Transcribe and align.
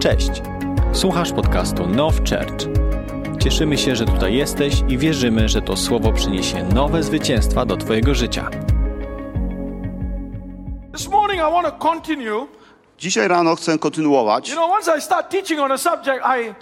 Cześć. 0.00 0.42
Słuchasz 0.92 1.32
podcastu 1.32 1.86
Now 1.86 2.14
Church. 2.14 2.68
Cieszymy 3.42 3.78
się, 3.78 3.96
że 3.96 4.04
tutaj 4.04 4.34
jesteś 4.34 4.74
i 4.88 4.98
wierzymy, 4.98 5.48
że 5.48 5.62
to 5.62 5.76
słowo 5.76 6.12
przyniesie 6.12 6.64
nowe 6.64 7.02
zwycięstwa 7.02 7.66
do 7.66 7.76
twojego 7.76 8.14
życia. 8.14 8.50
This 10.96 11.08
morning 11.08 11.40
I 11.40 11.52
want 11.52 11.66
to 11.66 11.72
continue. 11.72 12.46
Dzisiaj 12.98 13.28
rano 13.28 13.56
chcę 13.56 13.78
kontynuować. 13.78 14.48
You 14.48 14.54
know, 14.54 14.70
once 14.70 14.98
I 14.98 15.00
start 15.00 15.30
teaching 15.30 15.60
on 15.60 15.72
a 15.72 15.78
subject, 15.78 16.24
I, 16.24 16.54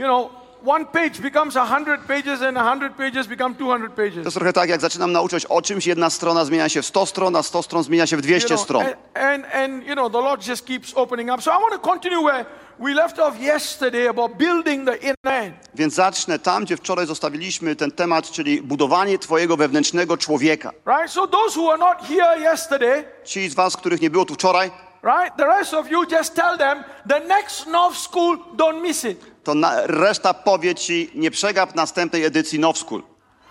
you 0.00 0.06
know, 0.06 0.41
one 0.64 0.84
page 0.86 1.20
becomes 1.20 1.56
a 1.56 1.64
hundred 1.64 2.00
pages 2.00 2.42
and 2.42 2.58
a 2.58 2.62
hundred 2.70 2.92
pages 2.96 3.26
become 3.26 3.54
two 3.54 3.66
hundred 3.70 3.90
To 3.90 3.96
pages. 3.96 4.24
jest 4.24 4.36
trochę 4.36 4.52
tak, 4.52 4.68
jak 4.70 4.80
zaczynam 4.80 5.12
nauczać 5.12 5.46
o 5.46 5.62
czymś, 5.62 5.86
jedna 5.86 6.10
strona 6.10 6.44
zmienia 6.44 6.68
się 6.68 6.82
w 6.82 6.86
100 6.86 7.06
stron, 7.06 7.36
a 7.36 7.42
100 7.42 7.62
stron 7.62 7.82
zmienia 7.84 8.06
się 8.06 8.16
w 8.16 8.18
You 8.18 8.22
200 8.22 8.48
know, 8.48 8.60
stron. 8.60 8.84
and, 9.14 9.44
and, 9.54 9.86
you 9.86 9.92
know, 9.94 10.12
the 10.12 10.20
Lord 10.20 10.46
just 10.48 10.66
keeps 10.66 10.92
opening 10.94 11.30
up. 11.30 11.42
So 11.42 11.50
I 11.50 11.60
want 11.62 11.72
to 11.82 11.90
continue 11.90 12.22
where 12.24 12.44
we 12.78 12.94
left 12.94 13.18
off 13.18 13.40
yesterday 13.40 14.08
about 14.08 14.36
building 14.38 14.86
the 14.88 14.96
inner 14.96 15.14
man. 15.24 15.52
Więc 15.74 15.94
zacznę 15.94 16.38
tam, 16.38 16.64
gdzie 16.64 16.76
wczoraj 16.76 17.06
zostawiliśmy 17.06 17.76
ten 17.76 17.90
temat, 17.90 18.30
czyli 18.30 18.62
budowanie 18.62 19.18
twojego 19.18 19.56
wewnętrznego 19.56 20.16
człowieka. 20.16 20.70
Right? 20.86 21.10
So 21.12 21.26
those 21.26 21.60
who 21.60 21.68
are 21.70 21.78
not 21.78 21.98
here 22.08 22.52
yesterday, 22.52 23.04
Ci 23.24 23.48
z 23.48 23.54
was, 23.54 23.76
których 23.76 24.00
nie 24.00 24.10
było 24.10 24.24
tu 24.24 24.34
wczoraj, 24.34 24.70
right? 25.02 25.36
The 25.36 25.46
rest 25.46 25.74
of 25.74 25.90
you 25.90 26.06
just 26.10 26.34
tell 26.34 26.58
them 26.58 26.84
the 27.08 27.20
next 27.20 27.66
North 27.66 27.96
School, 27.98 28.38
don't 28.56 28.80
miss 28.82 29.04
it. 29.04 29.44
to 29.44 29.54
na, 29.54 29.86
reszta 29.86 30.34
powie 30.34 30.74
ci, 30.74 31.10
nie 31.14 31.30
przegap 31.30 31.74
następnej 31.74 32.24
edycji 32.24 32.58
Now 32.58 32.78
School. 32.78 33.02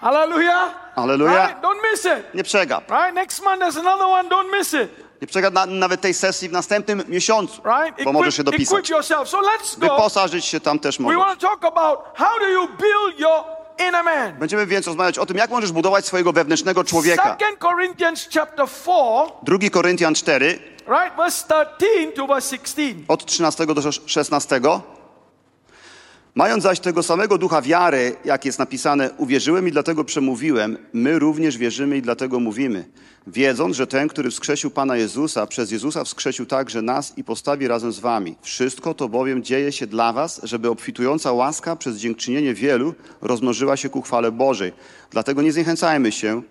Hallelujah. 0.02 0.92
Hallelujah. 0.95 1.48
Right? 1.50 1.62
Don't 1.62 1.92
miss 1.92 2.06
it. 2.06 2.34
Nie 2.34 2.44
przegap. 2.44 2.92
Right? 2.92 3.14
Next 3.14 3.44
month 3.44 3.62
there's 3.62 3.80
another 3.80 4.08
one, 4.08 4.30
don't 4.30 4.58
miss 4.59 4.73
it. 4.73 4.90
Nie 5.22 5.28
przegap 5.28 5.54
na, 5.54 5.66
nawet 5.66 6.02
tej 6.02 6.14
sesji 6.14 6.50
w 6.50 6.52
następnym 6.52 7.04
miesiącu, 7.08 7.62
Right? 7.66 8.04
bo 8.04 8.14
możesz 8.14 8.36
się 8.36 8.42
equip 8.42 8.54
dopisać. 8.54 8.90
yourself. 8.90 9.30
So 9.30 9.38
let's 9.42 9.80
go. 9.80 9.88
Wyposażyć 9.90 10.45
się 10.45 10.59
tam 10.59 10.80
też 10.80 10.98
We 10.98 11.04
możesz. 11.04 11.20
want 11.20 11.40
to 11.40 11.47
talk 11.47 11.66
about 11.66 12.00
how 12.16 12.40
do 12.40 12.50
you 12.50 12.68
build 12.68 13.20
your 13.20 13.44
inner 13.88 14.03
man. 14.03 14.34
Będziemy 14.40 14.66
więc 14.66 14.88
rozmawiać 14.88 15.18
o 15.18 15.25
tym, 15.25 15.38
jak 15.38 15.50
możesz 15.50 15.72
budować 15.72 16.06
swojego 16.06 16.34
wewnętrznego 16.34 16.84
człowieka. 16.84 17.38
Second 17.40 17.59
Corinthians 17.59 18.28
chapter 18.34 18.68
4, 18.68 19.58
2 19.59 19.70
Koryntian 19.70 20.16
4, 20.16 20.59
right, 20.88 21.16
verse 21.18 21.46
13 21.48 22.12
to 22.16 22.28
verse 22.28 22.58
16. 22.58 22.96
od 23.08 23.26
13 23.26 23.66
do 23.66 23.92
16. 24.06 24.62
Mając 26.36 26.64
zaś 26.64 26.80
tego 26.80 27.04
samego 27.04 27.38
ducha 27.38 27.62
wiary, 27.62 28.16
jak 28.26 28.46
jest 28.46 28.60
napisane, 28.60 29.09
uwierzyłem 29.18 29.68
i 29.68 29.72
dlatego 29.72 30.04
przemówiłem, 30.04 30.78
my 30.94 31.20
również 31.20 31.58
wierzymy 31.58 31.98
i 31.98 32.02
dlatego 32.02 32.40
mówimy, 32.40 32.86
wiedząc, 33.28 33.76
że 33.76 33.88
ten, 33.88 34.08
który 34.08 34.32
wskrzesił 34.32 34.72
Pana 34.72 34.98
Jezusa, 34.98 35.48
przez 35.48 35.72
Jezusa 35.72 36.04
wskrzesił 36.04 36.46
także 36.46 36.82
nas 36.82 37.18
i 37.18 37.24
postawi 37.24 37.68
razem 37.68 37.92
z 37.92 38.00
wami. 38.00 38.36
Wszystko 38.42 38.94
to 38.94 39.09
bowiem 39.09 39.44
dzieje 39.44 39.72
się 39.72 39.88
dla 39.88 40.14
was, 40.14 40.42
żeby 40.44 40.70
obfitująca 40.70 41.32
łaska 41.32 41.76
przez 41.76 41.98
dziękczynienie 41.98 42.54
wielu 42.54 42.94
rozmnożyła 43.22 43.78
się 43.78 43.90
ku 43.90 44.02
chwale 44.02 44.32
Bożej. 44.32 44.74
Dlatego 45.09 45.42
nie 45.42 45.52
zniechęcajmy 45.52 46.12
się, 46.12 46.42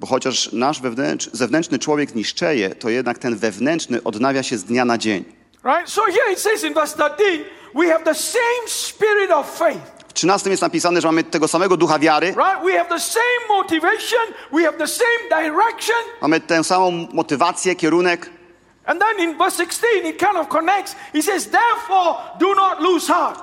bo 0.00 0.06
chociaż 0.06 0.52
nasz 0.52 0.80
wewnętrz, 0.80 1.28
zewnętrzny 1.32 1.78
człowiek 1.78 2.14
niszczeje, 2.14 2.74
to 2.74 2.88
jednak 2.90 3.18
ten 3.18 3.36
wewnętrzny 3.36 4.02
odnawia 4.02 4.42
się 4.42 4.58
z 4.58 4.64
dnia 4.64 4.84
na 4.84 4.98
dzień. 4.98 5.24
Right? 5.64 5.90
So 5.90 6.02
here 6.02 6.32
it 6.32 6.38
says 6.40 6.64
in 6.64 6.74
verse 6.74 6.94
13, 6.94 7.44
we 7.74 7.86
have 7.92 8.04
the 8.04 8.14
same 8.14 8.66
spirit 8.66 9.30
of 9.30 9.58
faith. 9.58 9.80
W 10.08 10.12
13 10.12 10.50
jest 10.50 10.62
napisane, 10.62 11.00
że 11.00 11.08
mamy 11.08 11.24
tego 11.24 11.48
samego 11.48 11.76
ducha 11.76 11.98
wiary, 11.98 12.26
Right? 12.26 12.64
We 12.64 12.72
have 12.78 12.88
the 12.88 13.00
same 13.00 13.48
motivation, 13.48 14.20
we 14.52 14.64
have 14.64 14.78
the 14.78 14.86
same 14.86 15.42
direction. 15.42 15.96
mamy 16.22 16.40
tę 16.40 16.64
samą 16.64 16.90
motywację, 17.12 17.74
kierunek, 17.76 18.30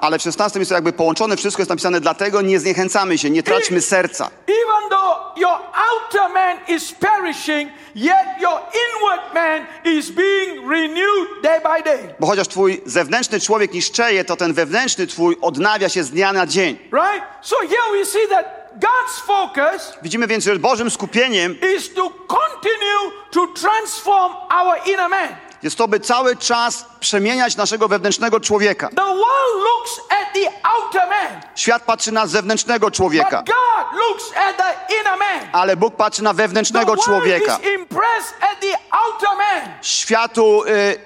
ale 0.01 0.19
w 0.19 0.21
16 0.21 0.59
jest 0.59 0.69
to 0.69 0.75
jakby 0.75 0.93
połączone, 0.93 1.37
wszystko 1.37 1.61
jest 1.61 1.69
napisane, 1.69 2.01
dlatego 2.01 2.41
nie 2.41 2.59
zniechęcamy 2.59 3.17
się, 3.17 3.29
nie 3.29 3.43
traćmy 3.43 3.81
serca. 3.81 4.29
Even 4.47 4.89
though 4.89 5.37
your 5.37 5.57
outer 5.73 6.33
man 6.33 6.57
is 6.67 6.91
perishing, 6.91 7.71
yet 7.95 8.27
your 8.41 8.59
inward 8.59 9.33
man 9.33 9.65
is 9.85 10.11
being 10.11 10.69
renewed 10.69 11.41
day 11.43 11.59
by 11.61 11.83
day. 11.83 12.15
Bo 12.19 12.27
chociaż 12.27 12.47
twój 12.47 12.81
zewnętrzny 12.85 13.39
człowiek 13.39 13.73
niszczeje, 13.73 14.25
to 14.25 14.35
ten 14.35 14.53
wewnętrzny 14.53 15.07
twój 15.07 15.37
odnawia 15.41 15.89
się 15.89 16.03
z 16.03 16.11
dnia 16.11 16.33
na 16.33 16.47
dzień. 16.47 16.77
Right? 16.77 17.25
So 17.41 17.55
here 17.59 17.99
we 17.99 18.05
see 18.05 18.27
that 18.29 18.56
God's 18.79 19.19
focus 19.25 19.93
Widzimy 20.01 20.27
więc, 20.27 20.43
że 20.43 20.55
Bożym 20.59 20.89
skupieniem 20.91 21.55
is 21.77 21.93
to 21.93 22.09
continue 22.09 23.11
to 23.31 23.47
transform 23.61 24.33
our 24.49 24.75
inner 24.85 25.09
man. 25.09 25.27
jest 25.63 25.77
to, 25.77 25.87
by 25.87 25.99
cały 25.99 26.35
czas 26.35 26.85
przemieniać 26.99 27.55
naszego 27.55 27.87
wewnętrznego 27.87 28.39
człowieka. 28.39 28.89
The 28.89 29.01
world 29.05 29.55
looks 29.63 29.99
at 30.09 30.33
the 30.33 30.51
outer 30.69 31.09
man, 31.09 31.41
Świat 31.55 31.83
patrzy 31.83 32.11
na 32.11 32.27
zewnętrznego 32.27 32.91
człowieka, 32.91 33.37
but 33.43 33.55
God 33.55 33.99
looks 33.99 34.31
at 34.37 34.57
the 34.57 34.95
inner 34.99 35.17
man. 35.19 35.49
ale 35.51 35.77
Bóg 35.77 35.95
patrzy 35.95 36.23
na 36.23 36.29
The 36.29 36.35
wewnętrznego 36.37 36.85
world 36.85 37.03
człowieka. 37.03 37.57
is 37.63 37.73
impressed 37.79 38.35
at 38.41 38.59
the 38.59 38.77
outer 38.91 39.29
man, 39.37 39.73
Światu, 39.81 40.63
y, 40.63 40.99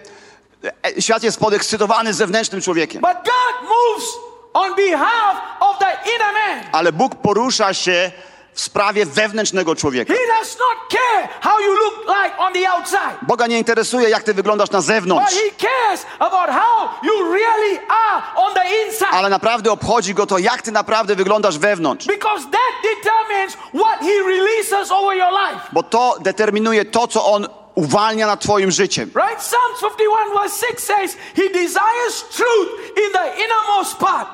e, 0.97 1.01
świat 1.01 1.23
jest 1.23 1.39
podekscytowany 1.39 2.13
zewnętrznym 2.13 2.61
człowiekiem. 2.61 3.01
but 3.01 3.13
God 3.13 3.69
moves 3.69 4.09
on 4.53 4.75
behalf 4.75 5.37
of 5.59 5.79
the 5.79 5.91
inner 6.15 6.33
man. 6.33 6.63
Ale 6.71 6.91
Bóg 6.91 7.15
porusza 7.15 7.73
się 7.73 8.11
w 8.53 8.61
sprawie 8.61 9.05
wewnętrznego 9.05 9.75
człowieka. 9.75 10.13
He 10.13 10.19
does 10.39 10.57
not 10.59 10.89
care 10.91 11.29
how 11.41 11.59
you 11.59 11.73
look 11.75 11.95
like 12.07 12.37
on 12.37 12.53
the 12.53 12.71
outside, 12.71 13.17
Boga 13.21 13.47
nie 13.47 13.57
interesuje, 13.57 14.09
jak 14.09 14.23
ty 14.23 14.33
wyglądasz 14.33 14.69
na 14.69 14.79
but 14.79 14.85
zewnątrz, 14.87 15.33
He 15.33 15.67
cares 15.67 16.05
about 16.19 16.49
how 16.49 16.89
you 17.03 17.33
really 17.33 17.79
are 17.89 18.21
on 18.35 18.53
the 18.53 18.85
inside. 18.85 19.11
ale 19.11 19.29
naprawdę 19.29 19.71
obchodzi 19.71 20.13
go 20.13 20.25
to, 20.25 20.37
jak 20.37 20.61
ty 20.61 20.71
naprawdę 20.71 21.15
wyglądasz 21.15 21.57
wewnątrz. 21.57 22.07
Because 22.07 22.43
that 22.43 22.73
determines 22.83 23.57
what 23.73 23.99
He 23.99 24.23
releases 24.25 24.91
over 24.91 25.17
your 25.17 25.31
life. 25.31 25.61
Bo 25.71 25.83
to 25.83 26.15
determinuje 26.19 26.85
to, 26.85 27.07
co 27.07 27.25
On 27.25 27.47
uwalnia 27.75 28.27
nad 28.27 28.39
twoim 28.39 28.71
życiem. 28.71 29.11
Right? 29.15 29.39
Psalms 29.41 29.79
51 29.81 30.41
verse 30.41 30.65
6 30.67 30.83
says, 30.83 31.17
He 31.35 31.49
desires 31.49 32.23
truth 32.35 32.97
in 32.97 33.11
the 33.13 33.43
innermost 33.43 33.97
part. 33.97 34.27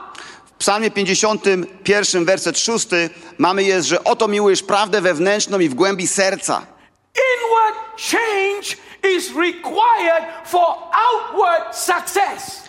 W 0.57 0.59
psalmie 0.59 0.91
51, 0.91 2.25
werset 2.25 2.59
6 2.59 2.87
mamy 3.37 3.63
jest, 3.63 3.87
że 3.87 4.03
oto 4.03 4.27
miłujesz 4.27 4.63
prawdę 4.63 5.01
wewnętrzną 5.01 5.59
i 5.59 5.69
w 5.69 5.73
głębi 5.73 6.07
serca. 6.07 6.65
Inward 7.15 7.77
change 8.11 8.75
is 9.15 9.35
required 9.35 10.23
for 10.45 10.65
outward 10.91 11.75
success. 11.75 12.63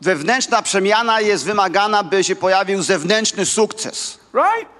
Wewnętrzna 0.00 0.62
przemiana 0.62 1.20
jest 1.20 1.44
wymagana, 1.44 2.04
by 2.04 2.24
się 2.24 2.36
pojawił 2.36 2.82
zewnętrzny 2.82 3.46
sukces. 3.46 4.18
Right? 4.34 4.71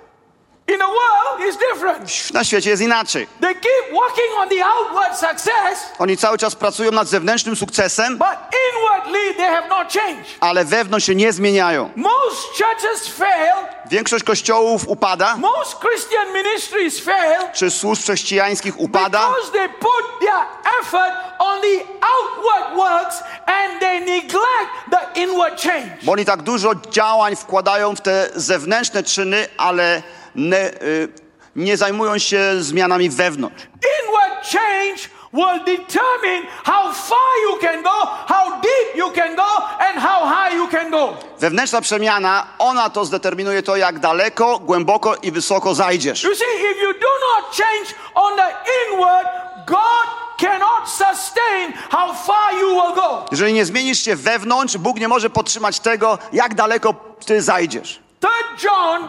In 0.72 0.78
the 0.78 0.84
world, 0.86 1.40
it's 1.48 1.56
different. 1.72 2.32
Na 2.34 2.44
świecie 2.44 2.70
jest 2.70 2.82
inaczej. 2.82 3.26
They 3.40 3.54
keep 3.54 3.92
working 3.92 4.26
on 4.38 4.48
the 4.48 4.64
outward 4.64 5.16
success, 5.18 5.90
Oni 5.98 6.16
cały 6.16 6.38
czas 6.38 6.54
pracują 6.54 6.90
nad 6.90 7.08
zewnętrznym 7.08 7.56
sukcesem, 7.56 8.18
but 8.18 8.28
inwardly 8.74 9.34
they 9.34 9.46
have 9.46 9.68
not 9.68 9.92
changed. 9.92 10.26
ale 10.40 10.64
wewnątrz 10.64 11.06
się 11.06 11.14
nie 11.14 11.32
zmieniają. 11.32 11.90
Most 11.96 12.38
churches 12.58 13.08
fail, 13.08 13.54
Większość 13.90 14.24
kościołów 14.24 14.88
upada, 14.88 15.36
most 15.36 15.78
Christian 15.80 16.32
ministries 16.32 17.00
fail 17.00 17.40
czy 17.52 17.70
służb 17.70 18.02
chrześcijańskich 18.02 18.80
upada, 18.80 19.28
because 19.28 19.52
they 19.52 19.68
put 19.68 20.04
their 20.20 20.40
effort 20.80 21.12
on 21.38 21.60
the 21.60 21.84
outward 22.02 22.76
works 22.76 23.22
and 23.46 23.80
they 23.80 24.00
neglect 24.00 24.70
the 24.90 25.20
inward 25.20 25.60
change. 25.62 25.88
bo 26.02 26.12
oni 26.12 26.24
tak 26.24 26.42
dużo 26.42 26.70
działań 26.90 27.36
wkładają 27.36 27.96
w 27.96 28.00
te 28.00 28.28
zewnętrzne 28.34 29.02
czyny, 29.02 29.48
ale 29.58 30.02
nie, 30.34 30.82
y, 30.82 31.09
nie 31.56 31.76
zajmują 31.76 32.19
się 32.19 32.41
zmianami 32.59 33.10
wewnątrz. 33.10 33.62
Inward 33.62 34.47
change 34.53 35.09
will 35.32 35.65
determine 35.65 36.47
how 36.65 36.93
far 36.93 37.32
you 37.50 37.59
can 37.60 37.82
go, 37.82 38.06
how 38.26 38.60
deep 38.60 38.97
you 38.97 39.10
can 39.10 39.37
go, 39.37 39.67
and 39.79 39.99
how 39.99 40.26
high 40.26 40.56
you 40.56 40.69
can 40.69 40.90
go. 40.90 41.17
Wewnętrzna 41.40 41.81
przemiana, 41.81 42.46
ona 42.58 42.90
to 42.90 43.05
zdeterminuje 43.05 43.62
to, 43.62 43.76
jak 43.76 43.99
daleko, 43.99 44.58
głęboko 44.58 45.14
i 45.17 45.32
wysoko 45.32 45.75
zajdziesz. 45.75 46.25
You 46.25 46.35
see, 46.35 46.44
if 46.70 46.82
you 46.82 46.93
do 46.93 47.00
not 47.00 47.56
change 47.56 47.94
on 48.14 48.37
the 48.37 48.49
inward, 48.88 49.28
God 49.67 50.06
cannot 50.38 50.88
sustain 50.88 51.73
how 51.90 52.14
far 52.14 52.55
you 52.61 52.69
will 52.69 52.94
go. 52.94 53.25
Jeżeli 53.31 53.52
nie 53.52 53.64
zmienisz 53.64 53.99
się 53.99 54.17
wewnątrz, 54.17 54.76
Bóg 54.76 54.96
nie 54.96 55.08
może 55.08 55.31
podtrzymać 55.31 55.81
tego, 55.81 56.19
jak 56.32 56.55
daleko 56.55 56.94
ty 57.26 57.43
zajdziesz. 57.43 58.00
Third 58.20 58.64
John 58.64 59.08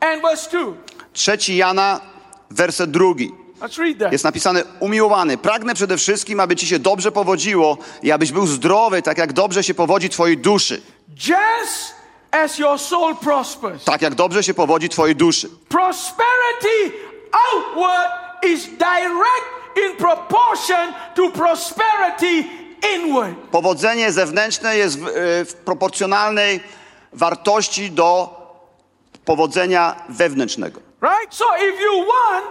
and 0.00 0.22
verse 0.22 0.50
2. 0.50 0.72
Trzeci 1.12 1.56
Jana, 1.56 2.00
werset 2.50 2.90
drugi. 2.90 3.32
Let's 3.60 3.78
read 3.78 3.98
that. 3.98 4.12
Jest 4.12 4.24
napisane, 4.24 4.64
umiłowany, 4.80 5.38
pragnę 5.38 5.74
przede 5.74 5.96
wszystkim, 5.96 6.40
aby 6.40 6.56
ci 6.56 6.66
się 6.66 6.78
dobrze 6.78 7.12
powodziło 7.12 7.78
i 8.02 8.12
abyś 8.12 8.32
był 8.32 8.46
zdrowy, 8.46 9.02
tak 9.02 9.18
jak 9.18 9.32
dobrze 9.32 9.64
się 9.64 9.74
powodzi 9.74 10.08
twojej 10.08 10.38
duszy. 10.38 10.82
Just 11.08 11.94
as 12.30 12.58
your 12.58 12.78
soul 12.78 13.16
prospers. 13.16 13.84
Tak 13.84 14.02
jak 14.02 14.14
dobrze 14.14 14.42
się 14.42 14.54
powodzi 14.54 14.88
twojej 14.88 15.16
duszy. 15.16 15.48
Prosperity 15.68 16.96
outward 17.52 18.10
is 18.42 18.66
direct 18.66 19.46
in 19.76 19.96
proportion 19.96 20.92
to 21.14 21.30
prosperity 21.30 22.44
inward. 22.96 23.34
Powodzenie 23.50 24.12
zewnętrzne 24.12 24.76
jest 24.76 24.98
w, 24.98 25.06
y, 25.06 25.10
w 25.44 25.54
proporcjonalnej 25.64 26.60
wartości 27.12 27.90
do 27.90 28.39
powodzenia 29.24 29.94
wewnętrznego. 30.08 30.80
Right? 31.02 31.34
So 31.34 31.44
if 31.56 31.82
you 31.82 32.06
want 32.06 32.44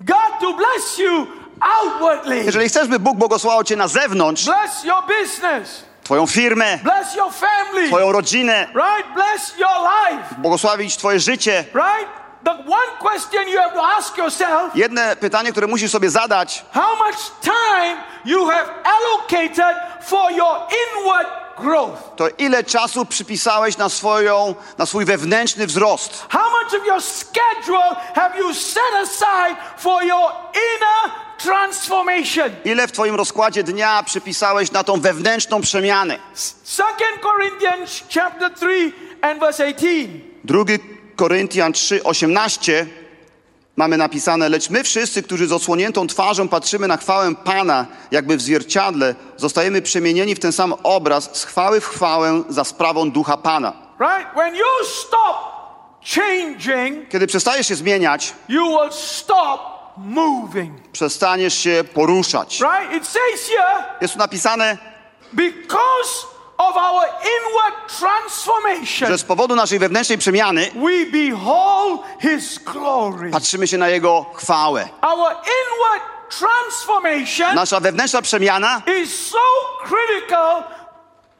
God 0.00 0.40
to 0.40 0.52
bless 0.52 0.98
you 0.98 1.26
outwardly, 1.60 2.44
Jeżeli 2.44 2.68
chcesz, 2.68 2.88
by 2.88 2.98
Bóg 2.98 3.16
błogosławił 3.18 3.64
cię 3.64 3.76
na 3.76 3.88
zewnątrz, 3.88 4.44
bless 4.44 4.84
your 4.84 5.02
business, 5.20 5.84
twoją 6.04 6.26
firmę, 6.26 6.78
bless 6.82 7.14
your 7.14 7.32
family, 7.32 7.88
twoją 7.88 8.12
rodzinę, 8.12 8.68
right? 8.74 9.14
Bless 9.14 9.58
your 9.58 9.88
life, 10.10 10.34
błogosławić 10.38 10.96
twoje 10.96 11.20
życie, 11.20 11.64
right? 11.74 12.08
The 12.44 12.50
one 12.52 12.92
question 13.00 13.48
you 13.48 13.58
have 13.58 13.74
to 13.74 13.86
ask 13.88 14.16
yourself 14.18 14.76
jedne 14.76 15.16
pytanie, 15.16 15.52
które 15.52 15.66
musisz 15.66 15.90
sobie 15.90 16.10
zadać, 16.10 16.64
how 16.72 16.96
much 16.96 17.16
time 17.42 17.96
you 18.24 18.46
have 18.46 18.68
allocated 18.84 19.76
for 20.02 20.32
your 20.32 20.56
inward 20.70 21.28
growth? 21.60 22.16
to 22.16 22.28
ile 22.38 22.64
czasu 22.64 23.04
przypisałeś 23.04 23.76
na, 23.76 23.88
swoją, 23.88 24.54
na 24.78 24.86
swój 24.86 25.04
wewnętrzny 25.04 25.66
wzrost? 25.66 26.24
How 26.28 26.50
much 26.50 26.80
of 26.80 26.86
your 26.86 27.02
schedule 27.02 27.96
have 28.14 28.38
you 28.38 28.54
set 28.54 28.94
aside 29.02 29.56
for 29.78 30.04
your 30.04 30.32
inner 30.52 31.12
transformation? 31.38 32.50
Ile 32.64 32.88
w 32.88 32.92
twoim 32.92 33.14
rozkładzie 33.14 33.62
dnia 33.62 34.02
przypisałeś 34.02 34.72
na 34.72 34.84
tą 34.84 35.00
wewnętrzną 35.00 35.60
przemianę? 35.60 36.18
Second 36.64 37.20
Corinthians 37.22 38.02
chapter 38.14 38.54
3 38.54 38.92
and 39.22 39.40
verse 39.40 39.66
18. 39.66 40.08
2 40.44 40.64
Koryntian 41.16 41.72
3, 41.72 42.04
18 42.04 42.86
mamy 43.78 43.96
napisane, 43.96 44.48
lecz 44.48 44.70
my 44.70 44.84
wszyscy, 44.84 45.22
którzy 45.22 45.46
z 45.46 45.52
osłoniętą 45.52 46.06
twarzą 46.06 46.48
patrzymy 46.48 46.88
na 46.88 46.96
chwałę 46.96 47.34
Pana, 47.34 47.86
jakby 48.10 48.36
w 48.36 48.42
zwierciadle, 48.42 49.14
zostajemy 49.36 49.82
przemienieni 49.82 50.34
w 50.34 50.38
ten 50.38 50.52
sam 50.52 50.74
obraz 50.82 51.30
z 51.32 51.44
chwały 51.44 51.80
w 51.80 51.86
chwałę 51.86 52.42
za 52.48 52.64
sprawą 52.64 53.10
Ducha 53.10 53.36
Pana. 53.36 53.72
Right? 54.00 54.34
When 54.34 54.54
you 54.56 54.64
stop 54.84 55.36
changing, 56.14 57.08
Kiedy 57.08 57.26
przestajesz 57.26 57.66
się 57.68 57.74
zmieniać, 57.74 58.32
you 58.48 58.64
will 58.68 58.92
stop 58.92 59.60
moving. 59.96 60.88
przestaniesz 60.92 61.54
się 61.54 61.84
poruszać. 61.94 62.60
Right? 62.60 62.96
It 62.96 63.06
says 63.06 63.48
here, 63.48 63.84
Jest 64.00 64.12
tu 64.14 64.18
napisane, 64.18 64.78
because 65.32 66.26
of 66.58 66.76
our 66.76 67.04
inward 67.04 67.98
transformation, 67.98 69.08
że 69.08 69.18
z 69.18 69.24
powodu 69.24 69.56
naszej 69.56 69.78
wewnętrznej 69.78 70.18
przemiany 70.18 70.70
we 70.74 71.06
behold 71.12 72.00
His 72.20 72.58
glory. 72.58 73.30
patrzymy 73.30 73.66
się 73.66 73.78
na 73.78 73.88
Jego 73.88 74.26
chwałę. 74.34 74.88
Nasza 77.54 77.80
wewnętrzna 77.80 78.22
przemiana 78.22 78.82
is 79.02 79.26
so 79.30 79.38
critical, 79.84 80.62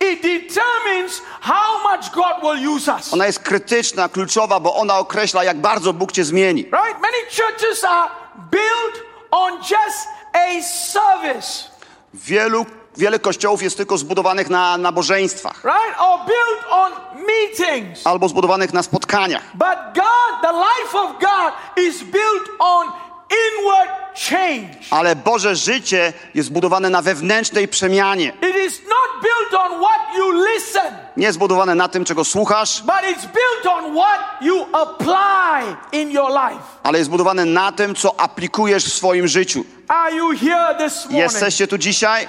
it 0.01 0.23
determines 0.23 1.23
how 1.41 1.79
much 1.83 2.11
God 2.11 2.41
will 2.43 2.69
use 2.69 2.93
us. 2.93 3.13
Ona 3.13 3.27
jest 3.27 3.39
krytyczna, 3.39 4.09
kluczowa, 4.09 4.61
bo 4.61 4.75
ona 4.75 4.99
określa, 4.99 5.45
jak 5.45 5.61
bardzo 5.61 5.93
Bóg 5.93 6.13
cię 6.13 6.25
zmieni. 6.25 6.63
Right? 6.63 7.01
Many 7.01 7.19
churches 7.37 7.85
are 7.85 8.11
built 8.51 9.05
on 9.31 9.53
just 9.53 10.09
a 10.35 10.63
service, 10.63 11.69
Wielu, 12.15 12.67
wiele 12.97 13.19
kościołów 13.19 13.63
jest 13.63 13.77
tylko 13.77 13.99
zbudowanych 13.99 14.51
na 14.51 14.79
nabożeństwach 14.79 15.65
right? 15.65 16.01
Or 16.01 16.19
built 16.19 16.65
on 16.71 16.93
meetings. 17.27 18.07
albo 18.07 18.29
zbudowanych 18.29 18.73
na 18.73 18.83
spotkaniach. 18.83 19.43
But 19.55 19.79
God, 19.95 20.43
the 20.43 20.53
life 20.53 20.99
of 20.99 21.11
God 21.21 21.53
is 21.87 22.03
built 22.03 22.49
on 22.59 22.87
inward 23.31 23.91
change. 24.31 24.69
Ale 24.91 25.17
Boże 25.17 25.57
życie 25.57 26.13
jest 26.35 26.49
zbudowane 26.49 26.91
na 26.91 27.03
wewnętrznej 27.03 27.69
przemianie. 27.69 28.27
It 28.29 28.57
is 28.67 28.81
not 28.83 29.23
built 29.23 29.63
on 29.63 29.81
what 29.81 30.17
you 30.19 30.33
listen, 30.55 30.95
Nie 31.17 31.33
zbudowane 31.33 31.75
na 31.75 31.89
tym, 31.89 32.05
czego 32.05 32.25
słuchasz, 32.25 32.83
but 32.83 32.95
it's 33.03 33.27
built 33.27 33.67
on 33.71 33.97
what 33.97 34.21
you 34.41 34.67
apply 34.73 35.77
in 35.93 36.11
your 36.11 36.31
life. 36.31 36.63
ale 36.83 36.99
jest 36.99 37.09
zbudowane 37.09 37.45
na 37.45 37.73
tym, 37.73 37.95
co 37.95 38.21
aplikujesz 38.21 38.85
w 38.85 38.95
swoim 38.95 39.29
życiu. 39.29 39.65
Are 39.89 40.17
you 40.17 40.29
here 40.31 40.75
this 40.79 41.05
morning? 41.05 41.23
Jesteście 41.23 41.67
tu 41.67 41.79
dzisiaj? 41.79 42.29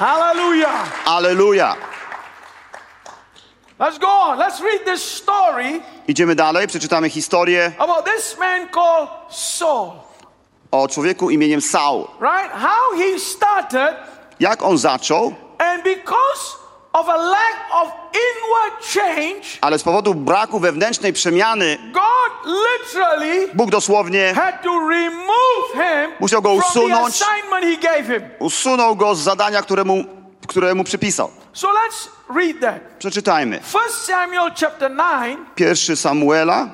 Hallelujah. 0.00 0.84
Aleluja! 1.04 1.76
Let's 3.78 3.98
go 3.98 4.06
on. 4.08 4.38
Let's 4.38 4.60
read 4.62 4.84
this 4.84 5.02
story 5.04 5.80
Idziemy 6.08 6.34
dalej, 6.34 6.66
przeczytamy 6.66 7.10
historię 7.10 7.72
about 7.78 8.04
this 8.04 8.38
man 8.38 8.68
called 8.68 9.08
Saul. 9.30 9.92
o 10.70 10.88
człowieku 10.88 11.30
imieniem 11.30 11.60
Saul. 11.60 12.08
Right? 12.20 12.52
How 12.52 12.96
he 12.98 13.18
started, 13.18 13.96
Jak 14.40 14.62
on 14.62 14.78
zaczął, 14.78 15.34
and 15.58 15.84
because 15.84 16.56
of 16.92 17.08
a 17.08 17.16
lack 17.16 17.56
of 17.72 17.88
inward 18.12 18.84
change, 18.94 19.58
ale 19.60 19.78
z 19.78 19.82
powodu 19.82 20.14
braku 20.14 20.60
wewnętrznej 20.60 21.12
przemiany 21.12 21.78
God 21.92 22.54
literally 22.64 23.48
Bóg 23.54 23.70
dosłownie 23.70 24.34
had 24.34 24.62
to 24.62 24.70
remove 24.88 25.72
him 25.74 26.12
Musiał 26.20 26.42
go 26.42 26.48
from 26.60 26.72
the 26.72 26.80
usunąć. 26.80 27.22
assignment 27.22 27.64
he 27.64 27.88
gave 27.88 28.06
him. 28.06 28.30
usunął 28.38 28.96
go 28.96 29.14
z 29.14 29.18
zadania, 29.20 29.62
które 29.62 29.84
mu, 29.84 30.04
które 30.48 30.74
mu 30.74 30.84
przypisał. 30.84 31.30
So 31.52 31.68
let's 31.68 32.08
read 32.36 32.60
that. 32.60 32.80
Przeczytajmy. 32.98 33.60
1 33.74 33.92
Samuel 33.92 34.50
chapter 34.60 34.90
9, 34.90 35.38
Pierwszy 35.54 35.96
Samuela, 35.96 36.68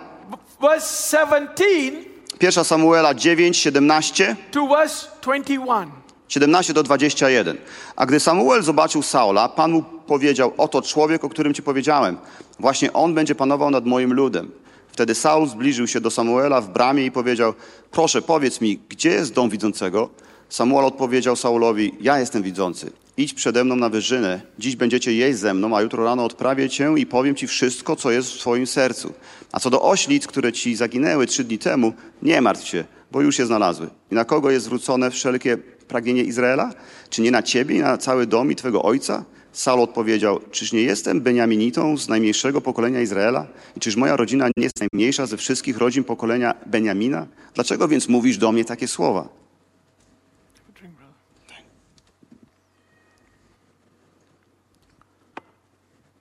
verse 0.61 1.17
17 1.19 1.93
pierwsza 2.39 2.65
Samuela 2.65 3.15
9, 3.15 3.57
17, 3.57 4.37
to 4.51 4.67
verse 4.67 5.07
21. 5.23 5.91
17 6.29 6.73
do 6.73 6.83
21. 6.83 7.57
A 7.97 8.07
gdy 8.07 8.21
Samuel 8.21 8.63
zobaczył 8.63 9.03
Saula, 9.03 9.49
Pan 9.49 9.73
mu 9.73 9.85
powiedział, 10.07 10.53
oto 10.57 10.83
człowiek, 10.83 11.25
o 11.25 11.29
którym 11.29 11.55
ci 11.55 11.63
powiedziałem. 11.63 12.19
Właśnie 12.59 12.93
on 12.93 13.15
będzie 13.15 13.35
panował 13.35 13.71
nad 13.71 13.87
moim 13.87 14.13
ludem. 14.13 14.51
Wtedy 14.89 15.15
Saul 15.15 15.49
zbliżył 15.49 15.87
się 15.87 16.01
do 16.01 16.11
Samuela 16.11 16.61
w 16.61 16.69
bramie 16.69 17.07
i 17.07 17.11
powiedział, 17.11 17.55
proszę 17.91 18.23
powiedz 18.23 18.61
mi, 18.61 18.81
gdzie 18.89 19.11
jest 19.11 19.33
dom 19.33 19.51
widzącego? 19.51 20.09
Samuel 20.49 20.85
odpowiedział 20.85 21.37
Saulowi, 21.37 21.95
ja 22.01 22.19
jestem 22.19 22.43
widzący. 22.43 22.93
Idź 23.17 23.35
przede 23.35 23.65
mną 23.65 23.77
na 23.77 23.89
wyżynę, 23.89 24.41
dziś 24.59 24.77
będziecie 24.77 25.13
jeść 25.13 25.39
ze 25.39 25.55
mną, 25.55 25.77
a 25.77 25.83
jutro 25.83 26.05
rano 26.05 26.25
odprawię 26.25 26.69
cię 26.69 26.95
i 26.97 27.07
powiem 27.07 27.35
ci 27.35 27.47
wszystko, 27.47 27.97
co 27.97 28.11
jest 28.11 28.33
w 28.33 28.39
twoim 28.39 28.67
sercu. 28.67 29.13
A 29.53 29.61
co 29.61 29.71
do 29.71 29.83
oślic, 29.83 30.27
które 30.27 30.53
ci 30.53 30.77
zaginęły 30.77 31.27
trzy 31.27 31.45
dni 31.45 31.59
temu, 31.59 31.93
nie 32.23 32.41
martw 32.41 32.67
się, 32.69 32.85
bo 33.13 33.21
już 33.21 33.39
je 33.39 33.47
znalazły. 33.47 33.89
I 34.13 34.15
na 34.15 34.25
kogo 34.25 34.51
jest 34.51 34.67
zwrócone 34.67 35.11
wszelkie 35.11 35.57
pragnienie 35.89 36.23
Izraela? 36.23 36.73
Czy 37.11 37.23
nie 37.23 37.31
na 37.31 37.43
ciebie 37.43 37.77
i 37.77 37.79
na 37.79 37.99
cały 37.99 38.27
dom 38.27 38.53
i 38.53 38.57
twego 38.57 38.83
ojca? 38.83 39.25
Saul 39.57 39.81
odpowiedział, 39.81 40.41
czyż 40.51 40.73
nie 40.73 40.83
jestem 40.83 41.21
Beniaminitą 41.21 41.97
z 41.97 42.09
najmniejszego 42.09 42.61
pokolenia 42.61 43.01
Izraela? 43.01 43.47
I 43.77 43.81
czyż 43.81 43.97
moja 43.97 44.17
rodzina 44.17 44.47
nie 44.57 44.65
jest 44.65 44.81
najmniejsza 44.81 45.27
ze 45.27 45.37
wszystkich 45.37 45.79
rodzin 45.79 46.05
pokolenia 46.05 46.55
Beniamina? 46.67 47.27
Dlaczego 47.55 47.89
więc 47.89 48.09
mówisz 48.09 48.39
do 48.39 48.53
mnie 48.53 48.65
takie 48.65 48.89
słowa? 48.89 49.29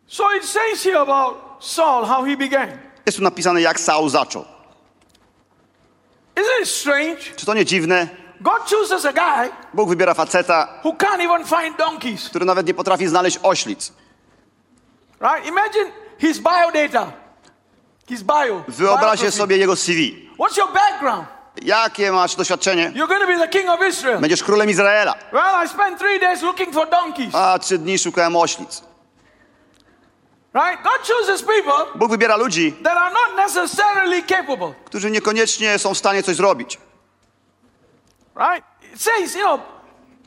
So 0.07 0.23
it 0.37 0.45
says 0.45 0.83
here 0.83 0.99
about 0.99 1.35
Saul, 1.59 2.05
how 2.05 2.25
he 2.25 2.37
began. 2.37 2.69
Jest 3.05 3.17
tu 3.17 3.23
napisane, 3.23 3.61
jak 3.61 3.79
Saul 3.79 4.09
zaczął. 4.09 4.45
Isn't 6.35 6.61
it 6.61 6.69
strange? 6.69 7.21
Czy 7.35 7.45
to 7.45 7.53
nie 7.53 7.65
dziwne? 7.65 8.24
God 8.41 8.69
chooses 8.69 9.05
a 9.05 9.13
guy 9.13 9.49
Bóg 9.73 9.89
wybiera 9.89 10.13
faceta, 10.13 10.67
who 10.83 10.93
can't 10.93 11.21
even 11.21 11.45
find 11.45 11.77
donkeys. 11.77 12.29
który 12.29 12.45
nawet 12.45 12.67
nie 12.67 12.73
potrafi 12.73 13.07
znaleźć 13.07 13.39
oślic. 13.43 13.93
Right? 15.21 15.45
Imagine 15.47 15.91
his 16.17 16.39
biodata. 16.39 17.11
His 18.09 18.23
bio. 18.23 18.63
Wyobraźcie 18.67 19.31
sobie 19.31 19.57
jego 19.57 19.75
CV. 19.75 20.29
What's 20.39 20.57
your 20.57 20.73
background? 20.73 21.27
Jakie 21.61 22.11
masz 22.11 22.35
doświadczenie? 22.35 22.91
You're 22.95 23.07
going 23.07 23.21
to 23.21 23.27
be 23.27 23.37
the 23.37 23.47
king 23.47 23.69
of 23.69 23.87
Israel. 23.87 24.19
Będziesz 24.21 24.43
królem 24.43 24.69
Izraela. 24.69 25.15
Well, 25.33 25.65
I 25.65 25.69
spent 25.69 25.99
three 25.99 26.19
days 26.19 26.41
looking 26.41 26.73
for 26.73 26.89
donkeys. 26.89 27.35
A 27.35 27.59
trzy 27.59 27.77
dni 27.77 27.99
szukałem 27.99 28.35
oślic. 28.35 28.81
Right? 30.53 30.83
God 30.83 31.07
chooses 31.07 31.41
people 31.41 31.85
Bóg 31.95 32.11
wybiera 32.11 32.35
ludzi, 32.37 32.73
that 32.83 32.97
are 32.97 33.13
not 33.13 33.35
necessarily 33.37 34.23
capable. 34.23 34.73
którzy 34.85 35.11
niekoniecznie 35.11 35.79
są 35.79 35.93
w 35.93 35.97
stanie 35.97 36.23
coś 36.23 36.35
zrobić. 36.35 36.77
Right? 38.35 38.63
It 38.93 39.01
says, 39.01 39.35
you 39.35 39.43
know, 39.43 39.61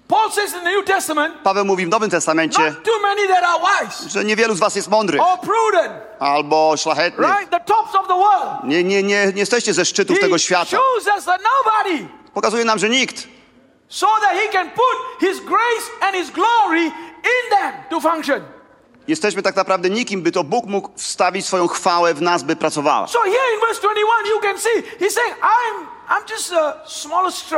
Paul 0.08 0.30
says 0.30 0.54
in 0.54 0.64
the 0.64 0.70
New 0.70 0.84
Testament, 0.84 1.34
Paweł 1.42 1.64
mówi 1.64 1.86
w 1.86 1.88
Nowym 1.88 2.10
Testamencie, 2.10 2.62
not 2.62 2.84
too 2.84 3.00
many 3.02 3.28
that 3.28 3.44
are 3.44 3.58
wise 3.60 4.08
że 4.08 4.24
niewielu 4.24 4.54
z 4.54 4.58
was 4.58 4.76
jest 4.76 4.88
mądrych 4.88 5.22
or 5.22 5.38
prudent. 5.38 5.92
albo 6.18 6.76
szlachetnych. 6.76 7.28
Right? 7.28 7.50
The 7.50 7.60
tops 7.60 7.94
of 7.94 8.08
the 8.08 8.14
world. 8.14 8.64
Nie, 8.64 8.84
nie, 8.84 9.02
nie, 9.02 9.26
nie 9.26 9.40
jesteście 9.40 9.74
ze 9.74 9.84
szczytów 9.84 10.16
He 10.16 10.22
tego 10.22 10.38
świata. 10.38 10.76
nobody 11.26 12.08
Pokazuje 12.34 12.64
nam, 12.64 12.78
że 12.78 12.88
nikt. 12.88 13.28
so 13.88 14.06
that 14.20 14.32
he 14.32 14.48
can 14.52 14.70
put 14.70 15.28
his 15.28 15.40
grace 15.40 15.90
and 16.00 16.16
his 16.16 16.30
glory 16.30 16.84
in 17.24 17.50
them 17.50 17.72
to 17.90 18.00
function. 18.00 18.42
Jesteśmy 19.08 19.42
tak 19.42 19.56
naprawdę 19.56 19.90
nikim, 19.90 20.22
by 20.22 20.32
to 20.32 20.44
Bóg 20.44 20.66
mógł 20.66 20.90
wstawić 20.96 21.46
swoją 21.46 21.68
chwałę 21.68 22.14
w 22.14 22.22
nas, 22.22 22.42
by 22.42 22.56
pracowała. 22.56 23.06
So 23.06 23.18
here 23.22 23.54
in 23.54 23.60
verse 23.60 23.80
21, 23.80 24.26
you 24.26 24.40
can 24.40 24.58
see 24.58 24.82
he's 25.00 25.14
saying, 25.14 25.36
I'm, 25.42 25.86
I'm 26.08 26.30
just 26.30 26.52
a 26.52 26.74
smallest. 26.86 27.54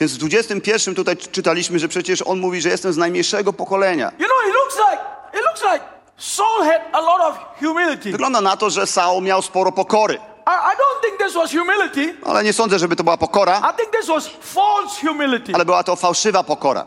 Więc 0.00 0.12
w 0.12 0.16
21 0.18 0.94
tutaj 0.94 1.16
czytaliśmy, 1.16 1.78
że 1.78 1.88
przecież 1.88 2.22
on 2.22 2.38
mówi, 2.38 2.60
że 2.60 2.68
jestem 2.68 2.92
z 2.92 2.96
najmniejszego 2.96 3.52
pokolenia. 3.52 4.12
You 4.18 4.26
know, 4.26 4.38
it 4.48 4.54
looks 4.54 4.76
like 4.90 5.02
it 5.38 5.44
looks 5.46 5.62
like 5.74 5.84
Saul 6.16 6.64
had 6.64 6.80
a 6.92 7.00
lot 7.00 7.20
of 7.20 7.38
humility. 7.60 8.12
Wygląda 8.12 8.40
na 8.40 8.56
to, 8.56 8.70
że 8.70 8.86
Saul 8.86 9.22
miał 9.22 9.42
sporo 9.42 9.72
pokory. 9.72 10.14
I 10.46 10.76
don't 10.76 11.00
think 11.08 11.18
this 11.18 11.34
was 11.34 11.50
humility. 11.52 12.16
Ale 12.26 12.44
nie 12.44 12.52
sądzę, 12.52 12.78
żeby 12.78 12.96
to 12.96 13.04
była 13.04 13.16
pokora, 13.16 13.58
I 13.72 13.76
think 13.76 13.90
this 13.98 14.06
was 14.06 14.28
false 14.40 15.06
humility. 15.06 15.52
ale 15.54 15.64
była 15.64 15.84
to 15.84 15.96
fałszywa 15.96 16.42
pokora. 16.42 16.86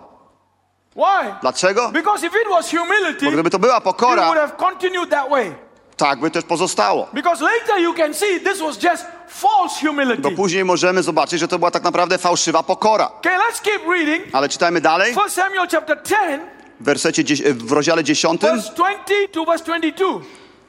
Why? 0.95 1.35
Dlaczego? 1.41 1.89
Because 1.89 2.25
if 2.27 2.41
it 2.41 2.47
was 2.49 2.69
humility, 2.71 3.25
Bo 3.25 3.31
gdyby 3.31 3.49
to 3.49 3.59
była 3.59 3.77
it 3.77 3.83
would 3.83 3.97
pokora, 3.97 4.25
have 4.33 4.51
continued 4.57 5.09
that 5.09 5.29
way. 5.29 5.55
tak 5.97 6.19
by 6.19 6.31
też 6.31 6.43
pozostało. 6.43 7.07
Because 7.13 7.43
later 7.43 7.79
you 7.81 7.93
can 7.93 8.13
see 8.13 8.39
this 8.39 8.59
was 8.61 8.83
just 8.83 9.05
Bo 9.41 9.88
humility. 9.89 10.31
później 10.36 10.65
możemy 10.65 11.03
zobaczyć, 11.03 11.39
że 11.39 11.48
to 11.48 11.59
była 11.59 11.71
tak 11.71 11.83
naprawdę 11.83 12.17
fałszywa 12.17 12.63
pokora. 12.63 13.12
Okay, 13.19 13.38
let's 13.38 13.62
keep 13.62 13.81
reading. 13.89 14.24
Ale 14.33 14.50
czytajmy 14.50 14.81
dalej. 14.81 15.09
1 15.15 15.29
Samuel 15.29 15.67
chapter 15.71 15.98
10, 16.03 16.41
W, 16.79 16.83
wersecie, 16.83 17.24
w 17.53 17.71
rozdziale 17.71 18.03
10 18.03 18.41
verse 18.41 18.74
20 18.75 19.03
to 19.31 19.45
verse 19.45 19.63
22. 19.65 20.19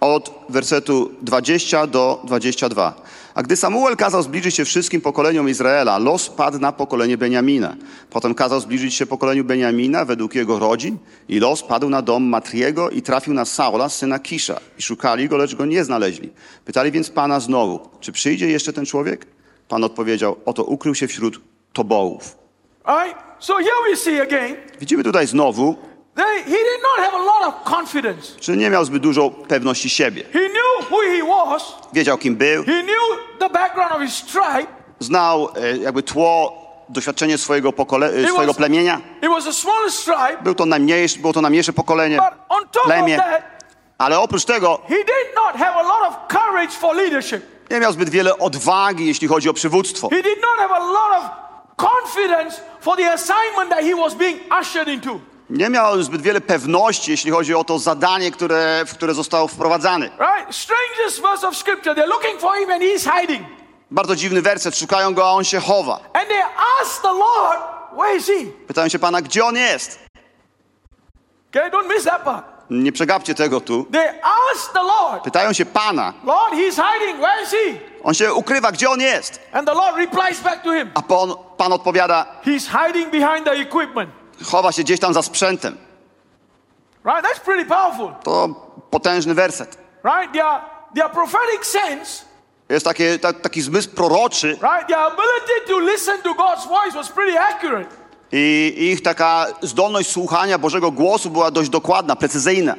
od 0.00 0.30
wersetu 0.48 1.10
20 1.22 1.86
do 1.86 2.20
22. 2.24 2.94
A 3.34 3.42
gdy 3.42 3.56
Samuel 3.56 3.96
kazał 3.96 4.22
zbliżyć 4.22 4.54
się 4.54 4.64
wszystkim 4.64 5.00
pokoleniom 5.00 5.48
Izraela, 5.48 5.98
los 5.98 6.28
padł 6.28 6.58
na 6.58 6.72
pokolenie 6.72 7.18
Beniamina. 7.18 7.76
Potem 8.10 8.34
kazał 8.34 8.60
zbliżyć 8.60 8.94
się 8.94 9.06
pokoleniu 9.06 9.44
Beniamina 9.44 10.04
według 10.04 10.34
jego 10.34 10.58
rodzin 10.58 10.98
i 11.28 11.38
los 11.38 11.62
padł 11.62 11.88
na 11.88 12.02
dom 12.02 12.24
Matriego 12.24 12.90
i 12.90 13.02
trafił 13.02 13.34
na 13.34 13.44
Saula, 13.44 13.88
syna 13.88 14.18
Kisza. 14.18 14.60
I 14.78 14.82
szukali 14.82 15.28
go, 15.28 15.36
lecz 15.36 15.54
go 15.54 15.66
nie 15.66 15.84
znaleźli. 15.84 16.30
Pytali 16.64 16.92
więc 16.92 17.10
Pana 17.10 17.40
znowu, 17.40 17.80
czy 18.00 18.12
przyjdzie 18.12 18.48
jeszcze 18.48 18.72
ten 18.72 18.86
człowiek? 18.86 19.26
Pan 19.68 19.84
odpowiedział, 19.84 20.36
oto 20.44 20.64
ukrył 20.64 20.94
się 20.94 21.06
wśród 21.06 21.40
tobołów. 21.72 22.36
Widzimy 24.80 25.04
tutaj 25.04 25.26
znowu, 25.26 25.76
they, 26.24 26.42
he 26.44 26.50
did 26.50 26.82
not 26.82 27.06
have 27.06 27.14
a 27.16 27.22
lot 27.24 27.48
of 27.48 27.72
confidence. 27.76 28.32
że 28.40 28.56
nie 28.56 28.70
miał 28.70 28.84
zbyt 28.84 29.02
dużo 29.02 29.30
pewności 29.30 29.90
siebie. 29.90 30.22
He 30.32 30.38
knew 30.38 30.90
who 30.90 30.96
he 31.00 31.24
was. 31.50 31.74
Wiedział, 31.92 32.18
kim 32.18 32.36
był, 32.36 32.64
He 32.64 32.82
knew 32.82 32.98
the 33.38 33.50
background 33.50 33.92
of 33.92 34.00
his 34.02 34.22
tribe. 34.22 34.66
znał 34.98 35.48
e, 35.56 35.76
jakby 35.76 36.02
tło, 36.02 36.60
doświadczenie 36.88 37.38
swojego, 37.38 37.70
pokole- 37.72 38.06
e, 38.06 38.26
swojego 38.28 38.46
was- 38.52 38.56
plemienia. 38.56 39.00
Tribe, 40.04 40.42
Był 40.42 40.54
to 40.54 40.66
najmniejsze, 40.66 41.18
było 41.18 41.32
to 41.32 41.40
najmniejsze 41.40 41.72
pokolenie, 41.72 42.18
plemię, 42.84 43.16
that, 43.16 43.42
ale 43.98 44.20
oprócz 44.20 44.44
tego 44.44 44.80
he 44.88 44.94
did 44.96 45.34
not 45.36 45.54
have 45.62 45.74
a 45.74 45.82
lot 45.82 46.02
of 46.08 46.14
courage 46.32 46.72
for 46.72 46.96
leadership. 46.96 47.42
nie 47.70 47.80
miał 47.80 47.92
zbyt 47.92 48.08
wiele 48.10 48.38
odwagi, 48.38 49.06
jeśli 49.06 49.28
chodzi 49.28 49.48
o 49.48 49.52
przywództwo. 49.54 50.08
Nie 55.50 55.70
miał 55.70 56.02
zbyt 56.02 56.22
wiele 56.22 56.40
pewności, 56.40 57.10
jeśli 57.10 57.30
chodzi 57.30 57.54
o 57.54 57.64
to 57.64 57.78
zadanie, 57.78 58.30
które, 58.30 58.84
w 58.86 58.94
które 58.94 59.14
został 59.14 59.48
wprowadzany. 59.48 60.06
Right? 60.06 60.56
Strangest 60.56 61.20
verse 61.22 61.48
of 61.48 61.56
scripture. 61.56 61.94
They're 61.94 62.08
looking 62.08 62.40
for 62.40 62.56
him 62.58 62.70
and 62.70 62.82
he's 62.82 63.20
hiding. 63.20 63.46
Bardzo 63.90 64.16
dziwny 64.16 64.42
werset, 64.42 64.78
szukają 64.78 65.14
go, 65.14 65.28
a 65.28 65.32
on 65.32 65.44
się 65.44 65.60
chowa. 65.60 66.00
And 66.12 66.28
they 66.28 66.42
ask 66.82 67.02
the 67.02 67.12
Lord, 67.12 67.60
where 67.98 68.16
is 68.16 68.26
he? 68.26 68.44
Pytają 68.66 68.88
się 68.88 68.98
Pana, 68.98 69.22
gdzie 69.22 69.44
on 69.44 69.56
jest? 69.56 69.98
Okay, 71.50 71.70
don't 71.70 71.88
miss 71.94 72.04
that 72.04 72.22
part. 72.22 72.46
Nie 72.70 72.92
przegapcie 72.92 73.34
tego 73.34 73.60
tu. 73.60 73.86
They 73.92 74.22
ask 74.22 74.72
the 74.72 74.82
Lord, 74.82 75.24
Pytają 75.24 75.52
się 75.52 75.66
Pana, 75.66 76.14
Lord, 76.24 76.52
he's 76.52 76.82
hiding. 76.92 77.18
Where 77.20 77.42
is 77.42 77.50
he? 77.50 77.80
on 78.04 78.14
się 78.14 78.34
ukrywa, 78.34 78.72
gdzie 78.72 78.90
on 78.90 79.00
jest? 79.00 79.40
And 79.52 79.68
the 79.68 79.74
Lord 79.74 79.96
replies 79.96 80.40
back 80.40 80.62
to 80.62 80.72
him, 80.72 80.90
A 80.94 81.02
pan, 81.02 81.34
pan 81.56 81.72
odpowiada, 81.72 82.26
He's 82.44 82.86
hiding 82.86 83.10
behind 83.10 83.44
the 83.44 83.52
equipment. 83.60 84.19
Chowa 84.44 84.72
się 84.72 84.82
gdzieś 84.82 85.00
tam 85.00 85.14
za 85.14 85.22
sprzętem. 85.22 85.76
Right? 87.04 87.22
That's 87.24 87.40
pretty 87.40 87.64
powerful. 87.68 88.12
To 88.22 88.48
potężny 88.90 89.34
werset. 89.34 89.78
Right? 90.04 90.32
Their, 90.32 90.60
their 90.94 91.10
prophetic 91.10 91.64
sense, 91.66 92.24
Jest 92.68 92.84
takie, 92.84 93.18
ta, 93.18 93.32
taki 93.32 93.62
zmysł 93.62 93.88
proroczy 93.90 94.48
right? 94.48 94.86
Their 94.88 94.98
ability 94.98 95.66
to 95.68 95.78
listen 95.80 96.22
to 96.22 96.34
God's 96.34 96.68
voice 96.68 96.94
was 96.94 97.08
pretty 97.08 97.38
accurate. 97.40 97.86
i 98.32 98.74
ich 98.92 99.02
taka 99.02 99.46
zdolność 99.62 100.10
słuchania 100.10 100.58
Bożego 100.58 100.90
głosu 100.90 101.30
była 101.30 101.50
dość 101.50 101.70
dokładna, 101.70 102.16
precyzyjna. 102.16 102.74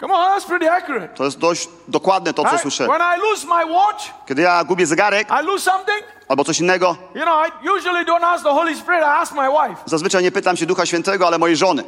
Come 0.00 0.14
on, 0.14 0.32
that's 0.40 0.46
pretty 0.48 0.70
accurate. 0.72 1.08
To 1.08 1.24
jest 1.24 1.38
dość 1.38 1.68
dokładne 1.88 2.34
to, 2.34 2.42
co 2.42 2.48
Right? 2.50 2.62
słyszę. 2.62 2.86
When 2.88 3.00
I 3.18 3.20
lose 3.20 3.46
my 3.46 3.66
watch, 3.72 4.04
Kiedy 4.26 4.42
ja 4.42 4.64
gubię 4.64 4.86
zegarek 4.86 5.28
I 5.42 5.46
lose 5.46 5.70
something, 5.70 6.02
albo 6.28 6.44
coś 6.44 6.60
innego, 6.60 6.96
you 7.14 7.22
know, 7.22 7.46
I 7.48 7.68
usually 7.70 8.04
don't 8.04 8.24
ask 8.24 8.44
the 8.44 8.50
Holy 8.52 8.76
Spirit, 8.76 9.02
I 9.02 9.04
ask 9.06 9.32
my 9.34 9.48
wife. 9.48 9.82
zazwyczaj 9.86 10.22
nie 10.22 10.32
pytam 10.32 10.56
się 10.56 10.66
Ducha 10.66 10.86
Świętego, 10.86 11.26
ale 11.26 11.38
mojej 11.38 11.56
żony. 11.56 11.84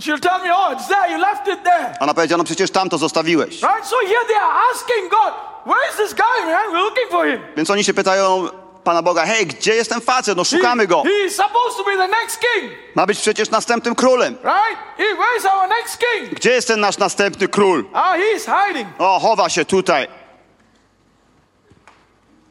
She'll 0.00 0.20
tell 0.20 0.42
me, 0.42 0.54
oh, 0.56 0.72
it's 0.74 0.88
there, 0.88 1.12
you 1.12 1.18
left 1.18 1.48
it 1.48 1.62
there. 1.64 1.94
Ona 2.00 2.14
powiedziała, 2.14 2.38
no 2.38 2.44
przecież 2.44 2.70
tam 2.70 2.88
to 2.88 2.98
zostawiłeś. 2.98 3.50
Right? 3.62 3.86
So 3.86 3.96
here 4.06 4.24
they 4.28 4.36
are 4.36 4.52
asking 4.74 5.10
God, 5.10 5.34
where 5.66 5.90
is 5.90 5.96
this 5.96 6.14
guy, 6.14 6.46
man? 6.46 6.72
We're 6.72 6.82
looking 6.84 7.10
for 7.10 7.26
him. 7.26 7.40
Więc 7.56 7.70
oni 7.70 7.84
się 7.84 7.94
pytają 7.94 8.48
Pana 8.84 9.02
Boga, 9.02 9.26
hej, 9.26 9.46
gdzie 9.46 9.74
jest 9.74 9.90
ten 9.90 10.00
facet? 10.00 10.36
No 10.36 10.42
He- 10.44 10.48
szukamy 10.56 10.86
go. 10.86 11.02
He's 11.02 11.30
supposed 11.30 11.76
to 11.76 11.84
be 11.84 11.96
the 11.96 12.08
next 12.08 12.40
king, 12.40 12.72
Ma 12.94 13.06
być 13.06 13.20
przecież 13.20 13.50
następnym 13.50 13.94
królem. 13.94 14.34
right? 14.44 14.78
He, 14.96 15.04
our 15.60 15.68
next 15.68 15.98
king? 15.98 16.30
Gdzie 16.34 16.50
jest 16.50 16.68
ten 16.68 16.80
nasz 16.80 16.98
następny 16.98 17.48
król? 17.48 17.84
Ah, 17.92 18.16
he's 18.16 18.66
hiding. 18.66 18.88
O, 18.98 19.18
chowa 19.22 19.48
się 19.48 19.64
tutaj. 19.64 20.08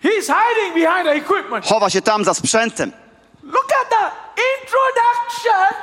He's 0.03 0.27
hiding 0.27 0.74
behind 0.74 1.05
the 1.05 1.12
equipment. 1.15 1.65
Chowa 1.65 1.89
się 1.89 2.01
tam 2.01 2.25
za 2.25 2.33
sprzętem. 2.33 2.91
Look 3.43 3.67
at 3.81 3.89
the 3.89 4.12
introduction 4.62 5.75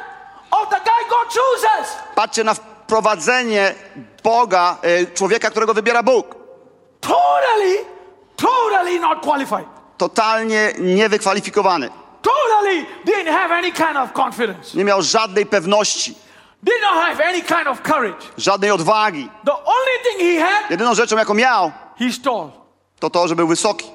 of 0.50 0.68
the 0.70 0.76
guy 0.80 1.08
God 1.10 1.34
chooses. 1.34 1.96
Patrzcie 2.14 2.44
na 2.44 2.54
wprowadzenie 2.54 3.74
Boga, 4.22 4.76
e, 4.82 5.06
człowieka, 5.06 5.50
którego 5.50 5.74
wybiera 5.74 6.02
Bóg. 6.02 6.34
Totally, 7.00 7.84
totally 8.36 9.00
not 9.00 9.20
qualified. 9.20 9.75
Totalnie 9.98 10.72
niewykwalifikowany. 10.78 11.90
Totally 12.22 12.86
didn't 13.04 13.32
have 13.32 13.54
any 13.54 13.72
kind 13.72 13.96
of 13.96 14.12
confidence. 14.12 14.76
Nie 14.78 14.84
miał 14.84 15.02
żadnej 15.02 15.46
pewności, 15.46 16.14
Did 16.62 16.74
not 16.82 17.04
have 17.04 17.24
any 17.28 17.42
kind 17.42 17.66
of 17.66 17.82
courage. 17.82 18.26
żadnej 18.36 18.70
odwagi. 18.70 19.30
The 19.44 19.52
only 19.52 19.98
thing 20.04 20.20
he 20.20 20.46
had, 20.46 20.70
Jedyną 20.70 20.94
rzeczą, 20.94 21.16
jaką 21.16 21.34
miał, 21.34 21.72
he's 22.00 22.22
tall. 22.24 22.50
to 23.00 23.10
to, 23.10 23.28
że 23.28 23.36
był 23.36 23.48
wysoki. 23.48 23.86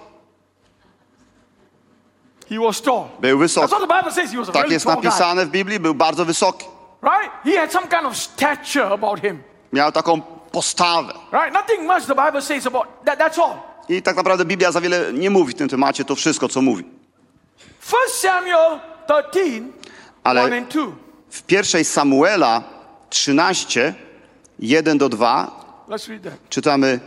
He 2.49 2.59
was 2.59 2.81
tall. 2.81 3.03
Był 3.19 3.37
That's 3.37 3.39
wysoki. 3.39 3.67
what 3.67 3.81
the 3.81 3.87
Bible 3.97 4.11
says. 4.11 4.31
He 4.31 4.37
was 4.37 4.49
a 4.49 4.51
Tak 4.51 4.61
really 4.63 4.73
jest 4.73 4.85
tall 4.85 4.95
guy. 4.95 5.03
napisane 5.05 5.45
w 5.45 5.49
Biblii, 5.49 5.79
był 5.79 5.95
bardzo 5.95 6.25
wysoki. 6.25 6.65
Right? 7.01 7.31
He 7.43 7.59
had 7.59 7.71
some 7.71 7.87
kind 7.87 8.05
of 8.05 8.17
stature 8.17 8.93
about 8.93 9.19
him. 9.21 9.43
Miał 9.73 9.91
taką 9.91 10.21
postawę. 10.51 11.13
Right? 11.31 11.53
Nothing 11.53 11.81
much 11.87 12.05
the 12.05 12.15
Bible 12.25 12.41
says 12.41 12.67
about 12.67 12.87
that. 13.05 13.19
That's 13.19 13.39
all. 13.39 13.55
I 13.91 14.01
tak 14.01 14.15
naprawdę 14.15 14.45
Biblia 14.45 14.71
za 14.71 14.81
wiele 14.81 15.13
nie 15.13 15.29
mówi 15.29 15.53
w 15.53 15.55
tym 15.55 15.69
temacie, 15.69 16.05
to 16.05 16.15
wszystko, 16.15 16.47
co 16.47 16.61
mówi. 16.61 16.83
First 17.79 18.15
Samuel 18.15 18.79
13, 19.07 19.61
Ale 20.23 20.41
1 20.41 20.63
and 20.63 20.73
2. 20.73 20.81
w 21.29 21.43
pierwszej 21.43 21.85
Samuela 21.85 22.63
13, 23.09 23.93
1 24.59 24.97
do 24.97 25.09
2 25.09 25.61
Let's 25.89 26.09
read 26.09 26.23
that. 26.23 26.49
czytamy 26.49 26.99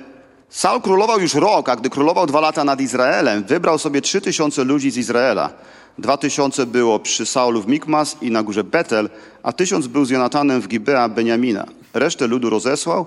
Saul 0.49 0.81
królował 0.81 1.21
już 1.21 1.35
rok, 1.35 1.69
a 1.69 1.76
gdy 1.76 1.91
królował 1.91 2.26
dwa 2.26 2.41
lata 2.41 2.64
nad 2.64 2.81
Izraelem, 2.81 3.45
wybrał 3.45 3.79
sobie 3.79 4.00
trzy 4.00 4.21
tysiące 4.21 4.64
ludzi 4.64 4.91
z 4.91 4.97
Izraela. 4.97 5.50
Dwa 5.99 6.17
tysiące 6.17 6.67
było 6.67 6.99
przy 6.99 7.26
Saulu 7.26 7.62
w 7.62 7.67
Mikmas 7.67 8.17
i 8.23 8.31
na 8.31 8.43
górze 8.43 8.64
Betel, 8.64 9.11
a 9.43 9.53
tysiąc 9.53 9.87
był 9.87 10.05
z 10.05 10.11
Jonatanem 10.11 10.61
w 10.61 10.69
Gibea 10.69 11.09
Beniamina. 11.09 11.64
Resztę 11.95 12.26
ludu 12.26 12.50
rozesłał, 12.50 13.07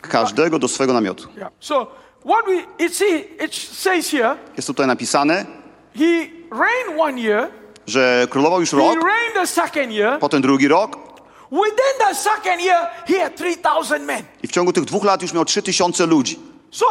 każdego 0.00 0.58
do 0.58 0.68
swego 0.68 0.92
namiotu. 0.92 1.28
Yeah. 1.36 1.52
So 1.60 1.86
what 2.24 2.46
we 2.46 2.84
it, 2.84 2.96
see, 2.96 3.18
it 3.44 3.54
says 3.54 4.10
here, 4.10 4.36
Jest 4.56 4.66
tutaj 4.66 4.86
napisane, 4.86 5.46
he 5.96 6.30
reigned 6.50 6.98
one 6.98 7.20
year, 7.20 7.48
że 7.86 8.26
królował 8.30 8.60
już 8.60 8.70
he 8.70 8.76
rok, 8.76 8.94
reigned 9.04 9.34
the 9.34 9.46
second 9.46 9.92
year. 9.92 10.18
potem 10.18 10.42
drugi 10.42 10.68
rok 10.68 11.08
Within 11.50 12.08
the 12.08 12.14
second 12.14 12.60
year, 12.60 12.86
he 13.06 13.20
had 13.20 13.36
3,000 13.36 14.02
men. 14.04 14.22
i 14.42 14.48
w 14.48 14.52
ciągu 14.52 14.72
tych 14.72 14.84
dwóch 14.84 15.04
lat 15.04 15.22
już 15.22 15.32
miał 15.32 15.44
trzy 15.44 15.62
tysiące 15.62 16.06
ludzi. 16.06 16.38
So 16.70 16.86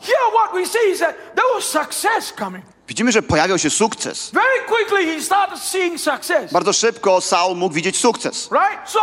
here 0.00 0.30
what 0.40 0.52
we 0.54 0.66
see 0.66 0.90
is 0.92 0.98
that 0.98 1.14
there 1.34 1.46
was 1.54 1.64
success 1.64 2.32
coming. 2.38 2.64
Widzimy, 2.88 3.12
że 3.12 3.22
pojawiał 3.22 3.58
się 3.58 3.70
sukces. 3.70 4.30
Very 4.30 4.64
quickly 4.68 5.06
he 5.14 5.22
started 5.22 5.58
seeing 5.58 6.00
success. 6.00 6.52
Bardzo 6.52 6.72
szybko 6.72 7.20
Saul 7.20 7.56
mógł 7.56 7.74
widzieć 7.74 7.96
sukces. 7.98 8.48
Right? 8.52 8.90
So 8.90 9.00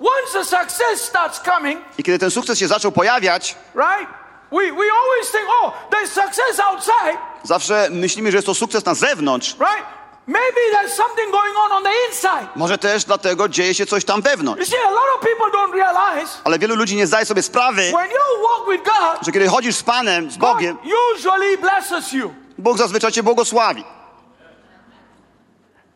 once 0.00 0.32
the 0.32 0.44
success 0.44 1.00
starts 1.00 1.40
coming, 1.40 1.80
I 1.98 2.02
kiedy 2.02 2.18
ten 2.18 2.30
sukces 2.30 2.58
się 2.58 2.68
zaczął 2.68 2.92
pojawiać, 2.92 3.56
right? 3.74 4.19
We, 4.52 4.72
we 4.72 4.90
always 4.90 5.30
think, 5.32 5.44
oh, 5.62 5.72
there's 5.90 6.08
success 6.12 6.60
outside, 6.60 7.18
zawsze 7.42 7.88
myślimy, 7.90 8.30
że 8.30 8.36
jest 8.38 8.46
to 8.46 8.54
sukces 8.54 8.84
na 8.84 8.94
zewnątrz. 8.94 9.56
right? 9.60 9.84
Maybe 10.26 10.60
there's 10.72 10.92
something 10.96 11.30
going 11.32 11.56
on 11.56 11.72
on 11.72 11.82
the 11.84 11.90
inside. 12.08 12.46
Może 12.56 12.78
też 12.78 13.04
dlatego 13.04 13.48
dzieje 13.48 13.74
się 13.74 13.86
coś 13.86 14.04
tam 14.04 14.22
wewnątrz. 14.22 14.68
see, 14.68 14.76
a 14.86 14.90
lot 14.90 15.04
of 15.16 15.20
people 15.20 15.60
don't 15.60 15.72
realize 15.74 16.32
Ale 16.44 16.58
wielu 16.58 16.74
ludzi 16.76 16.96
nie 16.96 17.06
zdaje 17.06 17.26
sobie 17.26 17.42
sprawy, 17.42 17.82
when 17.92 18.10
you 18.10 18.42
walk 18.48 18.70
with 18.72 18.84
God, 18.84 19.26
że 19.26 19.32
kiedy 19.32 19.48
chodzisz 19.48 19.76
z 19.76 19.82
Panem, 19.82 20.30
z 20.30 20.38
God 20.38 20.52
Bogiem, 20.52 20.78
usually 21.16 21.58
blesses 21.58 22.12
you. 22.12 22.34
Bóg 22.58 22.78
zazwyczaj 22.78 23.12
cię 23.12 23.22
błogosławi. 23.22 23.80
it 23.80 23.84
really 23.84 23.92
has 24.62 24.78
nothing 24.78 25.88
got 25.88 25.89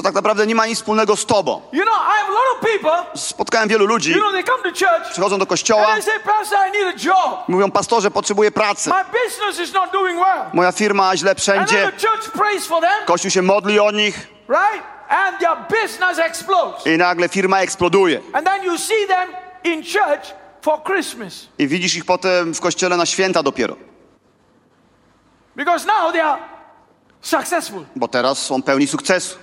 to 0.00 0.02
tak 0.02 0.14
naprawdę 0.14 0.46
nie 0.46 0.54
ma 0.54 0.66
nic 0.66 0.78
wspólnego 0.78 1.16
z 1.16 1.26
tobą. 1.26 1.62
You 1.72 1.82
know, 1.82 1.94
I 1.94 2.18
have 2.18 2.28
a 2.28 2.32
lot 2.32 2.42
of 2.54 2.60
people, 2.60 3.20
Spotkałem 3.20 3.68
wielu 3.68 3.86
ludzi, 3.86 4.12
you 4.12 4.18
know, 4.18 4.32
they 4.32 4.44
come 4.44 4.62
to 4.62 4.68
church 4.68 5.10
przychodzą 5.10 5.38
do 5.38 5.42
and 5.42 5.48
kościoła, 5.48 5.86
they 5.86 6.02
say, 6.02 6.20
Pastor, 6.20 6.58
I 6.68 6.72
need 6.72 6.86
a 6.86 7.06
job. 7.08 7.48
mówią, 7.48 7.70
pastorze, 7.70 8.10
potrzebuję 8.10 8.50
pracy. 8.50 8.90
My 8.90 9.04
business 9.24 9.68
is 9.68 9.74
not 9.74 9.92
doing 9.92 10.20
well. 10.24 10.44
Moja 10.52 10.72
firma 10.72 11.16
źle 11.16 11.30
And 11.30 11.40
wszędzie, 11.40 11.92
the 11.92 12.08
church 12.08 12.30
prays 12.30 12.66
for 12.66 12.80
them, 12.80 13.06
kościół 13.06 13.30
się 13.30 13.42
modli 13.42 13.80
o 13.80 13.90
nich 13.90 14.28
right? 14.48 14.84
And 15.08 15.38
their 15.38 15.82
business 15.82 16.18
explodes. 16.18 16.86
i 16.86 16.98
nagle 16.98 17.28
firma 17.28 17.60
eksploduje. 17.60 18.20
And 18.32 18.46
then 18.46 18.64
you 18.64 18.78
see 18.78 19.06
them 19.08 19.28
in 19.64 19.82
church 19.82 20.34
for 20.62 20.82
Christmas. 20.82 21.48
I 21.58 21.68
widzisz 21.68 21.96
ich 21.96 22.04
potem 22.04 22.54
w 22.54 22.60
kościele 22.60 22.96
na 22.96 23.06
święta 23.06 23.42
dopiero, 23.42 23.76
Because 25.56 25.86
now 25.86 26.12
they 26.12 26.22
are 26.22 26.38
successful. 27.22 27.84
bo 27.96 28.08
teraz 28.08 28.38
są 28.46 28.62
pełni 28.62 28.86
sukcesu. 28.86 29.38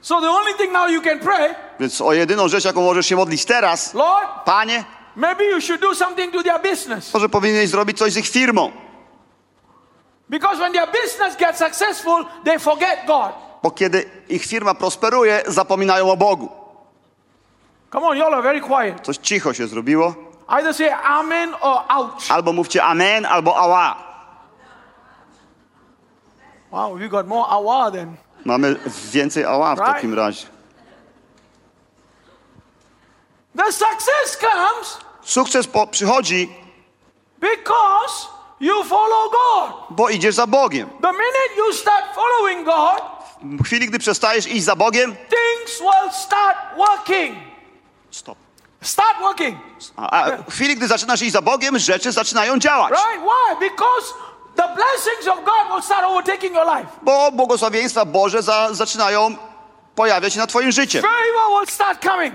So 0.00 0.20
the 0.20 0.30
only 0.30 0.54
thing 0.54 0.72
now 0.72 0.88
you 0.90 1.02
can 1.02 1.18
pray, 1.18 1.54
Więc 1.80 2.00
o 2.00 2.12
jedyną 2.12 2.48
rzecz, 2.48 2.64
jaką 2.64 2.82
możesz 2.82 3.06
się 3.06 3.16
modlić 3.16 3.44
teraz, 3.44 3.94
Lord, 3.94 4.28
Panie, 4.44 4.84
maybe 5.16 5.44
you 5.44 5.60
should 5.60 5.80
do 5.80 5.94
something 5.94 6.32
to 6.32 6.42
their 6.42 6.60
business. 6.62 7.10
to, 7.10 7.20
że 7.20 7.28
powinieneś 7.28 7.68
zrobić 7.70 7.98
coś 7.98 8.12
z 8.12 8.16
ich 8.16 8.28
firmą. 8.28 8.72
Because 10.30 10.58
when 10.58 10.72
their 10.72 10.86
business 11.02 11.36
gets 11.36 11.58
successful, 11.58 12.24
they 12.44 12.58
forget 12.58 12.98
God. 13.06 13.32
Bo 13.62 13.70
kiedy 13.70 14.10
ich 14.28 14.46
firma 14.46 14.74
prosperuje, 14.74 15.42
zapominają 15.46 16.10
o 16.10 16.16
Bogu. 16.16 16.48
Come 17.92 18.06
on, 18.06 18.16
y'all 18.18 18.34
are 18.34 18.42
very 18.42 18.60
quiet. 18.60 19.00
Coś 19.02 19.16
cicho 19.16 19.54
się 19.54 19.66
zrobiło. 19.66 20.14
Either 20.48 20.74
say 20.74 20.90
amen 21.04 21.54
or 21.60 21.82
ouch. 21.88 22.30
Albo 22.30 22.52
mówcie 22.52 22.82
amen, 22.82 23.26
albo 23.26 23.56
ała. 23.56 24.07
Wow, 26.70 26.98
we 26.98 27.08
got 27.08 27.26
more 27.26 27.46
awa 27.50 27.90
than. 27.90 28.16
Mamy 28.44 28.76
więcej 29.12 29.44
ała 29.44 29.74
w 29.74 29.78
takim 29.78 30.14
razie. 30.14 30.46
The 33.56 33.72
success 33.72 34.36
comes 34.40 34.98
Sukces 35.22 35.66
po, 35.66 35.86
przychodzi, 35.86 36.48
because 37.40 38.26
you 38.60 38.84
follow 38.84 39.30
God. 39.32 39.72
bo 39.90 40.08
idziesz 40.08 40.34
za 40.34 40.46
Bogiem. 40.46 40.88
The 41.02 41.12
minute 41.12 41.56
you 41.56 41.72
start 41.72 42.04
following 42.14 42.64
God, 42.66 43.02
W 43.42 43.62
chwili, 43.64 43.86
gdy 43.86 43.98
przestajesz 43.98 44.46
iść 44.46 44.64
za 44.64 44.76
Bogiem, 44.76 45.16
things 45.16 45.80
will 45.80 46.10
start 46.12 46.56
working. 46.76 47.36
stop. 48.10 48.38
Start 48.82 49.18
working. 49.20 49.58
A, 49.96 50.10
a 50.10 50.36
w 50.36 50.50
chwili, 50.54 50.76
gdy 50.76 50.86
zaczynasz 50.88 51.22
iść 51.22 51.32
za 51.32 51.42
Bogiem, 51.42 51.78
rzeczy 51.78 52.12
zaczynają 52.12 52.58
działać. 52.58 52.90
Right? 52.92 53.22
Why? 53.24 53.70
Because 53.70 54.14
the 54.58 54.68
blessings 54.74 55.26
of 55.28 55.44
God 55.44 55.72
will 55.72 55.82
start 55.82 56.04
overtaking 56.04 56.54
your 56.54 56.66
life. 56.66 56.88
Bo 57.02 57.32
błogosławieństwa 57.32 58.04
Boże 58.04 58.42
za, 58.42 58.68
zaczynają 58.72 59.36
pojawiać 59.94 60.32
się 60.32 60.38
na 60.40 60.46
Twoim 60.46 60.72
życiu. 60.72 60.98
Favor 61.02 61.60
will 61.60 61.74
start 61.74 62.02
coming. 62.02 62.34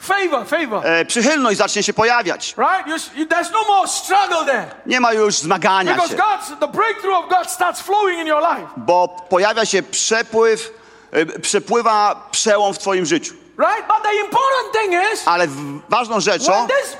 Favor, 0.00 0.46
favor. 0.46 0.86
E, 0.86 1.04
przychylność 1.04 1.58
zacznie 1.58 1.82
się 1.82 1.92
pojawiać. 1.92 2.54
Right? 2.58 2.86
You, 3.16 3.26
there's 3.26 3.52
no 3.52 3.64
more 3.68 3.88
struggle 3.88 4.44
there. 4.44 4.66
Nie 4.86 5.00
ma 5.00 5.12
już 5.12 5.34
zmagania 5.34 5.94
Because 5.94 6.10
się, 6.10 6.16
God's 6.16 6.60
the 6.60 6.68
breakthrough 6.68 7.16
of 7.24 7.28
God 7.28 7.50
starts 7.50 7.80
flowing 7.80 8.20
in 8.20 8.26
your 8.26 8.42
life. 8.42 8.68
bo 8.76 9.08
pojawia 9.28 9.64
się 9.66 9.82
przepływ, 9.82 10.70
e, 11.12 11.26
przepływa 11.26 12.28
przełom 12.30 12.74
w 12.74 12.78
Twoim 12.78 13.06
życiu. 13.06 13.34
Right? 13.58 13.86
But 13.88 14.02
the 14.02 14.14
important 14.24 14.72
thing 14.80 15.02
is 15.14 15.22
Ale 15.26 15.46
ważną 15.88 16.20
rzeczą, 16.20 16.52
when 16.52 16.66
this 16.66 16.96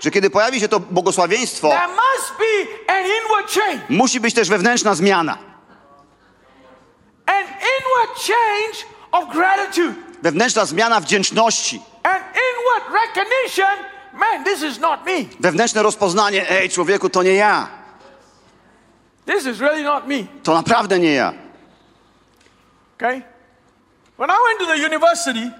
że 0.00 0.10
kiedy 0.10 0.30
pojawi 0.30 0.60
się 0.60 0.68
to 0.68 0.80
błogosławieństwo, 0.80 1.68
there 1.68 1.88
must 1.88 2.32
be 2.38 2.92
an 2.94 3.04
inward 3.04 3.52
change. 3.54 3.80
musi 3.88 4.20
być 4.20 4.34
też 4.34 4.48
wewnętrzna 4.48 4.94
zmiana. 4.94 5.38
An 7.26 7.44
inward 7.44 8.18
change 8.26 8.84
of 9.12 9.34
gratitude. 9.34 9.94
Wewnętrzna 10.22 10.64
zmiana 10.64 11.00
wdzięczności. 11.00 11.82
An 12.02 12.20
inward 12.20 13.02
recognition, 13.02 13.84
man, 14.12 14.44
this 14.44 14.62
is 14.62 14.78
not 14.78 15.06
me. 15.06 15.24
Wewnętrzne 15.40 15.82
rozpoznanie, 15.82 16.50
ej 16.50 16.70
człowieku, 16.70 17.10
to 17.10 17.22
nie 17.22 17.34
ja. 17.34 17.68
This 19.26 19.46
is 19.46 19.60
really 19.60 19.82
not 19.82 20.06
me. 20.06 20.16
To 20.42 20.54
naprawdę 20.54 20.98
nie 20.98 21.12
ja. 21.12 21.32
Okay? 22.96 23.22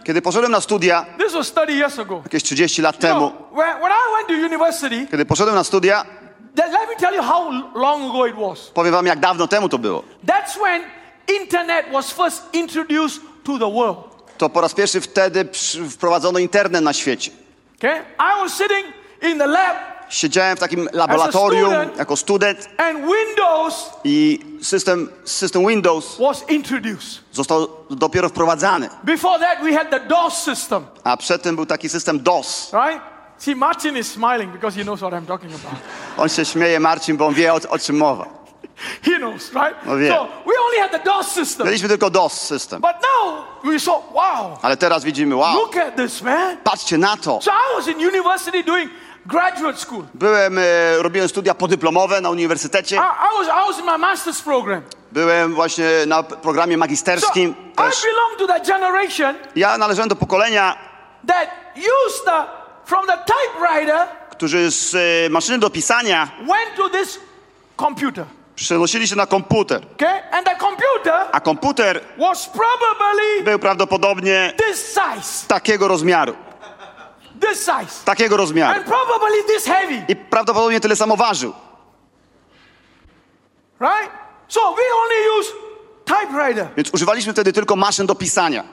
Kiedy 0.04 0.22
poszedłem 0.22 0.52
na 0.52 0.60
studia, 0.60 1.06
this 1.18 1.32
was 1.32 1.52
30 1.52 1.78
years 1.78 1.98
ago. 1.98 2.20
jakieś 2.24 2.42
30 2.42 2.82
lat 2.82 2.98
temu, 2.98 3.30
know, 3.30 3.52
when, 3.52 3.80
when 3.80 3.92
I 3.92 4.12
went 4.16 4.28
to 4.28 4.34
university, 4.46 5.06
kiedy 5.10 5.24
poszedłem 5.24 5.54
na 5.54 5.64
studia, 5.64 6.04
then 6.54 6.72
let 6.72 6.88
me 6.88 6.96
tell 6.96 7.14
you 7.14 7.22
how 7.22 7.50
long 7.74 8.10
ago 8.10 8.26
it 8.26 8.36
was. 8.36 8.70
powiem 8.74 8.92
wam 8.92 9.06
jak 9.06 9.20
dawno 9.20 9.46
temu 9.46 9.68
to 9.68 9.78
było. 9.78 10.02
To 14.38 14.48
po 14.48 14.60
raz 14.60 14.74
pierwszy 14.74 15.00
wtedy 15.00 15.48
wprowadzono 15.90 16.38
internet 16.38 16.84
na 16.84 16.92
świecie. 16.92 17.30
Okay? 17.78 18.00
I 18.00 18.42
was 18.42 18.52
sitting 18.52 18.86
in 19.22 19.38
the 19.38 19.46
lab 19.46 19.89
Siedziałem 20.10 20.56
w 20.56 20.60
takim 20.60 20.88
laboratorium 20.92 21.70
student. 21.70 21.96
jako 21.96 22.16
student 22.16 22.68
i 24.04 24.40
system, 24.62 25.08
system 25.24 25.66
Windows 25.66 26.18
został 27.32 27.68
dopiero 27.90 28.28
wprowadzany. 28.28 28.88
Before 29.04 29.38
that, 29.38 29.58
we 29.62 29.72
had 29.72 29.90
the 29.90 30.00
DOS 30.00 30.34
system, 30.42 30.86
A 31.04 31.16
przedtem 31.16 31.56
był 31.56 31.66
taki 31.66 31.88
system 31.88 32.20
DOS. 32.22 32.72
right? 32.72 33.02
See, 33.38 33.54
Martin 33.56 33.96
is 33.96 34.12
smiling 34.12 34.52
because 34.52 34.76
he 34.78 34.84
knows 34.84 35.00
what 35.00 35.12
I'm 35.12 35.26
talking 35.26 35.52
about. 35.54 35.80
On 36.16 36.28
się 36.28 36.44
śmieje, 36.44 36.80
Marcin, 36.80 37.16
bo 37.16 37.26
on 37.26 37.34
wie 37.34 37.54
o, 37.54 37.60
o 37.68 37.78
czym 37.78 37.96
mowa. 37.96 38.40
He 39.02 39.18
knows, 39.18 39.52
right? 39.52 39.74
Oh, 39.88 39.96
yeah. 39.96 40.16
So 40.16 40.28
we 40.46 40.52
only 40.66 40.80
had 40.80 40.90
the 40.90 40.98
DOS 40.98 41.26
system. 41.26 41.66
Mieliśmy 41.66 41.88
tylko 41.88 42.10
DOS 42.10 42.32
system. 42.32 42.80
But 42.80 42.92
now 42.92 43.44
we 43.64 43.80
saw, 43.80 44.12
wow, 44.12 44.58
Ale 44.62 44.76
teraz 44.76 45.04
widzimy, 45.04 45.36
wow, 45.36 45.54
look 45.54 45.76
at 45.76 45.96
this, 45.96 46.22
man. 46.22 46.56
patrzcie 46.64 46.98
na 46.98 47.16
to. 47.16 47.40
So 47.42 47.50
I 47.50 47.76
was 47.76 47.88
in 47.88 47.98
university 48.08 48.64
doing 48.64 48.90
graduate 49.26 49.78
school. 49.78 50.04
Byłem, 50.14 50.58
e, 50.58 50.62
robiłem 50.98 51.28
studia 51.28 51.54
podyplomowe 51.54 52.20
na 52.20 52.30
uniwersytecie. 52.30 52.96
I, 52.96 52.98
I 52.98 53.38
was 53.38 53.46
I 53.48 53.68
was 53.68 53.78
in 53.78 53.84
my 53.84 53.98
master's 53.98 54.42
program. 54.42 54.82
Byłem 55.12 55.54
właśnie 55.54 55.88
na 56.06 56.22
programie 56.22 56.74
So 56.74 56.78
magisterskim 56.78 57.54
I 57.72 57.76
też. 57.76 58.02
belong 58.02 58.38
to 58.38 58.46
that 58.46 58.66
generation 58.66 59.34
Ja 59.56 59.78
należałem 59.78 60.08
do 60.08 60.16
pokolenia, 60.16 60.76
that 61.26 61.48
used 61.76 62.24
the 62.24 62.44
from 62.84 63.06
the 63.06 63.18
typewriter 63.18 64.06
którzy 64.30 64.70
z 64.70 64.94
e, 64.94 65.30
maszyny 65.30 65.58
do 65.58 65.70
pisania 65.70 66.28
went 66.38 66.76
to 66.76 66.88
this 66.90 67.20
computer. 67.76 68.24
przenosili 68.56 69.08
się 69.08 69.16
na 69.16 69.26
komputer. 69.26 69.82
Okay? 69.94 70.30
And 70.32 70.46
the 70.46 70.56
computer 70.56 71.14
A 71.32 71.40
komputer 71.40 72.00
was 72.18 72.46
probably 72.48 73.42
był 73.44 73.58
prawdopodobnie 73.58 74.52
this 74.68 74.86
size. 74.94 75.46
takiego 75.48 75.88
rozmiaru. 75.88 76.34
Takiego 78.04 78.36
rozmiaru. 78.36 78.80
I 80.08 80.16
prawdopodobnie 80.16 80.80
tyle 80.80 80.96
samo 80.96 81.16
ważył. 81.16 81.52
Right? 83.80 84.10
So 84.48 84.60
we 84.60 84.82
only 85.02 85.40
use 85.40 85.52
typewriter. 86.04 86.68
Więc 86.76 86.90
używaliśmy 86.94 87.32
wtedy 87.32 87.52
tylko 87.52 87.76
maszyn 87.76 88.06
do 88.06 88.14
pisania. 88.14 88.64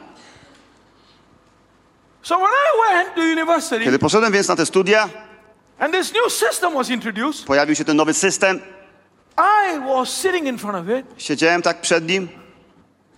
So 2.22 2.36
when 2.36 2.48
I 2.48 2.94
went 2.94 3.16
to 3.16 3.22
university 3.22 3.84
Kiedy 3.84 4.00
poszedłem 4.00 4.34
więc 4.34 4.48
na 4.48 4.56
te 4.56 4.66
studia, 4.66 5.10
and 5.80 5.94
this 5.94 6.14
new 6.14 6.34
system 6.34 6.74
was 6.74 6.90
introduced, 6.90 7.46
pojawił 7.46 7.76
się 7.76 7.86
ten 7.86 7.98
nowy 7.98 8.14
system. 8.14 8.60
I 9.38 9.80
was 9.80 10.10
sitting 10.10 10.48
in 10.48 10.58
front 10.58 10.78
of 10.78 10.98
it. 11.00 11.06
Siedziałem 11.18 11.62
tak 11.62 11.82
przed 11.82 12.08
nim. 12.08 12.30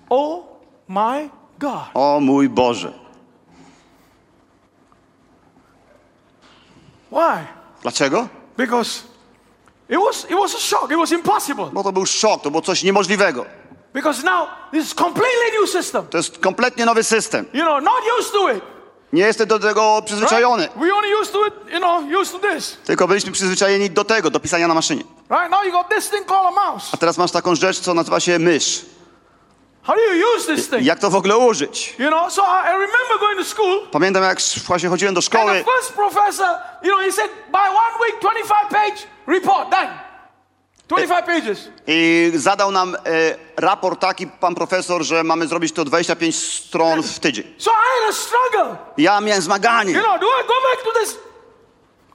Oh 0.09 0.43
my 0.87 1.29
God. 1.59 1.89
O 1.93 2.19
mój 2.19 2.49
Boże. 2.49 3.08
Why? 7.11 7.47
Dlaczego? 7.81 8.27
Because 8.57 9.03
it 9.89 9.99
was 9.99 10.25
it 10.29 10.37
was 10.39 10.55
a 10.55 10.59
shock. 10.59 10.91
It 10.91 10.97
was 10.97 11.11
impossible. 11.11 11.69
Bo 11.73 11.83
to 11.83 11.91
był 11.91 12.05
szok, 12.05 12.41
to 12.41 12.51
było 12.51 12.61
coś 12.61 12.83
niemożliwego. 12.83 13.45
Because 13.93 14.23
now 14.23 14.47
this 14.71 14.85
is 14.85 14.93
completely 14.93 15.59
new 15.61 15.69
system. 15.69 16.07
To 16.07 16.17
jest 16.17 16.37
kompletnie 16.39 16.85
nowy 16.85 17.03
system. 17.03 17.45
You 17.53 17.61
know, 17.61 17.83
not 17.83 18.01
used 18.19 18.31
to 18.31 18.49
it. 18.49 18.63
Nie 19.13 19.23
jestem 19.23 19.47
do 19.47 19.59
tego 19.59 19.93
right? 19.93 20.05
przyzwyczajony. 20.05 20.69
We 20.75 20.93
only 20.95 21.21
used 21.21 21.33
to 21.33 21.47
it, 21.47 21.53
you 21.73 21.79
know, 21.79 22.21
used 22.21 22.41
to 22.41 22.47
this. 22.47 22.77
Tylko 22.85 23.07
byliśmy 23.07 23.31
przyzwyczajeni 23.31 23.89
do 23.89 24.03
tego, 24.05 24.29
do 24.29 24.39
pisania 24.39 24.67
na 24.67 24.73
maszynie. 24.73 25.03
Right? 25.29 25.51
Now 25.51 25.65
you 25.65 25.71
got 25.71 25.89
this 25.89 26.09
thing 26.09 26.25
called 26.25 26.57
a 26.57 26.71
mouse. 26.71 26.87
A 26.93 26.97
teraz 26.97 27.17
masz 27.17 27.31
taką 27.31 27.55
rzecz, 27.55 27.79
co 27.79 27.93
nazywa 27.93 28.19
się 28.19 28.39
mysz. 28.39 28.81
How 28.81 28.81
do 28.81 28.85
you 28.85 28.85
use 28.85 28.85
this 28.85 29.78
thing? 29.78 29.78
Jak 30.81 30.99
to 30.99 31.09
w 31.09 31.15
ogóle 31.15 31.37
użyć? 31.37 31.95
You 31.99 32.07
know, 32.07 32.33
so 32.33 32.41
I, 32.41 32.67
I 32.67 32.71
remember 32.71 33.19
going 33.19 33.37
to 33.37 33.45
school 33.45 33.87
Pamiętam, 33.91 34.23
jak 34.23 34.39
właśnie 34.67 34.89
chodziłem 34.89 35.13
do 35.13 35.19
and 35.19 35.25
the 35.25 35.37
szkoły 35.37 35.63
first 35.75 35.93
professor, 35.93 36.47
you 36.83 36.89
know, 36.91 37.01
he 37.05 37.11
said, 37.11 37.31
by 37.51 37.57
one 37.57 37.99
week, 38.01 38.21
25 38.21 38.69
page 38.69 39.07
report, 39.27 39.69
done. 39.69 39.89
25 40.87 41.25
pages. 41.25 41.69
i 41.87 42.31
zadał 42.35 42.71
nam 42.71 42.95
e, 42.95 42.99
raport 43.57 43.99
taki, 43.99 44.27
pan 44.27 44.55
profesor, 44.55 45.03
że 45.03 45.23
mamy 45.23 45.47
zrobić 45.47 45.73
to 45.73 45.85
25 45.85 46.35
stron 46.35 47.03
w 47.03 47.19
tydzień. 47.19 47.53
So 47.57 47.71
I 47.71 48.01
had 48.01 48.09
a 48.09 48.13
struggle. 48.13 48.77
Ja 48.97 49.21
miałem 49.21 49.41
zmaganie. 49.41 49.93
You 49.93 50.01
know, 50.01 50.19
do 50.19 50.27
I 50.27 50.47
go 50.47 50.53
back 50.71 50.83
to 50.83 50.99
this 50.99 51.28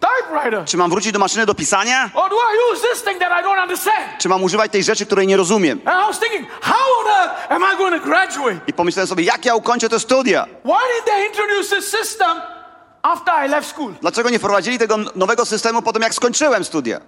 typewriter? 0.06 0.64
Czy 0.64 0.76
mam 0.76 0.90
wrócić 0.90 1.12
do 1.12 1.18
maszyny 1.18 1.46
do 1.46 1.54
pisania? 1.54 2.10
Or 2.14 2.30
do 2.30 2.36
I 2.36 2.72
use 2.72 2.82
this 2.88 3.02
thing 3.02 3.18
that 3.18 3.40
I 3.40 3.44
don't 3.44 3.62
understand? 3.62 4.18
Czy 4.18 4.28
mam 4.28 4.42
używać 4.42 4.72
tej 4.72 4.84
rzeczy, 4.84 5.06
której 5.06 5.26
nie 5.26 5.36
rozumiem? 5.36 5.80
And 5.84 6.04
I 6.04 6.06
was 6.06 6.18
thinking, 6.20 6.48
how 6.60 7.00
on 7.00 7.06
earth 7.20 7.52
am 7.52 7.62
I 7.74 7.76
going 7.76 8.02
to 8.02 8.08
graduate? 8.08 8.60
I 8.66 8.72
pomyślałem 8.72 9.08
sobie, 9.08 9.24
jak 9.24 9.44
ja 9.44 9.54
ukończę 9.54 9.88
te 9.88 10.00
studia? 10.00 10.46
Why 10.64 10.72
did 10.96 11.04
they 11.04 11.26
introduce 11.26 11.76
this 11.76 11.90
system 11.90 12.40
after 13.02 13.34
I 13.46 13.48
left 13.48 13.68
school? 13.68 13.92
Dlaczego 14.00 14.30
nie 14.30 14.38
wprowadzili 14.38 14.78
tego 14.78 14.96
nowego 15.14 15.44
systemu 15.44 15.82
po 15.82 15.92
tym, 15.92 16.02
jak 16.02 16.14
skończyłem 16.14 16.64
studia? 16.64 17.00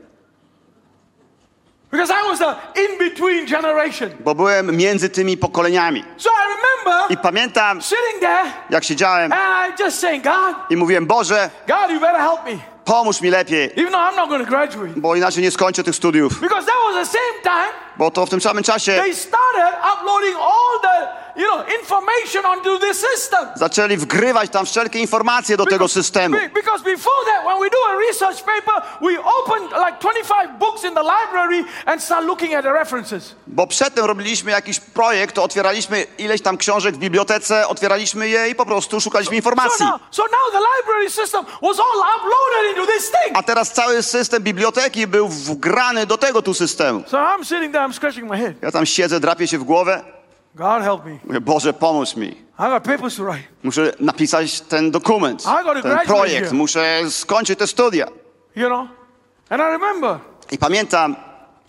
Because 1.90 2.12
I 2.12 2.28
was 2.28 2.38
the 2.38 2.54
in-between 2.82 3.46
generation. 3.46 4.10
Bo 4.20 4.34
byłem 4.34 4.76
między 4.76 5.08
tymi 5.08 5.36
pokoleniami. 5.36 6.04
So 6.16 6.30
I 6.30 6.54
remember 6.56 7.10
I 7.10 7.16
pamiętam, 7.16 7.82
sitting 7.82 8.20
there 8.20 8.52
jak 8.70 8.84
siedziałem 8.84 9.32
and 9.32 9.80
I 9.80 9.82
just 9.82 10.00
saying, 10.00 10.24
God, 10.24 10.56
i 10.70 10.76
mówiłem, 10.76 11.06
Boże, 11.06 11.50
God, 11.68 11.90
you 11.90 12.00
better 12.00 12.20
help 12.20 12.44
me. 12.44 12.75
Pomóż 12.86 13.20
mi 13.20 13.30
lepiej, 13.30 13.70
Even 13.76 13.92
though 13.92 14.04
I'm 14.12 14.16
not 14.16 14.28
going 14.28 14.44
to 14.44 14.50
graduate. 14.50 14.92
bo 14.96 15.16
inaczej 15.16 15.42
nie 15.42 15.50
skończę 15.50 15.84
tych 15.84 15.96
studiów. 15.96 16.40
Because 16.40 16.66
that 16.66 16.74
was 16.94 17.08
the 17.08 17.18
same 17.18 17.42
time 17.42 17.72
Bo 17.96 18.10
to 18.10 18.26
w 18.26 18.30
tym 18.30 18.40
samym 18.40 18.64
czasie 18.64 18.92
they 19.02 19.14
started 19.14 19.74
uploading 19.94 20.36
all 20.36 20.80
the, 20.82 21.08
you 21.42 21.46
know, 21.52 21.66
information 21.80 22.46
onto 22.46 22.94
system. 22.94 23.48
zaczęli 23.54 23.96
wgrywać 23.96 24.50
tam 24.50 24.66
wszelkie 24.66 24.98
informacje 24.98 25.56
do 25.56 25.66
tego 25.66 25.88
systemu. 25.88 26.36
be- 26.36 26.48
because 26.48 26.84
before 26.84 27.16
that, 27.26 27.44
when 27.46 27.58
we 27.60 27.70
do 27.70 27.76
a 27.90 27.96
research 28.08 28.42
paper, 28.42 28.82
we 29.02 29.20
open 29.24 29.62
like 29.62 29.98
25 30.00 30.58
books 30.58 30.84
in 30.84 30.94
the 30.94 31.02
library 31.02 31.64
and 31.86 32.02
start 32.02 32.24
looking 32.26 32.54
at 32.54 32.64
the 32.64 32.72
references. 32.72 33.34
Bo 33.46 33.66
przedtem 33.66 34.04
robiliśmy 34.04 34.50
jakiś 34.50 34.80
projekt, 34.80 35.34
to 35.34 35.42
otwieraliśmy 35.42 36.06
ileś 36.18 36.42
tam 36.42 36.56
książek 36.56 36.94
w 36.94 36.98
bibliotece, 36.98 37.68
otwieraliśmy 37.68 38.28
je 38.28 38.48
i 38.48 38.54
po 38.54 38.66
prostu 38.66 39.00
szukaliśmy 39.00 39.30
So 39.32 39.36
informacji. 39.36 39.86
now, 39.86 40.00
so 40.10 40.22
now 40.22 40.52
the 40.52 40.60
library 40.76 41.10
system 41.10 41.44
was 41.62 41.78
all 41.80 41.98
uploaded 42.16 42.75
into 42.76 42.86
this 42.86 43.10
thing. 43.10 43.36
A 43.38 43.42
teraz 43.42 43.72
cały 43.72 44.02
system 44.02 44.42
biblioteki 44.42 45.06
był 45.06 45.28
wgrany 45.28 46.06
do 46.06 46.18
tego 46.18 46.42
tu 46.42 46.54
systemu. 46.54 47.04
So 47.06 47.18
I'm 47.18 47.44
sitting 47.44 47.72
there, 47.72 47.84
I'm 47.88 47.92
scratching 47.92 48.30
my 48.30 48.38
head. 48.38 48.52
Ja 48.62 48.70
tam 48.72 48.86
siedzę, 48.86 49.20
drapię 49.20 49.46
się 49.46 49.58
w 49.58 49.64
głowę, 49.64 50.04
God 50.54 50.82
help 50.82 51.04
me. 51.04 51.40
Boże, 51.40 51.72
pomóż 51.72 52.16
mi. 52.16 52.28
I 52.58 52.62
got 52.62 52.84
papers 52.84 53.16
to 53.16 53.24
write. 53.24 53.44
Muszę 53.62 53.92
napisać 54.00 54.60
ten 54.60 54.90
dokument, 54.90 55.44
I 55.44 55.82
ten 55.82 55.98
projekt, 56.06 56.44
here. 56.44 56.56
muszę 56.56 57.00
skończyć 57.10 57.58
te 57.58 57.66
studia. 57.66 58.06
You 58.56 58.66
know? 58.66 58.88
And 59.50 59.62
I 59.62 59.64
remember 59.64 60.18
I 60.52 60.58
pamiętam, 60.58 61.16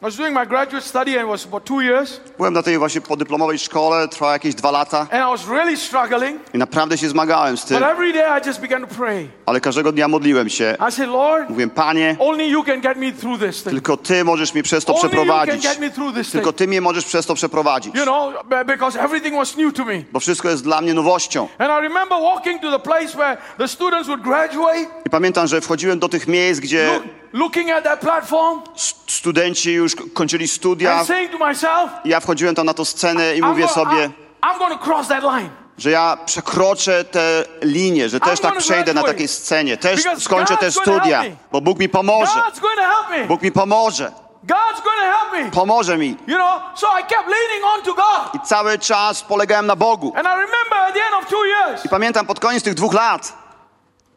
was 0.02 0.16
doing 0.16 0.34
my 0.34 0.46
graduate 0.46 0.86
study 0.86 1.18
and 1.20 1.28
was 1.28 1.46
about 1.46 1.66
two 1.66 1.82
years. 1.82 2.20
byłem 2.38 2.54
na 2.54 2.64
tej 2.64 2.78
właśnie 2.78 3.02
podyplomowej 3.02 3.60
szkole, 3.60 4.08
trwała 4.08 4.34
jakieś 4.34 4.56
dwa 4.56 4.72
lata 4.72 5.00
And 5.00 5.12
I 5.12 5.32
was 5.32 5.48
really 5.50 5.78
struggling. 5.78 6.42
i 6.54 6.58
naprawdę 6.58 6.98
się 6.98 7.10
zmagałem 7.10 7.58
z 7.58 7.66
tym, 7.66 7.80
But 7.80 7.88
every 7.90 8.14
day 8.14 8.42
I 8.42 8.48
just 8.48 8.62
began 8.62 8.82
to 8.88 8.96
pray. 8.96 9.28
ale 9.46 9.62
każdego 9.62 9.92
dnia 9.92 10.08
modliłem 10.08 10.50
się. 10.50 10.78
I 10.90 10.92
said, 10.92 11.10
Lord, 11.10 11.50
Mówiłem, 11.50 11.70
Panie, 11.70 12.16
only 12.20 12.46
you 12.48 12.64
can 12.64 12.82
get 12.82 12.98
me 12.98 13.12
through 13.12 13.40
this 13.40 13.64
thing. 13.64 13.74
tylko 13.76 13.98
Ty 13.98 14.24
możesz 14.24 14.54
mnie 14.54 14.64
przez 14.64 14.86
to 14.86 14.94
Only 14.94 15.04
you 15.04 15.10
can 15.10 15.20
przeprowadzić. 15.20 15.64
get 15.64 15.80
me 15.80 15.90
through 15.90 16.16
this 16.16 16.32
Tylko. 16.32 16.54
Ty 16.54 16.68
mnie 16.68 16.82
możesz 16.82 17.06
przez 17.06 17.26
to 17.26 17.36
przeprowadzić. 17.36 17.96
You 17.96 18.04
know, 18.04 18.34
be- 18.50 18.66
because 18.66 19.00
everything 19.02 19.36
was 19.36 19.58
new 19.58 19.74
to 19.74 19.86
me. 19.86 20.04
Bo 20.12 20.20
wszystko 20.20 20.50
jest 20.50 20.64
dla 20.64 20.82
mnie 20.82 20.94
nowością. 20.94 21.48
And 21.58 21.70
I 21.80 21.82
remember 21.82 22.18
walking 22.22 22.62
to 22.62 22.72
the 22.72 22.80
place 22.80 23.08
where 23.18 23.38
the 23.58 23.68
students 23.68 24.08
would 24.08 24.22
graduate, 24.22 24.80
I 25.06 25.10
pamiętam, 25.12 25.48
że 25.48 25.62
wchodziłem 25.62 26.00
do 26.00 26.10
tych 26.10 26.28
miejsc, 26.28 26.62
gdzie 26.62 26.94
look, 26.94 27.04
looking 27.34 27.72
at 27.72 27.84
that 27.84 28.00
platform 28.00 28.62
studenci 29.08 29.72
już 29.72 29.96
kończyli 30.14 30.48
studia. 30.48 31.00
and 31.00 31.08
saying 31.08 31.32
to 31.32 31.48
myself, 31.48 31.92
I 32.04 32.10
ja 32.10 32.20
wchodziłem 32.20 32.56
tam 32.56 32.66
na 32.66 32.74
tą 32.74 32.86
scenę 32.86 33.36
i 33.36 33.42
I'm, 33.42 33.48
mówię 33.48 33.64
go- 33.64 33.70
sobie, 33.74 34.10
I'm, 34.42 34.60
I'm 34.60 34.80
to 34.80 34.86
cross 34.86 35.08
that 35.08 35.24
line. 35.24 35.50
że 35.78 35.92
ja 35.92 36.18
przekroczę 36.26 37.04
te 37.04 37.44
linie, 37.62 38.10
że 38.10 38.20
też 38.20 38.40
I'm 38.40 38.42
tak 38.42 38.52
gonna 38.52 38.62
przejdę 38.62 38.94
na 38.94 39.04
takiej 39.04 39.28
scenie, 39.28 39.78
też 39.78 40.04
Because 40.04 40.22
skończę 40.22 40.58
te 40.58 40.70
God's 40.70 40.86
gonna 40.86 41.00
studia, 41.00 41.24
bo 41.52 41.62
Bóg 41.62 41.80
mi 41.80 41.90
pomoże. 41.90 42.32
God's 42.32 42.60
going 42.60 42.76
to 42.76 42.82
help 42.82 43.10
me. 43.10 43.28
Bóg 43.28 43.42
mi 43.42 43.52
pomoże. 43.52 44.12
God's 44.44 44.82
to 44.84 44.92
help 44.92 45.46
me. 45.46 45.52
Pomoże 45.52 45.98
mi. 45.98 46.10
You 46.28 46.36
know, 46.36 46.62
so 46.76 46.88
I 47.00 47.04
kept 47.04 47.28
leaning 47.28 47.66
on 47.76 47.82
to 47.82 47.94
God. 47.94 48.36
I 48.36 48.40
cały 48.48 48.80
czas 48.80 49.24
polegałem 49.24 49.66
na 49.66 49.76
Bogu. 49.76 50.14
And 50.16 50.28
I 50.28 50.32
remember 50.32 50.78
at 50.88 50.94
the 50.94 51.02
end 51.02 51.24
of 51.24 51.30
two 51.30 51.46
years, 51.46 51.86
I 51.86 51.90
pamiętam 51.90 52.26
pod 52.26 52.40
koniec 52.40 52.64
tych 52.64 52.74
dwóch 52.74 52.94
lat 52.94 53.48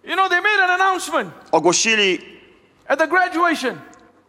you 0.05 0.17
know, 0.17 0.29
they 0.29 0.41
made 0.41 0.61
an 0.61 0.71
announcement 0.71 1.33
ogłosili 1.53 2.40
at 2.91 2.99
the 2.99 3.07
graduation. 3.09 3.81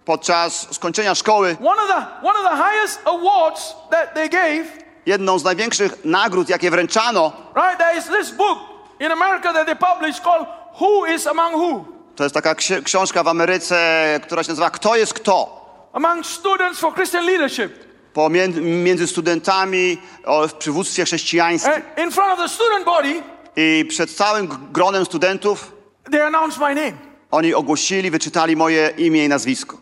podczas 0.06 0.68
skończenia 0.76 1.16
szkoły 1.16 1.58
One 1.66 1.82
of 1.82 1.88
the 1.88 2.28
one 2.28 2.40
of 2.40 2.46
the 2.52 2.58
highest 2.64 3.00
awards 3.06 3.76
that 3.92 4.14
they 4.14 4.30
gave, 4.30 4.66
jedną 5.06 5.40
z 5.40 5.44
największych 5.44 6.06
nagród, 6.06 6.50
jakie 6.50 6.72
wręczano, 6.72 7.32
right? 7.56 7.78
There 7.78 7.98
is 8.00 8.06
this 8.06 8.32
book 8.32 8.60
in 9.00 9.12
America 9.12 9.54
that 9.54 9.66
they 9.66 9.76
publish 9.76 10.22
called 10.22 10.48
Who 10.82 11.06
is 11.06 11.28
Among 11.28 11.56
Who? 11.56 11.86
to 12.16 12.24
jest 12.24 12.34
taka 12.36 12.54
ksi- 12.56 12.84
książka 12.84 13.24
w 13.24 13.28
Ameryce, 13.28 14.20
która 14.24 14.44
się 14.44 14.50
nazywa 14.52 14.70
Kto 14.70 14.96
jest 14.96 15.14
kto? 15.14 15.62
Among 15.94 16.26
students 16.26 16.80
for 16.80 16.94
Christian 16.94 17.26
leadership. 17.26 17.72
Pomiędzy, 18.14 18.62
między 18.62 19.08
studentami 19.08 20.02
o, 20.26 20.48
w 20.48 20.54
przywództwie 20.54 21.06
chrześcijańskim. 21.06 21.72
In 22.04 22.12
front 22.12 22.34
of 22.34 22.40
the 22.40 22.50
student 22.50 22.86
body, 22.86 23.24
I 23.56 23.86
przed 23.90 24.12
całym 24.16 24.48
gronem 24.72 25.06
studentów 25.06 25.72
they 26.12 26.26
announced 26.26 26.60
my 26.62 26.76
name. 26.76 27.11
Oni 27.32 27.54
ogłosili, 27.54 28.12
wyczytali 28.12 28.56
moje 28.56 28.90
imię 28.98 29.26
i 29.26 29.30
nazwisko. 29.30 29.78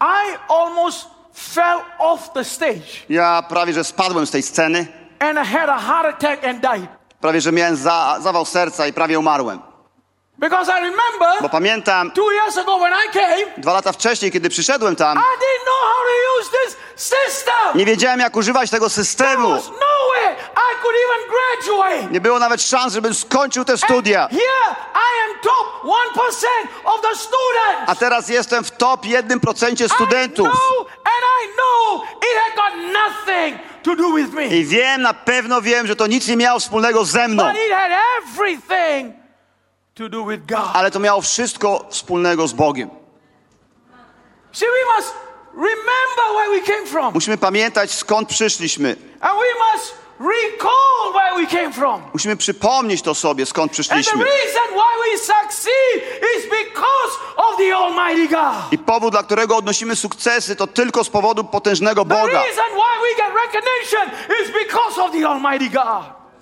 I 0.00 0.36
almost 0.48 1.06
fell 1.34 1.80
off 1.98 2.32
the 2.32 2.44
stage 2.44 2.80
Ja 3.08 3.42
prawie, 3.48 3.72
że 3.72 3.84
spadłem 3.84 4.26
z 4.26 4.30
tej 4.30 4.42
sceny, 4.42 4.86
and 5.18 5.38
I 5.38 5.50
had 5.50 5.68
a 5.68 5.78
heart 5.78 6.06
attack 6.16 6.44
and 6.44 6.60
died. 6.60 6.88
prawie, 7.20 7.40
że 7.40 7.52
miałem 7.52 7.76
za, 7.76 8.18
zawał 8.20 8.44
serca 8.44 8.86
i 8.86 8.92
prawie 8.92 9.18
umarłem. 9.18 9.58
Because 10.42 10.68
I 10.68 10.80
Bo 10.80 10.86
remember 10.86 11.50
pamiętam, 11.50 12.10
two 12.10 12.32
years 12.32 12.56
ago 12.58 12.78
when 12.78 12.92
I 12.92 13.12
came, 13.12 13.46
dwa 13.56 13.72
lata 13.72 13.92
wcześniej, 13.92 14.32
kiedy 14.32 14.48
przyszedłem 14.48 14.96
tam, 14.96 15.18
I 15.18 15.20
didn't 15.20 15.64
know 15.64 15.80
how 15.92 16.02
to 16.04 16.40
use 16.40 16.50
this 16.50 16.76
system. 16.96 17.78
nie 17.78 17.84
wiedziałem, 17.86 18.20
jak 18.20 18.36
używać 18.36 18.70
tego 18.70 18.86
There 18.86 18.94
systemu. 18.94 19.48
was 19.48 19.68
no 19.68 19.92
way 20.14 20.34
I 20.56 20.82
could 20.82 20.94
even 21.04 21.30
graduate. 21.30 22.12
Nie 22.12 22.20
było 22.20 22.38
nawet 22.38 22.62
szans, 22.62 22.94
żebym 22.94 23.14
skończył 23.14 23.64
te 23.64 23.78
studia. 23.78 24.22
And 24.22 24.32
here 24.32 24.76
I 24.94 25.30
am 25.30 25.38
top 25.42 25.84
1% 25.84 26.46
of 26.84 27.00
the 27.00 27.16
students. 27.16 27.86
A 27.86 27.94
teraz 27.94 28.28
jestem 28.28 28.64
w 28.64 28.70
top 28.70 29.04
1% 29.04 29.94
studentów. 29.94 30.46
I 30.46 30.50
know 30.50 30.86
and 31.04 31.24
I 31.42 31.54
know 31.54 32.04
it 32.22 32.38
had 32.44 32.56
got 32.56 32.92
nothing 32.92 33.58
to 33.82 33.96
do 33.96 34.12
with 34.14 34.32
me. 34.32 34.46
I 34.46 34.64
wiem, 34.64 35.02
na 35.02 35.14
pewno 35.14 35.62
wiem, 35.62 35.86
że 35.86 35.96
to 35.96 36.06
nic 36.06 36.28
nie 36.28 36.36
miało 36.36 36.60
wspólnego 36.60 37.04
ze 37.04 37.28
mną. 37.28 37.44
But 37.44 37.56
it 37.66 37.72
had 37.72 37.92
everything 38.22 39.12
to 39.12 39.16
do 39.16 39.20
with 39.20 39.20
God. 39.20 39.22
Ale 40.74 40.90
to 40.90 41.00
miało 41.00 41.20
wszystko 41.20 41.86
wspólnego 41.90 42.48
z 42.48 42.52
Bogiem. 42.52 42.90
See, 44.52 44.66
we 44.66 44.96
must 44.96 45.14
remember 45.54 46.34
where 46.34 46.60
we 46.60 46.60
came 46.60 46.86
from. 46.86 47.14
Musimy 47.14 47.38
pamiętać, 47.38 47.92
skąd 47.92 48.28
przyszliśmy. 48.28 48.96
And 49.20 49.32
we 49.38 49.72
must 49.72 49.94
recall 50.20 51.12
where 51.12 51.34
we 51.36 51.46
came 51.46 51.72
from. 51.72 52.02
Musimy 52.12 52.36
przypomnieć 52.36 53.02
to 53.02 53.14
sobie, 53.14 53.46
skąd 53.46 53.70
the 53.72 53.74
przyszliśmy. 53.74 54.24
reason 54.24 54.68
why 54.74 55.10
we 55.10 55.18
is 56.36 56.44
because 56.44 57.12
of 57.36 57.56
the 57.58 57.76
Almighty 57.76 58.28
God. 58.28 58.72
I 58.72 58.78
powód, 58.78 59.12
dla 59.12 59.22
którego 59.22 59.56
odnosimy 59.56 59.96
sukcesy, 59.96 60.56
to 60.56 60.66
tylko 60.66 61.04
z 61.04 61.10
powodu 61.10 61.44
potężnego 61.44 62.04
The 62.04 62.08
Boga. 62.08 62.42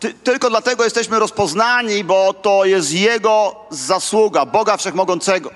Ty, 0.01 0.15
tylko 0.15 0.51
dlatego 0.51 0.85
jesteśmy 0.85 1.19
rozpoznani, 1.19 2.05
bo 2.05 2.35
to 2.35 2.65
jest 2.65 2.93
Jego 2.93 3.57
zasługa, 3.71 4.47
Boga 4.47 4.77
Wszechmogącego. 4.77 5.51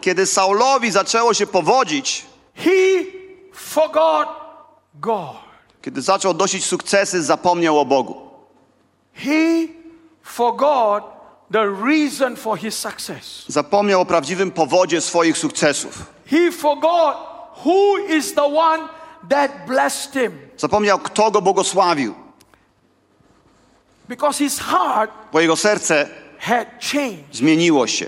Kiedy 0.00 0.26
Saulowi 0.26 0.90
zaczęło 0.90 1.34
się 1.34 1.46
powodzić, 1.46 2.26
kiedy 5.82 6.02
zaczął 6.02 6.30
odnosić 6.30 6.64
sukcesy, 6.64 7.22
zapomniał 7.22 7.78
o 7.78 7.84
Bogu. 7.84 8.30
He 9.14 9.68
forgot 10.22 11.04
the 11.52 11.66
reason 11.86 12.36
for 12.36 12.58
his 12.58 12.78
success. 12.78 13.44
Zapomniał 13.48 14.00
o 14.00 14.06
prawdziwym 14.06 14.50
powodzie 14.50 15.00
swoich 15.00 15.38
sukcesów. 15.38 16.02
He 16.30 16.52
forgot 16.52 17.16
who 17.64 17.98
is 18.08 18.34
the 18.34 18.44
one 18.44 18.88
that 19.28 19.66
blessed 19.66 20.12
him. 20.12 20.32
Zapomniał, 20.56 20.98
kto 20.98 21.30
go 21.30 21.42
błogosławił, 21.42 22.14
Because 24.08 24.38
his 24.44 24.58
heart 24.58 25.10
bo 25.32 25.40
jego 25.40 25.56
serce 25.56 26.08
had 26.38 26.68
changed. 26.92 27.24
zmieniło 27.32 27.86
się. 27.86 28.06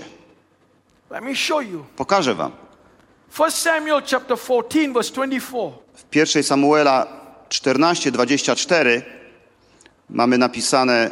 Let 1.09 1.23
me 1.23 1.35
show 1.35 1.63
you. 1.65 1.85
Pokażę 1.95 2.35
wam. 2.35 2.51
1 3.39 3.51
Samuel 3.51 4.01
chapter 4.11 4.37
14 4.37 4.93
verse 4.93 5.13
24. 5.13 5.71
W 5.95 6.15
1 6.15 6.43
Samuela 6.43 7.07
14:24 7.49 9.01
mamy 10.09 10.37
napisane: 10.37 11.09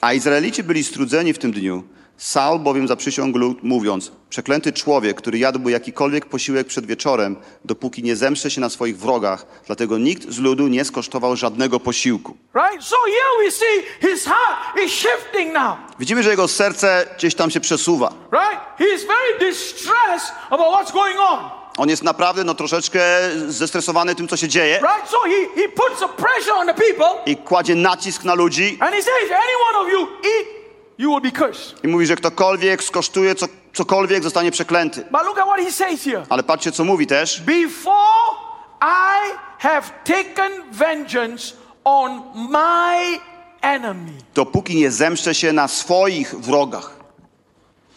A 0.00 0.12
Izraelici 0.12 0.62
byli 0.62 0.84
strudzeni 0.84 1.32
w 1.32 1.38
tym 1.38 1.52
dniu, 1.52 1.84
Saul 2.16 2.58
bowiem 2.58 2.88
zaprzysiągł 2.88 3.38
lud, 3.38 3.62
mówiąc, 3.62 4.12
przeklęty 4.30 4.72
człowiek, 4.72 5.16
który 5.16 5.38
jadłby 5.38 5.70
jakikolwiek 5.70 6.26
posiłek 6.26 6.66
przed 6.66 6.86
wieczorem, 6.86 7.36
dopóki 7.64 8.02
nie 8.02 8.16
zemszczę 8.16 8.50
się 8.50 8.60
na 8.60 8.68
swoich 8.68 8.98
wrogach, 8.98 9.46
dlatego 9.66 9.98
nikt 9.98 10.30
z 10.30 10.38
ludu 10.38 10.68
nie 10.68 10.84
skosztował 10.84 11.36
żadnego 11.36 11.80
posiłku. 11.80 12.36
Right? 12.54 12.84
So 12.84 12.96
here 13.06 13.44
we 13.44 13.50
see 13.50 14.08
his 14.10 14.24
heart 14.24 14.84
is 14.86 14.92
shifting 14.92 15.52
now. 15.52 15.76
Widzimy, 15.98 16.22
że 16.22 16.30
jego 16.30 16.48
serce 16.48 17.06
gdzieś 17.18 17.34
tam 17.34 17.50
się 17.50 17.60
przesuwa. 17.60 18.12
Right? 18.32 18.60
He 18.78 18.84
is 18.94 19.04
very 19.06 19.50
distressed 19.50 20.32
about 20.50 20.74
what's 20.74 20.92
going 20.92 21.18
on. 21.20 21.62
On 21.76 21.88
jest 21.88 22.02
naprawdę 22.02 22.44
no, 22.44 22.54
troszeczkę 22.54 23.00
zestresowany 23.48 24.14
tym, 24.14 24.28
co 24.28 24.36
się 24.36 24.48
dzieje 24.48 24.74
Right? 24.74 25.10
So 25.10 25.18
he, 25.20 25.62
he 25.62 25.68
puts 25.68 26.02
a 26.02 26.08
pressure 26.08 26.54
on 26.54 26.66
the 26.66 26.74
people 26.74 27.32
i 27.32 27.36
kładzie 27.36 27.74
nacisk 27.74 28.24
na 28.24 28.34
ludzi 28.34 28.76
and 28.80 28.94
he 28.94 29.02
says, 29.02 29.30
any 29.30 29.52
one 29.70 29.86
of 29.86 29.92
you 29.92 30.08
eat, 30.24 30.61
you 30.98 31.10
will 31.10 31.20
be 31.32 31.38
cursed. 31.38 31.84
i 31.84 31.88
mówi, 31.88 32.06
że 32.06 32.16
ktokolwiek 32.16 32.84
skosztuje 32.84 33.34
co, 33.34 33.46
cokolwiek, 33.72 34.22
zostanie 34.22 34.50
przeklęty. 34.50 35.04
But 35.10 35.22
look 35.24 35.38
at 35.38 35.44
what 35.46 35.60
he 35.60 35.72
says 35.72 36.04
here. 36.04 36.26
Ale 36.28 36.42
patrzcie, 36.42 36.72
co 36.72 36.84
mówi 36.84 37.06
też. 37.06 37.40
Before 37.40 38.36
I 38.82 39.32
have 39.58 39.82
taken 40.04 40.52
vengeance 40.72 41.54
on 41.84 42.22
my 42.50 43.18
enemy. 43.60 44.12
Dopóki 44.34 44.76
nie 44.76 44.90
zemszczę 44.90 45.34
się 45.34 45.52
na 45.52 45.68
swoich 45.68 46.34
wrogach. 46.34 46.96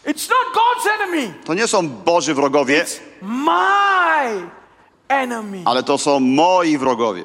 It's 0.06 0.30
not 0.30 0.54
God's 0.54 0.88
enemy. 0.96 1.34
To 1.46 1.54
nie 1.54 1.68
są 1.68 1.90
Boży 1.90 2.34
wrogowie, 2.34 2.84
It's 2.84 3.00
my 3.22 4.50
enemy. 5.08 5.62
ale 5.66 5.84
to 5.84 5.98
są 5.98 6.20
moi 6.20 6.78
wrogowie. 6.78 7.24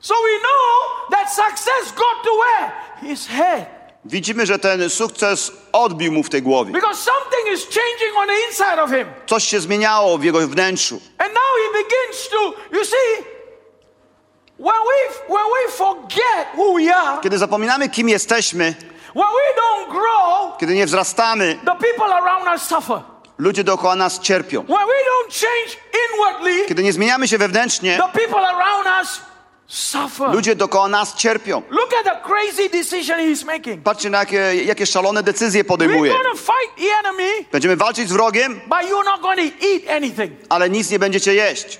So 0.00 0.14
we 0.14 0.38
know 0.40 1.10
that 1.10 1.30
success 1.34 1.92
got 1.96 2.24
to 2.24 2.30
where? 2.40 2.72
His 3.02 3.26
head. 3.26 3.66
Widzimy, 4.04 4.46
że 4.46 4.58
ten 4.58 4.90
sukces 4.90 5.52
odbił 5.72 6.12
mu 6.12 6.22
w 6.22 6.30
tej 6.30 6.42
głowie. 6.42 6.72
Because 6.72 7.00
something 7.02 7.54
is 7.54 7.64
changing 7.64 8.16
on 8.18 8.26
the 8.28 8.34
inside 8.48 8.82
of 8.82 8.90
him. 8.90 9.06
Coś 9.26 9.44
się 9.44 9.60
zmieniało 9.60 10.18
w 10.18 10.24
jego 10.24 10.48
wnętrzu. 10.48 11.00
And 11.18 11.32
now 11.34 11.42
he 11.62 11.72
begins 11.82 12.28
to, 12.30 12.36
you 12.78 12.84
see, 12.84 13.24
when 14.58 14.74
we, 14.86 15.34
when 15.34 15.44
we 15.52 15.72
forget 15.72 16.46
who 16.54 16.74
we 16.74 16.94
are, 16.96 17.20
Kiedy 17.22 17.38
zapominamy, 17.38 17.88
kim 17.88 18.08
jesteśmy, 18.08 18.74
when 19.14 19.28
we 19.28 19.62
don't 19.62 19.90
grow, 19.92 20.58
kiedy 20.58 20.74
nie 20.74 20.86
wzrastamy, 20.86 21.58
the 21.64 21.76
people 21.76 22.14
around 22.14 22.48
us 22.48 22.62
suffer. 22.62 23.00
ludzie 23.38 23.64
dookoła 23.64 23.96
nas 23.96 24.20
cierpią. 24.20 24.62
When 24.64 24.86
we 24.86 24.94
don't 24.94 25.40
change 25.40 25.76
inwardly, 26.08 26.66
Kiedy 26.66 26.82
nie 26.82 26.92
zmieniamy 26.92 27.28
się 27.28 27.38
wewnętrznie, 27.38 27.98
the 28.12 28.18
people 28.20 28.48
around 28.48 28.86
us 29.02 29.20
suffer. 29.74 30.32
ludzie 30.32 30.54
dookoła 30.56 30.88
nas 30.88 31.14
cierpią. 31.14 31.62
Look 31.70 31.90
at 32.00 32.04
the 32.04 32.28
crazy 32.28 32.68
decision 32.68 33.18
he's 33.18 33.44
making. 33.46 33.82
Patrzcie 33.82 34.10
na 34.10 34.18
jakie, 34.18 34.64
jakie 34.64 34.86
szalone 34.86 35.22
decyzje 35.22 35.62
We're 35.64 35.66
podejmuje. 35.68 36.12
going 36.12 36.24
to 36.32 36.36
fight 36.36 36.76
the 36.76 36.98
enemy, 37.00 37.44
Będziemy 37.52 37.76
walczyć 37.76 38.08
z 38.08 38.12
wrogiem, 38.12 38.60
but 38.66 38.78
you're 38.90 39.04
not 39.04 39.20
to 39.36 39.42
eat 39.42 39.90
anything. 39.96 40.32
ale 40.48 40.70
nic 40.70 40.90
nie 40.90 40.98
będziecie 40.98 41.34
jeść. 41.34 41.78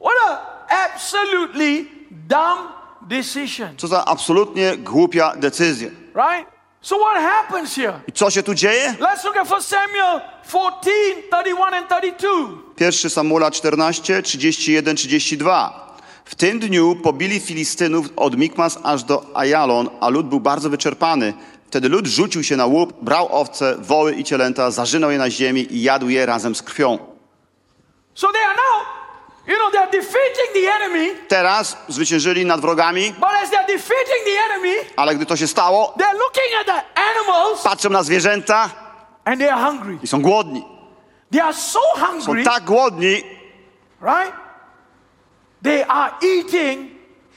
What 0.00 0.14
a 0.30 0.38
absolutely 0.84 1.84
dumb 2.10 2.72
decision, 3.02 3.76
Co 3.76 3.86
za 3.88 4.04
absolutnie 4.04 4.76
głupia 4.76 5.32
decyzja. 5.36 5.88
right? 6.14 6.46
So 6.82 6.96
what 6.98 7.22
happens 7.22 7.74
here? 7.74 8.00
I 8.08 8.12
co 8.12 8.30
się 8.30 8.42
tu 8.42 8.54
dzieje? 8.54 8.94
Let's 9.00 9.24
look 9.24 9.36
at 9.36 9.50
1 9.50 9.62
Samuel 9.62 10.20
14, 10.48 10.90
31 11.30 11.74
and 11.74 11.88
32. 11.88 12.48
1 12.80 13.10
Samuela 13.10 13.50
14, 13.50 14.22
31, 14.22 14.96
32. 14.96 15.89
W 16.30 16.34
tym 16.34 16.58
dniu 16.58 16.96
pobili 17.02 17.40
Filistynów 17.40 18.06
od 18.16 18.36
Mikmas 18.36 18.78
aż 18.82 19.02
do 19.02 19.22
Ajalon, 19.34 19.90
a 20.00 20.08
lud 20.08 20.26
był 20.28 20.40
bardzo 20.40 20.70
wyczerpany. 20.70 21.34
Wtedy 21.66 21.88
lud 21.88 22.06
rzucił 22.06 22.42
się 22.44 22.56
na 22.56 22.66
łup, 22.66 22.92
brał 23.02 23.28
owce, 23.40 23.76
woły 23.78 24.14
i 24.14 24.24
cielęta, 24.24 24.70
zarzynał 24.70 25.10
je 25.10 25.18
na 25.18 25.30
ziemi 25.30 25.66
i 25.74 25.82
jadł 25.82 26.08
je 26.08 26.26
razem 26.26 26.54
z 26.54 26.62
krwią. 26.62 26.98
So 28.14 28.28
they 28.32 28.42
are 28.46 28.54
now, 28.56 28.86
you 29.46 29.54
know, 29.56 29.72
they're 29.72 29.92
defeating 29.92 30.48
the 30.54 30.72
enemy, 30.84 31.14
Teraz 31.28 31.76
zwyciężyli 31.88 32.44
nad 32.46 32.60
wrogami, 32.60 33.12
but 33.12 33.28
as 33.42 33.50
they're 33.50 33.66
defeating 33.66 34.24
the 34.24 34.54
enemy, 34.54 34.74
ale 34.96 35.14
gdy 35.14 35.26
to 35.26 35.36
się 35.36 35.46
stało, 35.46 35.94
they're 35.98 36.18
looking 36.18 36.60
at 36.60 36.66
the 36.66 37.00
animals 37.00 37.62
patrzą 37.62 37.90
na 37.90 38.02
zwierzęta 38.02 38.70
and 39.24 39.40
they 39.40 39.52
are 39.52 39.62
hungry. 39.70 39.98
i 40.02 40.06
są 40.06 40.22
głodni. 40.22 40.64
They 41.32 41.42
are 41.42 41.54
so 41.54 41.80
Są 41.98 42.06
hungry, 42.06 42.44
tak 42.44 42.64
głodni, 42.64 43.14
right? 44.02 44.32
They 45.62 45.84
are 45.88 46.12
eating 46.22 46.90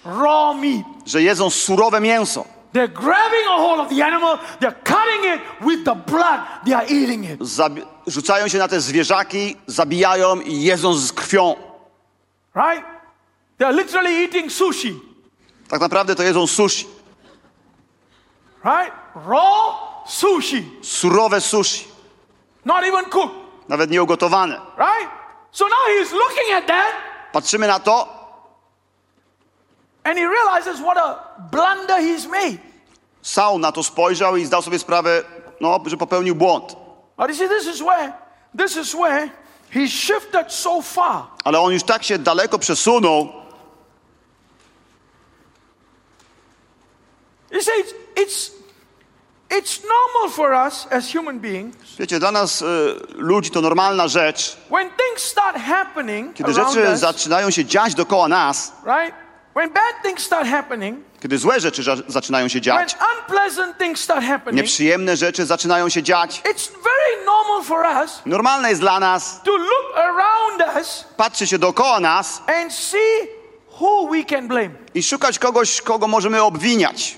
raw 0.06 0.54
meat. 0.54 0.86
że 1.06 1.22
jedzą 1.22 1.50
surowe 1.50 2.00
mięso. 2.02 2.46
They're 2.74 2.94
grabbing 2.94 3.48
a 3.50 3.58
hold 3.58 3.80
of 3.80 3.90
the 3.90 4.06
animal, 4.06 4.38
they're 4.60 4.84
cutting 4.84 5.26
it 5.36 5.42
with 5.62 5.86
the 5.86 5.96
blood, 5.96 6.40
they 6.66 6.74
are 6.74 6.86
eating 6.86 7.24
it. 7.26 7.40
Zabi- 7.40 7.86
rzucają 8.08 8.48
się 8.48 8.58
na 8.58 8.68
te 8.68 8.82
zwierzaki, 8.82 9.56
zabijają 9.68 10.40
i 10.42 10.62
jedzą 10.64 10.94
z 10.94 11.12
krwią. 11.14 11.56
Right? 12.56 12.86
They're 13.60 13.76
literally 13.76 14.24
eating 14.24 14.52
sushi. 14.52 15.00
Tak 15.70 15.82
naprawdę 15.82 16.16
to 16.16 16.24
jedzą 16.24 16.48
sushi. 16.48 16.86
Right? 18.66 18.92
Raw 19.16 19.76
sushi. 20.08 20.64
Surowe 20.82 21.42
sushi. 21.42 21.86
Not 22.66 22.84
even 22.86 23.06
cooked. 23.06 23.36
Nawet 23.70 23.90
nie 23.92 24.04
ugotowane. 24.04 24.62
Right? 24.78 25.10
So 25.52 25.66
now 25.68 25.98
he's 26.00 26.12
looking 26.12 26.54
at 26.58 26.68
that 26.68 26.94
Patrzymy 27.34 27.68
na 27.68 27.80
to 27.80 28.24
and 30.04 30.18
he 30.18 30.26
realizes 30.26 30.82
what 30.82 30.98
a 30.98 31.20
blunder 31.52 32.00
he's 32.00 32.28
made. 32.28 32.60
Saul 33.22 33.60
na 33.60 33.72
to 33.72 33.84
spojrzał 33.84 34.38
i 34.38 34.46
zdał 34.46 34.62
sobie 34.62 34.80
sprawę, 34.80 35.24
no, 35.62 35.80
że 35.86 35.98
popełnił 35.98 36.36
błąd. 36.36 36.76
But 37.18 37.30
you 37.30 37.36
see, 37.36 37.48
this 37.48 37.76
is 37.76 37.82
where, 37.82 38.14
this 38.58 38.78
is 38.78 38.94
where 38.94 39.30
he 39.70 39.88
shifted 39.88 40.52
so 40.52 40.82
far. 40.82 41.24
Ale 41.44 41.60
on 41.60 41.74
już 41.74 41.84
tak 41.84 42.04
się 42.04 42.18
daleko 42.18 42.60
przesunął, 42.60 43.44
You 47.54 47.62
see, 47.62 47.84
it's, 48.16 48.52
it's, 49.58 49.82
normal 49.84 50.30
for 50.36 50.54
us 50.68 50.88
as 50.92 51.12
human 51.16 51.40
beings 51.40 51.76
wiecie, 52.00 52.20
dla 52.20 52.32
nas 52.32 52.62
y, 52.62 52.66
ludzi 53.16 53.52
to 53.52 53.62
normalna 53.62 54.08
rzecz, 54.08 54.58
when 54.72 54.90
things 54.90 55.24
start 55.24 55.58
happening 55.58 56.36
kiedy 56.36 56.54
rzeczy 56.54 56.80
us, 56.90 57.00
zaczynają 57.00 57.52
się 57.52 57.66
dziać 57.66 57.96
dookoła 57.96 58.28
nas, 58.28 58.72
right? 58.86 59.16
When 59.56 59.70
bad 59.70 59.94
things 60.04 60.24
start 60.26 60.48
happening, 60.50 61.00
kiedy 61.22 61.38
złe 61.38 61.60
rzeczy 61.60 61.84
za- 61.84 61.96
zaczynają 62.08 62.48
się 62.48 62.62
when 62.62 62.64
dziać, 62.64 62.96
unpleasant 63.20 63.78
things 63.78 64.02
start 64.02 64.26
happening, 64.26 64.58
nieprzyjemne 64.58 65.18
rzeczy 65.18 65.46
zaczynają 65.46 65.90
się 65.90 66.04
dziać, 66.04 66.42
it's 66.46 66.70
very 66.84 67.26
normal 67.26 67.64
for 67.64 67.86
us 68.04 68.22
normalne 68.26 68.70
jest 68.70 68.82
dla 68.82 69.00
nas 69.00 69.42
to 69.44 69.52
look 69.58 69.96
around 69.98 70.76
us 70.78 71.06
patrzeć 71.18 71.50
się 71.50 71.58
dookoła 71.60 72.00
nas 72.00 72.42
and 72.62 72.74
see 72.74 73.28
who 73.82 74.08
we 74.12 74.24
can 74.24 74.48
blame. 74.48 74.70
i 74.94 75.04
szukać 75.04 75.40
kogoś, 75.40 75.82
kogo 75.82 76.08
możemy 76.08 76.42
obwiniać. 76.44 77.18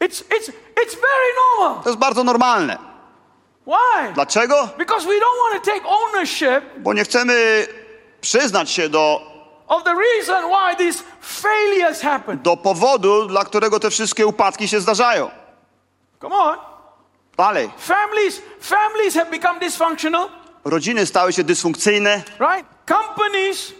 It's, 0.00 0.20
it's, 0.20 0.48
it's 0.84 0.94
very 0.94 1.32
normal. 1.58 1.82
To 1.82 1.88
jest 1.88 1.98
bardzo 1.98 2.24
normalne. 2.24 2.78
Why? 3.66 4.12
Dlaczego? 4.14 4.68
Because 4.78 5.06
we 5.06 5.14
don't 5.14 5.38
want 5.52 5.64
to 5.64 5.70
take 5.70 5.84
ownership 5.88 6.64
Bo 6.78 6.92
nie 6.94 7.04
chcemy 7.04 7.66
przyznać 8.20 8.70
się 8.70 8.88
do, 8.88 9.20
of 9.68 9.84
the 9.84 9.94
reason 9.94 10.44
why 10.50 10.76
these 10.76 11.02
failures 11.20 12.00
happen. 12.00 12.38
do 12.42 12.56
powodu, 12.56 13.26
dla 13.26 13.44
którego 13.44 13.80
te 13.80 13.90
wszystkie 13.90 14.26
upadki 14.26 14.68
się 14.68 14.80
zdarzają. 14.80 15.30
Come 16.20 16.36
on. 16.36 16.56
Dalej. 17.36 17.70
Families, 17.78 18.42
families 18.60 19.14
have 19.14 19.30
become 19.30 19.60
dysfunctional, 19.60 20.28
Rodziny 20.64 21.06
stały 21.06 21.32
się 21.32 21.44
dysfunkcyjne, 21.44 22.22
right? 22.40 22.66
Companies, 22.88 23.72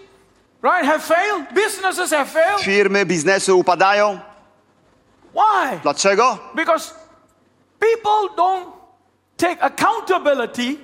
right, 0.62 0.86
have 0.86 1.00
failed. 1.00 1.52
Businesses 1.54 2.10
have 2.10 2.26
failed. 2.26 2.60
firmy, 2.60 3.06
biznesy 3.06 3.54
upadają. 3.54 4.20
Why? 5.36 5.78
Dlaczego? 5.82 6.38
Because 6.54 6.94
people 7.80 8.36
don't 8.36 8.66
take 9.36 9.56
accountability 9.62 10.78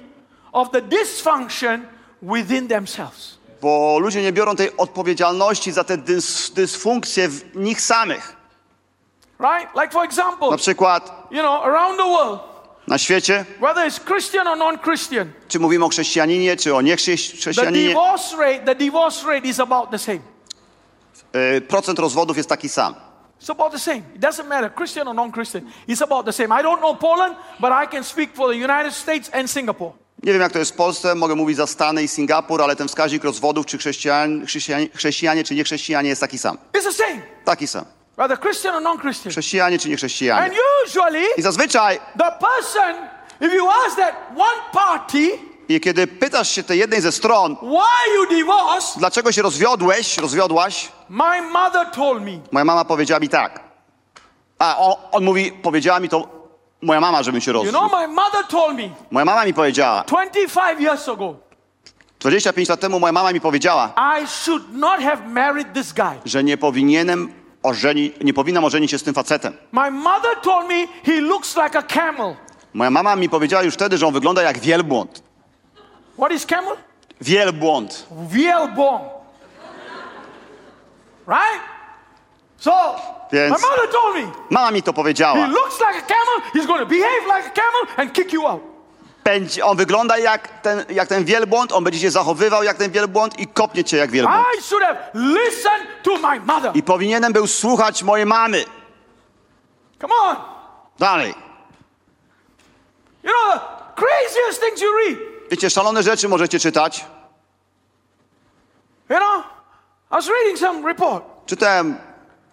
of 0.52 0.70
the 0.70 0.82
dysfunction 0.82 1.86
within 2.22 2.68
themselves. 2.68 3.38
Bo 3.62 3.98
ludzie 3.98 4.22
nie 4.22 4.32
biorą 4.32 4.56
tej 4.56 4.76
odpowiedzialności 4.76 5.72
za 5.72 5.84
te 5.84 5.96
dys, 5.96 6.50
dysfunkcje 6.50 7.28
w 7.28 7.56
nich 7.56 7.80
samych. 7.80 8.36
Right? 9.40 9.74
Like, 9.74 9.90
for 9.92 10.04
example, 10.04 10.50
Na 10.50 10.56
przykład 10.56 11.26
you 11.30 11.40
know, 11.42 11.64
around 11.64 11.96
the 11.98 12.04
world, 12.04 12.40
na 12.88 12.98
świecie, 12.98 13.44
whether 13.60 13.88
it's 13.88 14.00
Christian 14.04 14.48
or 14.48 14.58
non 14.58 14.78
Christian, 14.78 15.32
czy 15.48 15.58
mówimy 15.58 15.84
o 15.84 15.88
chrześcijaninie, 15.88 16.56
czy 16.56 16.74
o 16.74 16.78
the 16.78 16.82
niechrześcijaninie, 16.84 17.88
divorce 17.88 18.36
rate, 18.36 18.58
the 18.58 18.74
divorce 18.74 19.26
rate 19.26 19.48
is 19.48 19.60
about 19.60 19.90
the 19.90 19.98
same. 19.98 20.18
y, 21.56 21.60
procent 21.60 21.98
rozwodów 21.98 22.36
jest 22.36 22.48
taki 22.48 22.68
sam. 22.68 22.94
It's 23.42 23.50
about 23.50 23.72
the 23.72 23.78
same. 23.78 24.02
It 24.14 24.20
doesn't 24.20 24.48
matter, 24.48 24.70
Christian 24.70 25.08
or 25.08 25.14
non 25.14 25.32
Christian. 25.32 25.62
It's 25.88 26.02
about 26.02 26.26
the 26.26 26.32
same. 26.32 26.60
I 26.60 26.62
don't 26.62 26.80
know 26.80 26.94
Poland, 26.94 27.36
but 27.60 27.72
I 27.72 27.86
can 27.86 28.04
speak 28.04 28.30
for 28.36 28.48
the 28.48 28.56
United 28.56 28.92
States 28.94 29.30
and 29.32 29.50
Singapore. 29.50 29.92
Nie 30.22 30.32
wiem, 30.32 30.42
jak 30.42 30.52
to 30.52 30.58
jest 30.58 30.72
w 30.72 30.76
Polsce, 30.76 31.14
mogę 31.14 31.34
mówić 31.34 31.56
za 31.56 31.66
Stany 31.66 32.02
i 32.02 32.08
Singapur, 32.08 32.62
ale 32.62 32.76
ten 32.76 32.88
wskaźnik 32.88 33.24
rozwodów, 33.24 33.66
czy 33.66 33.78
chrześcijan, 33.78 34.46
chrześcijan, 34.46 34.86
chrześcijanie, 34.94 35.44
czy 35.44 35.54
niechrześcijanie 35.54 36.08
jest 36.08 36.20
taki 36.20 36.38
sam. 36.38 36.58
It's 36.72 36.82
the 36.82 36.92
same. 36.92 37.22
Taki 37.44 37.66
sam. 37.66 37.84
whether 38.18 38.38
Christian 38.40 38.74
or 38.74 38.82
non-Christian. 38.82 39.30
chrześcijanie 39.30 39.78
czy 39.78 39.88
nie 39.88 39.94
And 39.94 40.00
chrześcijanie. 40.00 40.56
usually, 40.86 41.24
I 41.36 41.42
zazwyczaj, 41.42 42.00
the 42.18 42.32
person, 42.40 42.96
if 43.40 43.56
you 43.56 43.70
ask 43.86 43.96
that 43.96 44.14
one 44.36 44.62
party, 44.72 45.38
i 45.68 45.80
kiedy 45.80 46.06
pytasz 46.06 46.50
się 46.50 46.62
tej 46.62 46.78
jednej 46.78 47.00
ze 47.00 47.12
stron, 47.12 47.56
why 47.62 48.14
you 48.16 48.26
divorced, 48.36 48.98
dlaczego 48.98 49.32
się 49.32 49.42
rozwiodłeś, 49.42 50.18
rozwiodłaś, 50.18 50.88
my 51.08 51.42
mother 51.42 51.86
told 51.90 52.22
me. 52.22 52.38
moja 52.52 52.64
mama 52.64 52.84
powiedziała 52.84 53.20
mi 53.20 53.28
tak. 53.28 53.60
A 54.58 54.76
on, 54.78 54.94
on 55.12 55.24
mówi, 55.24 55.52
powiedziała 55.52 56.00
mi 56.00 56.08
to 56.08 56.28
moja 56.82 57.00
mama, 57.00 57.22
żebym 57.22 57.40
się 57.40 57.50
You 57.50 57.54
rozwiódł. 57.54 57.78
know, 57.78 57.92
my 58.00 58.08
mother 58.08 58.44
told 58.48 58.76
me 58.76 58.88
Moja 59.10 59.24
mama 59.24 59.44
mi 59.44 59.54
powiedziała, 59.54 60.04
25 60.06 60.80
years 60.80 61.08
ago, 61.08 61.34
25 62.20 62.68
lat 62.68 62.80
temu 62.80 63.00
moja 63.00 63.12
mama 63.12 63.32
mi 63.32 63.40
powiedziała, 63.40 63.92
I 64.22 64.26
should 64.26 64.74
not 64.76 65.00
have 65.00 65.26
married 65.28 65.72
this 65.74 65.92
guy. 65.92 66.18
że 66.24 66.44
nie 66.44 66.56
powinienem 66.58 67.32
ożeni, 67.62 68.12
nie 68.24 68.34
powinnam 68.34 68.64
ożenić 68.64 68.90
się 68.90 68.98
z 68.98 69.02
tym 69.02 69.14
facetem. 69.14 69.56
My 69.72 69.90
mother 69.90 70.36
told 70.42 70.68
me 70.68 70.86
he 71.04 71.20
looks 71.20 71.56
like 71.56 71.78
a 71.78 71.82
camel. 71.82 72.34
Moja 72.74 72.90
mama 72.90 73.16
mi 73.16 73.28
powiedziała 73.28 73.62
już 73.62 73.74
wtedy, 73.74 73.98
że 73.98 74.06
on 74.06 74.12
wygląda 74.14 74.42
jak 74.42 74.58
wielbłąd. 74.58 75.22
What 76.18 76.32
is 76.32 76.46
camel? 76.46 76.76
Wielbłąd. 77.20 78.06
Wielbłąd. 78.28 79.02
Right? 81.26 81.60
So, 82.58 82.96
Więc- 83.32 83.62
my 83.62 83.68
mother 83.68 83.88
told 83.92 84.14
me 84.16 84.32
Mama 84.50 84.70
mi 84.70 84.82
to 84.82 84.92
he 84.92 84.96
powiedziała. 84.96 85.46
looks 85.46 85.80
like 85.80 85.98
a 85.98 86.02
camel, 86.02 86.50
he's 86.54 86.66
going 86.66 86.80
to 86.80 86.86
behave 86.86 87.24
like 87.26 87.46
a 87.46 87.50
camel 87.50 87.86
and 87.96 88.12
kick 88.12 88.32
you 88.32 88.46
out. 88.46 88.62
Będzie, 89.24 89.64
on 89.64 89.76
wygląda 89.76 90.18
jak 90.18 90.60
ten, 90.62 90.84
jak 90.90 91.08
ten 91.08 91.24
wielbłąd, 91.24 91.72
on 91.72 91.84
będzie 91.84 92.00
się 92.00 92.10
zachowywał 92.10 92.62
jak 92.62 92.76
ten 92.76 92.90
wielbłąd 92.90 93.38
i 93.40 93.46
kopnie 93.46 93.84
cię 93.84 93.96
jak 93.96 94.10
wielbłąd. 94.10 94.46
I 94.58 94.62
should 94.62 94.84
have 94.84 94.98
listened 95.14 95.86
to 96.02 96.18
my 96.18 96.40
mother. 96.40 96.70
I 96.74 96.82
powinienem 96.82 97.32
był 97.32 97.46
słuchać 97.46 98.02
mojej 98.02 98.26
mamy. 98.26 98.64
Come 100.00 100.14
on. 100.22 100.36
Dalej. 100.98 101.34
You 103.22 103.30
know, 103.30 103.60
the 103.60 104.02
craziest 104.02 104.60
things 104.60 104.80
you 104.82 104.88
read. 104.96 105.31
Wiecie, 105.52 105.70
szalone 105.70 106.02
rzeczy 106.02 106.28
możecie 106.28 106.60
czytać. 106.60 107.04
You 109.10 109.16
know, 109.16 109.44
I 110.10 110.14
was 110.14 110.28
reading 110.28 110.58
some 110.58 110.88
report. 110.88 111.24
Czytałem 111.46 111.96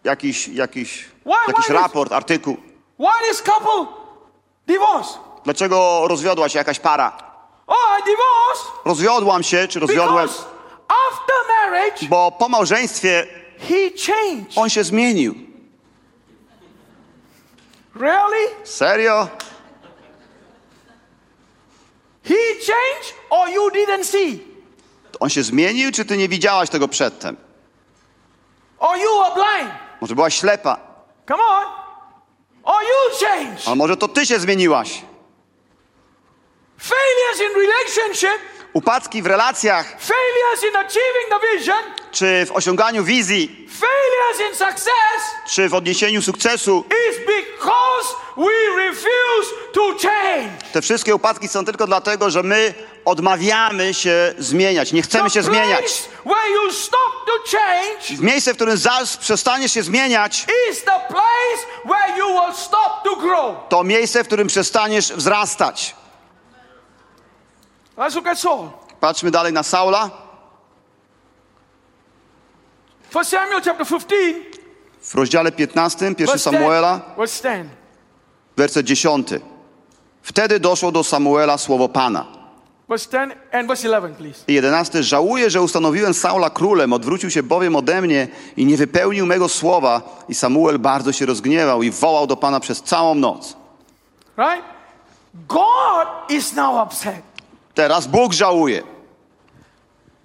jakiś, 0.03 0.47
jakiś, 0.47 1.05
Why- 1.25 1.47
jakiś 1.47 1.65
why 1.65 1.73
raport, 1.73 2.11
artykuł. 2.13 2.57
Why 2.99 3.27
this 3.29 3.41
couple 3.41 3.85
divorced? 4.67 5.17
Dlaczego 5.43 6.01
rozwiodła 6.07 6.49
się 6.49 6.57
jakaś 6.59 6.79
para? 6.79 7.17
Oh, 7.67 7.99
I 7.99 8.03
divorced 8.03 8.85
Rozwiodłam 8.85 9.43
się, 9.43 9.67
czy 9.67 9.79
rozwiodłem, 9.79 10.27
because 10.27 10.45
after 10.87 11.35
marriage, 11.47 12.07
bo 12.09 12.31
po 12.31 12.49
małżeństwie 12.49 13.27
he 13.59 13.75
changed. 14.13 14.57
on 14.57 14.69
się 14.69 14.83
zmienił. 14.83 15.35
Really? 17.95 18.47
Serio? 18.63 19.27
He 22.23 22.35
changed 22.53 23.13
or 23.29 23.49
you 23.49 23.69
didn't 23.71 24.03
see? 24.03 24.39
On 25.19 25.29
się 25.29 25.43
zmienił, 25.43 25.91
czy 25.91 26.05
ty 26.05 26.17
nie 26.17 26.27
widziałaś 26.29 26.69
tego 26.69 26.87
przedtem? 26.87 27.37
Or 28.79 28.97
you 28.97 29.09
were 29.19 29.33
blind? 29.35 29.73
Może 30.01 30.15
byłaś 30.15 30.39
ślepa, 30.39 30.79
Come 31.27 31.43
on. 31.43 31.65
Or 32.63 32.81
you 32.83 33.27
changed? 33.27 33.67
a 33.67 33.75
może 33.75 33.97
to 33.97 34.07
ty 34.07 34.25
się 34.25 34.39
zmieniłaś? 34.39 35.01
Failures 36.77 37.41
in 37.51 37.61
relationship, 37.61 38.41
Upadki 38.83 39.21
w 39.21 39.25
relacjach, 39.25 39.97
czy 42.11 42.45
w 42.45 42.51
osiąganiu 42.51 43.03
wizji, 43.03 43.69
czy 45.47 45.69
w 45.69 45.73
odniesieniu 45.73 46.21
sukcesu, 46.21 46.85
te 50.73 50.81
wszystkie 50.81 51.15
upadki 51.15 51.47
są 51.47 51.65
tylko 51.65 51.87
dlatego, 51.87 52.29
że 52.29 52.43
my 52.43 52.73
odmawiamy 53.05 53.93
się 53.93 54.33
zmieniać, 54.37 54.93
nie 54.93 55.01
chcemy 55.01 55.29
się 55.29 55.43
zmieniać. 55.43 55.83
Miejsce, 58.19 58.53
w 58.53 58.55
którym 58.55 58.77
zaraz 58.77 59.17
przestaniesz 59.17 59.71
się 59.73 59.83
zmieniać, 59.83 60.45
to 63.69 63.83
miejsce, 63.83 64.23
w 64.23 64.27
którym 64.27 64.47
przestaniesz 64.47 65.13
wzrastać. 65.13 65.95
Let's 67.99 68.15
look 68.15 68.27
at 68.27 68.39
Saul. 68.39 68.69
Patrzmy 68.99 69.31
dalej 69.31 69.53
na 69.53 69.63
Saula. 69.63 70.09
For 73.09 73.25
Samuel 73.25 73.61
chapter 73.61 73.85
15, 73.85 74.35
W 75.01 75.15
rozdziale 75.15 75.51
15, 75.51 76.05
1 76.05 76.15
verse 76.15 76.37
10. 76.37 76.43
Samuela, 76.43 77.01
Verse 77.17 77.43
10. 77.43 77.69
werset 78.57 78.85
10. 78.85 79.27
Wtedy 80.21 80.59
doszło 80.59 80.91
do 80.91 81.03
Samuela 81.03 81.57
słowo 81.57 81.89
Pana. 81.89 82.25
Verse 82.89 83.09
10 83.09 83.33
and 83.51 83.67
verse 83.67 83.87
11, 83.87 84.17
please. 84.17 84.43
I 84.47 84.53
11. 84.53 85.03
Żałuję, 85.03 85.49
że 85.49 85.61
ustanowiłem 85.61 86.13
Saula 86.13 86.49
królem, 86.49 86.93
odwrócił 86.93 87.29
się 87.31 87.43
bowiem 87.43 87.75
ode 87.75 88.01
mnie 88.01 88.27
i 88.57 88.65
nie 88.65 88.77
wypełnił 88.77 89.25
mego 89.25 89.49
słowa. 89.49 90.01
I 90.29 90.35
Samuel 90.35 90.79
bardzo 90.79 91.11
się 91.11 91.25
rozgniewał 91.25 91.83
i 91.83 91.91
wołał 91.91 92.27
do 92.27 92.37
Pana 92.37 92.59
przez 92.59 92.81
całą 92.81 93.15
noc. 93.15 93.57
Right? 94.37 94.63
God 95.47 96.07
is 96.29 96.53
now 96.53 96.87
upset. 96.87 97.28
Teraz 97.79 98.07
Bóg 98.07 98.33
żałuje. 98.33 98.83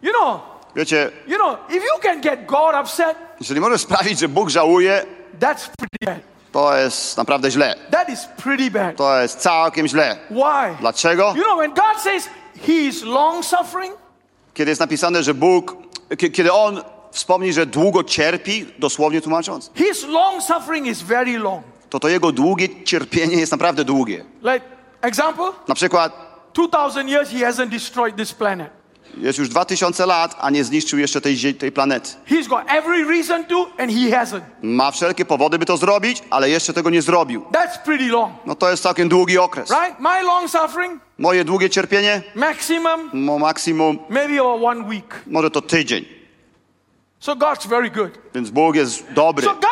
You 0.03 0.11
know, 0.12 0.40
Wiecie, 0.77 1.11
you 1.27 1.37
know, 1.37 1.59
if 1.69 1.77
you 1.77 1.99
can 2.03 2.21
get 2.21 2.47
God 2.47 2.75
upset, 2.83 3.17
jeżeli 3.40 3.61
możesz 3.61 3.81
sprawić, 3.81 4.19
że 4.19 4.29
Bóg 4.29 4.49
żałuje, 4.51 5.07
that's 5.40 5.69
pretty 5.79 6.07
bad. 6.07 6.19
to 6.53 6.77
jest 6.77 7.17
naprawdę 7.17 7.51
źle. 7.51 7.75
That 7.90 8.09
is 8.09 8.29
pretty 8.43 8.71
bad. 8.71 8.97
To 8.97 9.21
jest 9.21 9.38
całkiem 9.38 9.88
źle. 9.88 10.17
Why? 10.31 10.77
Dlaczego? 10.81 11.35
You 11.37 11.45
know, 11.45 11.59
when 11.59 11.71
God 11.75 12.03
says 12.03 12.29
He's 12.67 13.05
long 13.07 13.45
suffering, 13.45 13.95
Kiedy 14.55 14.71
jest 14.71 14.81
napisane, 14.81 15.23
że 15.23 15.35
Bóg, 15.35 15.77
kie- 16.19 16.31
kiedy 16.31 16.53
On 16.53 16.83
wspomni, 17.11 17.53
że 17.53 17.67
długo 17.67 18.05
cierpi, 18.05 18.67
dosłownie 18.79 19.21
tłumacząc, 19.21 19.71
His 19.75 20.05
long 20.09 20.43
suffering 20.43 20.87
is 20.87 21.03
very 21.03 21.38
long. 21.38 21.62
to 21.90 21.99
to 22.01 22.09
Jego 22.09 22.33
długie 22.33 22.85
cierpienie 22.85 23.37
jest 23.37 23.53
naprawdę 23.53 23.85
długie. 23.85 24.25
Like, 24.43 24.61
example, 25.03 25.45
Na 25.69 25.75
przykład 25.75 26.34
2000 26.55 27.09
years 27.09 27.31
He 27.31 27.38
hasn't 27.38 27.69
destroyed 27.69 28.17
this 28.17 28.33
planet. 28.33 28.71
jest 29.17 29.38
już 29.38 29.49
2000 29.49 30.07
lat, 30.07 30.37
a 30.40 30.51
nie 30.51 30.64
zniszczył 30.64 30.99
jeszcze 30.99 31.21
tej, 31.21 31.55
tej 31.55 31.73
planety. 31.73 32.11
He's 32.29 32.49
got 32.49 32.61
every 32.69 33.05
reason 33.05 33.45
to, 33.45 33.67
and 33.79 33.90
He 33.93 34.11
hasn't. 34.11 34.40
Ma 34.62 34.90
wszelkie 34.90 35.25
powody, 35.25 35.59
by 35.59 35.67
to 35.67 35.77
zrobić, 35.77 36.23
ale 36.31 36.51
jeszcze 36.51 36.73
tego 36.73 36.90
nie 36.90 37.03
zrobił. 37.03 37.45
That's 37.53 37.79
pretty 37.85 38.09
long, 38.09 38.33
No 38.47 38.55
to 38.55 38.71
jest 38.71 38.83
całkiem 38.83 39.09
długi 39.09 39.38
okres. 39.38 39.71
right? 39.71 40.01
My 40.01 40.23
long 40.23 40.51
suffering, 40.51 41.01
Moje 41.19 41.45
długie 41.45 41.71
cierpienie, 41.71 42.23
maximum, 42.35 43.11
mo 43.12 43.38
maksimum, 43.38 43.99
maybe 44.09 44.43
one 44.43 44.81
week. 44.88 45.21
może 45.27 45.51
to 45.51 45.62
tydzień. 45.62 46.05
So 47.21 47.37
God's 47.37 47.67
very 47.69 47.90
good. 47.90 48.11
Więc 48.35 48.51
Bóg 48.51 48.77
jest 48.77 49.12
dobry. 49.12 49.47
So 49.47 49.55
God, 49.55 49.71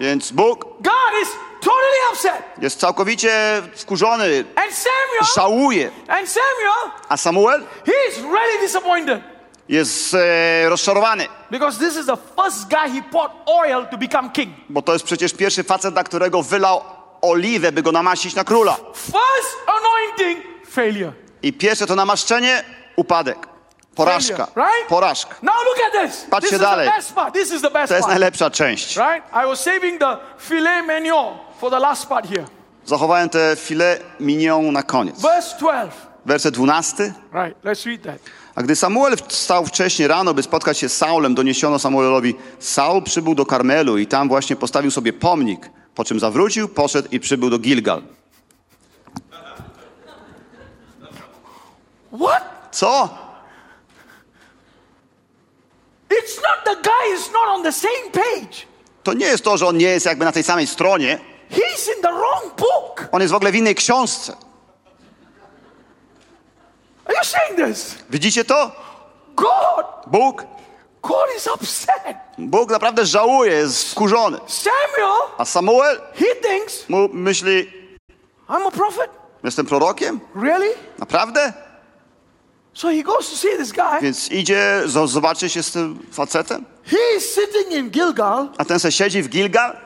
Więc 0.00 0.32
Bóg 0.32 0.64
God 0.80 1.22
is 1.22 1.28
totally 1.64 2.12
upset. 2.12 2.42
jest 2.62 2.80
całkowicie 2.80 3.62
wkurzony, 3.76 4.44
And 4.56 4.72
Samuel, 4.74 5.34
żałuje. 5.36 5.90
and 6.08 6.28
Samuel, 6.28 6.90
A 7.08 7.16
Samuel 7.16 7.62
he's 7.86 8.22
really 8.22 8.58
disappointed 8.60 9.20
jest 9.68 10.14
e, 10.14 10.68
rozczarowany, 10.68 11.26
because 11.50 11.78
this 11.78 11.96
is 11.96 12.06
the 12.06 12.16
first 12.42 12.68
guy 12.68 12.90
he 13.00 13.02
poured 13.12 13.32
oil 13.46 13.86
to 13.90 13.96
become 13.98 14.30
king. 14.30 14.50
bo 14.68 14.82
to 14.82 14.92
jest 14.92 15.04
przecież 15.04 15.32
pierwszy 15.34 15.64
facet, 15.64 15.94
na 15.94 16.04
którego 16.04 16.42
wylał 16.42 16.80
oliwę, 17.22 17.72
by 17.72 17.82
go 17.82 17.92
namaścić 17.92 18.34
na 18.34 18.44
króla. 18.44 18.76
First 18.94 19.56
anointing, 19.66 20.44
failure. 20.70 21.12
I 21.42 21.52
pierwsze 21.52 21.86
to 21.86 21.96
namaszczenie, 21.96 22.64
upadek. 22.96 23.53
Porażka. 23.94 24.46
Right? 24.56 24.88
Porażka. 24.88 25.34
Now 25.42 25.54
look 25.54 25.78
at 25.86 26.10
this. 26.10 26.26
Patrzcie 26.30 26.48
this 26.48 26.58
is 26.58 26.60
dalej. 26.60 26.88
the 26.88 26.96
best 26.96 27.14
part. 27.14 27.34
This 27.34 27.52
is 27.52 27.62
the 27.62 27.70
best 27.70 27.88
To 27.88 27.96
jest 27.96 28.08
najlepsza 28.08 28.50
część. 28.50 28.96
Right? 28.96 29.26
I 29.44 29.46
was 29.46 29.60
saving 29.60 30.00
the 30.00 30.16
filet 30.38 30.86
mignon 30.86 31.34
for 31.60 31.70
the 31.70 31.78
last 31.78 32.08
part 32.08 32.26
here. 32.26 32.44
Zachowałem 32.86 33.28
te 33.28 33.56
filet 33.56 34.02
mignon 34.20 34.72
na 34.72 34.82
koniec. 34.82 35.20
Verse 35.20 35.56
12. 35.58 36.14
Werset 36.26 36.54
12. 36.54 37.12
Right, 37.32 37.64
let's 37.64 37.86
read 37.86 38.02
that. 38.02 38.18
A 38.54 38.62
gdy 38.62 38.76
Samuel 38.76 39.16
wstał 39.28 39.66
wcześnie 39.66 40.08
rano, 40.08 40.34
by 40.34 40.42
spotkać 40.42 40.78
się 40.78 40.88
z 40.88 40.96
Saulem, 40.96 41.34
doniesiono 41.34 41.78
Samuelowi, 41.78 42.34
Saul 42.58 43.02
przybył 43.02 43.34
do 43.34 43.46
Karmelu 43.46 43.98
i 43.98 44.06
tam 44.06 44.28
właśnie 44.28 44.56
postawił 44.56 44.90
sobie 44.90 45.12
pomnik, 45.12 45.70
po 45.94 46.04
czym 46.04 46.20
zawrócił, 46.20 46.68
poszedł 46.68 47.08
i 47.10 47.20
przybył 47.20 47.50
do 47.50 47.58
Gilgal. 47.58 48.02
What? 52.12 52.42
Co? 52.70 53.23
It's 56.22 56.36
not 56.42 56.64
the 56.64 56.82
guy 56.82 57.14
is 57.14 57.30
not 57.32 57.48
on 57.48 57.62
the 57.62 57.72
same 57.72 58.10
page. 58.12 58.66
To 59.02 59.12
nie 59.12 59.26
jest 59.26 59.44
to, 59.44 59.56
że 59.56 59.66
on 59.66 59.76
nie 59.76 59.86
jest 59.86 60.06
jakby 60.06 60.24
na 60.24 60.32
tej 60.32 60.42
samej 60.42 60.66
stronie, 60.66 61.18
He's 61.50 61.96
in 61.96 62.02
the 62.02 62.08
wrong 62.12 62.54
book. 62.56 63.08
on 63.12 63.20
jest 63.20 63.32
w 63.32 63.36
ogóle 63.36 63.52
w 63.52 63.54
innej 63.56 63.74
książce. 63.74 64.36
Are 67.06 67.14
you 67.14 67.24
saying 67.24 67.56
this? 67.68 67.94
Widzicie 68.10 68.44
to? 68.44 68.72
God 69.36 69.86
Bóg 70.06 70.44
God 71.02 71.26
is 71.36 71.46
upset. 71.46 72.16
Bóg 72.38 72.70
naprawdę 72.70 73.06
żałuje, 73.06 73.52
jest 73.52 73.90
wkurzony. 73.92 74.38
Samuel, 74.46 75.20
A 75.38 75.44
Samuel 75.44 76.00
he 76.14 76.34
thinks, 76.48 76.88
mu 76.88 77.08
myśli, 77.12 77.72
I'm 78.48 78.66
a 78.66 78.70
prophet. 78.70 79.10
jestem 79.44 79.66
prorokiem? 79.66 80.20
Really? 80.42 80.74
Naprawdę? 80.98 81.52
So 82.74 82.88
he 82.88 83.02
goes 83.02 83.30
to 83.30 83.36
see 83.36 83.56
this 83.58 83.72
guy. 83.72 84.00
Więc 84.02 84.30
idzie, 84.30 84.82
zo- 84.86 85.06
zobaczy 85.08 85.48
się 85.50 85.62
z 85.62 85.70
tym 85.72 85.98
facetem. 86.12 86.64
He 86.84 86.96
is 87.16 87.34
sitting 87.34 87.72
in 87.72 87.90
Gilgal. 87.90 88.48
A 88.58 88.64
ten 88.64 88.78
se 88.80 88.92
siedzi 88.92 89.22
w 89.22 89.28
Gilgal, 89.28 89.76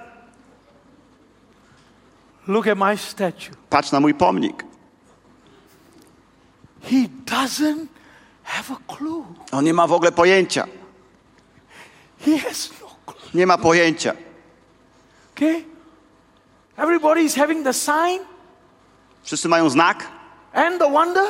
Look 2.47 2.67
at 2.67 2.79
my 2.79 2.97
statue. 2.97 3.51
patrz 3.71 3.93
na 3.93 4.01
mój 4.01 4.15
pomnik. 4.15 4.65
He 6.83 7.09
doesn't 7.27 7.87
have 8.43 8.71
a 8.71 8.95
clue. 8.97 9.25
On 9.53 9.65
nie 9.65 9.75
ma 9.75 9.87
w 9.87 9.93
ogóle 9.93 10.13
pojęcia. 10.13 10.67
He 12.25 12.39
has 12.39 12.71
no 12.81 12.89
clue. 13.07 13.31
Nie 13.35 13.47
ma 13.47 13.59
pojęcia. 13.59 14.13
Okay? 15.37 15.65
Everybody 16.77 17.21
is 17.23 17.35
having 17.35 17.65
the 17.65 17.73
sign 17.73 18.21
Wszyscy 19.23 19.49
mają 19.49 19.71
znak, 19.71 20.07
and 20.53 20.79
the 20.79 20.89
wonder, 20.91 21.25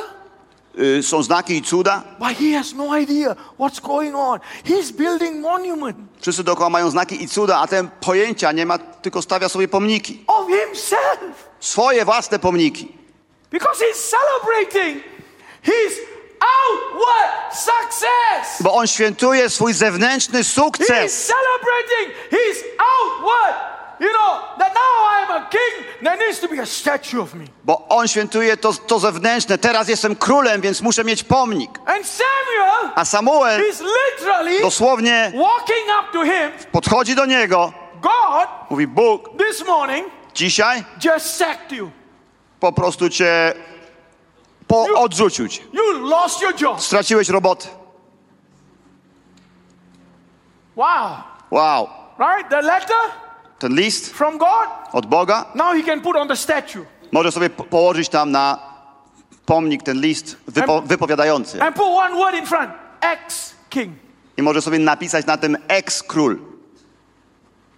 są 1.01 1.23
znaki 1.23 1.57
i 1.57 1.61
cuda. 1.61 2.03
but 2.19 2.37
he 2.37 2.57
has 2.57 2.73
no 2.73 2.97
idea 2.99 3.35
what's 3.59 3.79
going 3.81 4.15
on. 4.15 4.39
He's 4.65 4.91
building 4.91 5.41
monument 5.41 5.97
Wszyscy 6.21 6.43
dookoła 6.43 6.69
mają 6.69 6.89
znaki 6.89 7.23
i 7.23 7.27
cuda, 7.27 7.57
a 7.59 7.67
ten 7.67 7.89
pojęcia 8.01 8.51
nie 8.51 8.65
ma, 8.65 8.77
tylko 8.77 9.21
stawia 9.21 9.49
sobie 9.49 9.67
pomniki. 9.67 10.23
of 10.27 10.47
himself 10.47 11.49
Swoje 11.59 12.05
własne 12.05 12.39
pomniki. 12.39 12.97
because 13.51 13.83
he's 13.85 14.09
celebrating 14.09 15.03
his 15.63 15.99
outward 16.39 17.53
success. 17.53 18.61
Bo 18.61 18.73
on 18.73 18.87
świętuje 18.87 19.49
swój 19.49 19.73
zewnętrzny 19.73 20.39
He's 20.39 20.53
sukces. 20.53 21.27
celebrating 21.27 22.15
his 22.31 22.63
outward. 22.79 23.55
You 23.99 24.07
know, 24.07 24.39
that 24.57 24.73
now 24.73 25.09
I 25.11 25.23
am 25.23 25.43
a 25.43 25.49
king, 25.49 25.85
there 26.03 26.17
needs 26.17 26.39
to 26.39 26.47
be 26.47 26.61
a 26.61 26.65
statue 26.65 27.21
of 27.21 27.33
me. 27.33 27.45
Bo 27.63 27.87
on 27.89 28.07
świętuje 28.07 28.57
to, 28.57 28.73
to 28.73 28.99
zewnętrzne. 28.99 29.57
Teraz 29.57 29.87
jestem 29.87 30.15
królem, 30.15 30.61
więc 30.61 30.81
muszę 30.81 31.03
mieć 31.03 31.23
pomnik. 31.23 31.79
And 31.85 32.05
Samuel 32.07 32.91
A 32.95 33.05
Samuel 33.05 33.69
is 33.69 33.81
literally 33.81 34.61
dosłownie 34.61 35.31
walking 35.35 35.87
up 35.99 36.11
to 36.13 36.23
him. 36.23 36.51
podchodzi 36.71 37.15
do 37.15 37.25
niego, 37.25 37.73
God, 38.01 38.47
mówi 38.69 38.87
Bóg, 38.87 39.29
this 39.37 39.67
morning, 39.67 40.07
dzisiaj 40.33 40.83
just 41.05 41.37
sacked 41.37 41.71
you. 41.71 41.91
po 42.59 42.71
prostu 42.71 43.09
cię 43.09 43.53
po 44.67 44.85
odrzucił 44.95 45.47
cię. 45.47 45.61
You 45.73 46.07
lost 46.09 46.41
your 46.41 46.61
job. 46.61 46.81
Straciłeś 46.81 47.29
robotę. 47.29 47.67
Wow. 50.75 51.17
Wow. 51.51 51.89
Right? 52.19 52.49
The 52.49 52.61
letter 52.61 52.97
Ten 53.59 53.73
list 53.75 54.09
from 54.13 54.37
God, 54.37 54.69
od 54.93 55.05
Boga 55.05 55.45
now 55.55 55.73
he 55.73 55.83
can 55.83 56.01
put 56.01 56.15
on 56.15 56.27
the 56.27 56.35
statue 56.35 56.85
może 57.11 57.31
sobie 57.31 57.49
po- 57.49 57.63
położyć 57.63 58.09
tam 58.09 58.31
na 58.31 58.59
pomnik 59.45 59.83
ten 59.83 60.01
list 60.01 60.37
wypo, 60.47 60.81
wypowiadający. 60.81 61.61
and 61.61 61.75
put 61.75 61.85
one 61.87 62.15
word 62.15 62.35
in 62.35 62.45
front 62.45 62.71
ex 63.01 63.55
king. 63.69 63.93
I 64.37 64.41
może 64.41 64.61
sobie 64.61 64.79
napisać 64.79 65.25
na 65.25 65.37
tym 65.37 65.57
ex-król. 65.67 66.39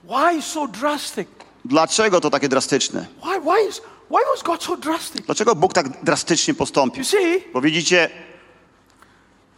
Why 0.03 0.41
so 0.41 0.67
drastic? 0.67 1.27
Dlaczego 1.65 2.21
to 2.21 2.29
takie 2.29 2.49
drastyczne? 2.49 3.05
Why, 3.23 3.39
why, 3.41 3.69
is, 3.69 3.81
why 4.09 4.19
was 4.31 4.43
God 4.43 4.63
so 4.63 4.77
drastic? 4.77 5.25
Dlaczego 5.25 5.55
Bóg 5.55 5.73
tak 5.73 6.03
drastycznie 6.03 6.53
postąpił? 6.53 6.99
You 7.03 7.09
see, 7.09 7.43
Bo 7.53 7.61
widzicie, 7.61 8.09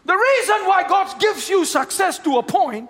the 0.07 0.13
reason 0.13 0.65
why 0.65 0.89
God 0.89 1.19
gives 1.19 1.49
you 1.49 1.65
success 1.65 2.19
to 2.21 2.39
a 2.39 2.43
point, 2.43 2.89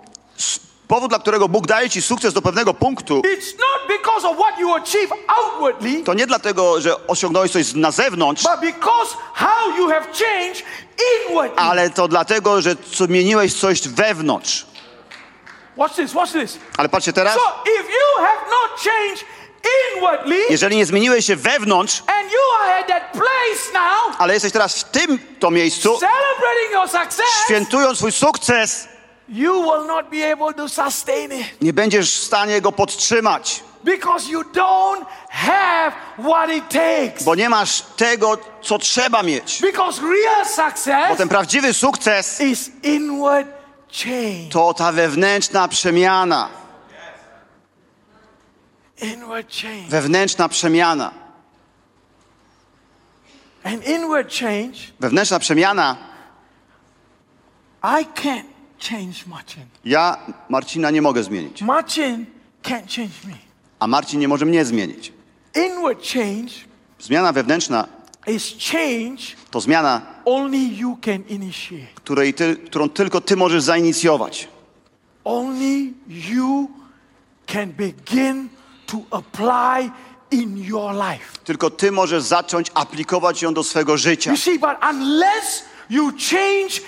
powód, 0.87 1.09
dla 1.09 1.19
którego 1.19 1.49
Bóg 1.49 1.67
daje 1.67 1.89
ci 1.89 2.01
sukces 2.01 2.33
do 2.33 2.41
pewnego 2.41 2.73
punktu, 2.73 3.21
it's 3.21 3.53
not 3.59 3.87
because 3.87 4.27
of 4.27 4.37
what 4.37 4.59
you 4.59 4.75
achieve 4.75 5.13
outwardly, 5.27 6.03
to 6.03 6.13
nie 6.13 6.27
dlatego, 6.27 6.81
że 6.81 7.07
osiągnąłeś 7.07 7.51
coś 7.51 7.73
na 7.73 7.91
zewnątrz, 7.91 8.43
but 8.43 8.59
because 8.61 9.15
how 9.33 9.77
you 9.77 9.89
have 9.89 10.05
changed 10.05 10.63
inwardly. 11.29 11.57
ale 11.57 11.89
to 11.89 12.07
dlatego, 12.07 12.61
że 12.61 12.75
zmieniłeś 12.93 13.53
coś 13.53 13.87
wewnątrz. 13.87 14.65
Watch 15.77 15.95
this, 15.95 16.13
watch 16.13 16.31
this. 16.31 16.57
Ale 16.77 16.89
patrzcie 16.89 17.13
teraz, 17.13 17.35
So 17.35 17.63
if 17.63 17.83
you 17.83 18.25
have 18.25 18.41
not 18.49 18.79
changed 18.83 19.25
inwardly 19.95 20.35
jeżeli 20.49 20.77
nie 20.77 20.85
zmieniłeś 20.85 21.25
się 21.25 21.35
wewnątrz, 21.35 22.03
and 22.07 22.31
you 22.31 22.63
are 22.63 22.75
at 22.79 22.87
that 22.87 23.11
place 23.11 23.73
now, 23.73 24.15
ale 24.17 24.33
jesteś 24.33 24.51
teraz 24.51 24.79
w 24.79 24.83
tym 24.83 25.19
to 25.39 25.51
miejscu, 25.51 25.99
celebrating 25.99 26.71
your 26.71 26.89
success, 26.89 27.25
świętując 27.45 27.97
swój 27.97 28.11
sukces, 28.11 28.87
you 29.33 29.53
will 29.61 29.87
not 29.87 30.09
be 30.09 30.31
able 30.33 30.53
to 30.53 30.69
sustain 30.69 31.31
it 31.31 31.61
nie 31.61 31.73
będziesz 31.73 32.11
w 32.19 32.23
stanie 32.23 32.61
go 32.61 32.71
podtrzymać, 32.71 33.63
because 33.83 34.29
you 34.31 34.41
don't 34.43 35.05
have 35.29 35.91
what 36.17 36.49
it 36.49 36.63
takes. 36.69 37.23
bo 37.23 37.35
nie 37.35 37.49
masz 37.49 37.81
tego, 37.81 38.37
co 38.61 38.77
trzeba 38.79 39.23
mieć. 39.23 39.61
Because 39.61 40.01
real 40.01 40.43
Bo 40.45 40.49
success 40.71 41.17
ten 41.17 41.29
prawdziwy 41.29 41.73
sukces 41.73 42.41
is 42.41 42.71
inward 42.83 43.47
change. 43.91 44.49
to 44.51 44.73
ta 44.73 44.91
wewnętrzna 44.91 45.67
przemiana. 45.67 46.49
Inward 49.01 49.47
change. 49.61 49.89
Wewnętrzna 49.89 50.49
przemiana. 50.49 51.11
And 53.63 53.87
inward 53.87 54.29
change, 54.39 54.77
Wewnętrzna 54.99 55.39
przemiana. 55.39 55.97
I 57.83 58.05
can't 58.05 58.43
change 58.89 59.13
Martin. 59.27 59.63
Ja 59.85 60.17
Marcina 60.49 60.91
nie 60.91 61.01
mogę 61.01 61.23
zmienić, 61.23 61.61
Martin 61.61 62.25
can't 62.63 62.95
change 62.95 63.13
me. 63.27 63.33
a 63.79 63.87
Marcin 63.87 64.19
nie 64.19 64.27
może 64.27 64.45
mnie 64.45 64.65
zmienić. 64.65 65.13
Inward 65.55 66.07
change 66.13 66.53
Zmiana 66.99 67.31
wewnętrzna 67.33 67.87
is 68.27 68.53
change 68.71 69.23
to 69.51 69.61
zmiana, 69.61 70.01
only 70.25 70.57
you 70.57 70.97
can 71.01 71.23
initiate. 71.29 71.87
której 71.95 72.33
ty, 72.33 72.55
którą 72.55 72.89
tylko 72.89 73.21
ty 73.21 73.35
możesz 73.35 73.63
zainicjować. 73.63 74.47
Only 75.23 75.93
you 76.07 76.67
can 77.45 77.69
begin 77.71 78.49
to 78.85 78.97
apply 79.11 79.91
in 80.31 80.57
your 80.57 80.93
life. 80.93 81.37
Tylko 81.43 81.69
ty 81.69 81.91
możesz 81.91 82.23
zacząć 82.23 82.67
aplikować 82.73 83.41
ją 83.41 83.53
do 83.53 83.63
swego 83.63 83.97
życia. 83.97 84.31
You 84.31 84.37
see, 84.37 84.59
but 84.59 84.77
unless 84.91 85.63
you 85.89 86.11
change 86.11 86.81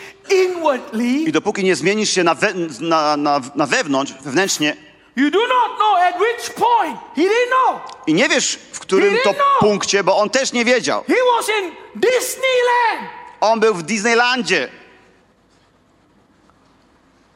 I 1.28 1.32
dopóki 1.32 1.64
nie 1.64 1.76
zmienisz 1.76 2.10
się 2.10 2.24
na, 2.24 2.36
we, 2.36 2.54
na, 2.80 3.18
na, 3.18 3.42
na 3.56 3.66
wewnątrz, 3.66 4.14
wewnętrznie, 4.22 4.76
you 5.16 5.32
do 5.32 5.40
not 5.40 5.78
know 5.78 5.98
at 6.00 6.16
which 6.22 6.50
point. 6.56 6.98
He 7.16 7.22
didn't 7.22 7.50
know. 7.50 7.82
i 8.08 8.14
nie 8.14 8.30
wiesz, 8.30 8.60
w 8.72 8.80
którym 8.80 9.16
to 9.24 9.34
know. 9.34 9.46
punkcie, 9.60 10.04
bo 10.04 10.18
on 10.18 10.30
też 10.30 10.54
nie 10.54 10.66
wiedział. 10.66 11.04
He 11.08 11.16
was 11.38 11.50
in 11.50 11.72
Disneyland. 11.96 13.10
On 13.42 13.60
był 13.60 13.74
w 13.74 13.84
Disneylandzie. 13.84 14.70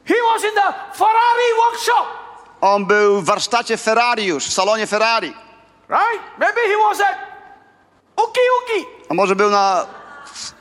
He 0.04 0.14
was 0.34 0.44
in 0.44 0.50
the 0.54 0.72
Ferrari 0.98 1.50
workshop, 1.56 2.06
On 2.60 2.86
był 2.86 3.20
w 3.20 3.24
warsztacie 3.24 3.76
Ferrari 3.76 4.24
już, 4.26 4.46
w 4.46 4.52
salonie 4.52 4.86
Ferrari. 4.86 5.34
right? 5.88 6.20
Maybe 6.38 6.60
he 6.60 6.76
was 6.88 7.00
at 7.00 7.16
Uki 8.16 8.40
Uki, 8.64 8.86
A 9.08 9.14
może 9.14 9.36
był 9.36 9.50
na 9.50 9.86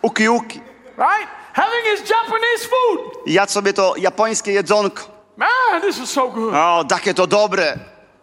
Uki 0.01 0.29
Uki. 0.29 0.61
right? 0.97 1.27
Having 1.59 1.83
his 1.97 2.09
Japanese 2.09 2.65
food. 2.69 2.99
I 3.27 3.33
jadł 3.33 3.51
sobie 3.51 3.73
to 3.73 3.93
japońskie 3.97 4.51
jedzonko. 4.51 5.03
Man, 5.37 5.81
this 5.81 5.97
is 5.97 6.09
so 6.09 6.29
good, 6.31 6.53
O, 6.55 6.83
takie 6.89 7.13
to 7.13 7.27
dobre. 7.27 7.79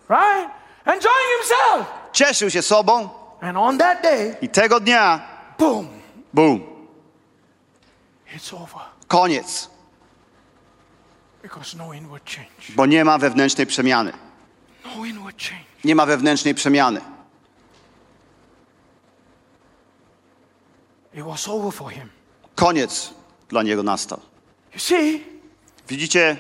right? 0.09 0.51
Enjoying 0.87 1.29
himself. 1.39 1.87
Cieszył 2.13 2.51
się 2.51 2.63
sobą 2.63 3.09
And 3.41 3.59
on 3.59 3.79
that 3.79 4.03
day, 4.03 4.37
i 4.43 4.49
tego 4.49 4.81
dnia, 4.81 5.21
boom, 5.59 5.89
bum, 6.35 6.61
it's 8.37 8.55
over. 8.55 8.81
koniec. 9.09 9.71
Because 11.43 11.77
no 11.77 11.93
inward 11.93 12.25
change. 12.31 12.73
Bo 12.77 12.87
nie 12.87 13.05
ma 13.05 13.19
wewnętrznej 13.19 13.67
przemiany. 13.67 14.13
No 14.85 15.05
inward 15.05 15.37
change. 15.43 15.65
Nie 15.85 15.95
ma 15.95 16.07
wewnętrznej 16.07 16.55
przemiany. 16.55 17.01
It 21.15 21.25
was 21.25 21.49
over 21.49 21.73
for 21.73 21.91
him. 21.91 22.09
Koniec 22.55 23.11
dla 23.49 23.63
niego 23.63 23.83
nastał. 23.83 24.21
Widzicie, 25.89 26.37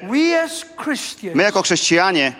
my 1.34 1.42
jako 1.42 1.62
chrześcijanie 1.62 2.32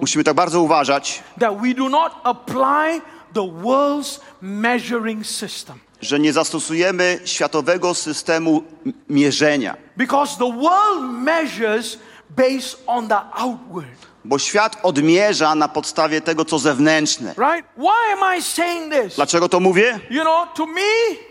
musimy 0.00 0.24
tak 0.24 0.34
bardzo 0.34 0.62
uważać, 0.62 1.22
że 6.00 6.20
nie 6.20 6.32
zastosujemy 6.32 7.20
światowego 7.24 7.94
systemu 7.94 8.62
mierzenia. 9.08 9.76
Because 9.96 10.36
the 10.38 10.52
world 10.52 11.02
measures 11.12 11.98
based 12.30 12.82
on 12.86 13.08
the 13.08 13.20
outward. 13.34 14.06
Bo 14.24 14.38
świat 14.38 14.76
odmierza 14.82 15.54
na 15.54 15.68
podstawie 15.68 16.20
tego, 16.20 16.44
co 16.44 16.58
zewnętrzne. 16.58 17.34
Dlaczego 19.16 19.48
to 19.48 19.60
mówię? 19.60 20.00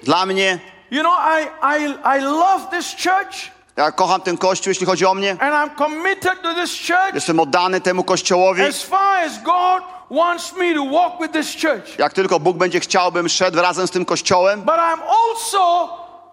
Dla 0.03 0.25
mnie 0.25 0.59
you 0.91 1.01
know, 1.03 1.13
I, 1.19 1.47
I, 1.61 2.17
I 2.17 2.21
love 2.21 2.67
this 2.71 2.95
church. 2.95 3.51
Ja 3.77 3.91
kocham 3.91 4.21
ten 4.21 4.37
kościół, 4.37 4.71
jeśli 4.71 4.85
chodzi 4.85 5.05
o 5.05 5.13
mnie. 5.13 5.31
and 5.39 5.41
I'm 5.71 5.75
committed 5.77 6.41
to 6.41 6.53
this 6.53 6.71
church 6.87 7.13
Jestem 7.13 7.39
oddany 7.39 7.81
temu 7.81 8.03
kościołowi. 8.03 8.61
as 8.61 8.83
far 8.83 9.17
as 9.25 9.39
God 9.43 9.83
wants 10.11 10.53
me 10.57 10.73
to 10.75 10.85
walk 10.85 11.21
with 11.21 11.31
this 11.33 11.61
church. 11.61 11.99
Jak 11.99 12.13
tylko 12.13 12.39
Bóg 12.39 12.57
będzie 12.57 12.79
chciał, 12.79 13.11
bym 13.11 13.29
szedł 13.29 13.61
razem 13.61 13.87
z 13.87 13.91
tym 13.91 14.05
kościołem. 14.05 14.61
But 14.61 14.75
I'm 14.75 14.99
also 15.29 15.89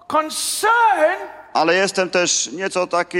concerned, 0.06 1.28
Ale 1.52 1.74
jestem 1.74 2.10
też 2.10 2.52
nieco 2.52 2.86
taki 2.86 3.18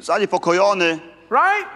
zaniepokojony. 0.00 0.98
right? 1.30 1.68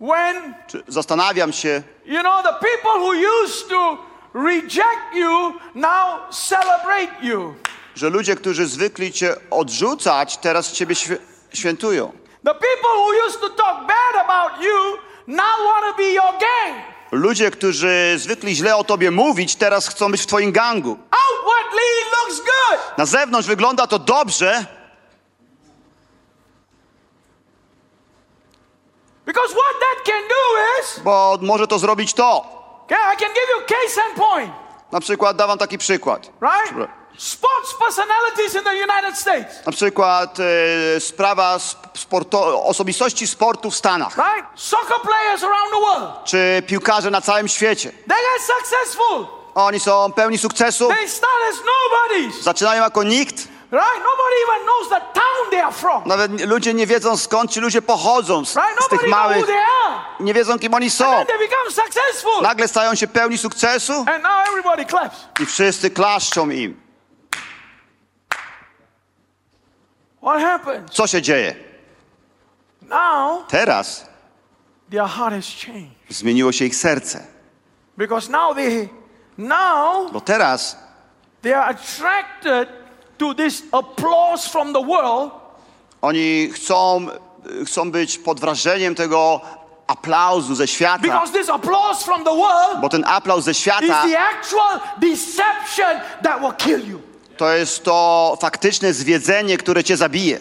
When, 0.00 0.54
Czy 0.66 0.82
zastanawiam 0.88 1.52
się, 1.52 1.82
you 2.04 2.20
know, 2.20 2.42
the 2.42 2.52
people 2.52 3.00
who 3.00 3.12
used 3.44 3.68
to 3.68 3.98
reject 4.34 5.14
you 5.14 5.52
now 5.74 6.20
celebrate 6.30 7.12
you. 7.22 7.54
Że 7.94 8.10
ludzie, 8.10 8.36
którzy 8.36 8.66
zwykli 8.66 9.12
cię 9.12 9.34
odrzucać, 9.50 10.36
teraz 10.36 10.72
ciebie 10.72 10.94
świe- 10.94 11.16
świętują. 11.52 12.12
The 12.44 12.54
people 12.54 12.90
who 12.96 13.26
used 13.28 13.40
to 13.40 13.48
talk 13.50 13.86
bad 13.86 14.24
about 14.24 14.64
you 14.64 14.96
now 15.26 15.58
want 15.64 15.84
to 15.90 15.96
be 15.96 16.10
your 16.10 16.32
gang. 16.32 16.84
Ludzie, 17.12 17.50
którzy 17.50 18.14
zwykli 18.18 18.54
źle 18.56 18.76
o 18.76 18.84
tobie 18.84 19.10
mówić, 19.10 19.56
teraz 19.56 19.88
chcą 19.88 20.10
być 20.10 20.22
w 20.22 20.26
twoim 20.26 20.52
gangu. 20.52 20.90
Outwardly, 21.10 21.82
looks 22.12 22.36
good. 22.40 22.98
Na 22.98 23.06
zewnątrz 23.06 23.48
wygląda 23.48 23.86
to 23.86 23.98
dobrze, 23.98 24.66
Because 29.26 29.48
what 29.54 29.74
that 29.80 30.04
can 30.04 30.22
do 30.28 30.44
is, 30.80 30.98
bo 31.04 31.38
może 31.42 31.66
to 31.66 31.78
zrobić 31.78 32.14
to. 32.14 32.44
okay, 32.84 33.14
I 33.14 33.16
can 33.16 33.28
give 33.28 33.48
you 33.56 33.66
case 33.66 34.00
and 34.06 34.14
point, 34.16 34.52
Na 34.92 35.00
przykład, 35.00 35.36
dam 35.36 35.48
wam 35.48 35.58
taki 35.58 35.78
przykład. 35.78 36.30
right? 36.42 36.90
Sports 37.18 37.74
personalities 37.86 38.54
in 38.54 38.64
the 38.64 38.74
United 38.74 39.16
States, 39.18 39.66
Na 39.66 39.72
przykład 39.72 40.38
e, 40.96 41.00
sprawa 41.00 41.54
sp- 41.70 41.86
sporto- 41.94 42.62
osobistości 42.66 43.26
sportu 43.26 43.70
w 43.70 43.76
Stanach, 43.76 44.16
right? 44.16 44.46
Soccer 44.54 44.96
players 45.02 45.42
around 45.42 45.70
the 45.72 45.80
world, 45.80 46.24
czy 46.24 46.62
piłkarze 46.66 47.10
na 47.10 47.20
całym 47.20 47.48
świecie. 47.48 47.90
they 47.90 48.16
get 48.18 48.46
successful. 48.58 49.26
Oni 49.54 49.80
są 49.80 50.12
pełni 50.12 50.38
sukcesu, 50.38 50.88
They 50.88 51.08
start 51.08 51.32
as 51.50 51.56
nobodies, 51.56 52.42
zaczynają 52.42 52.82
jako 52.82 53.02
nikt. 53.02 53.36
right? 53.72 53.94
Nobody 54.04 54.36
even 54.48 54.62
knows 54.66 54.88
the 54.88 55.00
town 55.20 55.50
they 55.50 55.62
are 55.64 55.72
from, 55.72 56.02
Nawet 56.06 56.40
ludzie 56.48 56.74
nie 56.74 56.86
wiedzą 56.86 57.16
skąd 57.16 57.50
ci 57.52 57.60
ludzie 57.60 57.82
pochodzą 57.82 58.44
z, 58.44 58.56
right? 58.56 58.84
z 58.84 58.88
tych 58.88 59.08
małych, 59.08 59.46
they 59.46 59.56
are. 59.58 59.94
nie 60.20 60.34
wiedzą 60.34 60.58
kim 60.58 60.74
oni 60.74 60.90
są. 60.90 61.16
And 61.16 61.28
they 61.28 61.38
become 61.38 61.70
successful, 61.70 62.42
Nagle 62.42 62.68
stają 62.68 62.94
się 62.94 63.06
pełni 63.06 63.38
sukcesu 63.38 63.92
and 63.92 64.22
now 64.22 64.48
everybody 64.48 64.84
claps. 64.86 65.16
i 65.40 65.46
wszyscy 65.46 65.90
klaszczą 65.90 66.50
im. 66.50 66.82
What 68.20 68.40
happens? 68.40 70.11
Co 70.90 71.06
się 71.06 71.22
dzieje? 71.22 71.54
Now 72.82 73.46
Teraz 73.48 74.06
their 74.90 75.06
heart 75.06 75.34
has 75.34 75.46
changed. 75.66 75.90
zmieniło 76.08 76.52
się 76.52 76.64
ich 76.64 76.76
serce, 76.76 77.26
because 77.98 78.30
now 78.30 78.54
they 78.54 78.88
now 79.38 80.12
bo 80.12 80.20
teraz 80.20 80.76
they 81.42 81.54
are 81.54 81.66
attracted 81.66 82.68
to 83.18 83.34
this 83.34 83.62
applause 83.72 84.48
from 84.50 84.72
the 84.72 84.82
world. 84.82 85.32
oni 86.02 86.50
chcą, 86.52 87.06
chcą 87.66 87.90
być 87.90 88.18
pod 88.18 88.40
wrażeniem 88.40 88.94
tego 88.94 89.40
aplauzu 89.86 90.54
ze 90.54 90.68
świata, 90.68 91.02
because 91.02 91.32
this 91.32 91.48
applause 91.48 92.04
from 92.04 92.24
the 92.24 92.36
world 92.36 92.80
bo 92.80 92.88
ten 92.88 93.04
aplauz 93.06 93.44
ze 93.44 93.50
is 93.50 93.58
świata 93.58 94.02
the 94.02 94.18
actual 94.18 94.80
deception 94.98 96.00
that 96.22 96.40
will 96.40 96.52
kill 96.52 96.88
you. 96.88 97.11
To 97.36 97.52
jest 97.54 97.84
to 97.84 98.38
faktyczne 98.40 98.92
zwiedzenie, 98.92 99.58
które 99.58 99.84
cię 99.84 99.96
zabije. 99.96 100.38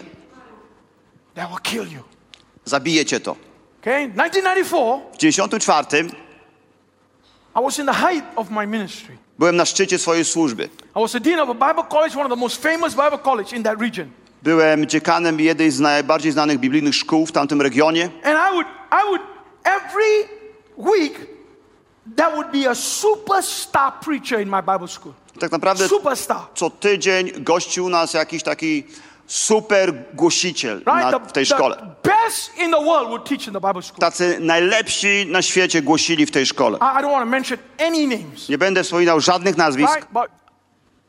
That 1.35 1.49
will 1.49 1.59
kill 1.63 1.93
you. 1.93 2.03
Zabije 2.65 3.05
cię 3.05 3.19
to. 3.19 3.35
Okay? 3.81 4.07
1994, 4.07 5.01
W 5.13 5.17
94 5.17 6.09
I 7.55 7.61
was 7.63 7.79
in 7.79 7.85
the 7.85 7.93
height 7.93 8.25
of 8.35 8.49
my 8.49 8.67
ministry. 8.67 9.17
byłem 9.39 9.55
na 9.55 9.65
szczycie 9.65 9.99
swojej 9.99 10.25
służby. 10.25 10.63
I 10.95 10.99
was 11.01 11.11
the 11.11 11.19
dean 11.19 11.39
of 11.39 11.49
a 11.49 11.53
Bible 11.53 11.83
college, 11.89 12.15
one 12.15 12.25
of 12.25 12.29
the 12.31 12.39
most 12.39 12.61
famous 12.63 12.93
Bible 12.95 13.17
college 13.23 13.55
in 13.55 13.63
that 13.63 13.81
region. 13.81 14.11
Byłem 14.43 14.85
dziekanem 14.85 15.39
jednej 15.39 15.71
z 15.71 15.79
najbardziej 15.79 16.31
znanych 16.31 16.59
biblijnych 16.59 16.95
szkół 16.95 17.25
w 17.25 17.31
tamtym 17.31 17.61
regionie. 17.61 18.03
And 18.23 18.37
I 18.49 18.53
would, 18.53 18.67
I 18.91 19.03
would, 19.07 19.21
every 19.63 20.29
week, 20.77 21.27
there 22.15 22.29
would 22.35 22.51
be 22.51 22.69
a 22.69 22.75
superstar 22.75 23.91
preacher 24.01 24.41
in 24.41 24.49
my 24.49 24.61
Bible 24.61 24.87
school. 24.87 25.13
Tak 25.39 25.51
naprawdę 25.51 25.87
Superstar. 25.87 26.37
co 26.55 26.69
tydzień 26.69 27.31
gościł 27.43 27.89
nas 27.89 28.13
jakiś 28.13 28.43
taki 28.43 28.83
super 29.27 29.93
głosiciel 30.13 30.81
na, 30.85 31.11
Right? 31.11 31.29
w 31.29 31.31
tej 31.31 31.45
szkole. 31.45 31.75
the 31.75 32.09
best 32.09 32.51
in 32.57 32.71
the 32.71 32.83
world 32.83 33.07
would 33.09 33.25
teach 33.25 33.47
in 33.47 33.53
the 33.53 33.61
Bible 33.61 33.81
school. 33.81 33.99
Tacy 33.99 34.37
najlepsi 34.39 35.25
na 35.27 35.41
świecie 35.41 35.81
głosili 35.81 36.25
w 36.25 36.31
tej 36.31 36.45
szkole. 36.45 36.77
I, 36.77 36.81
I 36.99 37.03
don't 37.03 37.11
want 37.11 37.23
to 37.23 37.29
mention 37.29 37.57
any 37.79 38.07
names, 38.07 38.49
Nie 38.49 38.57
będę 38.57 38.83
wspominał 38.83 39.19
żadnych 39.21 39.57
nazwisk, 39.57 39.95
right? 39.95 40.11
But 40.13 40.27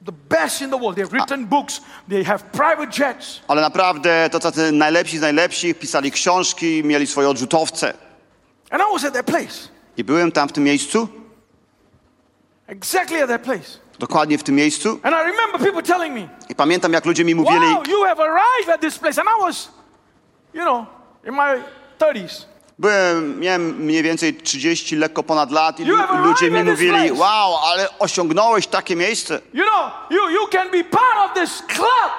the 0.07 0.13
best 0.37 0.63
in 0.63 0.71
the 0.71 0.79
world. 0.79 0.97
They've 0.99 1.11
written 1.13 1.47
books. 1.47 1.81
They 2.09 2.25
have 2.25 2.39
private 2.53 3.05
jets. 3.05 3.41
ale 3.49 3.61
naprawdę 3.61 4.31
to 4.33 4.41
tacy 4.41 4.73
najlepsi 4.73 5.19
z 5.19 5.21
najlepszych 5.21 5.79
pisali 5.79 6.11
książki, 6.13 6.85
mieli 6.85 7.07
swoje 7.07 7.29
odrzutowce. 7.29 7.95
And 8.71 8.83
I 8.83 8.93
was 8.93 9.05
at 9.05 9.15
that 9.15 9.27
place, 9.27 9.69
I 9.97 10.05
byłem 10.05 10.33
tam 10.33 10.49
w 10.49 10.53
tym 10.53 10.65
miejscu, 10.65 11.09
exactly 12.67 13.23
at 13.23 13.29
that 13.29 13.43
place. 13.43 13.79
dokładnie 13.99 14.39
w 14.39 14.43
tym 14.43 14.55
miejscu. 14.55 15.01
And 15.03 15.15
I 15.17 15.31
remember 15.31 15.61
people 15.61 15.83
telling 15.83 16.15
me, 16.15 16.29
I 16.49 16.55
pamiętam, 16.55 16.93
jak 16.93 17.05
ludzie 17.07 17.25
mi 17.25 17.35
mówili, 17.35 17.67
"Wow, 17.67 17.83
you 17.89 18.05
have 18.05 18.23
arrived 18.23 18.75
at 18.75 18.81
this 18.81 18.99
place." 18.99 19.21
And 19.21 19.31
I 19.39 19.43
was, 19.43 19.69
you 20.55 20.63
know, 20.63 20.87
in 21.25 21.35
my 21.35 21.63
30s. 21.99 22.47
byłem, 22.79 23.41
miałem 23.41 23.77
mniej 23.77 24.03
więcej 24.03 24.35
30, 24.35 24.97
lekko 24.97 25.23
ponad 25.23 25.51
lat 25.51 25.81
i 25.81 25.85
ludzie 26.25 26.51
mi 26.51 26.65
mówili, 26.65 27.13
wow, 27.13 27.57
ale 27.73 27.99
osiągnąłeś 27.99 28.67
takie 28.67 28.97
miejsce. 28.97 29.41
You 29.55 29.65
know, 29.65 29.93
you, 30.11 30.31
you 30.31 30.47
can 30.49 30.71
be 30.71 30.85
part 30.85 31.17
of 31.25 31.35
this 31.35 31.63
club. 31.69 32.13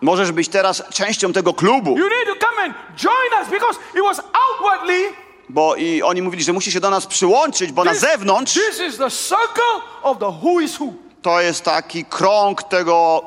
Możesz 0.00 0.32
być 0.32 0.48
teraz 0.48 0.82
częścią 0.90 1.32
tego 1.32 1.54
klubu. 1.54 1.98
You 1.98 2.08
need 2.08 2.26
to 2.26 2.46
come 2.46 2.62
and 2.62 2.74
join 2.96 3.42
us 3.42 3.48
because 3.50 3.80
it 3.94 4.02
was 4.02 4.18
outwardly. 4.18 5.21
Bo 5.48 5.74
i 5.76 6.02
oni 6.02 6.22
mówili, 6.22 6.44
że 6.44 6.52
musi 6.52 6.72
się 6.72 6.80
do 6.80 6.90
nas 6.90 7.06
przyłączyć, 7.06 7.72
bo 7.72 7.84
na 7.84 7.94
zewnątrz 7.94 8.54
this 8.54 8.80
is 8.88 8.96
the 8.98 9.10
circle 9.10 9.80
of 10.02 10.18
the 10.18 10.26
who 10.26 10.60
is 10.60 10.80
who. 10.80 10.92
to 11.22 11.40
jest 11.40 11.64
taki 11.64 12.04
krąg 12.04 12.62
tego 12.62 13.22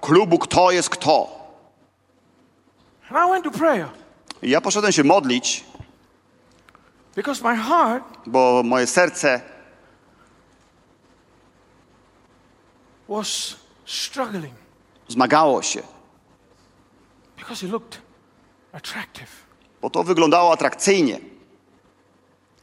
klubu, 0.00 0.38
kto 0.38 0.70
jest 0.70 0.90
kto. 0.90 1.28
And 3.10 3.18
I 3.28 3.30
went 3.30 3.44
to 3.44 3.50
prayer 3.50 3.88
I 4.42 4.50
ja 4.50 4.60
poszedłem 4.60 4.92
się 4.92 5.04
modlić, 5.04 5.64
because 7.16 7.42
my 7.44 7.56
heart 7.56 8.04
bo 8.26 8.62
moje 8.64 8.86
serce 8.86 9.40
was 13.08 13.56
struggling 13.86 14.54
zmagało 15.08 15.62
się, 15.62 15.82
because 17.36 17.66
it 17.66 17.72
looked 17.72 17.98
attractive. 18.72 19.28
bo 19.82 19.90
to 19.90 20.04
wyglądało 20.04 20.52
atrakcyjnie. 20.52 21.33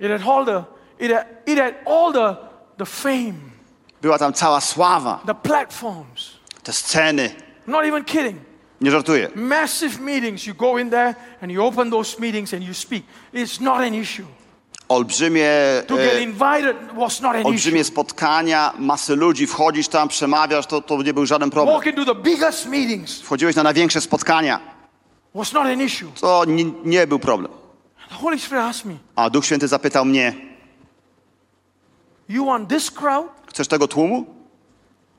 It 0.01 0.11
had 0.11 0.21
all 0.29 0.45
the 0.45 0.63
it 0.99 1.11
had, 1.11 1.25
it 1.45 1.57
had 1.59 1.73
all 1.85 2.13
the 2.13 2.35
the 2.77 2.85
fame, 2.85 3.33
Była 4.01 4.17
tam 4.17 4.33
cała 4.33 4.61
sława, 4.61 5.19
the 5.25 5.35
platforms. 5.35 6.29
te 6.63 6.73
sceny. 6.73 7.29
I'm 7.67 7.71
not 7.71 7.85
even 7.85 8.03
kidding. 8.05 8.37
Nie 8.81 8.91
żartuję. 8.91 9.29
Massive 9.35 9.99
meetings. 9.99 10.47
You 10.47 10.53
go 10.55 10.77
in 10.79 10.89
there 10.89 11.15
and 11.41 11.51
you 11.51 11.65
open 11.65 11.91
those 11.91 12.19
meetings 12.19 12.53
and 12.53 12.63
you 12.63 12.73
speak. 12.73 13.03
It's 13.33 13.61
not 13.61 13.77
an 13.77 13.93
issue. 13.93 14.25
Olbrzymie, 14.89 15.47
To 15.87 15.95
get 15.97 16.13
e, 16.13 16.21
invited 16.23 16.75
was 16.95 17.21
not 17.21 17.31
an 17.35 17.41
issue. 17.41 17.47
olbrzymie 17.47 17.83
spotkania, 17.83 18.73
masy 18.79 19.15
ludzi, 19.15 19.47
wchodzisz 19.47 19.87
tam, 19.87 20.07
przemawiasz, 20.07 20.65
to, 20.67 20.81
to 20.81 21.03
nie 21.03 21.13
był 21.13 21.25
żaden 21.25 21.49
problem. 21.49 21.75
Walk 21.75 21.85
into 21.87 22.05
the 22.15 22.21
biggest 22.21 22.65
meetings 22.67 23.21
Wchodziłeś 23.21 23.55
na 23.55 23.63
największe 23.63 24.01
spotkania, 24.01 24.59
was 25.35 25.53
not 25.53 25.65
an 25.65 25.81
issue. 25.81 26.07
to 26.21 26.45
nie, 26.45 26.63
nie 26.85 27.07
był 27.07 27.19
problem. 27.19 27.51
The 28.11 28.17
Holy 28.17 28.39
Spirit 28.39 28.61
asked 28.61 28.85
me, 28.85 28.97
A 29.15 29.29
Duch 29.29 29.45
Święty 29.45 29.67
zapytał 29.67 30.05
mnie, 30.05 30.33
You 32.29 32.45
want 32.45 32.69
this 32.69 32.91
crowd 32.91 33.27
chcesz 33.49 33.67
tego 33.67 33.87
tłumu? 33.87 34.25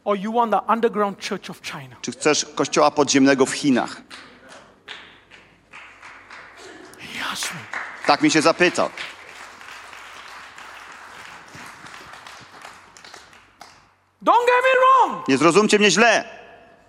or 0.05 0.17
you 0.19 0.33
want 0.33 0.53
the 0.53 0.61
underground 0.73 1.29
church 1.29 1.51
of 1.51 1.61
China? 1.63 1.97
Czy 2.03 2.13
chcesz 2.13 2.45
kościoła 2.55 2.91
podziemnego 2.91 3.47
w 3.47 3.53
Chinach? 3.53 4.03
He 6.99 7.25
asked 7.33 7.55
me. 7.55 7.61
Tak 8.07 8.23
mi 8.23 8.31
się 8.31 8.43
zapytał. 8.43 8.89
Don't 14.23 14.47
get 14.47 14.63
me 14.65 14.75
wrong. 14.81 15.29
Nie 15.29 15.39
zrozumcie 15.39 15.79
mnie 15.79 15.91
źle. 15.91 16.25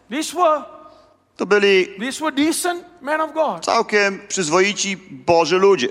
These 0.09 0.33
were 0.37 0.63
To 1.37 1.45
byli 1.45 1.87
całkiem 3.61 4.19
przyzwoici 4.27 4.97
Boży 5.11 5.57
ludzie. 5.57 5.87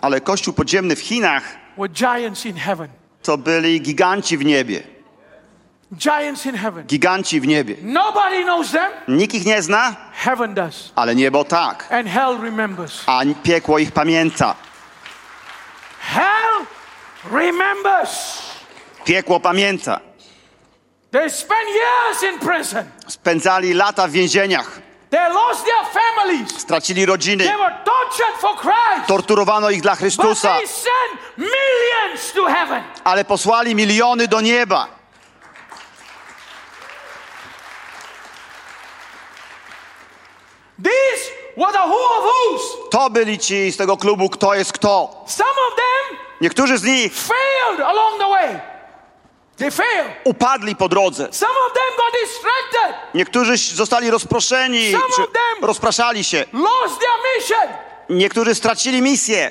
Ale 0.00 0.20
kościół 0.20 0.54
podziemny 0.54 0.96
w 0.96 1.00
Chinach 1.00 1.42
to 3.22 3.38
byli 3.38 3.80
giganci 3.80 4.36
w 4.38 4.44
niebie. 4.44 4.82
Giganci 6.86 7.40
w 7.40 7.46
niebie. 7.46 7.76
Nikt 9.08 9.34
ich 9.34 9.46
nie 9.46 9.62
zna. 9.62 9.96
Ale 10.96 11.14
niebo 11.14 11.44
tak, 11.44 11.88
a 13.06 13.22
piekło 13.42 13.78
ich 13.78 13.92
pamięta. 13.92 14.54
Piekło 19.04 19.40
pamięta. 19.40 20.00
They 20.00 20.00
spent 20.00 20.00
years 20.00 20.08
in 20.08 20.08
prison. 20.08 20.99
Spędzali 23.08 23.74
lata 23.74 24.06
w 24.08 24.10
więzieniach, 24.10 24.80
They 25.10 25.28
lost 25.28 25.64
their 25.64 25.86
families. 26.02 26.58
stracili 26.60 27.06
rodziny, 27.06 27.44
They 27.44 27.56
were 27.56 27.74
tortured 27.84 28.36
for 28.40 28.56
Christ. 28.56 29.06
torturowano 29.06 29.70
ich 29.70 29.82
dla 29.82 29.92
But 29.92 29.98
Chrystusa, 30.00 30.56
they 30.58 30.66
sent 30.66 31.38
millions 31.38 32.32
to 32.34 32.46
heaven. 32.46 32.82
ale 33.04 33.24
posłali 33.24 33.74
miliony 33.74 34.28
do 34.28 34.40
nieba. 34.40 34.88
To 42.90 43.10
byli 43.10 43.38
ci 43.38 43.72
z 43.72 43.76
tego 43.76 43.96
klubu 43.96 44.28
Kto 44.28 44.54
jest 44.54 44.72
kto. 44.72 45.24
Some 45.26 45.50
of 45.68 45.74
them 45.76 46.18
Niektórzy 46.40 46.78
z 46.78 46.82
nich 46.84 47.12
failed 47.14 47.80
along 47.80 48.18
the 48.18 48.28
way. 48.28 48.48
They 48.48 48.58
failed. 48.58 48.60
Upadli 50.24 50.76
po 50.76 50.88
drodze. 50.88 51.28
Niektórzy 53.14 53.56
zostali 53.56 54.10
rozproszeni, 54.10 54.92
rozpraszali 55.62 56.24
się. 56.24 56.44
Niektórzy 58.10 58.54
stracili 58.54 59.02
misję, 59.02 59.50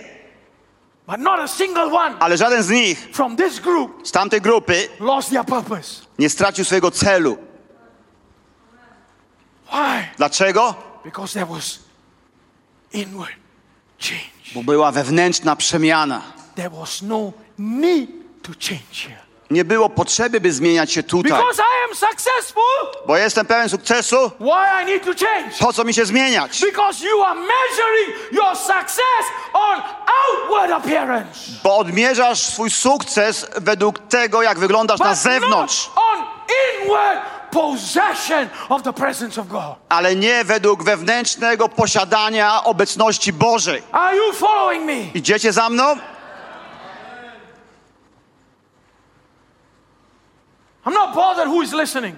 ale 2.19 2.37
żaden 2.37 2.63
z 2.63 2.69
nich 2.69 3.07
z 4.03 4.11
tamtej 4.11 4.41
grupy 4.41 4.89
nie 6.19 6.29
stracił 6.29 6.65
swojego 6.65 6.91
celu. 6.91 7.37
Dlaczego? 10.17 10.75
Bo 14.55 14.63
była 14.63 14.91
wewnętrzna 14.91 15.55
przemiana. 15.55 16.21
There 16.55 16.69
was 16.69 17.01
no 17.01 17.31
need 17.57 18.09
to 18.41 18.51
change 18.51 18.95
here. 19.07 19.28
Nie 19.51 19.65
było 19.65 19.89
potrzeby, 19.89 20.41
by 20.41 20.51
zmieniać 20.51 20.91
się 20.93 21.03
tutaj. 21.03 21.31
Because 21.31 21.61
I 21.61 21.89
am 21.89 21.95
successful, 21.95 22.63
Bo 23.07 23.17
jestem 23.17 23.45
pełen 23.45 23.69
sukcesu, 23.69 24.31
why 24.39 24.83
I 24.83 24.85
need 24.85 25.03
to 25.05 25.25
change? 25.25 25.55
po 25.59 25.73
co 25.73 25.83
mi 25.83 25.93
się 25.93 26.05
zmieniać? 26.05 26.61
Because 26.61 27.05
you 27.05 27.23
are 27.23 27.39
measuring 27.39 28.31
your 28.31 28.55
success 28.57 29.25
on 29.53 29.81
outward 30.29 30.71
appearance. 30.71 31.39
Bo 31.63 31.77
odmierzasz 31.77 32.39
swój 32.39 32.71
sukces 32.71 33.47
według 33.57 33.99
tego, 33.99 34.41
jak 34.41 34.59
wyglądasz 34.59 34.99
na 34.99 35.09
But 35.09 35.17
zewnątrz, 35.17 35.87
not 35.87 35.97
on 36.05 36.25
inward 36.83 37.19
possession 37.51 38.49
of 38.69 38.83
the 38.83 38.93
presence 38.93 39.41
of 39.41 39.47
God. 39.47 39.75
ale 39.89 40.15
nie 40.15 40.43
według 40.43 40.83
wewnętrznego 40.83 41.69
posiadania 41.69 42.63
obecności 42.63 43.33
Bożej. 43.33 43.83
Are 43.91 44.17
you 44.17 44.33
following 44.33 44.85
me? 44.85 44.93
Idziecie 45.13 45.53
za 45.53 45.69
mną? 45.69 45.97
I'm 50.85 50.93
not 50.93 51.15
bothered 51.15 51.47
who 51.47 51.61
is 51.63 51.73
listening, 51.73 52.15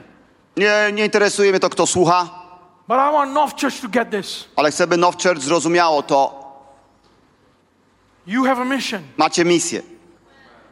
Nie, 0.57 0.91
nie 0.93 1.05
interesuje 1.05 1.51
mnie 1.51 1.59
to, 1.59 1.70
kto 1.70 1.88
słucha, 1.88 2.30
but 2.88 2.97
I 2.97 3.12
want 3.12 3.32
North 3.34 3.62
Church 3.62 3.82
to 3.82 3.88
get 3.88 4.09
this. 4.12 4.45
ale 4.55 4.72
chcę, 4.72 4.88
by 4.88 4.97
Now 4.97 5.16
Church 5.24 5.41
zrozumiało 5.41 6.03
to. 6.03 6.41
You 8.28 8.43
have 8.45 8.62
a 8.62 8.66
mission, 8.66 9.01
Macie 9.18 9.45
misję. 9.45 9.82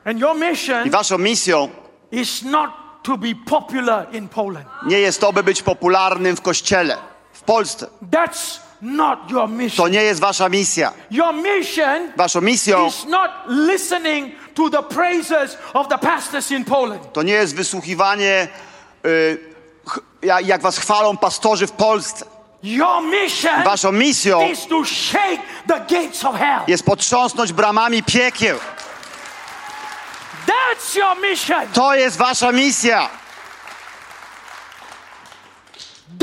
and 0.06 0.20
your 0.20 0.36
I 0.36 0.40
mission 0.40 0.90
waszą 0.90 1.18
misją 1.18 1.70
is 2.12 2.44
not 2.44 2.70
to 3.04 3.18
be 3.18 3.36
popular 3.46 4.08
in 4.16 4.28
Poland. 4.30 4.66
nie 4.86 5.00
jest 5.00 5.22
to, 5.22 5.34
by 5.34 5.44
być 5.44 5.62
popularnym 5.64 6.36
w 6.36 6.42
kościele, 6.42 6.98
w 7.34 7.42
Polsce. 7.42 7.88
That's 8.12 8.60
not 8.82 9.20
your 9.32 9.42
To 9.42 9.48
mission. 9.48 9.92
nie 9.92 10.04
jest 10.04 10.20
wasza 10.22 10.50
misja. 10.50 10.94
Your 11.12 11.34
mission 11.34 12.12
Waszą 12.18 12.42
misją 12.42 12.88
is 12.88 13.06
not 13.06 13.32
listening 13.48 14.36
to 14.60 14.70
the 14.70 14.84
praises 14.96 15.58
of 15.74 15.88
the 15.88 15.98
pastors 15.98 16.52
in 16.52 16.66
Poland. 16.66 17.14
to 17.14 17.24
nie 17.24 17.34
jest 17.34 17.56
wysłuchiwanie, 17.56 18.48
y, 19.06 19.38
ch- 19.90 20.00
jak 20.46 20.62
was 20.62 20.78
chwalą 20.78 21.18
pastorzy 21.18 21.68
w 21.68 21.72
Polsce. 21.72 22.26
Your 22.64 23.02
mission 23.04 23.64
Waszą 23.64 23.92
misją 23.92 24.48
is 24.50 24.68
to 24.68 24.86
shake 24.86 25.42
the 25.68 25.80
gates 25.80 26.26
of 26.26 26.36
hell. 26.36 26.60
jest 26.68 26.84
potrząsnąć 26.86 27.54
bramami 27.54 28.04
piekieł. 28.04 28.60
That's 30.48 30.96
your 30.96 31.18
mission. 31.30 31.68
To 31.74 31.96
jest 31.96 32.18
wasza 32.18 32.52
misja. 32.52 33.10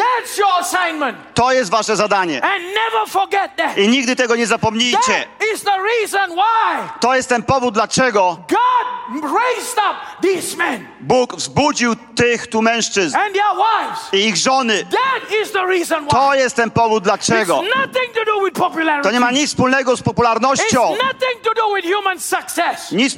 That's 0.06 0.38
your 0.38 0.50
assignment. 0.60 1.34
To 1.34 1.52
jest 1.52 1.70
wasze 1.70 1.96
zadanie. 1.96 2.42
And 2.44 2.64
never 2.64 3.08
forget 3.08 3.56
that. 3.56 3.78
I 3.78 3.88
nigdy 3.88 4.16
tego 4.16 4.36
nie 4.36 4.46
zapomnijcie. 4.46 4.98
That 5.38 5.48
is 5.54 5.62
the 5.62 5.78
reason 5.82 6.30
why 6.30 6.88
To 7.00 7.14
jest 7.14 7.28
ten 7.28 7.42
powód, 7.42 7.74
dlaczego 7.74 8.38
God 8.48 9.22
raised 9.22 9.78
up 9.78 9.96
these 10.22 10.56
men 10.56 10.86
Bóg 11.00 11.36
wzbudził 11.36 11.96
tych 12.16 12.46
tu 12.46 12.62
mężczyzn 12.62 13.16
and 13.16 13.34
their 13.34 13.56
wives. 13.56 14.12
i 14.12 14.28
ich 14.28 14.36
żony. 14.36 14.84
That 14.84 15.32
is 15.42 15.52
the 15.52 15.66
reason 15.66 16.04
why. 16.04 16.10
To 16.10 16.34
jest 16.34 16.56
ten 16.56 16.70
powód, 16.70 17.04
dlaczego. 17.04 17.54
It's 17.54 17.76
nothing 17.76 18.14
to 18.14 18.24
do 18.24 18.44
with 18.44 18.58
popularity. 18.58 19.02
To 19.02 19.10
nie 19.10 19.20
ma 19.20 19.30
nic 19.30 19.50
wspólnego 19.50 19.96
z 19.96 20.00
It's 20.00 20.04
popularnością, 20.04 20.80
nothing 20.90 21.42
to 21.42 21.54
do 21.54 21.74
with 21.74 21.88
human 21.96 22.20
success. 22.20 22.92
nic, 22.92 23.16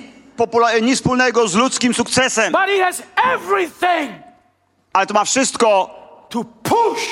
nic 0.83 0.99
wspólnego 0.99 1.49
z 1.49 1.55
ludzkim 1.55 1.95
sukcesem, 1.95 2.53
But 2.53 2.69
it 2.77 2.83
has 2.83 3.03
everything 3.35 4.29
ale 4.93 5.07
to 5.07 5.15
ma 5.15 5.25
wszystko 5.25 5.98
to 6.29 6.45
push 6.45 7.09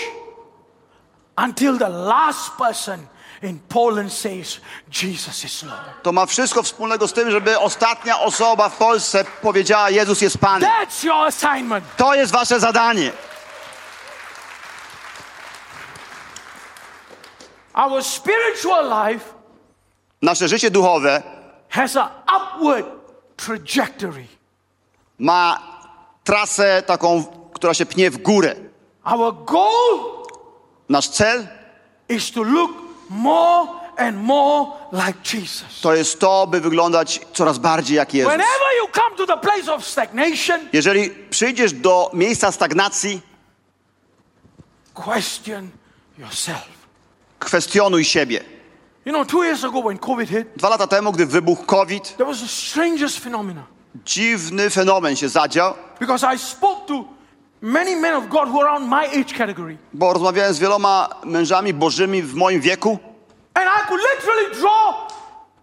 until 1.36 1.78
the 1.78 1.88
last 1.88 2.52
person 2.58 3.06
in 3.42 3.58
Poland 3.68 4.12
says, 4.12 4.60
Jesus 4.90 5.44
is 5.44 5.62
Lord. 5.62 6.02
To 6.02 6.12
ma 6.12 6.26
wszystko 6.26 6.62
wspólnego 6.62 7.08
z 7.08 7.12
tym, 7.12 7.30
żeby 7.30 7.58
ostatnia 7.58 8.20
osoba 8.20 8.68
w 8.68 8.76
Polsce 8.76 9.24
powiedziała: 9.42 9.90
Jezus 9.90 10.20
jest 10.20 10.38
Panem. 10.38 10.70
That's 10.70 11.04
your 11.04 11.26
assignment. 11.26 11.84
To 11.96 12.14
jest 12.14 12.32
wasze 12.32 12.60
zadanie. 12.60 13.12
Our 17.74 18.02
spiritual 18.04 18.84
life 19.08 19.24
Nasze 20.22 20.48
życie 20.48 20.70
duchowe 20.70 21.22
has 21.68 21.96
an 21.96 22.08
upward 22.36 22.86
trajectory. 23.36 24.26
ma 25.18 25.58
trasę 26.24 26.82
taką, 26.86 27.24
która 27.54 27.74
się 27.74 27.86
pnie 27.86 28.10
w 28.10 28.18
górę. 28.18 28.54
Our 29.06 29.32
goal 29.44 30.26
Nasz 30.88 31.08
cel 31.08 31.46
is 32.08 32.30
to 32.30 32.42
look 32.42 32.70
more 33.08 33.68
and 33.96 34.16
more 34.16 34.72
like 34.92 35.18
Jesus. 35.22 35.80
to 35.82 35.94
jest 35.94 36.20
to, 36.20 36.46
by 36.46 36.60
wyglądać 36.60 37.20
coraz 37.32 37.58
bardziej 37.58 37.96
jak 37.96 38.14
Jezus. 38.14 38.32
Whenever 38.32 38.68
you 38.80 38.88
come 38.92 39.16
to 39.16 39.26
the 39.26 39.36
place 39.36 39.74
of 39.74 39.84
stagnation, 39.84 40.68
Jeżeli 40.72 41.10
przyjdziesz 41.30 41.72
do 41.72 42.10
miejsca 42.14 42.52
stagnacji, 42.52 43.20
question 44.94 45.70
yourself. 46.18 46.68
kwestionuj 47.38 48.04
siebie. 48.04 48.44
You 49.04 49.12
know, 49.12 49.26
two 49.26 49.44
years 49.44 49.64
ago 49.64 49.82
when 49.82 49.98
COVID 49.98 50.28
hit, 50.30 50.48
Dwa 50.56 50.68
lata 50.68 50.86
temu, 50.86 51.12
gdy 51.12 51.26
wybuchł 51.26 51.64
COVID, 51.64 52.16
there 52.16 52.26
was 52.30 52.40
the 52.40 52.48
strangest 52.48 53.18
phenomenon. 53.18 53.64
dziwny 54.04 54.70
fenomen 54.70 55.16
się 55.16 55.28
zadział, 55.28 55.74
Because 56.00 56.34
I 56.34 56.38
spoke 56.38 56.86
to 56.86 57.04
many 57.62 57.96
men 57.96 58.14
of 58.14 58.28
God 58.28 58.48
who 58.48 58.60
are 58.60 58.68
around 58.70 58.88
my 58.88 59.20
age 59.20 59.34
category. 59.38 59.76
bo 59.92 60.12
rozmawiałem 60.12 60.54
z 60.54 60.58
wieloma 60.58 61.08
mężami 61.24 61.74
bożymi 61.74 62.22
w 62.22 62.34
moim 62.34 62.60
wieku 62.60 62.98
And 63.54 63.64
I 63.66 63.88
could 63.88 64.00
literally 64.14 64.60
draw 64.60 64.94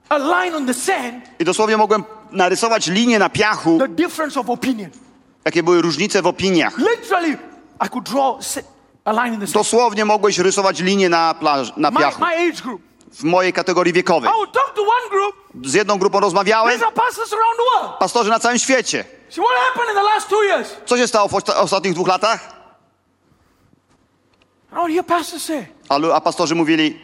a 0.10 0.18
line 0.18 0.56
on 0.56 0.66
the 0.68 0.74
sand, 0.74 1.24
i 1.40 1.46
dosłownie 1.46 1.78
mogłem 1.78 2.04
narysować 2.32 2.88
linię 2.88 3.20
na 3.20 3.30
piachu, 3.30 3.78
the 3.80 3.88
difference 3.88 4.40
of 4.40 4.50
opinion. 4.50 4.90
jakie 5.46 5.64
były 5.64 5.82
różnice 5.82 6.22
w 6.22 6.28
opiniach. 6.28 6.78
Literally, 6.78 7.38
I 7.86 7.90
could 7.90 8.10
draw 8.10 8.36
a 9.06 9.12
line 9.12 9.34
in 9.34 9.40
the 9.40 9.48
sand. 9.48 9.54
Dosłownie 9.54 10.06
mogłeś 10.06 10.38
rysować 10.40 10.80
linię 10.80 11.10
na, 11.10 11.34
plaż, 11.34 11.74
na 11.78 11.92
My, 11.92 12.00
piachu 12.00 12.22
my 12.22 12.28
age 12.36 12.62
group. 12.64 12.82
w 13.12 13.24
mojej 13.24 13.54
kategorii 13.54 13.94
wiekowej. 13.94 14.30
I 14.30 14.34
would 14.34 14.52
talk 14.52 14.74
to 14.76 14.82
one 14.82 15.10
group, 15.10 15.66
Z 15.68 15.74
jedną 15.74 15.98
grupą 15.98 16.20
rozmawiałem, 16.20 16.74
these 16.74 16.86
are 16.86 16.96
pastors 16.96 17.34
around 17.34 17.58
the 17.58 17.64
world. 17.82 18.00
pastorzy 18.00 18.30
na 18.30 18.40
całym 18.40 18.60
świecie. 18.60 19.06
See 19.34 19.42
what 19.42 19.58
happened 19.68 19.90
in 19.90 19.96
the 19.96 20.04
last 20.04 20.30
two 20.30 20.44
years? 20.44 20.68
Co 20.86 20.98
się 20.98 21.08
stało 21.08 21.28
w 21.28 21.34
osta- 21.34 21.56
ostatnich 21.56 21.94
dwóch 21.94 22.08
latach? 22.08 22.64
I 24.72 24.76
would 24.76 24.92
hear 24.92 25.06
pastors 25.06 25.44
say, 25.44 25.68
A, 25.90 25.98
lu- 25.98 26.12
a 26.12 26.22
pastorzy 26.22 26.56
mówili, 26.56 27.00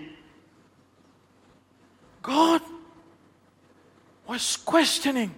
God 2.21 2.61
was 4.27 4.57
questioning 4.57 5.31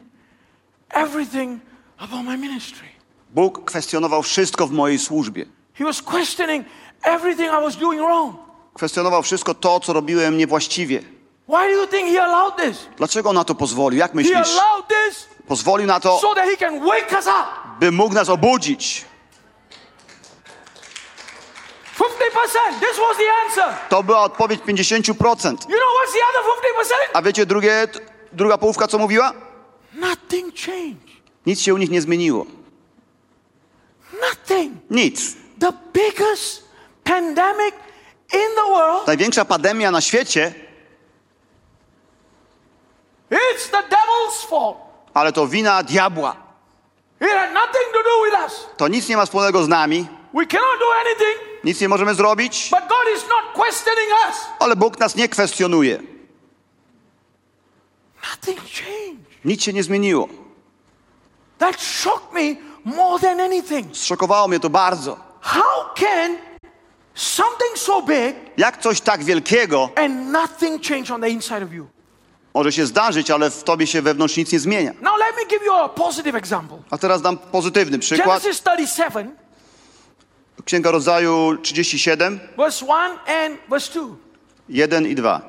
everything 0.90 1.60
about 1.98 2.26
my 2.26 2.38
ministry. 2.38 2.88
Bóg 3.30 3.66
kwestionował 3.66 4.24
wszystko 4.24 4.68
w 4.68 4.72
mojej 4.72 5.00
służbie. 5.00 5.46
He 5.74 5.84
was 5.86 6.02
questioning 6.02 6.66
everything 7.04 7.48
I 7.48 7.62
was 7.62 7.76
doing 7.78 8.02
wrong. 8.02 8.36
Kwestionował 8.74 9.24
wszystko 9.24 9.54
to, 9.54 9.80
co 9.80 9.94
robiłem 9.94 10.38
niewłaściwie. 10.38 11.00
Why 11.48 11.58
do 11.58 11.70
you 11.82 11.88
think 11.88 12.10
he 12.10 12.24
allowed 12.24 12.56
this? 12.58 12.78
Dlaczego 12.98 13.30
on 13.30 13.36
na 13.36 13.44
to 13.44 13.56
pozwolił? 13.56 14.00
Jak 14.00 14.12
He 14.12 14.16
myślisz? 14.16 14.36
allowed 14.58 14.88
this 14.88 15.28
Pozwolił 15.52 15.88
na 15.88 16.00
to, 16.00 16.20
so 16.20 16.36
that 16.36 16.46
he 16.46 16.58
can 16.58 16.80
wake 16.80 17.12
us 17.20 17.28
up. 17.28 17.80
by 17.80 17.92
mógł 17.92 18.14
nas 18.16 18.30
obudzić. 18.30 19.06
This 22.80 22.98
was 22.98 23.18
the 23.18 23.32
answer. 23.46 23.90
To 23.90 24.04
była 24.04 24.20
odpowiedź 24.20 24.62
50%. 24.62 25.70
You 25.70 25.78
know 25.78 25.92
what's 25.98 26.14
the 26.14 26.24
other 26.30 26.44
50%? 26.86 26.94
A 27.14 27.22
wiecie 27.22 27.46
drugie, 27.46 27.88
druga 28.34 28.58
połówka 28.58 28.88
co 28.88 28.98
mówiła? 28.98 29.34
Nothing 29.94 30.56
changed. 30.56 31.10
Nic 31.46 31.62
się 31.62 31.74
u 31.74 31.78
nich 31.78 31.90
nie 31.90 32.02
zmieniło. 32.02 32.46
Nothing. 34.22 34.74
Nic. 34.90 35.36
The 35.60 35.74
biggest 35.94 36.64
pandemic 37.04 37.76
in 38.34 38.56
the 38.56 38.70
world, 38.70 39.08
Największa 39.08 39.46
pandemia 39.46 39.92
na 39.92 40.02
świecie, 40.02 40.54
it's 43.32 43.70
the 43.72 43.84
devil's 43.84 44.46
fault. 44.50 44.91
Ale 45.14 45.32
to 45.32 45.48
wina 45.48 45.84
diabła. 45.84 46.36
To 48.78 48.88
nic 48.88 49.10
nie 49.10 49.18
ma 49.18 49.26
wspólnego 49.26 49.64
z 49.64 49.68
nami. 49.68 50.08
Nic 51.64 51.82
nie 51.82 51.90
możemy 51.90 52.16
zrobić, 52.16 52.72
ale 54.60 54.76
Bóg 54.76 55.00
nas 55.00 55.16
nie 55.16 55.30
kwestionuje. 55.30 56.00
Nic 59.46 59.64
się 59.64 59.74
nie 59.74 59.84
zmieniło. 59.84 60.28
That 61.58 61.82
shocked 61.82 62.34
me 62.34 62.56
more 62.86 63.20
than 63.20 63.40
anything. 63.40 63.96
Zszokowało 63.98 64.48
mnie 64.48 64.60
to 64.60 64.70
bardzo. 64.70 65.18
How 65.42 65.94
can 65.96 66.38
something 67.16 67.78
so 67.78 68.02
big 68.02 68.36
Jak 68.58 68.78
coś 68.82 69.02
tak 69.02 69.24
wielkiego 69.24 69.90
and 69.96 70.32
nothing 70.32 70.84
change 70.88 71.14
on 71.14 71.22
the 71.22 71.30
inside 71.30 71.64
of 71.64 71.74
you? 71.74 71.88
Może 72.54 72.72
się 72.72 72.86
zdarzyć, 72.86 73.32
ale 73.32 73.50
w 73.50 73.64
tobie 73.64 73.88
się 73.88 74.02
wewnątrz 74.02 74.38
nic 74.38 74.52
nie 74.52 74.60
zmienia. 74.60 74.94
Now 75.02 75.14
let 75.20 75.36
me 75.36 75.46
give 75.50 75.66
you 75.66 75.74
a 75.74 75.90
positive 75.90 76.36
example. 76.36 76.78
A 76.90 76.98
teraz 76.98 77.22
dam 77.22 77.38
pozytywny 77.38 78.00
przykład. 78.00 78.44
Genesis 78.44 78.64
37, 78.64 79.36
Księga 80.66 80.92
Rodzaju 80.92 81.58
37, 81.62 82.40
verse 82.58 82.86
1 82.86 82.98
and 83.02 83.60
verse 83.70 83.94
2. 83.94 84.16
1 84.70 85.08
i 85.08 85.16
2. 85.16 85.42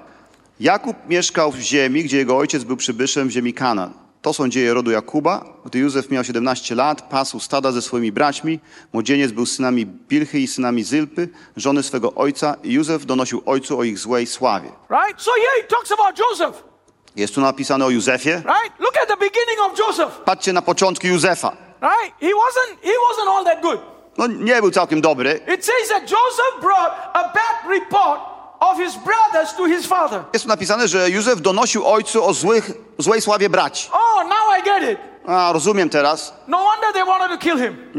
Jakub 0.60 0.96
mieszkał 1.08 1.52
w 1.52 1.58
ziemi, 1.58 2.04
gdzie 2.04 2.16
jego 2.16 2.36
ojciec 2.36 2.64
był 2.64 2.76
przybyszem 2.76 3.28
w 3.28 3.30
ziemi 3.30 3.54
Kanaan. 3.54 3.92
To 4.22 4.32
są 4.32 4.48
dzieje 4.48 4.74
rodu 4.74 4.90
Jakuba. 4.90 5.44
Gdy 5.64 5.78
Józef 5.78 6.10
miał 6.10 6.24
17 6.24 6.74
lat, 6.74 7.02
pasł 7.02 7.40
stada 7.40 7.72
ze 7.72 7.82
swoimi 7.82 8.12
braćmi. 8.12 8.60
Młodzieniec 8.92 9.32
był 9.32 9.46
synami 9.46 9.86
Bilchy 9.86 10.38
i 10.40 10.46
synami 10.46 10.84
Zylpy, 10.84 11.28
żony 11.56 11.82
swego 11.82 12.14
ojca. 12.14 12.56
I 12.62 12.72
Józef 12.72 13.06
donosił 13.06 13.42
ojcu 13.46 13.78
o 13.78 13.84
ich 13.84 13.98
złej 13.98 14.26
sławie. 14.26 14.68
Right? 14.90 15.22
So 15.22 15.30
here 15.30 15.62
he 15.62 15.68
talks 15.68 15.92
about 15.92 16.18
Joseph. 16.18 16.71
Jest 17.16 17.34
tu 17.34 17.40
napisane 17.40 17.84
o 17.84 17.90
Józefie. 17.90 18.30
Right? 18.36 18.80
Look 18.80 18.96
at 19.02 19.08
the 19.08 19.16
beginning 19.16 19.60
of 19.60 19.78
Joseph. 19.78 20.20
Patrzcie 20.24 20.52
na 20.52 20.62
początki 20.62 21.08
Józefa. 21.08 21.52
Right? 21.82 22.14
He 22.20 22.26
wasn't 22.26 22.76
he 22.82 22.92
wasn't 23.10 23.28
all 23.36 23.44
that 23.44 23.60
good. 23.62 23.80
No 24.18 24.26
nie 24.26 24.60
był 24.60 24.70
całkiem 24.70 25.00
dobry. 25.00 25.40
It 25.54 25.64
says 25.64 25.88
that 25.88 26.02
Joseph 26.02 26.60
brought 26.60 26.92
a 27.12 27.22
bad 27.22 27.70
report 27.70 28.20
of 28.60 28.78
his 28.78 28.96
brothers 28.96 29.54
to 29.56 29.64
his 29.64 29.86
father. 29.86 30.22
Jest 30.32 30.44
tu 30.44 30.48
napisane, 30.48 30.88
że 30.88 31.10
Józef 31.10 31.40
donosił 31.40 31.86
ojcu 31.86 32.24
o 32.24 32.32
złych, 32.34 32.70
złej 32.98 33.20
sławie 33.20 33.48
braci. 33.48 33.88
Oh, 33.92 34.24
now 34.24 34.58
I 34.58 34.62
get 34.62 34.90
it. 34.92 34.98
A, 35.26 35.52
rozumiem 35.52 35.88
teraz. 35.90 36.34
No 36.48 36.58
wonder 36.64 36.92
they 36.92 37.04
wanted 37.04 37.30
to 37.30 37.38
kill 37.38 37.58
him. 37.58 37.90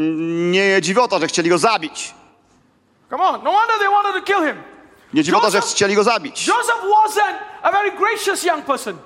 Nie 0.52 0.82
dziwota, 0.82 1.20
że 1.20 1.28
chcieli 1.28 1.50
go 1.50 1.58
zabić. 1.58 2.14
Come 3.10 3.24
on. 3.24 3.44
No 3.44 3.52
wonder 3.52 3.80
they 3.80 3.90
wanted 3.90 4.14
to 4.14 4.22
kill 4.34 4.46
him. 4.48 4.64
Nie 5.14 5.24
dziwota, 5.24 5.50
że 5.50 5.62
chcieli 5.62 5.96
go 5.96 6.04
zabić. 6.04 6.48
Joseph 6.48 6.82
wasn't 6.82 7.36
a 7.62 7.72
very 7.72 7.92
gracious 7.92 8.44
young 8.44 8.66
person. 8.66 8.98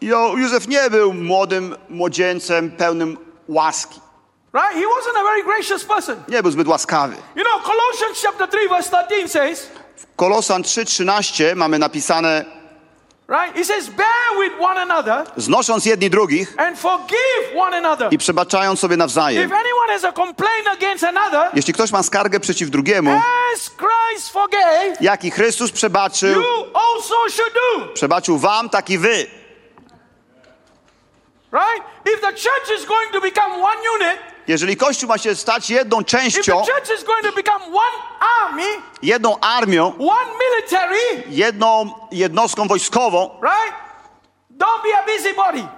Jo, 0.00 0.34
Józef 0.36 0.68
nie 0.68 0.90
był 0.90 1.14
młodym 1.14 1.76
młodzieńcem 1.88 2.70
pełnym 2.70 3.16
łaski. 3.48 4.00
Right? 4.54 4.72
He 4.74 4.80
wasn't 4.80 5.20
a 5.20 5.24
very 5.24 5.42
gracious 5.42 5.84
person. 5.84 6.16
Nie 6.28 6.42
był 6.42 6.50
zbyt 6.50 6.68
łaskawy. 6.68 7.16
You 7.36 7.44
know, 7.44 7.62
Colossians 7.62 8.22
chapter 8.22 8.48
3, 8.48 8.68
verse 8.68 8.90
13 9.08 9.28
says, 9.28 9.70
Kolosan 10.16 10.62
3,13 10.62 11.56
mamy 11.56 11.78
napisane 11.78 12.44
right? 13.28 13.56
He 13.56 13.64
says, 13.64 13.88
bear 13.88 14.38
with 14.38 14.52
one 14.60 14.80
another 14.82 15.24
znosząc 15.36 15.86
jedni 15.86 16.10
drugich 16.10 16.54
and 16.58 16.78
forgive 16.78 17.56
one 17.56 17.76
another. 17.76 18.12
i 18.12 18.18
przebaczając 18.18 18.80
sobie 18.80 18.94
If 18.94 18.98
nawzajem. 18.98 19.52
anyone 19.52 19.88
has 19.92 20.04
a 20.04 20.12
complaint 20.12 20.66
against 20.72 21.04
another, 21.04 21.50
Jeśli 21.54 21.74
ktoś 21.74 21.92
ma 21.92 22.02
skargę 22.02 22.40
przeciw 22.40 22.70
drugiemu, 22.70 23.10
as 23.54 23.70
Christ 23.70 24.30
forgave, 24.32 25.00
jaki 25.00 25.30
Chrystus 25.30 25.72
przebaczył, 25.72 26.40
you 26.42 26.64
also 26.74 27.14
should 27.30 27.52
do. 27.54 27.86
przebaczył 27.94 28.38
wam, 28.38 28.68
tak 28.70 28.90
i 28.90 28.98
wy. 28.98 29.26
Right? 31.52 31.82
If 32.04 32.20
the 32.20 32.32
church 32.32 32.78
is 32.78 32.84
going 32.86 33.12
to 33.12 33.20
become 33.20 33.52
one 33.62 33.78
unit, 33.96 34.18
Jeżeli 34.48 34.76
Kościół 34.76 35.08
ma 35.08 35.18
się 35.18 35.34
stać 35.34 35.70
jedną 35.70 36.04
częścią, 36.04 36.62
army, 38.40 38.62
jedną 39.02 39.40
armią, 39.40 39.92
military, 40.40 41.22
jedną 41.28 41.94
jednostką 42.12 42.68
wojskową, 42.68 43.30
right? 43.42 43.74
Don't 44.50 44.82
be 44.82 44.98
a 44.98 45.02
busybody. 45.16 45.68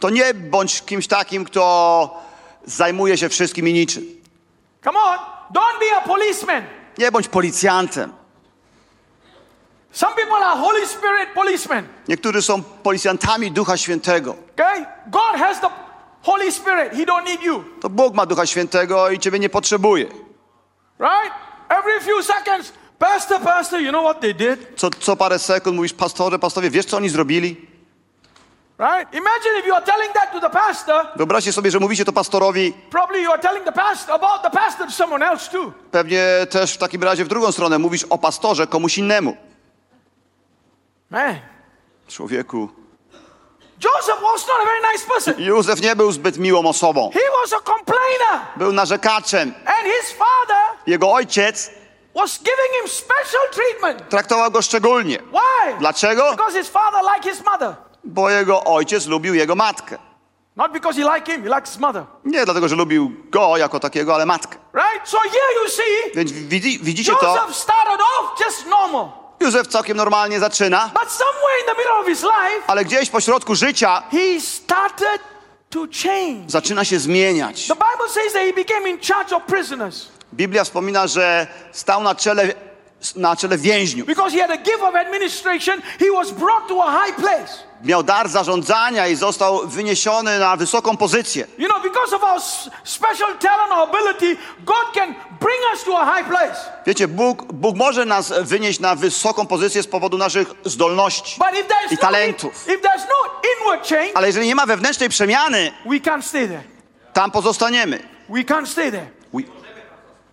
to 0.00 0.10
nie 0.10 0.34
bądź 0.34 0.82
kimś 0.82 1.06
takim, 1.06 1.44
kto 1.44 2.20
zajmuje 2.64 3.18
się 3.18 3.28
wszystkim 3.28 3.68
i 3.68 3.72
niczym. 3.72 4.04
Come 4.84 4.98
on. 5.00 5.18
Don't 5.54 5.78
be 5.80 5.96
a 5.96 6.00
policeman. 6.00 6.62
Nie 6.98 7.12
bądź 7.12 7.28
policjantem. 7.28 8.12
Some 9.92 10.14
people 10.14 10.46
are 10.46 10.60
Holy 10.60 10.86
Spirit 10.86 11.28
policemen. 11.34 11.88
Niektórzy 12.08 12.42
są 12.42 12.62
policjantami 12.62 13.50
Ducha 13.52 13.76
Świętego. 13.76 14.36
Okay? 14.52 14.86
God 15.06 15.36
has 15.36 15.60
the 15.60 15.68
Holy 16.22 16.52
Spirit. 16.52 16.92
He 16.92 17.04
don't 17.06 17.24
need 17.24 17.42
you. 17.42 17.64
To 17.80 17.88
Bóg 17.88 18.14
ma 18.14 18.26
Ducha 18.26 18.46
Świętego 18.46 19.10
i 19.10 19.18
ciebie 19.18 19.38
nie 19.38 19.48
potrzebuje. 19.48 20.06
Right? 20.98 21.32
Every 21.68 22.00
few 22.00 22.22
seconds, 22.22 22.72
Pastor, 22.98 23.40
Pastor, 23.40 23.80
you 23.80 23.90
know 23.90 24.02
what 24.04 24.20
they 24.20 24.34
did? 24.34 24.58
Co, 24.76 24.90
co 25.00 25.16
parę 25.16 25.38
sekund 25.38 25.76
mówisz, 25.76 25.92
pastorze, 25.92 26.38
pastorze, 26.38 26.70
wiesz 26.70 26.86
co 26.86 26.96
oni 26.96 27.08
zrobili? 27.08 27.56
Right? 28.78 29.14
Imagine 29.14 29.58
if 29.58 29.66
you 29.68 29.74
are 29.74 29.84
telling 29.86 30.12
that 30.12 30.32
to 30.32 30.40
the 30.40 30.50
pastor, 30.50 31.06
Wyobraźcie 31.16 31.52
sobie, 31.52 31.70
że 31.70 31.78
mówicie 31.80 32.04
to 32.04 32.12
pastorowi, 32.12 32.72
probably 32.90 33.22
you 33.22 33.32
are 33.32 33.42
telling 33.42 33.64
the 33.64 33.72
pastor 33.72 34.14
about 34.14 34.42
the 34.42 34.50
pastor 34.50 34.86
to 34.86 34.92
someone 34.92 35.26
else 35.26 35.50
too. 35.50 35.72
pewnie 35.90 36.26
też 36.50 36.74
w 36.74 36.78
takim 36.78 37.02
razie 37.02 37.24
w 37.24 37.28
drugą 37.28 37.52
stronę 37.52 37.78
mówisz 37.78 38.04
o 38.10 38.18
pastorze 38.18 38.66
komuś 38.66 38.98
innemu. 38.98 39.36
Man, 41.10 41.36
Człowieku, 42.08 42.68
Joseph 42.68 42.78
was 42.78 42.80
not 42.80 42.80
a 42.80 42.80
very 42.80 42.80
nice 42.80 43.70
person. 43.70 43.71
Józef 45.38 45.80
nie 45.80 45.96
był 45.96 46.12
zbyt 46.12 46.38
miłą 46.38 46.66
osobą. 46.68 47.10
He 47.14 47.20
was 47.42 47.52
a 47.52 47.60
complainer. 47.70 48.46
Był 48.56 48.72
narzekaczem. 48.72 49.54
And 49.66 49.84
his 50.00 50.12
father 50.12 50.56
Jego 50.86 51.12
ojciec 51.12 51.70
was 52.14 52.38
giving 52.38 52.72
him 52.80 52.88
special 52.88 53.40
treatment. 53.52 54.08
traktował 54.08 54.50
go 54.50 54.62
szczególnie. 54.62 55.18
Why? 55.18 55.74
Dlaczego? 55.78 56.30
Because 56.30 56.58
his 56.58 56.68
father 56.68 57.00
liked 57.14 57.34
his 57.34 57.44
mother. 57.44 57.74
Bo 58.04 58.30
jego 58.30 58.64
ojciec 58.64 59.06
lubił 59.06 59.34
jego 59.34 59.54
matkę. 59.54 59.98
Not 60.56 60.72
because 60.72 61.02
he 61.02 61.14
liked 61.14 61.28
him, 61.28 61.42
he 61.42 61.48
liked 61.48 61.68
his 61.68 61.78
mother. 61.78 62.04
Nie 62.24 62.44
dlatego, 62.44 62.68
że 62.68 62.76
lubił 62.76 63.12
go 63.30 63.56
jako 63.56 63.80
takiego, 63.80 64.14
ale 64.14 64.26
matkę. 64.26 64.58
Right? 64.74 65.08
So 65.08 65.18
here 65.18 65.62
you 65.64 65.68
see, 65.70 66.14
Więc 66.14 66.32
widzi, 66.32 66.78
widzicie 66.82 67.12
to? 67.20 67.26
Joseph 67.26 67.56
started 67.56 68.00
off 68.00 68.40
just 68.46 68.66
normal. 68.66 69.21
Józef 69.42 69.66
całkiem 69.68 69.96
normalnie 69.96 70.40
zaczyna, 70.40 70.90
But 70.94 71.10
somewhere 71.12 71.60
in 71.60 71.66
the 71.66 71.74
middle 71.78 71.94
of 72.00 72.06
his 72.06 72.22
life, 72.22 72.62
ale 72.66 72.84
gdzieś 72.84 73.10
po 73.10 73.20
środku 73.20 73.54
życia 73.54 74.02
he 74.10 74.40
started 74.40 75.20
to 75.70 75.78
change. 76.02 76.42
zaczyna 76.46 76.84
się 76.84 76.98
zmieniać. 76.98 77.66
The 77.66 77.74
Bible 77.74 78.08
says 78.14 78.32
that 78.32 78.42
he 78.42 78.52
became 78.52 78.90
in 78.90 78.98
charge 79.00 79.36
of 79.36 79.42
prisoners 79.42 80.06
Biblia 80.34 80.64
wspomina, 80.64 81.06
że 81.06 81.46
stał 81.72 82.02
na 82.02 82.14
czele, 82.14 82.54
na 83.16 83.36
czele 83.36 83.58
więźniów. 83.58 84.06
because 84.06 84.36
he 84.36 84.42
had 84.42 84.50
a 84.50 84.56
gift 84.56 84.82
of 84.82 84.94
administration. 84.94 85.82
He 86.00 86.06
was 86.16 86.30
brought 86.30 86.68
to 86.68 86.84
a 86.84 87.04
high 87.06 87.16
place. 87.16 87.52
Miał 87.84 88.02
dar 88.02 88.28
zarządzania 88.28 89.08
i 89.08 89.16
został 89.16 89.68
wyniesiony 89.68 90.38
na 90.38 90.56
wysoką 90.56 90.96
pozycję. 90.96 91.46
You 91.58 91.68
know, 91.68 91.82
because 91.82 92.16
of 92.16 92.22
our 92.22 92.40
special 92.84 93.38
talent 93.38 93.72
or 93.72 93.78
ability, 93.78 94.36
God 94.64 94.84
can 94.94 95.14
bring 95.40 95.58
us 95.74 95.84
to 95.84 95.98
a 96.00 96.16
high 96.16 96.28
place. 96.28 96.56
Wiecie, 96.86 97.08
Bóg, 97.08 97.52
Bóg 97.52 97.76
może 97.76 98.04
nas 98.04 98.32
wynieść 98.42 98.80
na 98.80 98.94
wysoką 98.94 99.46
pozycję 99.46 99.82
z 99.82 99.86
powodu 99.86 100.18
naszych 100.18 100.48
zdolności 100.64 101.40
i 101.90 101.94
no, 101.94 101.96
talentów. 102.00 102.64
if 102.68 102.76
there's 102.78 103.06
no 103.08 103.40
inward 103.60 103.88
change, 103.88 104.10
Ale 104.16 104.26
jeżeli 104.26 104.46
nie 104.46 104.54
ma 104.54 104.66
wewnętrznej 104.66 105.08
przemiany, 105.08 105.72
we 105.86 105.96
can't 105.96 106.22
stay 106.22 106.48
there. 106.48 106.62
tam 107.12 107.30
pozostaniemy. 107.30 108.02
We 108.28 108.40
can't 108.44 108.66
stay 108.66 108.90
there. 108.92 109.06
We- 109.34 109.42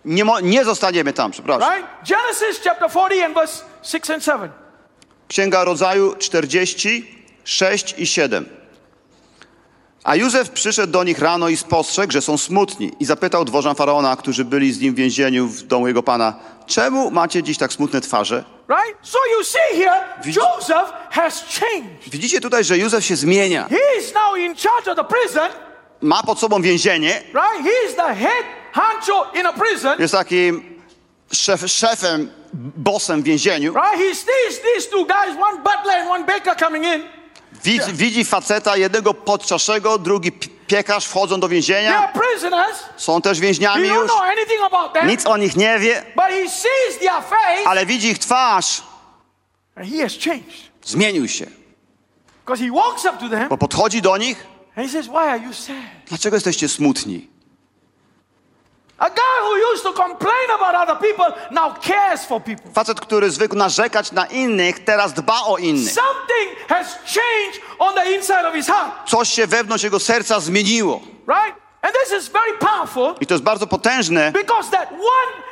Nie, 0.05 0.25
mo- 0.25 0.39
nie 0.39 0.65
zostaniemy 0.65 1.13
tam, 1.13 1.31
przepraszam. 1.31 1.73
Right? 1.73 1.87
Genesis 2.07 2.61
chapter 2.63 2.89
40 2.89 3.23
and 3.23 3.33
verse 3.35 3.63
6 3.83 4.09
and 4.09 4.23
7. 4.23 4.49
Księga 5.27 5.63
Rodzaju 5.63 6.15
40, 6.15 7.18
6 7.53 7.95
i 7.97 8.05
7. 8.07 8.45
A 10.03 10.15
Józef 10.15 10.49
przyszedł 10.49 10.91
do 10.93 11.03
nich 11.03 11.19
rano 11.19 11.49
i 11.49 11.57
spostrzegł, 11.57 12.13
że 12.13 12.21
są 12.21 12.37
smutni 12.37 12.91
i 12.99 13.05
zapytał 13.05 13.45
dworzan 13.45 13.75
Faraona, 13.75 14.15
którzy 14.15 14.45
byli 14.45 14.73
z 14.73 14.79
nim 14.79 14.93
w 14.93 14.97
więzieniu 14.97 15.47
w 15.47 15.63
domu 15.63 15.87
jego 15.87 16.03
pana, 16.03 16.33
czemu 16.67 17.11
macie 17.11 17.43
dziś 17.43 17.57
tak 17.57 17.73
smutne 17.73 18.01
twarze? 18.01 18.43
Right? 18.69 18.97
So 19.01 19.17
you 19.37 19.43
see 19.43 19.83
here, 19.83 20.01
Widz- 20.25 20.35
Joseph 20.37 20.93
has 21.09 21.43
changed. 21.59 22.09
Widzicie 22.11 22.41
tutaj, 22.41 22.63
że 22.63 22.77
Józef 22.77 23.05
się 23.05 23.15
zmienia. 23.15 23.67
He 23.69 23.99
is 23.99 24.13
now 24.13 24.37
in 24.37 24.55
charge 24.55 24.91
of 24.91 24.95
the 24.97 25.03
prison, 25.15 25.49
Ma 26.01 26.23
pod 26.23 26.39
sobą 26.39 26.61
więzienie, 26.61 27.23
right? 27.33 27.63
He 27.63 27.89
is 27.89 27.95
the 27.95 28.15
head 28.15 28.43
honcho 28.73 29.31
in 29.39 29.45
a 29.45 29.53
prison. 29.53 29.99
jest 29.99 30.13
takim 30.13 30.79
szef, 31.33 31.61
szefem, 31.71 32.31
bossem 32.77 33.21
w 33.21 33.23
więzieniu, 33.25 33.73
right? 33.73 33.97
He 33.97 34.15
sees 34.15 34.61
these 34.73 34.89
two 34.89 35.05
guys, 35.05 35.37
one 35.41 35.57
butler 35.57 35.95
and 36.01 36.09
one 36.09 36.25
baker 36.25 36.55
coming 36.65 36.85
in. 36.85 37.18
Widzi, 37.63 37.93
widzi 37.93 38.25
faceta, 38.25 38.77
jednego 38.77 39.13
podczaszego, 39.13 39.97
drugi 39.97 40.31
pi- 40.31 40.49
piekarz 40.67 41.05
wchodzą 41.05 41.39
do 41.39 41.47
więzienia, 41.49 42.07
są 42.97 43.21
też 43.21 43.39
więźniami 43.39 43.87
już, 44.01 44.11
nic 45.07 45.25
o 45.25 45.37
nich 45.37 45.55
nie 45.55 45.79
wie, 45.79 46.05
ale 47.65 47.85
widzi 47.85 48.07
ich 48.07 48.19
twarz, 48.19 48.83
zmienił 50.85 51.27
się, 51.27 51.45
bo 53.49 53.57
podchodzi 53.57 54.01
do 54.01 54.17
nich, 54.17 54.45
dlaczego 56.07 56.35
jesteście 56.35 56.69
smutni? 56.69 57.27
A 58.99 59.09
guy 59.09 59.39
who 59.41 59.71
used 59.73 59.83
to 59.83 59.93
complain 59.93 60.49
about 60.55 60.75
other 60.89 60.97
people 61.09 61.25
now 61.51 61.73
cares 61.81 62.25
for 62.25 62.41
people. 62.43 62.71
Facet, 62.73 63.01
który 63.01 63.31
zwykł 63.31 63.55
narzekać 63.55 64.11
na 64.11 64.25
innych, 64.25 64.83
teraz 64.85 65.13
dba 65.13 65.41
o 65.45 65.57
innych. 65.57 65.93
Something 65.93 66.67
has 66.69 66.87
changed 67.05 67.61
on 67.79 67.93
the 67.95 68.11
inside 68.15 68.47
of 68.47 68.53
his 68.53 68.67
heart, 68.67 69.09
Coś 69.09 69.29
się 69.29 69.47
wewnątrz 69.47 69.83
jego 69.83 69.99
serca 69.99 70.39
zmieniło. 70.39 71.01
right? 71.27 71.55
And 71.81 71.93
this 72.03 72.19
is 72.21 72.27
very 72.29 72.57
powerful 72.57 73.15
I 73.21 73.27
to 73.27 73.33
jest 73.33 73.43
bardzo 73.43 73.67
potężne, 73.67 74.31
because 74.31 74.71
that 74.71 74.91
one 74.91 75.43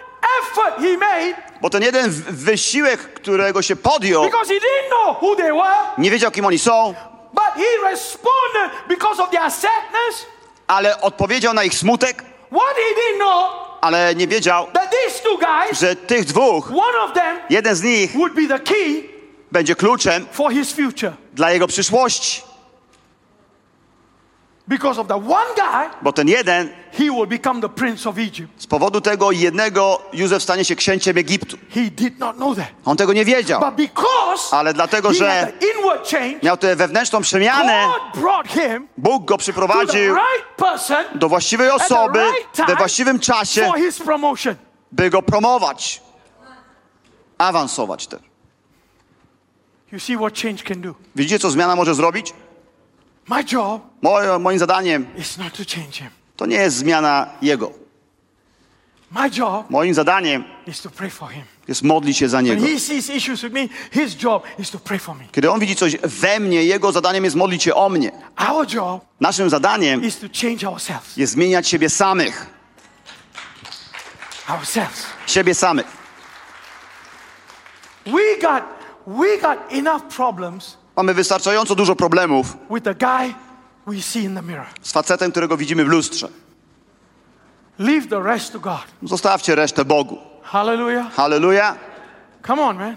effort 0.42 0.76
he 0.82 0.98
made, 0.98 1.36
bo 1.62 1.70
ten 1.70 1.84
jeden 1.84 2.12
wysiłek, 2.30 3.14
którego 3.14 3.62
się 3.62 3.76
podjął, 3.76 4.24
because 4.24 4.48
he 4.54 4.60
didn't 4.60 4.90
know 4.90 5.18
who 5.22 5.36
they 5.36 5.54
were, 5.54 5.76
nie 5.98 6.12
wiedział, 6.12 6.32
kim 6.32 6.46
oni 6.46 6.60
są, 6.60 6.94
but 7.34 7.44
he 7.56 7.90
responded 7.90 8.72
because 8.88 9.24
of 9.24 9.30
their 9.30 9.52
sadness. 9.52 10.26
ale 10.68 11.02
odpowiedział 11.02 11.54
na 11.54 11.64
ich 11.64 11.74
smutek, 11.76 12.24
What 12.52 12.76
he 12.76 12.96
didn't 12.96 13.20
know 13.20 13.68
ale 13.82 14.16
nie 14.16 14.28
wiedział, 14.28 14.68
that 14.74 14.92
these 14.92 15.24
two 15.24 15.38
guys, 15.38 15.80
że 15.80 15.96
tych 15.96 16.26
dwóch, 16.26 16.72
one 16.72 17.00
of 17.06 17.14
them 17.14 17.38
jeden 17.50 17.76
z 17.76 17.84
nich 17.84 18.12
would 18.14 18.34
be 18.34 18.48
the 18.48 18.60
key 18.60 19.04
będzie 19.52 19.76
kluczem 19.76 20.26
for 20.32 20.52
his 20.52 20.74
future. 20.74 21.14
dla 21.34 21.52
jego 21.52 21.68
przyszłości. 21.68 22.47
Because 24.68 25.02
of 25.02 25.08
the 25.08 25.16
one 25.16 25.56
guy, 25.56 25.90
Bo 26.02 26.12
ten 26.14 26.28
jeden, 26.28 26.70
he 26.92 27.04
will 27.04 27.28
become 27.28 27.62
the 27.62 27.70
prince 27.70 28.10
of 28.10 28.18
Egypt. 28.18 28.50
z 28.62 28.68
powodu 28.68 29.02
tego 29.02 29.32
jednego, 29.32 30.02
Józef 30.14 30.44
stanie 30.44 30.66
się 30.66 30.76
księciem 30.76 31.18
Egiptu. 31.18 31.58
He 31.70 31.82
did 31.92 32.20
not 32.20 32.36
know 32.36 32.56
that. 32.58 32.68
On 32.86 32.98
tego 32.98 33.14
nie 33.14 33.26
wiedział, 33.26 33.62
But 33.62 33.76
because 33.76 34.58
ale 34.58 34.74
dlatego, 34.74 35.10
he 35.10 35.16
że 35.16 35.42
had 35.42 35.60
the 35.60 35.68
inward 35.68 36.10
change, 36.12 36.40
miał 36.44 36.58
tę 36.58 36.76
wewnętrzną 36.76 37.22
przemianę, 37.22 37.88
God 37.88 38.22
brought 38.24 38.52
him 38.52 38.88
Bóg 38.98 39.26
go 39.26 39.34
to 39.34 39.38
the 39.38 39.44
przyprowadził 39.44 40.16
right 40.16 40.46
person 40.58 41.06
do 41.16 41.30
właściwej 41.30 41.70
osoby 41.70 42.20
right 42.20 42.52
time 42.56 42.68
we 42.68 42.76
właściwym 42.76 43.20
czasie, 43.20 43.66
for 43.66 43.78
his 43.80 44.00
promotion. 44.00 44.56
by 44.92 45.10
go 45.10 45.22
promować, 45.22 46.02
awansować 47.38 48.08
też. 48.08 48.22
You 49.92 50.00
see 50.00 50.18
what 50.18 50.34
change 50.42 50.64
can 50.64 50.82
do. 50.82 50.94
Widzicie, 51.16 51.40
co 51.40 51.52
zmiana 51.52 51.76
może 51.76 51.96
zrobić? 51.96 52.34
My 53.28 53.44
job 53.52 53.82
Moje, 54.02 54.40
moim 54.40 54.60
zadaniem 54.60 55.06
is 55.18 55.38
not 55.38 55.54
to 55.54 55.64
change 55.76 55.92
him. 56.00 56.10
to 56.38 56.46
nie 56.46 56.56
jest 56.56 56.78
zmiana 56.78 57.30
jego. 57.42 57.72
My 59.12 59.30
job 59.38 59.70
Moim 59.70 59.94
zadaniem 59.94 60.44
is 60.68 60.82
to 60.82 60.90
pray 60.90 61.10
for 61.10 61.30
him. 61.30 61.44
jest 61.68 61.84
modlić 61.84 62.18
się 62.18 62.30
za 62.30 62.38
When 62.38 62.46
niego. 62.46 62.68
he 62.68 62.80
sees 62.80 63.10
issues 63.10 63.42
with 63.42 63.54
me, 63.54 63.68
his 63.92 64.24
job 64.24 64.44
is 64.60 64.72
to 64.72 64.80
pray 64.80 65.00
for 65.00 65.16
me. 65.16 65.24
Kiedy 65.32 65.52
on 65.52 65.60
widzi 65.60 65.76
coś 65.76 65.98
we 65.98 66.40
mnie, 66.40 66.64
jego 66.64 66.92
zadaniem 66.92 67.24
jest 67.24 67.36
modlić 67.36 67.64
się 67.64 67.76
o 67.76 67.90
mnie. 67.90 68.12
Our 68.50 68.74
job 68.74 69.06
Naszym 69.20 69.50
zadaniem 69.50 70.04
is 70.04 70.20
to 70.20 70.28
change 70.42 70.68
ourselves. 70.70 71.18
jest 71.18 71.34
zmieniać 71.34 71.68
siebie 71.68 71.90
samych. 71.90 72.48
Ourselves. 74.50 75.06
Siebie 75.28 75.56
samych. 75.56 75.86
We 78.06 78.38
got 78.42 78.64
we 79.08 79.38
got 79.38 79.60
enough 79.72 80.04
problems 80.16 80.78
Mamy 80.98 81.14
wystarczająco 81.14 81.76
dużo 81.76 81.96
problemów 81.96 82.58
z 84.82 84.92
facetem, 84.92 85.32
którego 85.32 85.58
widzimy 85.58 85.86
w 85.86 85.88
lustrze. 85.88 86.28
Leave 87.80 88.08
the 88.08 88.24
rest 88.24 88.54
to 88.54 88.60
God. 88.60 88.86
Zostawcie 89.04 89.56
resztę 89.56 89.86
Bogu. 89.86 90.18
Hallelujah. 90.44 91.14
Halleluja. 91.14 91.76
Come 92.48 92.62
on, 92.62 92.78
man. 92.78 92.96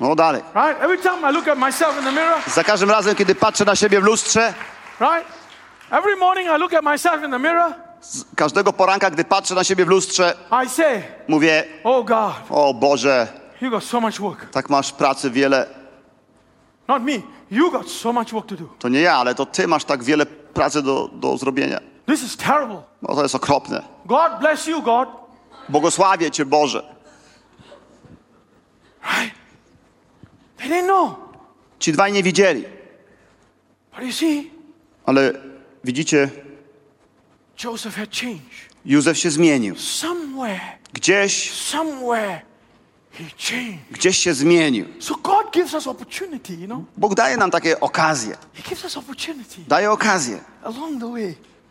No 0.00 0.14
dalej. 0.14 0.42
Right? 0.54 0.82
Every 0.82 0.98
time 0.98 1.30
I 1.30 1.32
look 1.32 1.48
at 1.48 1.58
myself 1.58 1.98
in 1.98 2.04
the 2.04 2.12
mirror, 2.12 2.38
Za 2.54 2.64
każdym 2.64 2.90
razem, 2.90 3.14
kiedy 3.14 3.34
patrzę 3.34 3.64
na 3.64 3.76
siebie 3.76 4.00
w 4.00 4.04
lustrze, 4.04 4.54
right? 5.00 5.26
Every 5.90 6.16
morning 6.16 6.48
I 6.56 6.58
look 6.58 6.72
at 6.74 6.84
myself 6.84 7.24
in 7.24 7.30
the 7.30 7.38
mirror, 7.38 7.74
z 8.00 8.24
każdego 8.36 8.72
poranka, 8.72 9.10
gdy 9.10 9.24
patrzę 9.24 9.54
na 9.54 9.64
siebie 9.64 9.84
w 9.84 9.88
lustrze, 9.88 10.34
I 10.64 10.68
say, 10.68 11.02
mówię: 11.28 11.64
Oh 11.84 12.04
God, 12.04 12.34
O 12.50 12.74
Boże, 12.74 13.28
you 13.60 13.70
got 13.70 13.84
so 13.84 14.00
much 14.00 14.20
work. 14.20 14.50
tak 14.50 14.70
masz 14.70 14.92
pracy 14.92 15.30
wiele. 15.30 15.83
Not 16.88 17.02
me. 17.02 17.22
You 17.50 17.70
got 17.70 17.90
so 17.90 18.12
much 18.12 18.32
work 18.32 18.46
to 18.46 18.56
do. 18.56 18.68
To 18.78 18.88
nie 18.88 19.00
ja, 19.00 19.16
ale 19.16 19.34
to 19.34 19.46
ty 19.46 19.66
masz 19.68 19.84
tak 19.84 20.02
wiele 20.04 20.26
pracy 20.26 20.82
do, 20.82 21.10
do 21.12 21.36
zrobienia. 21.38 21.80
This 22.06 22.22
is 22.22 22.36
terrible. 22.36 22.82
No 23.02 23.14
to 23.14 23.22
jest 23.22 23.34
okropne. 23.34 23.82
God 24.06 24.32
bless 24.40 24.66
you, 24.66 24.82
God. 24.82 25.08
Błogosławię 25.68 26.30
cię, 26.30 26.44
Boże. 26.44 26.94
Right? 29.02 29.34
They 30.56 30.68
didn't 30.68 30.84
know. 30.86 31.14
Ci 31.78 31.92
dwaj 31.92 32.12
nie 32.12 32.22
widzieli, 32.22 32.64
But 33.96 34.04
you 34.06 34.12
see, 34.12 34.50
ale 35.06 35.32
widzicie, 35.84 36.30
Joseph 37.64 37.96
had 37.96 38.08
changed. 38.20 38.74
Józef 38.84 39.18
się 39.18 39.30
zmienił. 39.30 39.76
Somewhere, 39.76 40.60
Gdzieś, 40.92 41.52
somewhere. 41.52 42.40
Gdzieś 43.90 44.18
się 44.18 44.34
zmienił. 44.34 44.86
Bóg 46.96 47.14
daje 47.14 47.36
nam 47.36 47.50
takie 47.50 47.80
okazje. 47.80 48.36
Daje 49.68 49.90
okazję. 49.90 50.40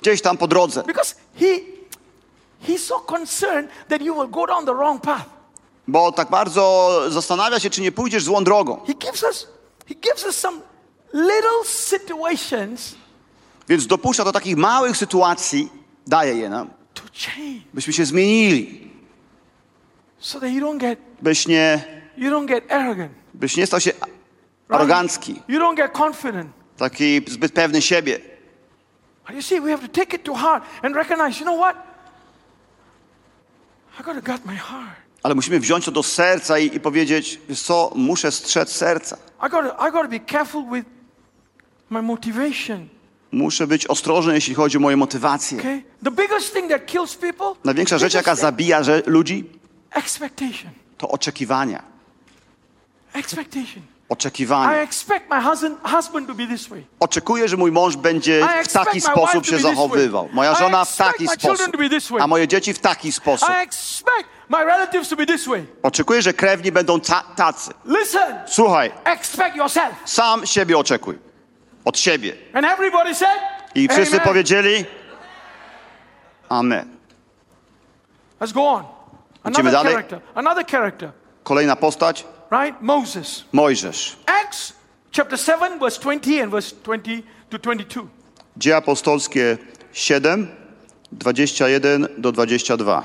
Gdzieś 0.01 0.21
tam 0.21 0.37
po 0.37 0.47
drodze. 0.47 0.83
Bo 5.87 6.11
tak 6.11 6.29
bardzo 6.29 7.01
zastanawia 7.09 7.59
się, 7.59 7.69
czy 7.69 7.81
nie 7.81 7.91
pójdziesz 7.91 8.23
złą 8.23 8.43
drogą. 8.43 8.81
Więc 13.69 13.87
dopuszcza 13.87 14.23
do 14.23 14.31
takich 14.31 14.57
małych 14.57 14.97
sytuacji, 14.97 15.69
daje 16.07 16.35
je 16.35 16.49
nam, 16.49 16.69
byśmy 17.73 17.93
się 17.93 18.05
zmienili. 18.05 18.92
So 20.23 20.39
that 20.39 20.49
you 20.51 20.61
don't 20.61 20.77
get 20.79 20.99
Byś 21.21 21.47
nie, 21.47 21.83
you 22.17 22.31
don't 22.31 22.45
get 22.47 22.71
arrogant. 22.71 23.11
byś 23.33 23.57
nie 23.57 23.67
stał 23.67 23.79
się 23.79 23.91
right? 23.91 24.07
arogancki, 24.69 25.41
You 25.47 25.59
don't 25.59 25.75
get 25.75 25.91
confident. 25.91 26.51
taki 26.77 27.21
zbyt 27.27 27.51
pewny 27.53 27.81
siebie. 27.81 28.19
You 29.33 29.41
see, 29.41 29.61
we 29.61 29.71
have 29.71 29.87
to 29.87 29.93
take 30.01 30.15
it 30.15 30.23
to 30.23 30.33
heart 30.33 30.63
and 30.81 30.95
recognize, 30.95 31.39
you 31.39 31.45
know 31.45 31.57
what? 31.59 31.75
I 33.99 34.03
gotta 34.03 34.21
guard 34.21 34.45
my 34.45 34.55
heart. 34.55 34.95
Ale 35.23 35.35
musimy 35.35 35.59
wziąć 35.59 35.85
to 35.85 35.91
do 35.91 36.03
serca 36.03 36.59
i, 36.59 36.75
i 36.75 36.79
powiedzieć, 36.79 37.39
co, 37.63 37.91
muszę 37.95 38.31
strzec 38.31 38.71
serca. 38.71 39.17
I 39.47 39.49
gotta 39.49 39.87
I 39.89 39.91
gotta 39.91 40.07
be 40.07 40.19
careful 40.19 40.63
with 40.71 40.85
my 41.89 42.01
motivation. 42.01 42.87
Muszę 43.31 43.67
być 43.67 43.87
ostrożny, 43.87 44.33
jeśli 44.33 44.55
chodzi 44.55 44.77
o 44.77 44.79
moje 44.79 44.97
motywacje. 44.97 45.59
Okay? 45.59 45.83
The 46.03 46.11
biggest 46.11 46.53
thing 46.53 46.69
that 46.69 46.85
kills 46.85 47.15
people 47.15 47.45
Największa 47.63 47.97
rzecz, 47.97 48.13
jaka 48.13 48.35
zabija 48.35 48.83
że 48.83 49.01
ludzi, 49.05 49.49
expectation. 49.93 50.71
to 50.97 51.07
oczekiwania. 51.07 51.83
Expectation. 53.13 53.83
Way. 56.69 56.83
Oczekuję, 56.99 57.47
że 57.47 57.57
mój 57.57 57.71
mąż 57.71 57.95
będzie 57.95 58.47
w 58.63 58.73
taki 58.73 59.01
sposób 59.01 59.45
się 59.45 59.59
zachowywał. 59.59 60.29
Moja 60.33 60.55
żona 60.55 60.85
w 60.85 60.97
taki 60.97 61.27
sposób, 61.27 61.77
a 62.19 62.27
moje 62.27 62.47
dzieci 62.47 62.73
w 62.73 62.79
taki 62.79 63.11
sposób. 63.11 63.49
Oczekuję, 65.83 66.21
że 66.21 66.33
krewni 66.33 66.71
będą 66.71 66.99
ta 66.99 67.23
tacy. 67.35 67.71
Słuchaj, 68.45 68.91
sam 70.05 70.45
siebie 70.45 70.77
oczekuj. 70.77 71.19
Od 71.85 71.99
siebie. 71.99 72.35
I 73.75 73.87
wszyscy 73.87 74.19
powiedzieli 74.19 74.85
Amen. 76.49 76.97
Let's 78.39 78.53
go 78.53 78.69
on. 78.69 78.92
Another 79.43 79.71
dalej. 79.71 79.93
character. 79.93 80.19
Another 80.35 80.65
character. 80.65 81.11
Kolejna 81.43 81.75
postać, 81.75 82.25
Right? 82.51 82.81
Moses. 82.81 83.43
Mojżesz. 83.51 84.17
Acts 84.25 84.73
chapter 85.11 85.39
7, 85.39 85.79
verse 85.79 85.99
20 86.01 86.43
and 86.43 86.51
verse 86.51 86.75
20 86.83 87.23
to 87.49 87.57
22. 87.59 88.01
Dzieje 88.57 88.75
apostolskie 88.77 89.57
7, 89.93 90.47
21 91.11 92.07
do 92.17 92.31
22. 92.31 93.03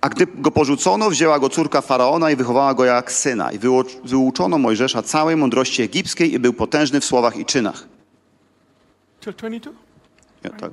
A 0.00 0.08
gdy 0.08 0.26
go 0.26 0.50
porzucono, 0.50 1.10
wzięła 1.10 1.38
go 1.38 1.48
córka 1.48 1.80
faraona 1.80 2.30
i 2.30 2.36
wychowała 2.36 2.74
go 2.74 2.84
jak 2.84 3.12
syna. 3.12 3.52
I 3.52 3.58
wyucz- 3.58 3.96
wyuczono 4.04 4.58
Mojżesza 4.58 5.02
całej 5.02 5.36
mądrości 5.36 5.82
egipskiej 5.82 6.34
i 6.34 6.38
był 6.38 6.52
potężny 6.52 7.00
w 7.00 7.04
słowach 7.04 7.36
i 7.36 7.44
czynach. 7.44 7.84
Till 9.20 9.32
22? 9.34 9.70
Ja, 10.44 10.50
tak. 10.50 10.70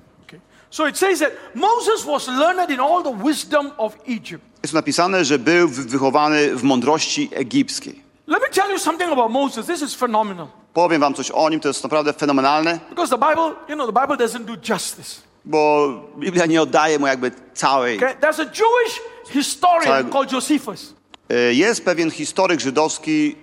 So 0.75 0.87
it 0.87 0.97
says 0.97 1.19
that 1.19 1.31
Moses 1.53 2.05
was 2.05 2.27
learned 2.27 2.69
in 2.69 2.79
all 2.79 3.03
the 3.03 3.13
wisdom 3.23 3.71
of 3.77 3.95
Egypt. 4.07 4.43
Jest 4.63 4.73
napisane, 4.73 5.25
że 5.25 5.39
był 5.39 5.67
wy- 5.69 5.83
wychowany 5.83 6.55
w 6.55 6.63
mądrości 6.63 7.29
egipskiej. 7.33 8.01
Let 8.27 8.41
me 8.41 8.49
tell 8.49 8.71
you 8.71 8.79
something 8.79 9.11
about 9.11 9.31
Moses. 9.31 9.65
This 9.65 9.81
is 9.81 9.95
phenomenal. 9.95 10.47
Powiem 10.73 11.01
wam 11.01 11.13
coś 11.13 11.31
o 11.31 11.49
nim, 11.49 11.59
to 11.59 11.67
jest 11.67 11.83
naprawdę 11.83 12.13
fenomenalne, 12.13 12.79
Because 12.89 13.17
the 13.17 13.27
Bible, 13.29 13.51
you 13.69 13.75
know, 13.75 13.93
the 13.93 14.01
Bible 14.01 14.17
doesn't 14.27 14.45
do 14.45 14.73
justice. 14.73 15.21
bo 15.45 15.87
Biblia 16.17 16.45
nie 16.45 16.61
oddaje 16.61 16.99
mu 16.99 17.07
jakby 17.07 17.31
całej. 17.53 17.97
Okay? 17.97 18.15
There's 18.15 18.39
a 18.41 18.45
Jewish 18.45 19.01
historian 19.29 19.83
Sorry. 20.01 20.09
called 20.11 20.31
Josephus. 20.31 20.93
E, 21.29 21.53
Jest 21.53 21.85
pewien 21.85 22.11
historyk 22.11 22.59
żydowski, 22.59 23.35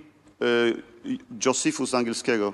e, 0.42 0.44
Josephus 1.46 1.94
angielskiego. 1.94 2.52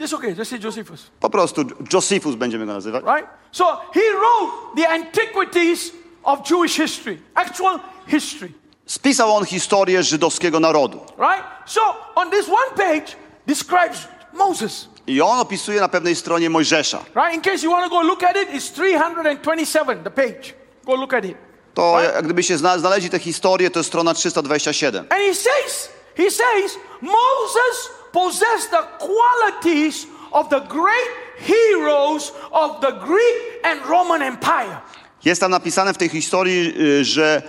Just 0.00 0.14
okay, 0.14 0.34
just 0.34 0.50
say 0.50 0.58
Josephus. 0.64 1.10
Po 1.20 1.30
prostu 1.30 1.64
Josephus 1.92 2.34
będziemy 2.34 2.66
go 2.66 2.72
nazywać. 2.72 3.04
Right? 3.04 3.28
So 3.52 3.64
he 3.94 4.00
wrote 4.12 4.52
the 4.76 4.88
antiquities 4.88 5.92
of 6.24 6.50
Jewish 6.50 6.76
history, 6.76 7.18
actual 7.34 7.80
history. 8.06 8.52
Spisał 8.86 9.36
on 9.36 9.44
historię 9.44 10.02
żydowskiego 10.02 10.60
narodu. 10.60 11.00
Right? 11.18 11.44
So 11.66 11.80
on 12.14 12.30
this 12.30 12.48
one 12.48 12.76
page 12.76 13.16
describes 13.46 14.08
Moses. 14.32 14.88
I 15.06 15.20
on 15.20 15.38
opisuje 15.40 15.80
na 15.80 15.88
pewnej 15.88 16.16
stronie 16.16 16.50
Mojżesza. 16.50 16.98
Right? 17.14 17.34
In 17.34 17.40
case 17.40 17.64
you 17.66 17.70
want 17.72 17.84
to 17.84 17.90
go 17.90 18.02
look 18.02 18.22
at 18.22 18.36
it, 18.36 18.48
it's 18.54 18.70
327, 18.72 20.02
the 20.04 20.10
page. 20.10 20.54
Go 20.84 20.94
look 20.94 21.14
at 21.14 21.24
it. 21.24 21.36
To 21.74 22.00
jak 22.02 22.24
gdybyście 22.24 22.58
zna- 22.58 22.78
znaleźli 22.78 23.10
tę 23.10 23.18
historię, 23.18 23.70
to 23.70 23.78
jest 23.80 23.88
strona 23.88 24.14
327. 24.14 25.00
And 25.10 25.20
he 25.20 25.34
says, 25.34 25.88
he 26.16 26.30
says, 26.30 26.78
Moses 27.02 27.90
possessed 28.16 28.70
the 28.70 28.84
qualities 28.98 30.06
of 30.32 30.48
the 30.48 30.60
great 30.60 31.10
heroes 31.38 32.32
of 32.52 32.80
the 32.80 32.92
Greek 32.92 33.36
and 33.62 33.80
Roman 33.88 34.22
Empire. 34.22 34.80
Jest 35.24 35.40
tam 35.40 35.50
napisane 35.50 35.94
w 35.94 35.98
tej 35.98 36.08
historii, 36.08 36.74
y, 36.80 37.04
że, 37.04 37.42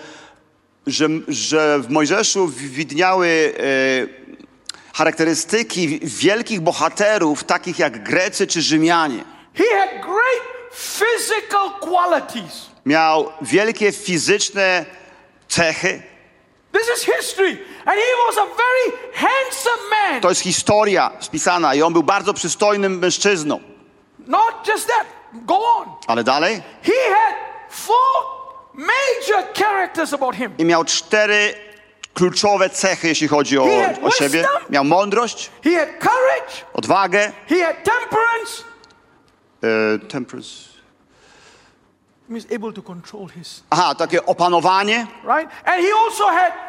że, 0.87 1.07
że 1.27 1.79
w 1.79 1.89
Mojżeszu 1.89 2.47
widniały 2.47 3.27
y, 3.27 3.53
charakterystyki 4.93 5.99
wielkich 6.03 6.61
bohaterów, 6.61 7.43
takich 7.43 7.79
jak 7.79 8.03
Grecy 8.03 8.47
czy 8.47 8.61
Rzymianie. 8.61 9.23
He 9.53 9.63
had 9.79 10.01
great 10.01 10.43
physical 10.71 11.69
qualities. 11.81 12.65
Miał 12.85 13.31
wielkie 13.41 13.91
fizyczne 13.91 14.85
cechy. 15.47 16.16
To 20.21 20.29
jest 20.29 20.41
historia 20.41 21.11
spisana 21.19 21.75
i 21.75 21.81
on 21.81 21.93
był 21.93 22.03
bardzo 22.03 22.33
przystojnym 22.33 22.99
mężczyzną. 22.99 23.59
Not 24.27 24.67
just 24.67 24.87
that. 24.87 25.07
Go 25.33 25.55
on. 25.77 25.89
Ale 26.07 26.23
dalej? 26.23 26.61
He 26.83 27.13
had 27.15 27.35
four 27.69 28.23
major 28.73 29.53
characters 29.53 30.13
about 30.13 30.35
him. 30.35 30.53
I 30.57 30.65
miał 30.65 30.83
cztery 30.85 31.53
kluczowe 32.13 32.69
cechy, 32.69 33.07
jeśli 33.07 33.27
chodzi 33.27 33.57
o, 33.59 33.63
o 34.03 34.11
siebie. 34.11 34.29
wisdom. 34.41 34.61
Miał 34.69 34.83
mądrość, 34.83 35.49
He 35.63 35.69
had 35.79 35.89
courage. 35.99 36.65
odwagę, 36.73 37.31
He 37.49 37.65
had 37.65 37.75
temperance. 37.83 38.63
e, 39.63 39.99
temperance. 40.07 40.49
He 42.29 42.33
was 42.35 42.43
able 42.55 42.73
to 42.73 42.81
control 42.81 43.27
his, 43.29 43.63
Aha, 43.69 43.95
takie 43.95 44.25
opanowanie, 44.25 45.07
right? 45.23 45.51
And 45.65 45.81
he 45.85 45.93
also 46.05 46.27
had. 46.27 46.66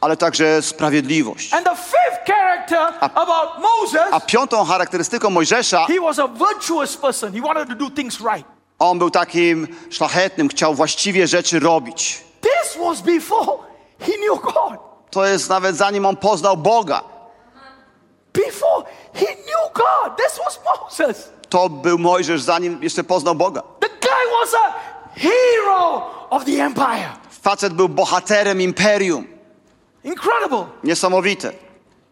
Ale 0.00 0.16
także 0.16 0.62
sprawiedliwość. 0.62 1.54
And 1.54 1.64
the 1.64 1.76
fifth 1.76 2.26
character 2.26 2.78
about 3.00 3.50
A 3.56 3.60
Moses, 3.60 4.26
piątą 4.26 4.64
charakterystyką 4.64 5.30
Mojżesza, 5.30 5.86
he 5.86 6.00
was 6.00 6.18
a 6.18 6.28
virtuous 6.28 6.96
person. 6.96 7.32
He 7.32 7.40
wanted 7.40 7.68
to 7.68 7.74
do 7.74 7.90
things 7.90 8.20
right. 8.20 8.46
on 8.78 8.98
był 8.98 9.10
takim 9.10 9.68
szlachetnym, 9.90 10.48
chciał 10.48 10.74
właściwie 10.74 11.26
rzeczy 11.26 11.60
robić. 11.60 12.24
To 15.10 15.26
jest 15.26 15.48
nawet 15.48 15.76
zanim 15.76 16.06
on 16.06 16.16
poznał 16.16 16.56
Boga. 16.56 17.02
Before 18.32 18.84
he 19.14 19.26
knew 19.26 19.72
God. 19.74 20.16
This 20.16 20.38
was 20.44 20.60
Moses. 20.64 21.28
To 21.48 21.68
był 21.68 21.98
Mojżesz, 21.98 22.42
zanim 22.42 22.82
jeszcze 22.82 23.04
poznał 23.04 23.34
Boga. 23.34 23.62
The 23.80 23.88
guy 23.88 24.24
was 24.40 24.54
a 24.54 24.72
hero 25.20 26.02
of 26.30 26.44
the 26.44 26.64
empire. 26.64 27.21
Facet 27.42 27.72
był 27.74 27.88
bohaterem 27.88 28.60
imperium. 28.60 29.26
Incredible, 30.04 30.66
Niesamowite. 30.84 31.52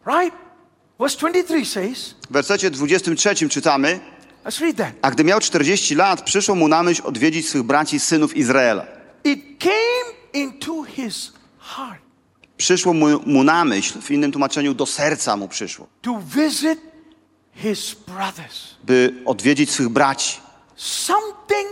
right? 0.07 0.35
Verse 0.99 1.17
23 1.19 1.65
says, 1.67 2.15
W 2.31 2.33
wersecie 2.33 2.71
23 2.71 3.49
czytamy, 3.49 4.01
let's 4.45 4.61
read 4.61 4.77
that. 4.77 4.93
a 5.03 5.11
gdy 5.11 5.25
miał 5.25 5.41
40 5.41 5.95
lat, 5.95 6.23
przyszło 6.23 6.55
mu 6.55 6.69
na 6.69 6.83
myśl 6.83 7.03
odwiedzić 7.05 7.49
swych 7.49 7.63
braci 7.63 8.01
synów 8.01 8.37
Izraela. 8.37 8.87
It 9.25 9.41
came 9.59 10.15
into 10.45 10.83
his 10.83 11.33
heart 11.59 12.01
Przyszło 12.57 12.93
mu, 12.93 13.07
mu 13.27 13.45
na 13.45 13.65
myśl, 13.65 14.01
w 14.01 14.11
innym 14.11 14.33
tłumaczeniu 14.33 14.75
do 14.75 14.87
serca 14.87 15.37
mu 15.37 15.49
przyszło, 15.49 15.87
to 16.03 16.21
visit 16.27 16.81
his 17.55 17.95
brothers. 17.95 18.75
by 18.85 19.15
odwiedzić 19.27 19.71
swych 19.71 19.89
braci. 19.89 20.41
Something 20.77 21.69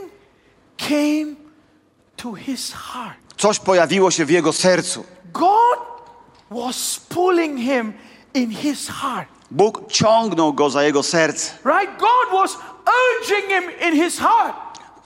came 0.76 1.34
to 2.16 2.32
his 2.34 2.72
heart. 2.72 3.27
Coś 3.38 3.58
pojawiło 3.58 4.10
się 4.10 4.24
w 4.24 4.30
jego 4.30 4.52
sercu. 4.52 5.04
God 5.32 5.78
was 6.50 7.00
pulling 7.08 7.58
him 7.60 7.92
in 8.34 8.50
his 8.50 8.88
heart, 8.88 9.28
Bóg 9.50 9.92
ciągnął 9.92 10.52
go 10.52 10.70
za 10.70 10.82
jego 10.82 11.02
serce. 11.02 11.52
right? 11.64 11.98
God 12.00 12.40
was 12.40 12.58
urging 12.86 13.48
him 13.48 13.70
in 13.88 14.04
his 14.04 14.18
heart. 14.18 14.56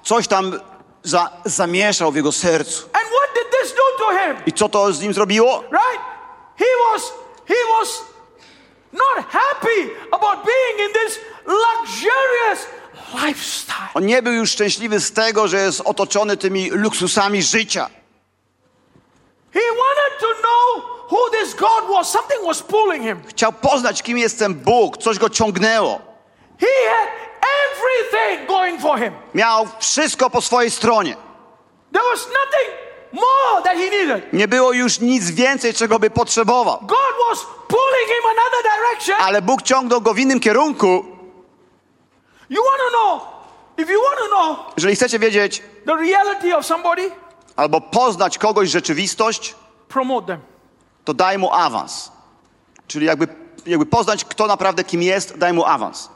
Coś 0.04 0.28
tam 0.28 0.60
za, 1.02 1.30
zamieszał 1.44 2.12
w 2.12 2.16
jego 2.16 2.32
sercu. 2.32 2.82
And 2.82 3.04
what 3.04 3.34
did 3.34 3.60
this 3.60 3.72
do 3.74 4.04
to 4.04 4.12
him? 4.12 4.36
I 4.46 4.52
co 4.52 4.68
to 4.68 4.92
z 4.92 5.00
nim 5.00 5.14
zrobiło? 5.14 5.60
Right? 5.60 6.00
He 6.58 6.64
was 6.92 7.02
he 7.48 7.54
was 7.78 8.02
not 8.92 9.26
happy 9.28 9.90
about 10.12 10.38
being 10.44 10.88
in 10.88 10.94
this 10.94 11.18
luxurious 11.46 12.66
lifestyle. 13.26 13.88
On 13.94 14.06
nie 14.06 14.22
był 14.22 14.32
już 14.32 14.50
szczęśliwy 14.50 15.00
z 15.00 15.12
tego, 15.12 15.48
że 15.48 15.56
jest 15.62 15.80
otoczony 15.80 16.36
tymi 16.36 16.70
luksusami 16.70 17.42
życia. 17.42 17.90
He 19.55 19.61
wanted 19.61 20.20
to 20.20 20.26
know 20.42 20.82
who 21.09 21.30
this 21.30 21.55
God 21.55 21.88
was. 21.88 22.11
Something 22.11 22.46
was 22.46 22.62
pulling 22.62 23.03
him. 23.03 23.22
Chciał 23.26 23.53
poznać, 23.53 24.03
kim 24.03 24.18
jest 24.18 24.38
ten 24.38 24.55
Bóg. 24.55 24.96
Coś 24.96 25.18
go 25.18 25.30
ciągnęło. 25.30 26.00
He 26.61 26.90
had 26.90 27.09
everything 27.70 28.48
going 28.48 28.80
for 28.80 28.98
him. 28.98 29.12
Miał 29.34 29.66
wszystko 29.78 30.30
po 30.30 30.40
swojej 30.40 30.70
stronie. 30.70 31.16
There 31.92 32.05
was 32.11 32.26
nothing 32.26 32.70
more 33.12 33.62
that 33.62 33.76
he 33.76 33.90
needed. 33.90 34.32
Nie 34.32 34.48
było 34.48 34.72
już 34.72 35.00
nic 35.00 35.30
więcej, 35.30 35.74
czego 35.74 35.98
by 35.98 36.11
potrzebował. 36.11 36.78
God 36.80 37.14
was 37.28 37.46
pulling 37.68 38.07
him 38.07 38.24
another 38.30 38.72
direction. 38.72 39.16
Ale 39.20 39.42
Bóg 39.42 39.62
ciągnął 39.62 40.00
go 40.00 40.14
w 40.14 40.18
innym 40.18 40.40
kierunku. 40.40 41.05
You 42.50 42.62
want 42.64 42.78
to 42.78 42.98
know? 42.98 43.32
If 43.78 43.92
you 43.92 44.03
want 44.03 44.18
to 44.18 44.26
know 44.26 44.72
Jeżeli 44.76 44.96
chcecie 44.96 45.18
wiedzieć 45.18 45.62
the 45.86 45.96
reality 45.96 46.57
of 46.57 46.66
somebody, 46.66 47.11
albo 47.57 47.80
poznać 47.80 48.38
kogoś 48.38 48.70
rzeczywistość, 48.70 49.55
to 51.05 51.14
daj 51.14 51.38
mu 51.38 51.53
awans. 51.53 52.12
Czyli 52.86 53.07
jakby, 53.07 53.28
jakby 53.66 53.86
poznać, 53.86 54.24
kto 54.24 54.46
naprawdę 54.46 54.84
kim 54.84 55.03
jest, 55.03 55.38
daj 55.38 55.53
mu 55.53 55.64
awans. 55.64 56.11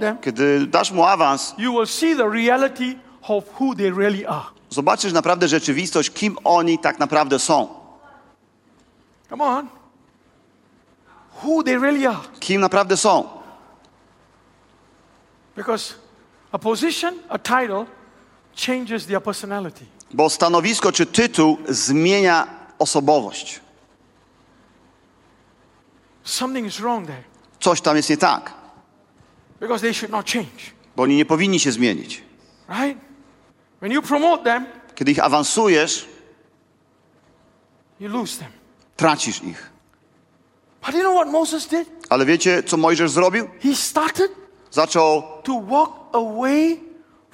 Them, 0.00 0.18
Kiedy 0.18 0.66
dasz 0.66 0.90
mu 0.92 1.04
awans, 1.04 1.54
really 3.96 4.26
zobaczysz 4.74 5.12
naprawdę 5.12 5.48
rzeczywistość, 5.48 6.10
kim 6.10 6.36
oni 6.44 6.78
tak 6.78 6.98
naprawdę 6.98 7.38
są. 7.38 7.68
Come 9.28 9.44
on. 9.44 9.68
Who 11.42 11.62
they 11.62 11.78
really 11.78 12.08
are. 12.08 12.18
Kim 12.40 12.60
naprawdę 12.60 12.96
są. 12.96 13.28
Because 15.56 15.94
a 16.52 16.58
position, 16.58 17.14
a 17.28 17.38
title 17.38 17.86
changes 18.56 19.06
their 19.06 19.22
personality. 19.22 19.84
Bo 20.14 20.30
stanowisko 20.30 20.92
czy 20.92 21.06
tytuł 21.06 21.58
zmienia 21.68 22.46
osobowość. 22.78 23.60
Coś 27.60 27.80
tam 27.80 27.96
jest 27.96 28.10
nie 28.10 28.16
tak, 28.16 28.52
bo 30.96 31.02
oni 31.02 31.16
nie 31.16 31.24
powinni 31.24 31.60
się 31.60 31.72
zmienić. 31.72 32.22
Kiedy 34.94 35.10
ich 35.10 35.18
awansujesz, 35.24 36.06
tracisz 38.96 39.42
ich. 39.42 39.70
Ale 42.08 42.26
wiecie, 42.26 42.62
co 42.62 42.76
Mojżesz 42.76 43.10
zrobił? 43.10 43.48
Zaczął, 44.70 45.22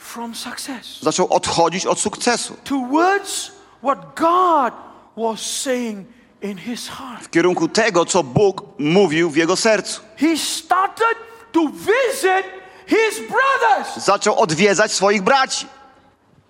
from 0.00 0.34
success 0.34 1.00
zaczął 1.02 1.32
odchodzić 1.32 1.86
od 1.86 2.00
sukcesu 2.00 2.56
towards 2.64 3.52
what 3.82 3.98
God 4.14 4.74
was 5.16 5.40
saying 5.40 6.06
in 6.42 6.58
his 6.58 6.88
heart. 6.88 7.24
w 7.24 7.30
kierunku 7.30 7.68
tego, 7.68 8.04
co 8.06 8.22
Bóg 8.22 8.62
mówił 8.78 9.30
w 9.30 9.36
jego 9.36 9.56
sercu. 9.56 10.00
He 10.16 10.38
started 10.38 11.16
to 11.52 11.60
visit 11.68 12.44
his 12.86 13.20
brothers. 13.28 14.04
zaczął 14.04 14.38
odwiedzać 14.38 14.92
swoich 14.92 15.22
braci. 15.22 15.66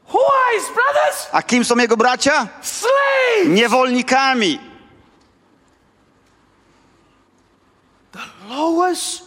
Who 0.09 0.18
are 0.18 0.59
his 0.61 0.68
brothers? 0.74 1.28
A 1.32 1.42
kim 1.42 1.64
są 1.64 1.76
jego 1.76 1.96
bracia? 1.96 2.48
Slaves. 2.62 3.46
Niewolnikami. 3.46 4.59
Lowest 8.48 9.22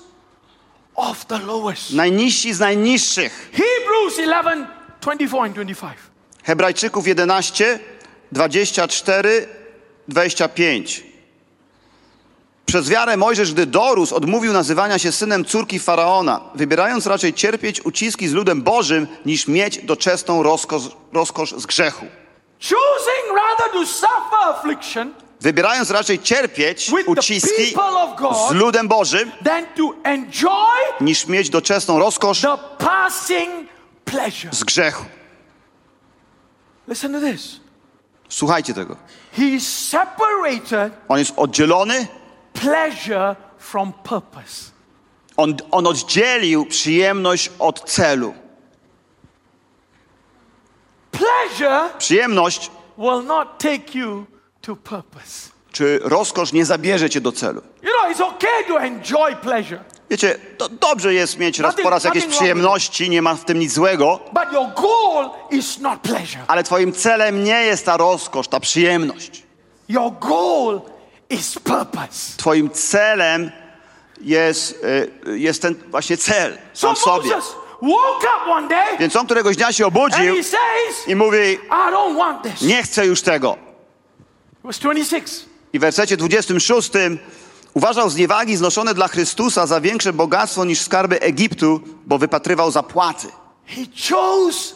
of 0.95 1.25
the 1.25 1.39
lowest. 1.39 1.93
Najniżsi 1.93 2.53
z 2.53 2.59
najniższych. 2.59 3.51
Hebrews 3.51 4.17
11, 4.17 4.67
24 5.01 5.43
and 5.43 5.53
25. 5.55 5.97
Hebrajczyków 6.43 7.07
11, 7.07 7.79
24, 8.31 9.47
25. 10.07 11.03
Przez 12.65 12.89
wiarę 12.89 13.17
Mojżesz, 13.17 13.53
gdy 13.53 13.65
dorósł, 13.65 14.15
odmówił 14.15 14.53
nazywania 14.53 14.99
się 14.99 15.11
synem 15.11 15.45
córki 15.45 15.79
Faraona, 15.79 16.41
wybierając 16.55 17.07
raczej 17.07 17.33
cierpieć 17.33 17.85
uciski 17.85 18.27
z 18.27 18.33
ludem 18.33 18.61
Bożym, 18.61 19.07
niż 19.25 19.47
mieć 19.47 19.77
doczesną 19.85 20.43
rozkosz, 20.43 20.83
rozkosz 21.13 21.51
z 21.57 21.65
grzechu. 21.65 22.05
Choosing 22.59 23.27
rather 23.35 23.71
to 23.73 23.85
suffer 23.85 24.39
affliction 24.49 25.13
Wybierając 25.43 25.91
raczej 25.91 26.19
cierpieć 26.19 26.91
uciski 27.05 27.75
z 28.49 28.51
ludem 28.51 28.87
Bożym, 28.87 29.31
niż 31.01 31.27
mieć 31.27 31.49
doczesną 31.49 31.99
rozkosz 31.99 32.45
z 34.51 34.63
grzechu. 34.63 35.05
Listen 36.87 37.13
to. 37.21 37.27
Słuchajcie 38.29 38.73
tego. 38.73 38.97
On 41.09 41.19
jest 41.19 41.33
oddzielony, 41.37 42.07
pleasure 42.53 43.35
from 43.57 43.93
purpose. 43.93 44.71
on, 45.37 45.55
on 45.71 45.87
oddzielił 45.87 46.65
przyjemność 46.65 47.51
od 47.59 47.89
celu. 47.89 48.33
Pleasure 51.11 51.89
Przyjemność 51.97 52.71
will 52.97 53.23
not 53.23 53.47
take 53.59 53.99
you 53.99 54.32
to 54.63 54.75
purpose. 54.75 55.49
czy 55.71 55.99
rozkosz 56.03 56.53
nie 56.53 56.65
zabierze 56.65 57.09
cię 57.09 57.21
do 57.21 57.31
celu. 57.31 57.61
You 57.83 57.89
know, 57.89 58.17
it's 58.17 58.21
okay 58.23 58.63
to 58.67 58.81
enjoy 58.81 59.35
pleasure, 59.35 59.79
Wiecie, 60.09 60.39
to 60.57 60.69
dobrze 60.69 61.13
jest 61.13 61.37
mieć 61.37 61.59
raz 61.59 61.75
po 61.83 61.89
raz 61.89 62.03
jakieś 62.03 62.25
przyjemności, 62.25 63.09
nie 63.09 63.21
ma 63.21 63.35
w 63.35 63.45
tym 63.45 63.59
nic 63.59 63.73
złego, 63.73 64.19
but 64.33 64.53
your 64.53 64.67
goal 64.75 65.29
is 65.51 65.79
not 65.79 65.99
pleasure. 66.01 66.43
ale 66.47 66.63
twoim 66.63 66.93
celem 66.93 67.43
nie 67.43 67.63
jest 67.63 67.85
ta 67.85 67.97
rozkosz, 67.97 68.47
ta 68.47 68.59
przyjemność. 68.59 69.43
Your 69.89 70.11
goal 70.19 70.81
is 71.29 71.59
purpose. 71.59 72.37
Twoim 72.37 72.69
celem 72.69 73.51
jest, 74.21 74.83
y, 75.27 75.39
jest 75.39 75.61
ten 75.61 75.75
właśnie 75.87 76.17
cel 76.17 76.57
sam 76.73 76.95
w 76.95 76.99
sobie. 76.99 77.29
Więc 78.99 79.15
on 79.15 79.25
któregoś 79.25 79.55
dnia 79.55 79.73
się 79.73 79.85
obudził 79.85 80.35
i 81.07 81.15
mówi, 81.15 81.53
I 81.53 81.91
don't 81.93 82.17
want 82.17 82.43
this. 82.43 82.61
nie 82.61 82.83
chcę 82.83 83.05
już 83.05 83.21
tego. 83.21 83.72
Verse 84.63 84.79
26. 84.81 85.45
I 85.73 85.79
w 85.79 85.81
wersecie 85.81 86.17
26 86.17 86.91
uważał 87.73 88.09
zniewagi 88.09 88.55
znoszone 88.57 88.93
dla 88.93 89.07
Chrystusa 89.07 89.67
za 89.67 89.81
większe 89.81 90.13
bogactwo 90.13 90.65
niż 90.65 90.81
skarby 90.81 91.21
Egiptu, 91.21 91.81
bo 92.05 92.17
wypatrywał 92.17 92.71
zapłaty. 92.71 93.27
He 93.65 93.81
chose 94.09 94.75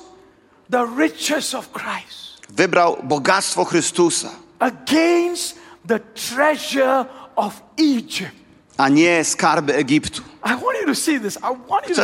the 0.72 0.88
riches 1.00 1.56
of 1.56 1.70
Christ 1.72 2.28
Wybrał 2.50 2.98
bogactwo 3.04 3.66
Chrystusa, 3.66 4.30
against 4.60 5.56
the 5.88 6.00
treasure 6.00 7.06
of 7.36 7.54
Egypt. 7.80 8.32
a 8.78 8.90
nie 8.90 9.24
skarby 9.24 9.76
Egiptu. 9.76 10.22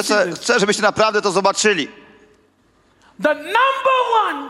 Chcę, 0.01 0.31
chcę 0.35 0.59
żebyście 0.59 0.81
naprawdę 0.83 1.21
to 1.21 1.31
zobaczyli. 1.31 1.87
The 3.23 3.33
number 3.35 3.97
one 4.27 4.49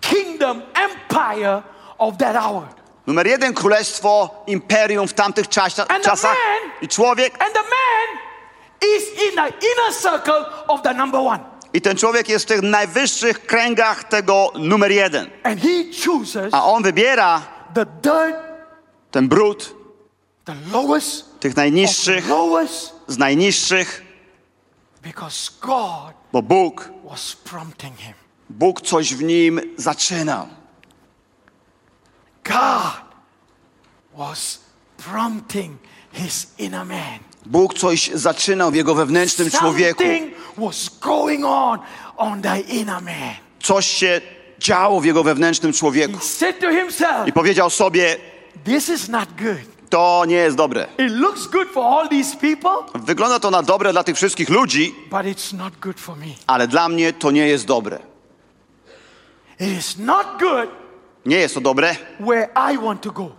kingdom 0.00 0.62
empire 0.74 1.62
of 1.98 2.16
that 2.16 2.36
hour. 2.46 2.62
Numer 3.06 3.26
jeden 3.26 3.54
królestwo, 3.54 4.30
imperium 4.46 5.08
w 5.08 5.12
tamtych 5.14 5.48
czasia, 5.48 5.86
And 5.88 6.04
czasach 6.04 6.36
man- 6.36 6.70
i 6.82 6.88
człowiek. 6.88 7.42
And 7.42 7.52
the 7.52 7.60
man 7.60 8.18
is 8.96 9.02
in 9.08 9.34
the 9.36 9.48
inner 9.48 9.94
circle 10.02 10.44
of 10.68 10.82
the 10.82 10.94
number 10.94 11.20
one. 11.20 11.38
I 11.74 11.80
ten 11.80 11.96
człowiek 11.96 12.28
jest 12.28 12.44
w 12.44 12.48
tych 12.48 12.62
najwyższych 12.62 13.46
kręgach 13.46 14.04
tego 14.04 14.52
numer 14.58 14.90
jeden. 14.92 15.30
And 15.42 15.60
he 15.60 15.84
chooses 16.06 16.54
A 16.54 16.64
on 16.64 16.82
wybiera 16.82 17.42
the 17.74 17.86
dirt, 17.86 18.36
ten 19.10 19.28
brud 19.28 19.74
the 20.44 20.54
lowest, 20.72 21.40
tych 21.40 21.56
najniższych 21.56 22.28
lowest, 22.28 22.92
z 23.06 23.18
najniższych, 23.18 24.02
because 25.02 25.50
God 25.60 26.12
bo 26.32 26.42
Bóg, 26.42 26.90
was 27.10 27.36
prompting 27.36 27.96
him. 27.98 28.14
Bóg 28.50 28.80
coś 28.80 29.14
w 29.14 29.22
nim 29.22 29.60
zaczynał. 29.76 30.46
God 32.44 32.92
was 34.18 34.58
prompting 34.96 35.78
his 36.12 36.46
inner 36.58 36.84
man. 36.86 37.18
Bóg 37.46 37.74
coś 37.74 38.10
zaczynał 38.14 38.70
w 38.70 38.74
jego 38.74 38.94
wewnętrznym 38.94 39.50
człowieku. 39.50 40.02
Was 40.56 40.88
going 41.00 41.44
on 41.44 41.78
on 42.16 42.42
the 42.42 42.60
inner 42.60 43.02
man. 43.02 43.34
Coś 43.62 43.86
się 43.86 44.20
działo 44.58 45.00
w 45.00 45.04
jego 45.04 45.22
wewnętrznym 45.22 45.72
człowieku. 45.72 46.18
He 46.18 46.24
said 46.24 46.60
to 46.60 46.70
himself, 46.70 47.28
I 47.28 47.32
powiedział 47.32 47.70
sobie, 47.70 48.16
This 48.64 48.88
is 48.88 49.08
not 49.08 49.28
good. 49.38 49.88
to 49.90 50.24
nie 50.28 50.36
jest 50.36 50.56
dobre. 50.56 50.86
It 50.98 51.12
looks 51.12 51.46
good 51.46 51.68
for 51.68 51.84
all 51.84 52.08
these 52.08 52.36
people, 52.36 53.00
Wygląda 53.04 53.40
to 53.40 53.50
na 53.50 53.62
dobre 53.62 53.92
dla 53.92 54.04
tych 54.04 54.16
wszystkich 54.16 54.48
ludzi, 54.48 54.94
but 55.10 55.20
it's 55.20 55.54
not 55.56 55.76
good 55.80 56.00
for 56.00 56.16
me. 56.16 56.26
ale 56.46 56.68
dla 56.68 56.88
mnie 56.88 57.12
to 57.12 57.30
nie 57.30 57.48
jest 57.48 57.66
dobre. 57.66 57.98
It 59.60 59.78
is 59.78 59.98
not 59.98 60.26
good 60.40 60.81
Nie 61.26 61.36
jest 61.36 61.54
to 61.54 61.60
dobre, 61.60 61.96
where 62.20 62.48
I 62.72 62.78
want 62.78 63.02
to 63.02 63.10
go. 63.10 63.30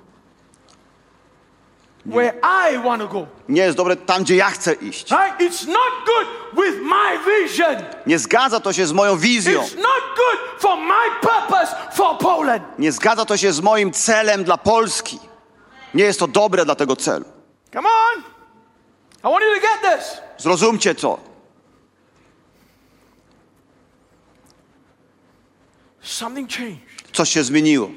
Where 2.05 2.33
I 2.71 2.83
want 2.83 3.01
to 3.01 3.07
go. 3.07 3.27
nie 3.49 3.61
jest 3.61 3.77
dobre 3.77 3.95
tam, 3.95 4.23
gdzie 4.23 4.35
ja 4.35 4.49
chcę 4.49 4.73
iść. 4.73 5.11
Right? 5.11 5.39
It's 5.39 5.67
not 5.67 5.93
good 6.05 6.27
with 6.65 6.81
my 6.81 7.19
vision. 7.41 7.75
Nie 8.05 8.19
zgadza 8.19 8.59
to 8.59 8.73
się 8.73 8.87
z 8.87 8.91
moją 8.91 9.17
wizją. 9.17 9.61
It's 9.61 9.75
not 9.77 10.03
good 10.15 10.61
for 10.61 10.77
my 10.77 11.19
purpose 11.21 11.75
for 11.93 12.17
Poland. 12.17 12.63
Nie 12.79 12.91
zgadza 12.91 13.25
to 13.25 13.37
się 13.37 13.53
z 13.53 13.61
moim 13.61 13.91
celem 13.91 14.43
dla 14.43 14.57
Polski. 14.57 15.19
Nie 15.93 16.03
jest 16.03 16.19
to 16.19 16.27
dobre 16.27 16.65
dla 16.65 16.75
tego 16.75 16.95
celu. 16.95 17.25
Come 17.73 17.89
on. 17.89 18.23
I 19.19 19.23
want 19.23 19.43
you 19.43 19.55
to 19.55 19.61
get 19.61 19.99
this. 19.99 20.21
Zrozumcie 20.37 20.95
to. 20.95 21.19
Something 26.01 26.49
changed. 26.49 26.92
Coś 27.13 27.29
się 27.29 27.43
zmieniło. 27.43 27.89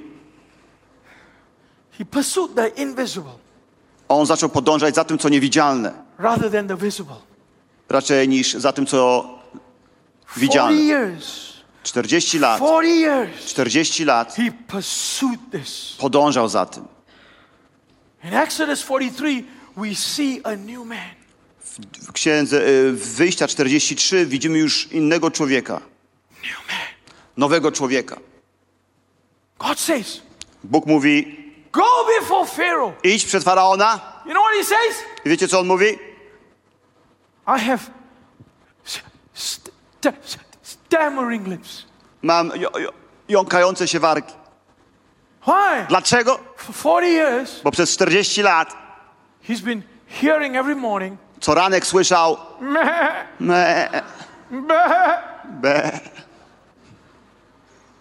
He 1.98 2.04
pursued 2.04 2.54
the 2.54 2.68
invisible 2.68 3.32
On 4.08 4.26
zaczął 4.26 4.48
podążać 4.48 4.94
za 4.94 5.04
tym, 5.04 5.18
co 5.18 5.28
niewidzialne, 5.28 5.92
rather 6.18 6.52
than 6.52 6.68
the 6.68 6.76
visible. 6.76 7.16
raczej 7.88 8.28
niż 8.28 8.52
za 8.54 8.72
tym, 8.72 8.86
co 8.86 9.24
40 10.26 10.40
widzialne. 10.40 10.80
years. 10.82 11.46
40 11.82 12.38
lat, 12.38 12.58
40 12.60 13.00
years. 13.00 13.44
40 13.44 14.04
lat 14.04 14.34
He 14.34 14.52
pursued 14.68 15.40
this. 15.52 15.94
podążał 15.98 16.48
za 16.48 16.66
tym. 16.66 16.84
In 18.24 18.34
Exodus 18.34 18.80
43, 18.84 19.44
we 19.76 19.94
see 19.94 20.40
a 20.44 20.50
new 20.56 20.86
man. 20.86 20.98
W 22.02 22.12
księdze 22.12 22.68
y, 22.68 22.92
Wyjścia 22.92 23.48
43 23.48 24.26
widzimy 24.26 24.58
już 24.58 24.92
innego 24.92 25.30
człowieka, 25.30 25.80
nowego 27.36 27.72
człowieka. 27.72 28.16
God 29.58 29.78
says, 29.78 30.20
Bóg 30.64 30.86
mówi, 30.86 31.42
Go 31.72 31.84
before 32.20 32.46
Pharaoh. 32.46 32.92
idź 33.04 33.24
przed 33.26 33.44
Faraona. 33.44 34.00
You 34.26 34.32
know 34.32 34.42
what 34.44 34.54
he 34.58 34.64
says? 34.64 34.96
I 35.24 35.28
wiecie, 35.28 35.48
co 35.48 35.58
on 35.60 35.66
mówi? 35.66 35.98
I 37.46 37.60
have 37.60 37.78
st- 38.84 39.02
st- 39.34 39.70
st- 40.22 40.40
stammering 40.62 41.46
lips. 41.46 41.84
Mam 42.22 42.52
jąkające 43.28 43.88
się 43.88 44.00
wargi. 44.00 44.32
Why? 45.46 45.86
Dlaczego? 45.88 46.38
For 46.56 46.74
40 46.74 47.12
years, 47.14 47.60
Bo 47.62 47.70
przez 47.70 47.90
40 47.94 48.42
lat 48.42 48.76
he's 49.48 49.60
been 49.62 49.82
hearing 50.20 50.56
every 50.56 50.76
morning, 50.76 51.18
co 51.40 51.54
ranek 51.54 51.86
słyszał 51.86 52.36
meh, 52.60 53.26
me, 53.40 53.88
meh. 54.50 55.22
be. 55.44 56.00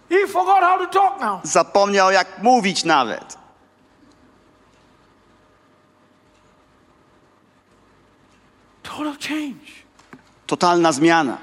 He 0.10 0.27
forgot 0.27 0.61
how 0.64 0.77
to 0.77 0.88
talk 0.88 1.22
now. 1.22 1.40
Zapomniał, 1.44 2.11
jak 2.11 2.27
mówić 2.44 2.84
nawet. 2.84 3.38
Total 8.84 9.15
change. 9.30 9.72
Totalna 10.48 10.91
zmiana. 10.91 11.38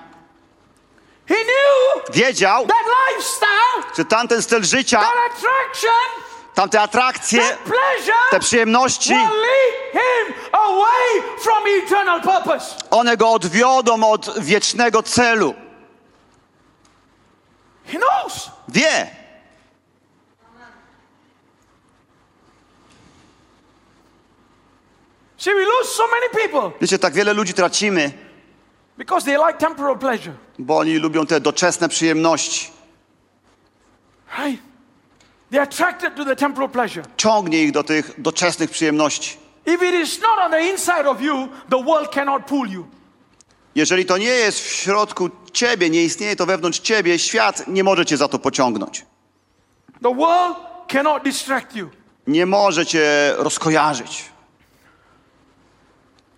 He 1.28 1.34
knew 1.34 2.14
Wiedział, 2.14 2.66
that 2.66 2.86
lifestyle, 3.08 3.94
że 3.96 4.04
tamten 4.04 4.42
styl 4.42 4.64
życia, 4.64 5.00
that 5.00 5.32
attraction, 5.32 5.90
tamte 6.54 6.80
atrakcje, 6.80 7.40
that 7.42 7.58
pleasure 7.58 8.18
te 8.30 8.40
przyjemności, 8.40 9.10
will 9.10 9.40
lead 9.40 9.92
him 9.92 10.34
away 10.52 11.22
from 11.38 11.62
eternal 11.84 12.20
purpose. 12.20 12.76
one 12.90 13.16
go 13.16 13.32
odwiodą 13.32 14.04
od 14.04 14.38
wiecznego 14.40 15.02
celu. 15.02 15.54
He 17.92 17.98
knows. 17.98 18.50
Wie. 18.68 19.06
See, 25.36 25.52
we 25.54 25.64
lose 25.64 25.88
so 25.88 26.04
many 26.06 26.28
people 26.28 26.72
Wiecie, 26.80 26.98
tak 26.98 27.14
wiele 27.14 27.32
ludzi 27.32 27.54
tracimy, 27.54 28.12
because 28.98 29.24
they 29.26 29.36
like 29.46 29.58
temporal 29.58 29.98
pleasure, 29.98 30.34
bo 30.58 30.78
oni 30.78 30.98
lubią 30.98 31.26
te 31.26 31.40
doczesne 31.40 31.88
przyjemności. 31.88 32.70
right? 34.38 34.58
They're 35.50 35.62
attracted 35.62 36.16
to 36.16 36.24
the 36.24 36.36
temporal 36.36 36.68
pleasure. 36.68 37.02
Ciągnie 37.16 37.62
ich 37.62 37.72
do 37.72 37.84
tych 37.84 38.20
doczesnych 38.20 38.70
przyjemności. 38.70 39.36
If 39.66 39.82
it 39.88 39.94
is 39.94 40.20
not 40.20 40.38
on 40.38 40.50
the 40.50 40.70
inside 40.70 41.06
of 41.06 41.20
you, 41.20 41.48
the 41.68 41.78
world 41.78 42.10
cannot 42.12 42.46
pull 42.46 42.68
you. 42.68 42.86
Jeżeli 43.74 44.04
to 44.04 44.18
nie 44.18 44.24
jest 44.26 44.60
w 44.60 44.66
środku 44.72 45.30
ciebie, 45.52 45.90
nie 45.90 46.02
istnieje 46.04 46.36
to 46.36 46.46
wewnątrz 46.46 46.78
ciebie, 46.80 47.18
świat 47.18 47.68
nie 47.68 47.84
może 47.84 48.06
cię 48.06 48.16
za 48.16 48.28
to 48.28 48.38
pociągnąć. 48.38 49.06
The 50.02 50.14
world 50.14 50.56
cannot 50.88 51.22
distract 51.22 51.76
you. 51.76 51.90
Nie 52.26 52.46
może 52.46 52.86
cię 52.86 53.34
rozkojarzyć. 53.36 54.24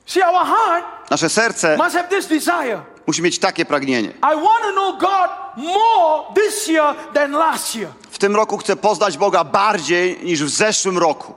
See, 0.06 0.22
our 0.22 0.46
heart 0.46 1.10
Nasze 1.10 1.28
serce 1.28 1.76
must 1.76 1.96
have 1.96 2.08
this 2.08 2.26
desire. 2.26 2.82
musi 3.06 3.22
mieć 3.22 3.38
takie 3.38 3.64
pragnienie. 3.64 4.08
I 4.08 4.34
want 4.34 4.62
to 4.62 4.72
know 4.72 4.98
God 4.98 5.30
more 5.56 6.24
this 6.34 6.68
year 6.68 6.94
than 7.14 7.32
last 7.32 7.76
year. 7.76 7.90
W 8.10 8.18
tym 8.18 8.36
roku 8.36 8.58
chcę 8.58 8.76
poznać 8.76 9.18
Boga 9.18 9.44
bardziej 9.44 10.18
niż 10.22 10.44
w 10.44 10.48
zeszłym 10.48 10.98
roku. 10.98 11.34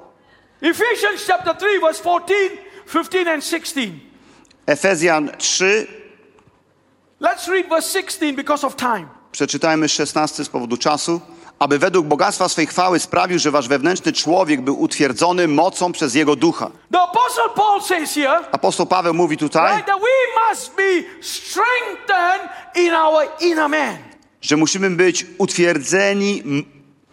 Ephesians 0.61 1.25
chapter 1.27 1.55
3, 1.55 1.79
verse 1.79 1.99
14, 1.99 2.33
15, 2.93 3.33
and 3.33 3.45
16. 3.45 3.81
Efezjan 4.67 5.31
3, 5.37 5.87
Let's 7.21 7.47
read 7.47 7.69
verse 7.69 7.89
16 7.99 8.33
because 8.35 8.67
of 8.67 8.75
time. 8.75 9.07
przeczytajmy 9.31 9.89
16 9.89 10.45
z 10.45 10.49
powodu 10.49 10.77
czasu. 10.77 11.21
Aby 11.59 11.79
według 11.79 12.07
bogactwa 12.07 12.49
swej 12.49 12.67
chwały 12.67 12.99
sprawił, 12.99 13.39
że 13.39 13.51
wasz 13.51 13.67
wewnętrzny 13.67 14.13
człowiek 14.13 14.61
był 14.61 14.81
utwierdzony 14.81 15.47
mocą 15.47 15.91
przez 15.91 16.15
jego 16.15 16.35
ducha. 16.35 16.71
Apostoł 18.51 18.85
Paweł 18.85 19.13
mówi 19.13 19.37
tutaj, 19.37 19.83
że 24.41 24.57
musimy 24.57 24.89
być 24.89 25.25
utwierdzeni, 25.37 26.43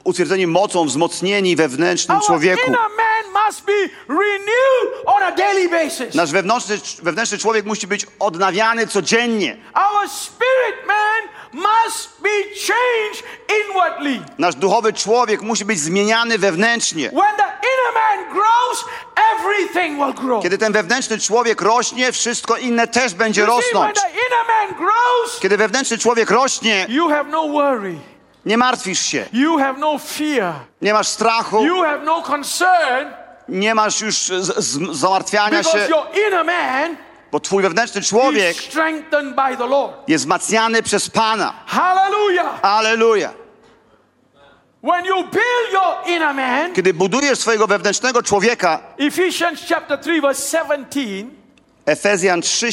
utwierdzeni 0.04 0.46
mocą, 0.46 0.84
wzmocnieni 0.86 1.56
wewnętrznym 1.56 2.20
człowieku. 2.26 2.72
Nasz 6.14 6.32
wewnętrzny, 6.32 6.78
wewnętrzny 7.02 7.38
człowiek 7.38 7.64
musi 7.66 7.86
być 7.86 8.06
odnawiany 8.18 8.86
codziennie. 8.86 9.56
Nasz 14.38 14.54
duchowy 14.54 14.92
człowiek 14.92 15.42
musi 15.42 15.64
być 15.64 15.80
zmieniany 15.80 16.38
wewnętrznie. 16.38 17.10
Kiedy 20.42 20.58
ten 20.58 20.72
wewnętrzny 20.72 21.18
człowiek 21.18 21.62
rośnie, 21.62 22.12
wszystko 22.12 22.56
inne 22.56 22.86
też 22.88 23.14
będzie 23.14 23.46
rosnąć. 23.46 23.96
Kiedy 25.40 25.56
wewnętrzny 25.56 25.98
człowiek 25.98 26.30
rośnie, 26.30 26.86
you 26.88 27.08
have 27.08 27.24
no 27.30 27.48
worry. 27.48 27.94
Nie 28.46 28.56
martwisz 28.58 29.00
się, 29.00 29.26
You 29.32 29.58
have 29.58 29.78
no 29.78 29.98
fear. 29.98 30.54
nie 30.82 30.92
masz 30.92 31.08
strachu, 31.08 31.64
You 31.66 31.82
have 31.82 32.04
no 32.04 32.22
concern 32.22 33.08
nie 33.48 33.74
masz 33.74 34.00
już 34.00 34.14
z, 34.16 34.56
z, 34.64 34.96
zamartwiania 34.98 35.58
because 35.58 35.72
się, 35.86 35.90
your 35.90 36.06
inner 36.28 36.44
man 36.44 36.96
bo 37.32 37.40
twój 37.40 37.62
wewnętrzny 37.62 38.00
is 38.00 38.08
człowiek 38.08 38.56
strengthened 38.56 39.34
by 39.34 39.56
the 39.56 39.66
Lord. 39.66 40.08
jest 40.08 40.24
wzmacniany 40.24 40.82
przez 40.82 41.10
Pana. 41.10 41.52
Hallelujah. 41.66 42.58
Aleluja. 42.62 43.30
When 44.82 45.04
you 45.04 45.14
build 45.16 45.72
your 45.72 46.14
inner 46.16 46.34
man, 46.34 46.72
Kiedy 46.72 46.94
budujesz 46.94 47.38
swojego 47.38 47.66
wewnętrznego 47.66 48.22
człowieka, 48.22 48.80
Ephesians 48.98 49.60
chapter 49.68 49.98
3, 49.98 50.20
verse 50.20 50.58
17 50.58 51.24
Efezjan 51.86 52.42
3, 52.42 52.72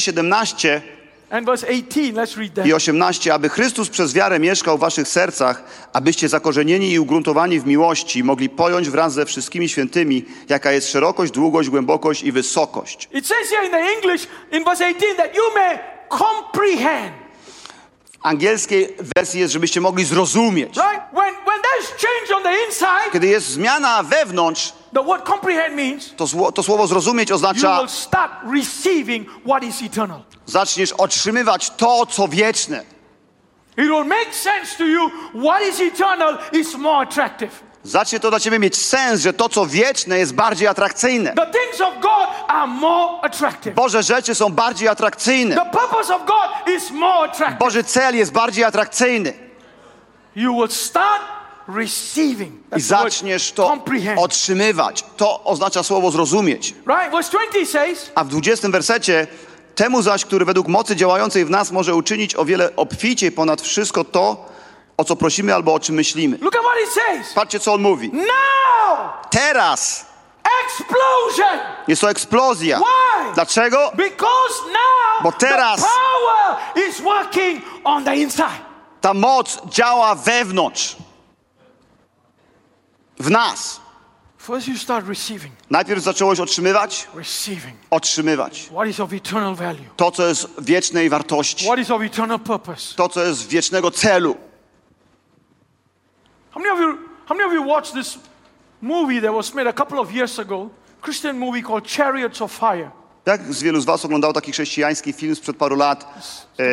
17 1.32 1.38
and 1.38 1.46
verse 1.46 1.64
18, 1.64 2.14
let's 2.14 2.36
read 2.36 2.54
that. 2.54 2.66
i 2.66 2.72
18, 2.72 3.34
aby 3.34 3.48
Chrystus 3.48 3.88
przez 3.88 4.12
wiarę 4.14 4.38
mieszkał 4.38 4.78
w 4.78 4.80
waszych 4.80 5.08
sercach, 5.08 5.62
abyście 5.92 6.28
zakorzenieni 6.28 6.90
i 6.90 6.98
ugruntowani 6.98 7.60
w 7.60 7.66
miłości 7.66 8.24
mogli 8.24 8.48
pojąć 8.48 8.90
wraz 8.90 9.12
ze 9.12 9.26
wszystkimi 9.26 9.68
świętymi, 9.68 10.24
jaka 10.48 10.72
jest 10.72 10.90
szerokość, 10.90 11.32
długość, 11.32 11.68
głębokość 11.70 12.22
i 12.22 12.32
wysokość. 12.32 13.08
It 13.12 13.26
says 13.26 13.50
here 13.50 13.64
in 13.64 13.70
the 13.70 13.78
English, 13.96 14.26
in 14.52 14.64
verse 14.64 14.84
18, 14.84 15.14
that 15.16 15.36
you 15.36 15.42
may 15.54 15.78
comprehend. 16.08 17.12
W 18.22 18.26
angielskiej 18.26 18.96
wersji 19.16 19.40
jest, 19.40 19.52
żebyście 19.52 19.80
mogli 19.80 20.04
zrozumieć. 20.04 20.76
Right? 20.76 21.02
When, 21.12 21.34
when 21.34 21.60
there's 21.62 21.88
change 22.00 22.36
on 22.36 22.42
the 22.42 22.66
inside, 22.66 23.12
Kiedy 23.12 23.26
jest 23.26 23.46
zmiana 23.46 24.02
wewnątrz, 24.02 24.72
the 24.94 25.04
word 25.04 25.24
comprehend 25.24 25.76
means 25.76 26.14
to, 26.16 26.52
to 26.52 26.62
słowo 26.62 26.86
zrozumieć 26.86 27.30
you 27.30 27.36
oznacza 27.36 27.78
will 27.78 27.88
start 27.88 28.32
receiving 28.54 29.28
what 29.46 29.62
is 29.62 29.82
eternal. 29.82 30.22
Zaczniesz 30.46 30.92
otrzymywać 30.92 31.70
to, 31.70 32.06
co 32.06 32.28
wieczne. 32.28 32.82
It 33.76 33.84
will 33.86 34.04
make 34.04 34.34
sense 34.34 34.76
to 34.78 34.84
you. 34.84 35.10
What 35.34 35.62
is 35.62 35.80
eternal 35.80 36.38
is 36.52 36.74
more 36.74 37.08
attractive. 37.08 37.72
Zacznie 37.84 38.20
to 38.20 38.30
dla 38.30 38.40
ciebie 38.40 38.58
mieć 38.58 38.76
sens, 38.76 39.20
że 39.20 39.32
to, 39.32 39.48
co 39.48 39.66
wieczne, 39.66 40.18
jest 40.18 40.34
bardziej 40.34 40.68
atrakcyjne. 40.68 41.34
The 41.34 41.46
things 41.46 41.80
of 41.80 41.94
God 42.00 42.28
are 42.48 42.66
more 42.66 43.22
attractive. 43.22 43.74
Boże 43.74 44.02
rzeczy 44.02 44.34
są 44.34 44.52
bardziej 44.52 44.88
atrakcyjne. 44.88 45.54
The 45.54 45.70
purpose 45.78 46.14
of 46.14 46.26
God 46.26 46.74
is 46.76 46.90
more 46.90 47.30
attractive. 47.30 47.58
Boży 47.58 47.84
cel 47.84 48.16
jest 48.16 48.32
bardziej 48.32 48.64
atrakcyjny. 48.64 49.32
You 50.36 50.54
will 50.54 50.70
start 50.70 51.22
receiving. 51.68 52.52
I 52.52 52.74
That's 52.74 52.78
zaczniesz 52.80 53.52
to 53.52 53.78
otrzymywać. 54.16 55.04
To 55.16 55.44
oznacza 55.44 55.82
słowo 55.82 56.10
zrozumieć. 56.10 56.74
Right? 56.86 57.10
Verse 57.12 57.30
20 57.30 57.78
says, 57.78 58.10
A 58.14 58.24
w 58.24 58.28
20 58.28 58.68
wersecie, 58.68 59.26
temu 59.74 60.02
zaś, 60.02 60.24
który 60.24 60.44
według 60.44 60.68
mocy 60.68 60.96
działającej 60.96 61.44
w 61.44 61.50
nas 61.50 61.70
może 61.70 61.94
uczynić 61.94 62.34
o 62.36 62.44
wiele 62.44 62.76
obficiej 62.76 63.32
ponad 63.32 63.62
wszystko 63.62 64.04
to, 64.04 64.46
o 64.96 65.04
co 65.04 65.16
prosimy 65.16 65.54
albo 65.54 65.74
o 65.74 65.80
czym 65.80 65.94
myślimy. 65.94 66.38
look 66.40 66.56
at 66.56 66.62
what 66.62 66.76
it 66.84 66.88
says. 66.92 67.32
Patrzcie, 67.34 67.60
co 67.60 67.72
on 67.74 67.82
mówi. 67.82 68.10
Now, 68.12 68.98
Teraz 69.30 70.06
explosion. 70.66 71.58
jest 71.88 72.00
to 72.02 72.10
eksplozja. 72.10 72.78
Why? 72.78 73.34
Dlaczego? 73.34 73.90
Because 73.94 74.62
now 74.66 75.22
Bo 75.22 75.32
teraz- 75.32 75.80
the 75.80 75.86
power 75.86 76.58
is 76.88 77.00
working 77.00 77.62
on 77.84 78.04
the 78.04 78.16
inside. 78.16 78.60
Ta 79.00 79.14
moc 79.14 79.58
działa 79.66 80.14
wewnątrz. 80.14 80.96
W 83.18 83.30
nas. 83.30 83.80
First, 84.46 84.68
you 84.68 84.76
start 84.76 85.08
receiving, 85.08 85.52
Najpierw 85.70 86.02
zacząłeś 86.02 86.40
otrzymywać, 86.40 87.08
receiving 87.14 87.76
otrzymywać. 87.90 88.68
what 88.72 88.88
is 88.88 89.00
of 89.00 89.12
eternal 89.12 89.54
value, 89.54 89.84
To, 89.96 90.10
co 90.10 90.28
jest 90.28 90.48
wiecznej 90.62 91.08
wartości. 91.10 91.66
what 91.66 91.78
is 91.78 91.90
of 91.90 92.02
eternal 92.02 92.38
purpose. 92.40 92.94
To, 92.96 93.08
co 93.08 93.24
jest 93.24 93.48
wiecznego 93.48 93.90
celu. 93.90 94.36
How 96.50 96.62
many 96.62 96.72
of 96.74 96.80
you? 96.80 96.98
How 97.26 97.36
many 97.36 97.48
of 97.48 97.54
you 97.54 97.68
watched 97.68 97.94
this 97.94 98.18
movie 98.82 99.20
that 99.20 99.32
was 99.34 99.54
made 99.54 99.70
a 99.70 99.72
couple 99.72 99.98
of 100.00 100.12
years 100.12 100.38
ago? 100.38 100.70
Christian 101.02 101.38
movie 101.38 101.62
called 101.62 101.88
Chariots 101.88 102.42
of 102.42 102.52
Fire. 102.52 102.90
Jak 103.26 103.52
z 103.54 103.62
wielu 103.62 103.80
z 103.80 103.84
was 103.84 104.04
oglądało 104.04 104.32
taki 104.32 104.52
chrześcijański 104.52 105.12
film 105.12 105.34
sprzed 105.34 105.56
paru 105.56 105.76
lat? 105.76 106.04
E, 106.58 106.64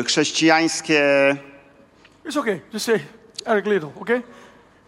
e, 0.00 0.04
chrześcijańskie... 0.04 1.02
It's 2.24 2.38
okay. 2.38 2.60
Just 2.72 2.86
say 2.86 3.00
Eric 3.46 3.66
Little. 3.66 3.90
Okay. 4.00 4.22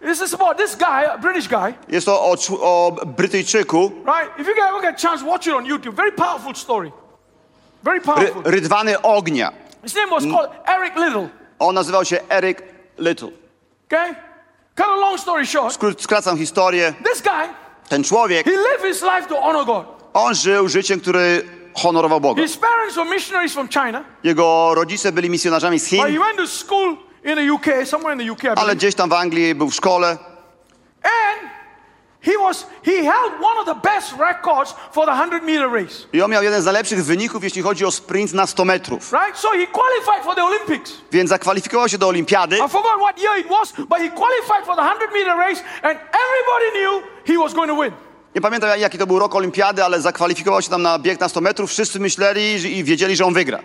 This 0.02 0.20
is 0.20 0.34
about 0.34 0.56
this 0.58 0.74
guy, 0.76 1.04
a 1.14 1.18
British 1.18 1.48
guy, 1.48 1.74
Jest 1.88 2.06
to 2.06 2.20
o, 2.20 2.36
o 2.60 2.92
Brytyjczyku, 3.06 3.92
right? 4.06 4.38
If 4.38 4.48
you 4.48 4.54
guys 4.54 4.68
ever 4.68 4.80
get 4.82 4.94
a 5.04 5.08
chance, 5.08 5.24
watch 5.24 5.46
it 5.46 5.54
on 5.54 5.64
YouTube. 5.64 5.94
Very 5.94 6.12
powerful 6.12 6.54
story. 6.54 6.92
Very 7.84 7.98
ry, 7.98 8.04
powerful. 8.04 8.42
Rydwany 8.42 8.96
Ognia. 9.02 9.52
His 9.82 9.94
name 9.94 10.10
was 10.10 10.24
called 10.24 10.50
Eric 10.66 10.96
Little. 10.96 11.28
On 11.58 11.74
nazywał 11.74 12.04
się 12.04 12.20
Eric 12.28 12.62
Little. 12.98 13.28
Okay. 13.86 14.14
Cut 14.76 14.86
a 14.86 14.96
long 14.96 15.20
story 15.20 15.46
short. 15.46 15.74
Skró- 15.74 15.94
Skracam 16.02 16.38
historię. 16.38 16.94
This 17.12 17.22
guy, 17.22 17.48
Ten 17.88 18.04
człowiek, 18.04 18.44
he 18.44 18.50
lived 18.50 18.82
his 18.82 19.02
life 19.02 19.28
to 19.28 19.40
honor 19.40 19.66
God. 19.66 19.86
on 20.14 20.34
żył 20.34 20.68
życiem, 20.68 21.00
który 21.00 21.42
honorował 21.74 22.20
Boga. 22.20 22.42
His 22.42 22.56
parents 22.56 22.94
were 22.96 23.10
missionaries 23.10 23.52
from 23.52 23.68
China, 23.68 24.04
Jego 24.24 24.74
rodzice 24.74 25.12
byli 25.12 25.30
misjonarzami 25.30 25.78
z 25.78 25.90
but 25.90 26.00
he 26.00 26.06
Chin, 26.08 26.18
went 26.20 26.36
to 26.36 26.46
school 26.46 26.96
in 27.24 27.36
the 27.36 27.54
UK, 27.54 27.86
somewhere 27.86 28.12
in 28.12 28.18
the 28.18 28.32
UK, 28.32 28.58
ale 28.58 28.76
gdzieś 28.76 28.94
tam 28.94 29.10
w 29.10 29.12
Anglii 29.12 29.54
był 29.54 29.70
w 29.70 29.74
szkole. 29.74 30.18
And 31.02 31.50
he 32.20 32.32
was 32.38 32.66
he 32.84 33.04
held 33.04 33.32
one 33.40 33.60
of 33.60 33.66
the 33.66 33.74
best 33.74 34.12
records 34.18 34.74
for 34.92 35.06
the 35.06 35.12
100 35.12 35.42
meter 35.42 35.70
race. 35.72 36.06
I 36.12 36.22
on 36.22 36.30
miał 36.30 36.42
jeden 36.42 36.62
z 36.62 36.64
najlepszych 36.64 37.04
wyników, 37.04 37.44
jeśli 37.44 37.62
chodzi 37.62 37.84
o 37.84 37.90
sprint 37.90 38.32
na 38.32 38.46
100 38.46 38.64
metrów. 38.64 39.12
Right? 39.12 39.38
So 39.38 39.48
he 39.50 39.66
qualified 39.66 40.24
for 40.24 40.34
the 40.34 40.44
Olympics. 40.44 40.92
Więc 41.12 41.30
zakwalifikował 41.30 41.88
się 41.88 41.98
do 41.98 42.08
olimpiady. 42.08 42.56
I 42.56 42.68
forgot 42.68 43.00
what 43.00 43.18
year 43.18 43.38
it 43.38 43.48
was, 43.48 43.72
but 43.72 43.98
he 43.98 44.08
qualified 44.08 44.66
for 44.66 44.76
the 44.76 44.82
100 44.82 45.12
meter 45.12 45.36
race 45.36 45.62
and 45.82 45.98
everybody 45.98 46.70
knew 46.78 47.02
he 47.26 47.38
was 47.38 47.54
going 47.54 47.68
to 47.68 47.82
win. 47.82 47.92
Nie 48.34 48.40
pamiętam 48.40 48.70
jaki 48.78 48.98
to 48.98 49.06
był 49.06 49.18
rok 49.18 49.34
olimpiady, 49.34 49.84
ale 49.84 50.00
zakwalifikował 50.00 50.62
się 50.62 50.70
tam 50.70 50.82
na 50.82 50.98
bieg 50.98 51.20
na 51.20 51.28
100 51.28 51.40
metrów. 51.40 51.70
Wszyscy 51.70 52.00
myśleli 52.00 52.76
i 52.78 52.84
wiedzieli, 52.84 53.16
że 53.16 53.24
on 53.24 53.34
wygra. 53.34 53.58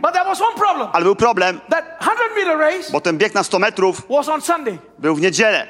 Ale 0.94 1.04
był 1.06 1.16
problem, 1.16 1.60
That 1.70 1.86
100 2.02 2.12
meter 2.36 2.60
race 2.60 2.92
bo 2.92 3.02
ten 3.02 3.18
bieg 3.18 3.34
na 3.34 3.44
100 3.44 3.60
metrów 3.60 4.02
był 5.00 5.16
w 5.16 5.22
niedzielę. 5.22 5.68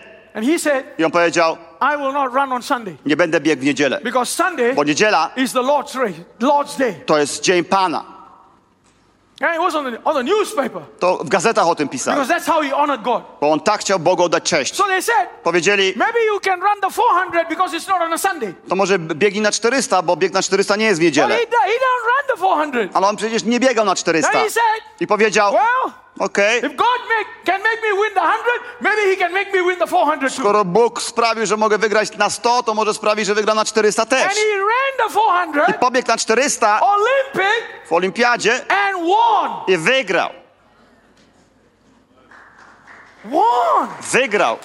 I 0.97 1.03
on 1.05 1.11
powiedział, 1.11 1.57
I 1.81 1.97
will 1.97 2.13
not 2.13 2.33
run 2.33 2.51
on 2.51 2.61
Sunday 2.63 2.95
nie 3.05 3.17
będę 3.17 3.41
biegł 3.41 3.61
w 3.61 3.65
niedzielę. 3.65 3.99
because 4.03 4.31
Sunday 4.43 4.73
Bo 4.73 4.83
niedziela 4.83 5.29
is 5.35 5.53
the 5.53 5.59
Lord's 5.59 5.97
Lord's 6.39 6.77
day. 6.79 6.93
to 7.05 7.17
jest 7.17 7.43
dzień 7.43 7.63
Pana. 7.63 7.97
And 7.99 8.05
it 8.05 8.05
was 8.05 8.15
on 8.15 8.15
the, 8.15 8.15
on 8.15 8.15
the 8.15 8.85
newspaper 8.85 9.25
To 10.99 11.17
w 11.17 11.29
gazetach 11.29 11.67
o 11.67 11.75
tym 11.75 11.89
God. 12.97 13.23
Bo 13.41 13.51
on 13.51 13.59
tak 13.59 13.81
chciał 13.81 13.99
Bogu 13.99 14.23
oddać 14.23 14.43
cześć. 14.43 14.75
So 14.75 14.83
they 14.83 15.01
said, 15.01 15.29
Powiedzieli, 15.43 15.93
maybe 15.95 16.19
you 16.27 16.39
can 16.39 16.59
run 16.61 16.81
the 16.81 16.89
400 16.91 17.49
because 17.49 17.77
it's 17.77 17.87
not 17.87 18.01
on 18.01 18.13
a 18.13 18.17
Sunday. 18.17 18.53
to 18.69 18.75
może 18.75 18.99
biegnij 18.99 19.41
na 19.41 19.51
400, 19.51 20.01
bo 20.01 20.15
bieg 20.15 20.33
na 20.33 20.43
400 20.43 20.75
nie 20.75 20.85
jest 20.85 20.99
w 20.99 21.03
niedzielę. 21.03 21.35
he, 21.35 21.41
he 21.41 21.45
didn't 21.45 22.03
run 22.03 22.37
the 22.37 22.67
400. 22.71 22.89
Ale 22.97 23.07
on 23.07 23.15
przecież 23.15 23.43
nie 23.43 23.59
biegał 23.59 23.85
na 23.85 23.95
400. 23.95 24.31
Then 24.31 24.41
he 24.41 24.49
said, 24.49 24.83
I 24.99 25.07
powiedział, 25.07 25.53
well, 25.53 25.93
okej, 26.19 26.57
if 26.59 26.69
God 26.69 27.01
make, 27.17 27.43
can 27.45 27.61
make 27.61 27.81
me 27.83 27.89
win 28.03 28.13
the 28.13 28.21
100, 28.21 28.43
maybe 28.81 29.01
he 29.01 29.17
can 29.17 29.31
make 29.33 29.53
me 29.53 29.59
win 29.59 29.79
the 29.79 29.87
400 29.87 30.19
too. 30.29 30.29
skoro 30.29 30.65
Bóg 30.65 31.01
sprawił, 31.01 31.45
że 31.45 31.57
mogę 31.57 31.77
wygrać 31.77 32.17
na 32.17 32.29
100, 32.29 32.63
to 32.63 32.73
może 32.73 32.93
sprawi, 32.93 33.25
że 33.25 33.35
wygra 33.35 33.53
na 33.55 33.65
400 33.65 34.01
And 34.01 34.11
też. 34.11 34.19
he 34.33 34.57
ran 34.57 35.07
the 35.07 35.13
400 35.13 35.73
Pobiegł 35.79 36.07
na 36.07 36.17
400 36.17 36.79
Olympic 36.81 37.63
w 37.89 37.93
olimpiadzie 37.93 38.53
and 38.53 39.07
won. 39.07 39.51
i 39.67 39.77
wygrał. 39.77 40.29
Won. 43.25 43.87
Wygrał. 44.11 44.57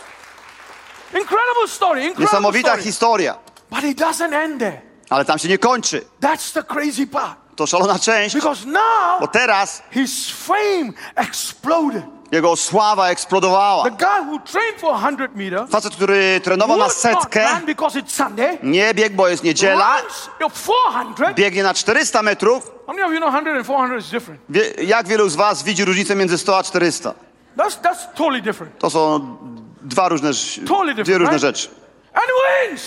Incredible 1.15 1.69
story. 1.69 2.01
Incredible 2.03 2.25
Niesamowita 2.25 2.69
story. 2.69 2.83
historia. 2.83 3.39
But 3.71 3.85
it 3.85 3.99
doesn't 3.99 4.33
end 4.35 4.59
there. 4.61 4.81
Ale 5.11 5.25
tam 5.25 5.39
się 5.39 5.49
nie 5.49 5.59
kończy. 5.59 6.05
That's 6.21 6.53
the 6.55 6.63
crazy 6.63 7.07
part. 7.07 7.42
To 7.57 7.67
szalona 7.67 7.99
część, 7.99 8.35
Because 8.35 8.67
now 8.67 9.21
bo 9.21 9.27
teraz 9.29 9.83
his 9.91 10.31
fame 10.31 10.93
exploded. 11.17 12.03
jego 12.33 12.57
sława 12.57 13.09
eksplodowała. 13.11 13.85
The 13.85 13.91
guy 13.91 14.31
who 14.33 14.39
trained 14.39 14.81
for 14.81 14.99
100 14.99 15.11
meter 15.35 15.67
Facet, 15.71 15.95
który 15.95 16.41
trenował 16.45 16.79
na 16.79 16.89
setkę, 16.89 17.49
Sunday. 18.07 18.59
nie 18.63 18.95
biegł, 18.95 19.17
bo 19.17 19.29
jest 19.29 19.45
niedziela, 19.45 20.01
Runs 20.01 20.31
your 20.41 20.53
400. 20.53 21.35
biegnie 21.35 21.63
na 21.63 21.75
400 21.75 22.23
metrów. 22.23 22.71
How 22.87 22.95
many 22.95 23.07
of 23.07 23.13
you 23.13 23.19
know 23.19 23.31
100 23.35 23.51
and 23.51 23.67
400 23.67 23.97
is 23.99 24.11
different? 24.11 24.41
Wie, 24.49 24.63
jak 24.85 25.09
wielu 25.09 25.29
z 25.29 25.37
was 25.37 25.63
widzi 25.63 25.85
różnicę 25.85 26.15
między 26.15 26.39
100 26.39 26.59
a 26.59 26.63
400? 26.63 27.15
That's, 27.57 27.81
that's 27.83 28.07
totally 28.15 28.43
different. 28.43 28.79
To 28.79 28.91
są 28.91 29.37
dwa 29.83 30.09
różne, 30.09 30.31
Totally 30.69 30.95
dwie 30.95 31.19
różne 31.19 31.37
right? 31.39 31.41
rzeczy. 31.41 31.69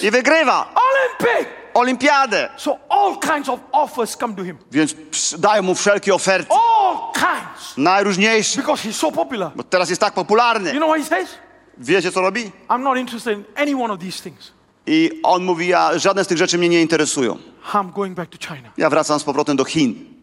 I 0.02 0.12
wygrywa 0.12 0.66
Olympic. 0.76 1.48
Olimpiadę. 1.76 2.50
So 2.58 2.78
all 2.90 3.18
kinds 3.20 3.50
of 3.50 3.60
offers 3.72 4.18
come 4.18 4.36
to 4.36 4.44
him. 4.44 4.58
Więc 4.72 4.96
dają 5.40 5.64
mu 5.64 5.76
wszelkie 5.76 6.16
oferty. 6.16 6.50
All 6.52 6.98
kinds. 7.14 7.78
Najróżniejsze. 7.78 8.62
Because 8.62 8.88
he's 8.90 8.94
so 8.94 9.12
popular. 9.12 9.52
Bo 9.56 9.64
teraz 9.64 9.90
jest 9.90 10.02
tak 10.02 10.14
You 10.14 10.16
popularny. 10.16 10.72
know 10.72 10.90
what 10.90 11.00
he 11.00 11.06
says? 11.06 11.30
Wiecie, 11.78 12.12
co 12.12 12.22
robi? 12.22 12.52
I'm 12.70 12.80
not 12.84 12.98
interested 12.98 13.38
in 13.38 13.44
any 13.56 13.76
one 13.76 13.94
of 13.94 14.00
these 14.00 14.24
things. 14.24 14.52
I 14.88 15.10
on 15.24 15.44
mówi, 15.44 15.68
ja, 15.68 16.00
żadne 16.00 16.24
z 16.24 16.28
tych 16.28 16.38
rzeczy 16.38 16.58
mnie 16.58 16.70
nie 16.70 16.82
interesują. 16.82 17.38
I'm 17.74 17.92
going 17.92 18.16
back 18.16 18.30
to 18.30 18.38
China. 18.48 18.70
Ja 18.78 18.90
wracam 18.90 19.20
z 19.20 19.24
powrotem 19.24 19.58
do 19.58 19.64
Chin. 19.66 20.16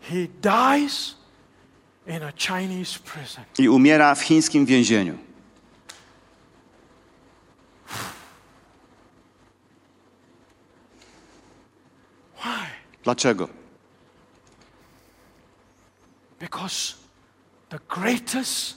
He 0.00 0.26
dies 0.42 1.14
in 2.06 2.22
a 2.22 2.32
Chinese 2.32 2.98
prison. 2.98 3.44
I 3.58 3.68
umiera 3.68 4.14
w 4.14 4.22
chińskim 4.22 4.66
więzieniu. 4.66 5.18
Why? 12.42 12.66
Dlaczego? 13.04 13.48
Because 16.40 16.94
the 17.70 17.78
greatest 17.88 18.76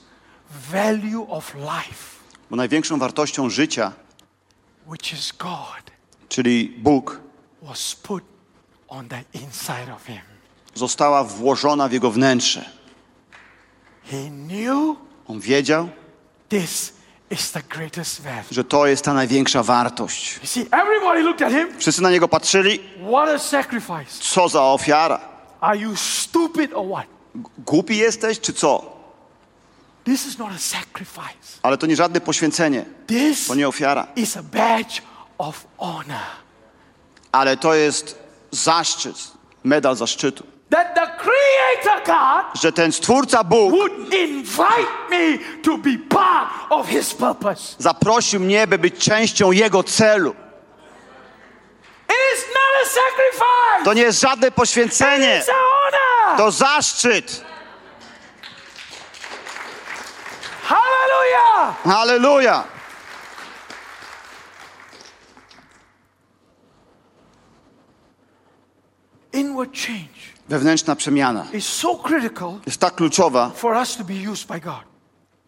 value 0.72 1.26
of 1.30 1.56
life, 1.56 2.16
Bo 2.50 2.56
największą 2.56 3.00
wartością 3.00 3.50
życia, 3.50 3.92
which 4.88 5.14
is 5.14 5.32
God, 5.32 5.92
czyli 6.30 6.70
Bóg, 6.78 7.20
was 7.62 7.96
put 7.96 8.24
on 8.88 9.08
the 9.10 9.24
inside 9.34 9.94
of 9.96 10.06
him. 10.06 10.22
została 10.74 11.24
włożona 11.24 11.88
w 11.88 11.92
jego 11.92 12.12
wnętrze. 12.12 12.66
He 14.12 14.30
knew 14.30 14.98
On 15.28 15.40
wiedział, 15.40 15.90
this 16.50 16.94
że 18.52 18.64
to 18.64 18.88
jest 18.88 19.06
ta 19.06 19.14
największa 19.14 19.64
wartość. 19.64 20.40
Wszyscy 21.80 22.02
na 22.02 22.10
niego 22.10 22.28
patrzyli, 22.28 22.80
What 23.08 23.30
a 23.30 23.40
sacrifice. 23.40 24.20
co 24.22 24.50
za 24.50 24.64
ofiara. 24.64 25.20
Are 25.62 25.78
you 25.78 25.96
stupid 25.96 26.72
or 26.74 26.86
what? 26.92 27.06
Głupi 27.58 27.98
jesteś, 27.98 28.40
czy 28.40 28.54
co? 28.54 28.96
This 30.04 30.26
is 30.28 30.38
not 30.38 30.50
a 30.56 30.58
sacrifice. 30.58 31.60
Ale 31.64 31.78
to 31.78 31.86
nie 31.88 31.96
żadne 31.96 32.22
poświęcenie, 32.22 32.86
This 33.08 33.48
to 33.48 33.56
nie 33.56 33.68
ofiara. 33.68 34.08
is 34.16 34.38
a 34.38 34.44
badge 34.44 35.02
of 35.38 35.66
honor. 35.78 36.20
Ale 37.32 37.58
to 37.58 37.74
jest 37.74 38.20
zaszczyt, 38.52 39.16
medal 39.64 39.96
zaszczytu. 39.96 40.44
That 40.70 40.96
the 40.96 41.08
Creator 41.18 42.04
God 42.06 42.62
Że 42.62 42.72
ten 42.72 42.92
Stwórca 42.92 43.44
Bóg 43.44 43.72
would 43.72 44.14
invite 44.14 45.10
me 45.10 45.38
to 45.64 45.78
be 45.78 45.98
part 46.10 46.50
of 46.70 46.88
His 46.88 47.14
purpose. 47.14 47.76
zaprosił 47.80 48.40
mnie, 48.40 48.68
by 48.68 48.78
być 48.78 48.98
częścią 48.98 49.52
Jego 49.52 49.84
celu. 49.84 50.36
It 52.10 52.38
is 52.38 52.46
not 52.48 52.84
a 52.84 52.86
sacrifice. 52.90 53.86
To 53.86 53.94
nie 53.94 54.02
jest 54.02 54.22
żadne 54.22 54.52
poświęcenie, 54.52 55.42
a 55.50 55.54
honor. 55.54 56.38
to 56.38 56.52
zaszczyt. 56.52 57.46
Hallelujah. 60.64 61.76
Halleluja! 61.84 62.64
Inward 69.34 69.74
change 69.74 70.15
Wewnętrzna 70.50 70.96
przemiana 70.96 71.46
jest 72.66 72.80
tak 72.80 72.96
kluczowa 72.96 73.50
for 73.56 73.76
us 73.76 73.98
to 73.98 74.04
be 74.04 74.32
used 74.32 74.48
by 74.48 74.60
God. 74.60 74.84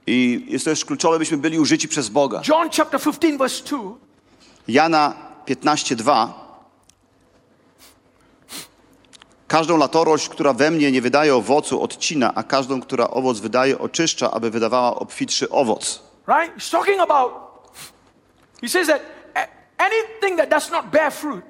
i 0.07 0.45
jest 0.48 0.65
też 0.65 0.86
kluczowe, 0.86 1.19
byśmy 1.19 1.38
byli 1.38 1.60
użyci 1.60 1.88
przez 1.88 2.10
Boga. 2.10 2.41
John 2.48 2.69
chapter 2.69 3.02
15, 3.02 3.38
verse 3.38 3.64
2. 3.64 3.78
Jana 4.68 5.14
15:2 5.45 6.28
Każdą 9.48 9.78
latorość, 9.78 10.30
która 10.30 10.53
we 10.53 10.72
mnie 10.72 10.91
nie 10.91 11.02
wydaje 11.02 11.36
owocu, 11.36 11.82
odcina, 11.82 12.36
a 12.36 12.44
każdą, 12.44 12.82
która 12.82 13.07
owoc 13.07 13.40
wydaje, 13.40 13.80
oczyszcza, 13.80 14.32
aby 14.32 14.52
wydawała 14.52 14.95
obfitszy 14.95 15.49
owoc. 15.49 16.03
Right? 16.28 16.56
He's 16.57 16.72
talking 16.72 16.99
about, 16.99 17.32
he 18.61 18.69
says 18.69 18.88
that 18.88 19.02
anything 19.78 20.38
that 20.38 20.49
does 20.49 20.72
not 20.72 20.86
bear 20.86 21.14
fruit, 21.14 21.44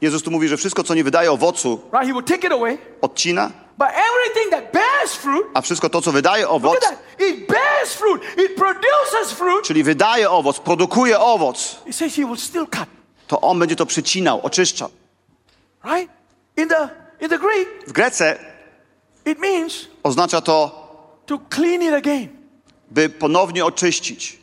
Jezus 0.00 0.22
tu 0.22 0.30
mówi, 0.30 0.48
że 0.48 0.56
wszystko, 0.56 0.82
co 0.84 0.94
nie 0.94 1.04
wydaje 1.04 1.32
owocu, 1.32 1.80
right, 1.92 2.06
he 2.08 2.12
will 2.12 2.22
take 2.24 2.46
it 2.46 2.52
away. 2.52 2.78
odcina, 3.00 3.50
But 3.78 3.88
everything 3.88 4.50
that 4.50 4.72
bears 4.72 5.14
fruit, 5.16 5.46
a 5.54 5.60
wszystko 5.60 5.88
to, 5.90 6.02
co 6.02 6.12
wydaje 6.12 6.48
owoc. 6.48 6.76
It 7.18 7.46
bears 7.48 7.94
fruit. 7.94 8.22
It 8.38 8.54
produces 8.54 9.32
fruit. 9.38 9.64
czyli 9.64 9.82
wydaje 9.82 10.30
owoc, 10.30 10.60
produkuje 10.60 11.20
owoc, 11.20 11.76
He 11.86 11.92
says 11.92 12.14
he 12.16 12.24
will 12.26 12.36
still 12.36 12.66
cut. 12.66 12.88
to 13.26 13.40
On 13.40 13.58
będzie 13.58 13.76
to 13.76 13.86
przycinał, 13.86 14.40
oczyszczał. 14.42 14.88
Right? 15.84 16.12
In 16.56 16.68
the 16.68 16.88
in 17.20 17.28
the 17.28 17.38
Greek, 17.38 17.68
W 17.86 17.92
Grece 17.92 18.38
it 19.24 19.38
means 19.38 19.86
oznacza 20.02 20.40
to, 20.40 20.86
to 21.26 21.38
clean 21.54 21.82
it 21.82 21.94
again. 21.94 22.28
by 22.90 23.08
ponownie 23.08 23.64
oczyścić. 23.64 24.38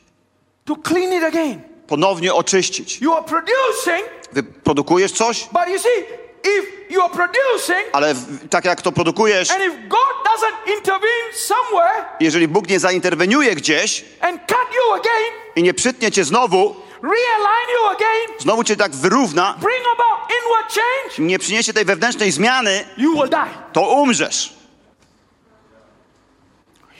To 0.65 0.75
clean 0.87 1.13
it 1.13 1.23
again. 1.23 1.61
Ponownie 1.87 2.33
oczyścić. 2.33 3.01
You 3.01 3.13
are 3.13 3.23
producing, 3.23 4.09
Wyprodukujesz 4.33 5.11
coś, 5.11 5.47
but 5.51 5.67
you 5.67 5.79
see, 5.79 6.03
if 6.43 6.67
you 6.89 7.01
are 7.01 7.13
producing 7.13 7.83
ale 7.91 8.13
w, 8.13 8.49
tak 8.49 8.65
jak 8.65 8.81
to 8.81 8.91
produkujesz, 8.91 9.51
and 9.51 9.61
if 9.61 9.87
God 9.87 9.99
doesn't 10.25 10.77
intervene 10.77 11.33
somewhere 11.33 12.05
jeżeli 12.19 12.47
Bóg 12.47 12.69
nie 12.69 12.79
zainterweniuje 12.79 13.55
gdzieś 13.55 14.05
and 14.21 14.41
cut 14.41 14.75
you 14.75 14.93
again, 14.93 15.33
i 15.55 15.63
nie 15.63 15.73
przytnie 15.73 16.11
cię 16.11 16.23
znowu, 16.23 16.75
realign 17.01 17.69
you 17.73 17.87
again, 17.89 18.39
znowu 18.39 18.63
cię 18.63 18.75
tak 18.75 18.91
wyrówna, 18.91 19.55
bring 19.59 19.83
about 19.95 20.31
inward 20.31 20.73
change, 20.73 21.29
nie 21.29 21.39
przyniesie 21.39 21.73
tej 21.73 21.85
wewnętrznej 21.85 22.31
zmiany, 22.31 22.85
you 22.97 23.13
will 23.13 23.29
die. 23.29 23.73
to 23.73 23.81
umrzesz. 23.81 24.53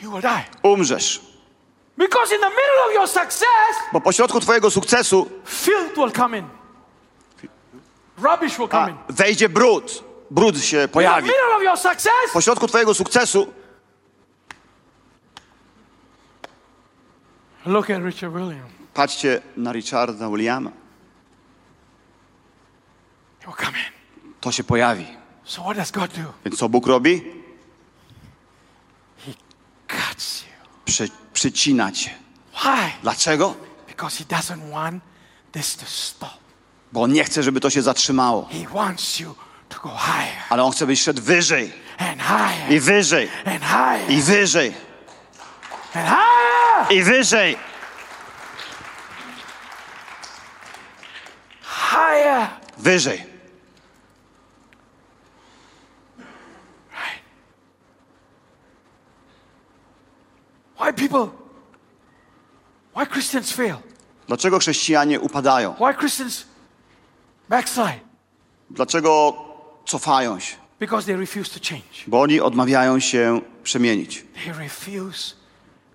You 0.02 0.12
will 0.12 0.22
die. 0.22 0.44
Umrzesz. 0.64 1.33
Because 1.98 2.36
in 2.36 2.42
the 2.42 2.50
middle 2.50 2.88
of 2.88 2.94
your 2.94 3.08
success, 3.08 3.76
Bo 3.94 4.02
pośrodku 4.02 4.40
twojego 4.40 4.72
sukcesu 4.72 5.30
filth 5.46 5.98
will 5.98 6.12
come 6.12 6.38
in. 6.38 6.46
Rubbish 8.18 8.60
will 8.60 8.68
come 8.70 8.90
in. 8.92 8.98
wejdzie 9.10 9.50
brud. 9.50 10.04
Brud 10.32 10.58
się 10.58 10.78
In 10.78 10.82
the 10.84 10.88
pojawi. 10.94 11.28
middle 11.28 11.56
of 11.56 11.64
your 11.64 11.78
success, 11.78 12.32
Pośrodku 12.34 12.68
twojego 12.68 12.94
sukcesu 12.94 13.54
look 17.66 17.90
at 17.90 18.02
Richard 18.04 18.34
William. 18.34 18.68
patrzcie 18.94 19.42
na 19.58 19.72
Richarda 19.74 20.30
Williama. 20.30 20.72
He 23.40 23.48
will 23.48 23.56
come 23.56 23.78
in. 23.78 24.34
To 24.42 24.52
się 24.52 24.64
pojawi. 24.64 25.06
So 25.44 25.62
what 25.62 25.78
does 25.78 25.92
God 25.92 26.12
do? 26.14 26.34
Więc 26.46 26.60
co 26.60 26.70
Bóg 26.70 26.88
robi? 26.88 27.44
Cuts 29.88 30.42
you. 30.42 30.48
Przy, 30.86 31.10
przycina 31.34 31.92
cię. 31.92 32.10
Why? 32.62 32.92
Dlaczego? 33.02 33.56
Because 33.88 34.18
he 34.18 34.26
doesn't 34.26 34.72
want 34.72 35.04
this 35.52 35.76
to 35.76 35.86
stop. 35.86 36.38
Bo 36.92 37.02
On 37.02 37.14
nie 37.14 37.24
chce, 37.24 37.44
żeby 37.44 37.60
to 37.60 37.70
się 37.70 37.82
zatrzymało. 37.82 38.50
He 38.52 38.68
wants 38.74 39.20
you 39.20 39.36
to 39.70 39.80
go 39.80 39.90
higher 39.90 40.44
Ale 40.50 40.64
On 40.64 40.72
chce, 40.72 40.88
byś 40.88 41.02
szedł 41.02 41.22
wyżej 41.22 41.74
and 41.98 42.22
higher 42.22 42.72
i 42.72 42.80
wyżej 42.80 43.30
and 43.46 43.64
higher 43.64 44.12
i 44.12 44.22
wyżej 44.22 44.74
and 45.94 46.08
higher. 46.10 46.98
i 46.98 47.04
wyżej. 47.04 47.58
Higher. 51.62 52.48
Wyżej. 52.78 53.33
Why 60.84 60.92
people? 60.92 61.30
Why 62.96 63.06
Christians 63.06 63.52
fail? 63.52 63.76
Dlaczego 64.28 64.60
chrześcijanie 64.60 65.20
upadają? 65.20 65.74
Why 65.74 65.94
Christians 66.00 66.46
backslide? 67.50 68.00
Dlaczego 68.70 69.36
cofają 69.86 70.40
się? 70.40 70.56
Because 70.80 71.06
they 71.06 71.18
refuse 71.18 71.60
to 71.60 71.60
change. 71.70 72.04
Bo 72.08 72.22
oni 72.22 72.40
odmawiają 72.40 73.00
się 73.00 73.42
przemienić. 73.64 74.26
They 74.46 74.54
refuse 74.54 75.34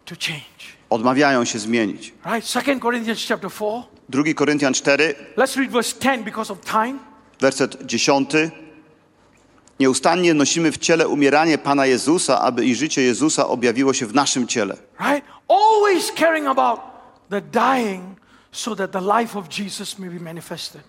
to 0.04 0.14
change. 0.26 0.78
Odmawiają 0.90 1.44
się 1.44 1.58
zmienić. 1.58 2.14
Right? 2.26 2.48
Second 2.48 2.82
Corinthians 2.82 3.26
chapter 3.28 3.50
4. 3.50 3.82
2 4.08 4.34
Koryntian 4.34 4.74
4, 4.74 5.14
Let's 5.36 5.56
read 5.56 5.70
verse 5.70 5.98
10 6.00 6.24
because 6.24 6.52
of 6.52 6.60
time. 6.60 6.98
werset 7.40 7.86
10. 7.86 8.28
Nieustannie 9.80 10.34
nosimy 10.34 10.72
w 10.72 10.78
ciele 10.78 11.08
umieranie 11.08 11.58
Pana 11.58 11.86
Jezusa, 11.86 12.40
aby 12.40 12.64
i 12.64 12.74
życie 12.74 13.02
Jezusa 13.02 13.46
objawiło 13.48 13.92
się 13.94 14.06
w 14.06 14.14
naszym 14.14 14.46
ciele. 14.46 14.76
Right? 15.00 15.26
Always 15.48 16.12
caring 16.12 16.46
about 16.46 16.80
the 17.30 17.40
dying 17.40 18.02
so 18.52 18.76
that 18.76 18.92
the 18.92 19.00
life 19.00 19.38
of 19.38 19.58
Jesus 19.58 19.98
may 19.98 20.10
be 20.10 20.20
manifested. 20.20 20.80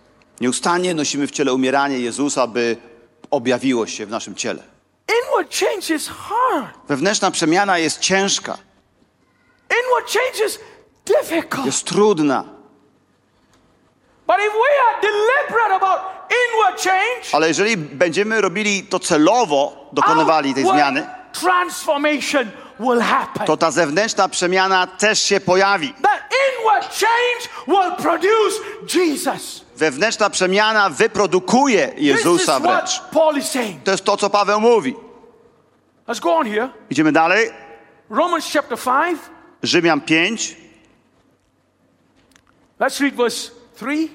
Nieustannie 0.42 0.94
nosimy 0.94 1.28
w 1.28 1.32
ciele 1.32 1.54
umieranie 1.54 2.00
Jezusa, 2.00 2.48
by 2.48 2.78
objawiło 3.32 3.88
się 3.88 4.06
w 4.06 4.10
naszym 4.10 4.36
ciele. 4.36 4.64
Inward 5.24 5.56
change 5.56 5.96
is 5.96 6.08
hard. 6.08 6.78
Wewnętrzna 6.88 7.32
przemiana 7.32 7.78
jest 7.78 8.00
ciężka, 8.00 8.58
Inward 9.70 10.12
change 10.14 10.46
is 10.46 10.60
difficult. 11.06 11.66
jest 11.66 11.86
trudna, 11.86 12.44
But 12.44 12.48
if 12.48 12.56
we 12.56 12.56
are 12.56 12.56
deliberate 12.56 12.56
about 12.56 12.58
inward 13.30 13.98
change, 13.98 14.18
ale 17.34 17.48
jeżeli 17.48 17.78
będziemy 17.78 18.42
robili 18.42 18.84
to 18.84 19.00
celowo, 19.00 19.90
dokonywali 19.94 20.54
tej 20.54 20.64
zmiany, 20.64 21.08
transformation 21.34 22.52
will 22.80 23.02
happen. 23.02 23.46
to 23.48 23.58
ta 23.58 23.72
zewnętrzna 23.72 24.30
przemiana 24.30 24.88
też 24.88 25.24
się 25.24 25.40
pojawi. 25.40 25.94
That 25.94 26.34
inward 26.60 27.00
change 27.00 27.50
will 27.68 27.96
produce 28.04 28.60
Jesus. 28.96 29.66
Wewnętrzna 29.76 30.30
przemiana 30.30 30.90
wyprodukuje 30.90 31.88
This 31.88 32.00
is 32.00 32.06
Jezusa 32.06 32.60
wręcz. 32.60 33.00
what 33.00 33.12
Paul 33.12 33.38
is 33.38 33.52
saying. 33.52 33.84
To 33.84 33.92
jest 33.92 34.04
to, 34.04 34.18
co 34.18 34.30
Paweł 34.30 34.62
mówi. 34.62 34.96
Let's 36.08 36.20
go 36.20 36.36
on 36.36 36.48
here. 36.48 36.70
Idziemy 36.90 37.12
dalej. 37.12 37.52
Romans 38.10 38.46
chapter 38.54 38.78
5. 38.78 39.20
Rzymian 39.64 40.02
5, 40.02 40.56
Let's 42.80 43.02
read 43.02 43.16
verse 43.16 43.52
3, 43.76 44.10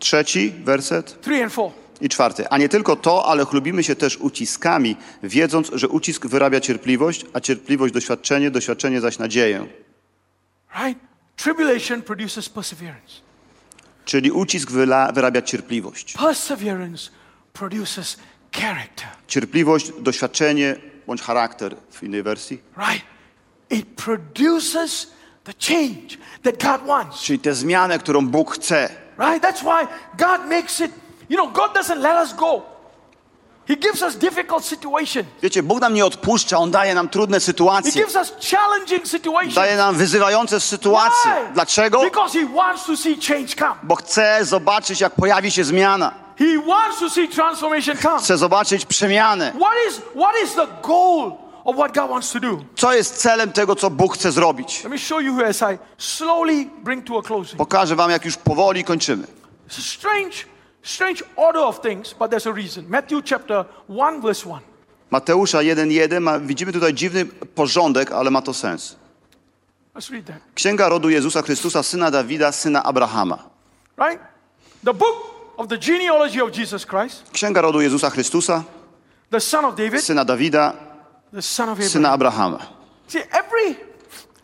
trzeci 0.00 0.52
werset 0.64 1.20
3 1.20 1.42
and 1.42 1.52
4. 1.52 1.70
i 2.00 2.08
czwarty. 2.08 2.48
A 2.48 2.58
nie 2.58 2.68
tylko 2.68 2.96
to, 2.96 3.26
ale 3.26 3.44
chlubimy 3.44 3.84
się 3.84 3.96
też 3.96 4.16
uciskami, 4.16 4.96
wiedząc, 5.22 5.70
że 5.72 5.88
ucisk 5.88 6.26
wyrabia 6.26 6.60
cierpliwość, 6.60 7.26
a 7.32 7.40
cierpliwość 7.40 7.94
doświadczenie, 7.94 8.50
doświadczenie 8.50 9.00
zaś 9.00 9.18
nadzieję. 9.18 9.66
Right? 10.82 11.00
Tribulation 11.36 12.02
produces 12.02 12.48
perseverance. 12.48 13.14
Czyli 14.04 14.30
ucisk 14.30 14.70
wyla, 14.70 15.12
wyrabia 15.12 15.42
cierpliwość. 15.42 16.12
Perseverance 16.12 17.10
produces 17.52 18.16
character. 18.52 19.08
Cierpliwość, 19.28 19.92
doświadczenie 20.00 20.76
bądź 21.06 21.22
charakter 21.22 21.76
w 21.90 22.02
innej 22.02 22.22
wersji. 22.22 22.60
Right? 22.76 23.04
It 23.70 23.86
produces 23.86 25.06
the 25.44 25.52
change 25.58 26.18
that 26.42 26.62
God 26.62 26.86
wants. 26.86 27.22
Czyli 27.22 27.38
tę 27.38 27.54
zmianę, 27.54 27.98
którą 27.98 28.26
Bóg 28.26 28.54
chce. 28.54 28.88
Right? 29.18 29.42
That's 29.42 29.62
why 29.62 29.86
God 30.18 30.46
makes 30.48 30.80
it, 30.80 30.92
you 31.28 31.36
know, 31.36 31.52
God 31.52 31.74
doesn't 31.74 32.00
let 32.00 32.16
us 32.24 32.34
go. 32.34 32.62
He 33.68 33.76
gives 33.76 34.02
us 34.02 34.16
difficult 34.16 34.64
situations. 34.64 35.26
Wiecie, 35.42 35.62
Bóg 35.62 35.80
nam 35.80 35.94
nie 35.94 36.04
odpuszcza, 36.06 36.58
On 36.58 36.70
daje 36.70 36.94
nam 36.94 37.08
trudne 37.08 37.36
He 37.36 37.40
sytuacje. 37.40 37.92
gives 37.92 38.16
us 38.16 38.32
challenging 38.50 39.06
situations. 39.06 39.54
Daje 39.54 39.76
nam 39.76 39.96
wyzywające 39.96 40.60
sytuacje. 40.60 41.30
Why? 41.46 41.54
Dlaczego? 41.54 42.00
Because 42.00 42.38
He 42.38 42.46
wants 42.46 42.84
to 42.84 42.96
see 42.96 43.16
change 43.28 43.54
come. 43.54 43.74
Bo 43.82 43.96
chce 43.96 44.44
zobaczyć, 44.44 45.00
jak 45.00 45.14
pojawi 45.14 45.50
się 45.50 45.64
zmiana. 45.64 46.12
He 46.38 46.58
wants 46.66 46.98
to 46.98 47.10
see 47.10 47.28
transformation 47.28 47.96
come. 47.96 48.18
Chce 48.18 48.38
zobaczyć 48.38 48.86
przemianę. 48.86 49.52
What 49.52 49.74
is, 49.88 50.00
what 50.16 50.34
is 50.44 50.54
the 50.54 50.66
goal 50.82 51.32
of 51.64 51.76
what 51.76 51.94
God 51.94 52.10
wants 52.10 52.32
to 52.32 52.40
do? 52.40 52.64
Co 52.76 52.92
jest 52.94 53.16
celem 53.16 53.52
tego, 53.52 53.74
co 53.76 53.90
Bóg 53.90 54.14
chce 54.14 54.32
zrobić? 54.32 54.84
Let 54.84 54.92
me 54.92 54.98
show 54.98 55.20
you 55.22 55.44
as 55.44 55.62
I 55.62 55.78
slowly 55.98 56.66
bring 56.82 57.06
to 57.06 57.18
a 57.18 57.22
closing. 57.22 57.58
Pokażę 57.58 57.96
wam, 57.96 58.10
jak 58.10 58.24
już 58.24 58.36
powoli 58.36 58.84
kończymy. 58.84 59.26
It's 59.68 59.78
a 59.78 59.82
strange, 59.82 60.36
strange 60.82 61.22
order 61.36 61.62
of 61.62 61.80
things, 61.80 62.14
but 62.14 62.30
there's 62.30 62.46
a 62.46 62.52
reason. 62.52 62.84
Matthew 62.88 63.22
chapter 63.24 63.64
1, 63.88 64.20
verse 64.20 64.48
1. 64.48 64.60
Mateusza 65.10 65.58
1.1, 65.58 66.20
ma- 66.20 66.38
widzimy 66.38 66.72
tutaj 66.72 66.94
dziwny 66.94 67.24
porządek, 67.54 68.12
ale 68.12 68.30
ma 68.30 68.42
to 68.42 68.54
sens. 68.54 68.96
Let's 69.94 70.10
read 70.10 70.26
that. 70.26 70.36
Księga 70.54 70.88
rodu 70.88 71.08
Jezusa 71.10 71.42
Chrystusa, 71.42 71.82
syna 71.82 72.10
Dawida, 72.10 72.52
syna 72.52 72.82
Abrahama. 72.82 73.38
Right? 73.98 74.20
The 74.84 74.94
book 74.94 75.16
of 75.56 75.68
the 75.68 75.78
genealogy 75.78 76.42
of 76.42 76.50
Jesus 76.52 76.86
Christ, 76.86 77.30
Księga 77.32 77.60
rodu 77.60 77.80
Jezusa 77.80 78.10
Chrystusa, 78.10 78.62
the 79.30 79.40
son 79.40 79.64
of 79.64 79.74
David, 79.74 80.00
syna 80.04 80.24
Dawida, 80.24 80.72
syna 81.40 81.72
Abraham. 81.72 82.54
Abrahama. 82.54 82.58
See, 83.08 83.22
every, 83.30 83.76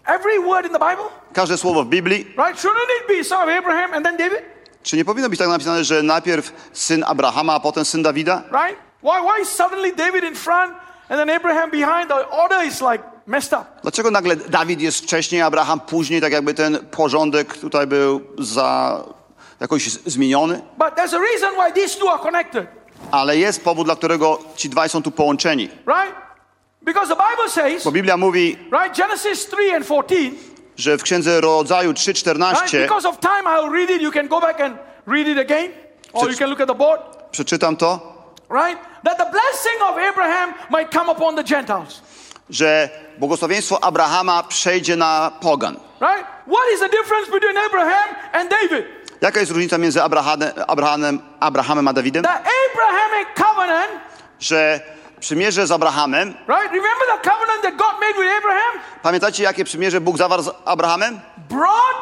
every 0.07 0.39
word 0.39 0.67
in 0.67 0.73
the 0.73 0.79
Bible, 0.79 1.05
Każde 1.33 1.57
słowo 1.59 1.85
w 1.85 1.89
Biblii, 1.89 2.25
right? 2.25 2.57
Shouldn't 2.61 2.91
it 3.03 3.09
be 3.09 3.25
son 3.25 3.43
of 3.43 3.49
Abraham 3.59 3.95
and 3.95 4.05
then 4.05 4.17
David? 4.17 4.43
czy 4.83 4.97
nie 4.97 5.05
powinno 5.05 5.29
być 5.29 5.39
tak 5.39 5.49
napisane, 5.49 5.85
że 5.85 6.03
najpierw 6.03 6.53
syn 6.73 7.05
Abrahama, 7.07 7.55
a 7.55 7.61
potem 7.61 7.85
syn 7.85 8.03
Dawida? 8.03 8.43
Right? 8.53 8.79
Why, 9.03 9.21
why 9.23 9.45
suddenly 9.47 9.93
David 9.97 10.25
in 10.25 10.35
front 10.35 10.73
and 11.09 11.19
then 11.21 11.31
Abraham 11.31 11.71
behind? 11.71 12.09
The 12.09 12.29
order 12.31 12.67
is 12.67 12.81
like 12.81 13.05
messed 13.27 13.53
up. 13.53 13.65
Dlaczego 13.83 14.11
nagle 14.11 14.37
Dawid 14.37 14.81
jest 14.81 15.03
wcześniej, 15.03 15.43
Abraham 15.43 15.81
później, 15.81 16.21
tak 16.21 16.33
jakby 16.33 16.55
ten 16.55 16.79
porządek 16.91 17.59
tutaj 17.59 17.87
był 17.87 18.21
za 18.39 19.01
jakoś 19.61 19.91
zmieniony? 19.91 20.63
But 20.79 20.95
there's 20.95 21.15
a 21.17 21.19
reason 21.19 21.55
why 21.55 21.73
these 21.83 21.99
two 21.99 22.11
are 22.13 22.23
connected, 22.23 22.67
Ale 23.11 23.37
jest 23.37 23.65
powód, 23.65 23.87
dla 23.87 23.97
którego 23.97 24.39
ci 24.57 24.69
dwaj 24.69 24.89
są 24.89 25.03
tu 25.03 25.11
połączeni. 25.11 25.65
right? 25.87 26.26
Because 26.87 27.09
the 27.09 27.17
Bible 27.17 27.51
says, 27.51 27.85
Bo 27.85 27.91
Biblia 27.91 28.17
mówi, 28.17 28.57
right, 28.73 28.97
Genesis 28.97 29.47
3 29.47 29.75
and 29.75 29.87
14, 29.87 30.33
że 30.77 30.99
w 30.99 31.03
Księdze 31.03 31.41
Rodzaju 31.41 31.89
right? 31.91 31.99
3.14, 31.99 32.83
Because 32.83 33.09
of 33.09 33.19
time, 33.21 33.45
I'll 33.47 33.71
read 33.71 33.91
it. 33.91 34.03
You 34.03 34.13
can 34.13 34.29
go 34.29 34.41
back 34.41 34.61
and 34.61 34.79
read 35.07 35.29
it 35.29 35.39
again, 35.39 35.73
or 36.13 36.31
you 36.31 36.37
can 36.37 36.49
look 36.51 36.61
at 36.61 36.69
the 36.69 36.75
board, 36.75 37.01
przeczytam 37.31 37.77
to, 37.77 38.01
right? 38.51 38.79
That 39.05 39.19
the 39.19 39.25
blessing 39.25 39.83
of 39.91 39.99
Abraham 39.99 40.55
might 40.71 40.91
come 40.93 41.13
upon 41.13 41.37
the 41.37 41.45
Gentiles, 41.45 42.03
że 42.51 42.89
błogosławieństwo 43.19 43.85
Abrahama 43.85 44.43
przejdzie 44.43 44.97
na 44.97 45.33
pogan. 45.41 45.77
right? 46.01 46.27
What 46.47 46.73
is 46.75 46.81
the 46.81 46.89
difference 46.89 47.31
between 47.33 47.57
Abraham 47.57 48.15
and 48.33 48.51
David? 48.51 48.87
Jaka 49.21 49.41
jest 49.41 49.53
różnica 49.53 49.79
między 49.79 50.03
Abrahamem, 50.03 50.51
Abrahamem, 50.67 51.21
Abrahamem 51.41 51.89
a 51.89 51.93
Dawidem? 51.93 52.23
The 52.23 52.31
Abrahamic 52.31 53.29
covenant, 53.35 53.91
Że 54.41 54.81
przymierze 55.21 55.67
z 55.67 55.71
Abrahamem, 55.73 56.29
right? 56.29 56.73
Remember 56.73 57.07
the 57.23 57.31
covenant 57.31 57.63
that 57.63 57.77
God 57.77 58.01
made 58.01 58.15
with 58.25 58.33
Abraham? 58.39 58.81
pamiętacie 59.03 59.43
jakie 59.43 59.65
przymierze 59.65 60.01
Bóg 60.01 60.17
zawarł 60.17 60.43
z 60.43 60.51
Abrahamem? 60.65 61.21
Brought 61.49 61.97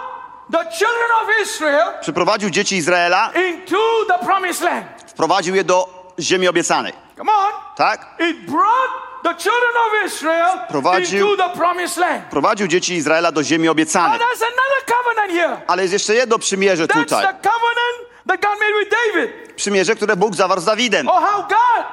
the 0.53 0.65
children 0.71 1.11
of 1.23 1.29
Israel 1.43 1.89
Przyprowadził 2.01 2.51
dzieci 2.51 2.77
Izraela, 2.77 3.31
into 3.51 3.79
the 4.09 4.27
promised 4.27 4.63
land. 4.63 4.87
wprowadził 5.07 5.55
je 5.55 5.65
do 5.65 6.05
ziemi 6.21 6.49
obiecanej. 6.49 6.93
Come 7.19 7.33
on. 7.33 7.53
Tak? 7.77 8.07
It 8.19 8.37
brought 8.47 8.91
the 9.23 9.35
children 9.35 9.71
of 9.87 10.07
Israel 10.07 10.59
Prowadził- 10.69 11.31
into 11.31 11.49
the 11.49 11.57
promised 11.59 11.97
land. 11.97 12.25
prowadził 12.31 12.67
dzieci 12.67 12.95
Izraela 12.95 13.33
do 13.33 13.43
ziemi 13.43 13.69
obiecanej. 13.69 14.19
there's 14.19 14.43
another 14.43 14.97
covenant 14.97 15.33
here. 15.33 15.61
Ale 15.67 15.83
jest 15.83 15.93
jeszcze 15.93 16.15
jedno 16.15 16.39
przymierze 16.39 16.87
That's 16.87 17.03
tutaj. 17.05 17.27
the 17.27 17.33
covenant 17.49 18.27
that 18.29 18.41
God 18.41 18.61
made 18.61 18.73
with 18.81 18.91
David. 18.91 19.55
Przymierze, 19.57 19.95
które 19.95 20.17
Bóg 20.17 20.35
zawarł 20.35 20.61
z 20.61 20.65
Dawidem. 20.65 21.09
Or 21.09 21.23
how 21.23 21.43
God 21.43 21.87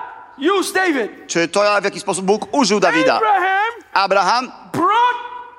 used 0.60 0.74
David. 0.76 1.12
Czy 1.28 1.48
to 1.48 1.82
w 1.82 1.84
jaki 1.84 2.00
sposób 2.00 2.26
Bóg 2.26 2.48
użył 2.52 2.80
Dawida? 2.80 3.16
Abraham 3.16 3.62
Abraham 3.94 4.52
brought 4.74 5.18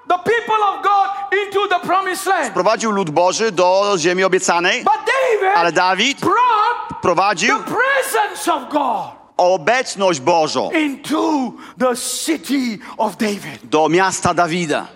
the 0.08 0.18
people 0.18 0.64
of 0.68 0.82
God 0.82 1.08
into 1.46 1.68
the 1.68 1.86
promised 1.86 2.26
land. 2.26 2.54
prowadził 2.54 2.90
lud 2.90 3.10
Boży 3.10 3.52
do 3.52 3.94
ziemi 3.98 4.24
obiecanej, 4.24 4.84
But 4.84 4.92
David 4.92 5.56
ale 5.56 5.72
Dawid 5.72 6.20
brought 6.20 7.00
prowadził 7.02 7.58
the 7.58 7.64
presence 7.64 8.52
of 8.52 8.68
God 8.72 9.10
obecność 9.36 10.20
Bożą 10.20 10.70
into 10.70 11.52
the 11.78 11.96
city 11.96 12.78
of 12.98 13.16
David. 13.16 13.58
do 13.64 13.88
miasta 13.88 14.34
Dawida. 14.34 14.86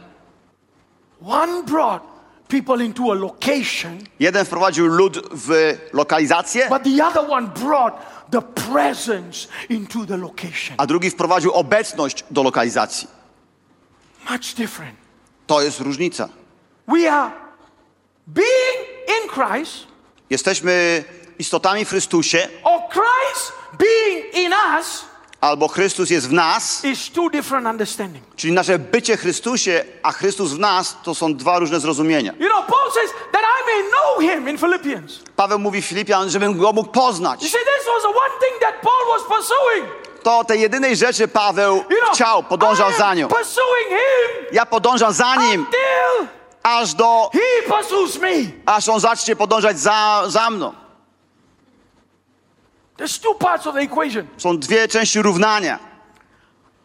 One 1.26 1.62
brought 1.62 2.02
people 2.48 2.84
into 2.84 3.12
a 3.12 3.14
location, 3.14 3.98
Jeden 4.20 4.44
wprowadził 4.44 4.86
lud 4.86 5.18
w 5.32 5.78
lokalizację, 5.92 6.68
but 6.68 6.82
the 6.82 7.06
other 7.06 7.30
one 7.30 7.46
brought 7.46 7.96
the 8.30 8.42
presence 8.42 9.48
into 9.68 10.06
the 10.06 10.16
location. 10.16 10.74
a 10.78 10.86
drugi 10.86 11.10
wprowadził 11.10 11.52
obecność 11.52 12.24
do 12.30 12.42
lokalizacji. 12.42 13.08
Much 14.30 14.54
different. 14.56 14.94
To 15.46 15.62
jest 15.62 15.80
różnica. 15.80 16.28
We 16.88 17.12
are 17.12 17.30
being 18.26 18.86
in 19.08 19.28
Christ, 19.30 19.86
Jesteśmy 20.30 21.04
istotami 21.38 21.84
w 21.84 21.88
Chrystusie, 21.88 22.48
or 22.64 22.80
Christ 22.90 23.52
being 23.78 24.34
in 24.34 24.52
us 24.78 25.04
albo 25.46 25.68
Chrystus 25.68 26.10
jest 26.10 26.28
w 26.28 26.32
nas, 26.32 26.82
czyli 28.36 28.52
nasze 28.52 28.78
bycie 28.78 29.16
Chrystusie, 29.16 29.84
a 30.02 30.12
Chrystus 30.12 30.52
w 30.52 30.58
nas, 30.58 30.96
to 31.02 31.14
są 31.14 31.34
dwa 31.34 31.58
różne 31.58 31.80
zrozumienia. 31.80 32.32
You 32.38 32.48
know, 32.48 32.66
Paul 32.66 32.92
says 32.92 33.10
that 33.32 33.42
I 33.42 33.66
may 33.66 33.90
know 33.90 34.30
him 34.32 34.48
in 34.48 34.58
Philippians. 34.58 35.20
Paweł 35.36 35.58
mówi 35.58 35.82
Filipian, 35.82 36.30
żebym 36.30 36.58
go 36.58 36.72
mógł 36.72 36.90
poznać. 36.90 37.42
You 37.42 37.48
see, 37.48 37.58
this 37.58 37.86
was 37.86 38.02
the 38.02 38.08
one 38.08 38.40
thing 38.40 38.60
that 38.60 38.74
Paul 38.82 39.18
was 39.18 39.22
pursuing. 39.22 39.86
To 40.22 40.44
tej 40.44 40.60
jedynej 40.60 40.96
rzeczy 40.96 41.28
Paweł 41.28 41.76
You 41.76 41.82
know, 42.00 42.14
chciał, 42.14 42.42
podążał 42.42 42.92
za 42.98 43.14
nią. 43.14 43.28
pursuing 43.28 43.88
him 43.88 44.46
Ja 44.52 44.66
podążam 44.66 45.12
za 45.12 45.36
nim, 45.36 45.66
aż 46.62 46.94
do, 46.94 47.30
he 47.32 47.72
pursues 47.72 48.18
me. 48.18 48.28
aż 48.66 48.88
on 48.88 49.00
zacznie 49.00 49.36
podążać 49.36 49.78
za, 49.78 50.22
za 50.26 50.50
mną. 50.50 50.85
There's 52.96 53.18
two 53.18 53.34
parts 53.34 53.66
of 53.66 53.74
the 53.74 53.80
equation. 53.82 54.26
Są 54.38 54.58
dwie 54.58 54.88
części 54.88 55.22
równania. 55.22 55.78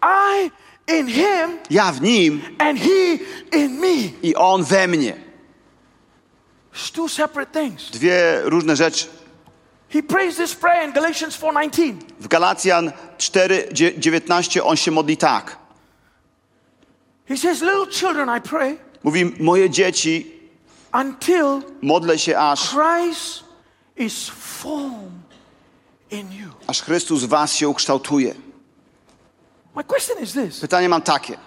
I 0.03 0.51
in 0.97 1.07
him 1.07 1.57
Ja 1.69 1.91
w 1.91 2.01
nim 2.01 2.41
and 2.59 2.79
he 2.79 3.17
in 3.57 3.79
me. 3.79 4.11
i 4.23 4.35
on 4.35 4.63
we 4.63 4.87
mnie. 4.87 5.13
It's 6.73 6.91
two 6.91 7.09
separate 7.09 7.51
things. 7.61 7.89
Dwie 7.91 8.41
różne 8.43 8.75
rzeczy. 8.75 9.07
He 9.89 10.03
prays 10.03 10.35
this 10.37 10.55
prayer 10.55 10.87
in 10.87 10.93
Galatians 10.93 11.37
4:19. 11.37 11.93
W 12.19 12.27
Galacjan 12.27 12.91
4:19 13.17 14.61
on 14.63 14.77
się 14.77 14.91
modli 14.91 15.17
tak. 15.17 15.57
He 17.27 17.37
says, 17.37 17.61
"Little 17.61 17.87
children, 17.91 18.29
I 18.37 18.41
pray 18.41 18.77
Mówi, 19.03 19.25
moje 19.39 19.69
dzieci, 19.69 20.31
until 20.93 21.61
modlę 21.81 22.19
się 22.19 22.37
aż, 22.39 22.69
Christ 22.69 23.43
is 23.97 24.29
formed 24.29 24.91
in 25.01 25.11
you." 25.11 25.20
Aż 26.67 26.81
Chrystus 26.81 27.23
w 27.23 27.27
was 27.27 27.53
się 27.53 27.69
ukształtuje. 27.69 28.35
Pytanie 30.61 30.89
mam 30.89 31.01
takie. 31.01 31.37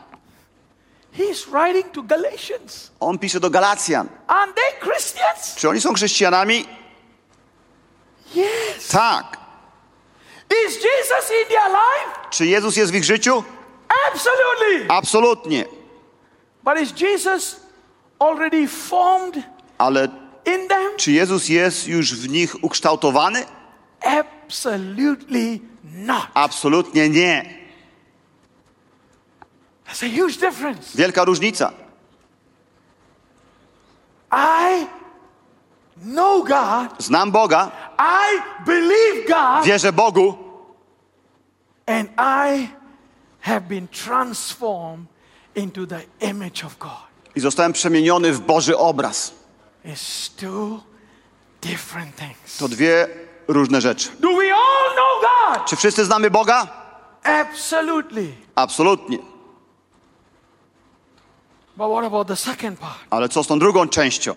On 3.01 3.19
pisze 3.19 3.41
do 3.41 3.51
Galacjan. 3.51 4.09
Czy 5.57 5.69
oni 5.69 5.81
są 5.81 5.95
chrześcijanami? 5.95 6.67
Yes. 8.37 8.89
Tak. 8.89 9.37
Czy 12.31 12.47
Jezus 12.47 12.77
jest 12.77 12.93
w 12.93 12.95
ich 12.95 13.05
życiu? 13.05 13.45
Absolutely. 14.13 14.87
Absolutnie. 14.89 15.65
But 16.63 16.81
is 16.81 17.01
Jesus 17.01 17.61
already 18.19 18.69
formed 18.69 19.39
Ale 19.79 20.09
czy 20.97 21.13
Jezus 21.13 21.49
jest 21.49 21.87
już 21.89 22.15
w 22.15 22.29
nich 22.29 22.65
ukształtowany? 22.65 23.45
Absolutely 24.01 24.44
not. 25.85 26.29
Absolutnie 26.35 27.09
nie. 27.09 27.65
That's 29.87 30.03
a 30.03 30.07
huge 30.09 30.37
difference. 30.37 30.97
Wielka 30.99 31.25
różnica. 31.25 31.73
I 34.33 34.87
know 36.03 36.43
God. 36.45 36.91
Znam 36.99 37.31
Boga, 37.33 37.71
I 37.99 38.41
believe 38.67 39.29
God. 39.29 39.65
wierzę 39.65 39.93
Bogu 39.93 40.35
And 41.87 42.09
I 42.19 42.69
have 43.41 43.61
been 43.69 43.89
transformed 43.89 45.07
into 45.55 45.87
the 45.87 46.01
image 46.21 46.65
of 46.65 46.79
God. 46.79 47.05
i 47.37 47.41
zostałem 47.41 47.73
przemieniony 47.73 48.33
w 48.33 48.41
Boży 48.41 48.79
obraz. 48.79 49.35
It's 49.85 50.31
two 50.37 50.81
different 51.63 52.17
things. 52.17 52.57
To 52.59 52.69
dwie 52.69 53.09
różne 53.49 53.81
rzeczy. 53.81 54.09
Czy 55.67 55.77
wszyscy 55.77 56.05
znamy 56.05 56.31
Boga? 56.31 56.67
Absolutely. 57.23 58.33
Absolutnie. 58.55 59.19
But 61.77 61.91
what 61.91 62.05
about 62.05 62.29
the 62.29 62.37
second 62.37 62.79
part? 62.79 62.99
Ale 63.11 63.29
co 63.29 63.45
z 63.45 63.47
tą 63.47 63.59
drugą 63.59 63.89
częścią? 63.89 64.35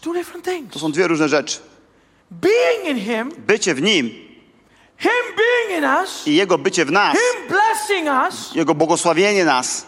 Two 0.00 0.12
different 0.12 0.44
things. 0.44 0.72
To 0.72 0.78
są 0.78 0.92
dwie 0.92 1.08
różne 1.08 1.28
rzeczy. 1.28 1.60
Being 2.30 2.88
in 2.88 3.00
Him, 3.00 3.32
Bycie 3.46 3.74
w 3.74 3.82
Nim 3.82 4.10
Him 5.02 5.36
being 5.36 5.78
in 5.78 5.84
us, 5.84 6.26
i 6.26 6.34
Jego 6.34 6.58
bycie 6.58 6.84
w 6.84 6.90
nas, 6.90 7.16
Him 7.18 7.48
blessing 7.48 8.08
us, 8.08 8.54
Jego 8.54 8.74
błogosławienie 8.74 9.44
nas, 9.44 9.86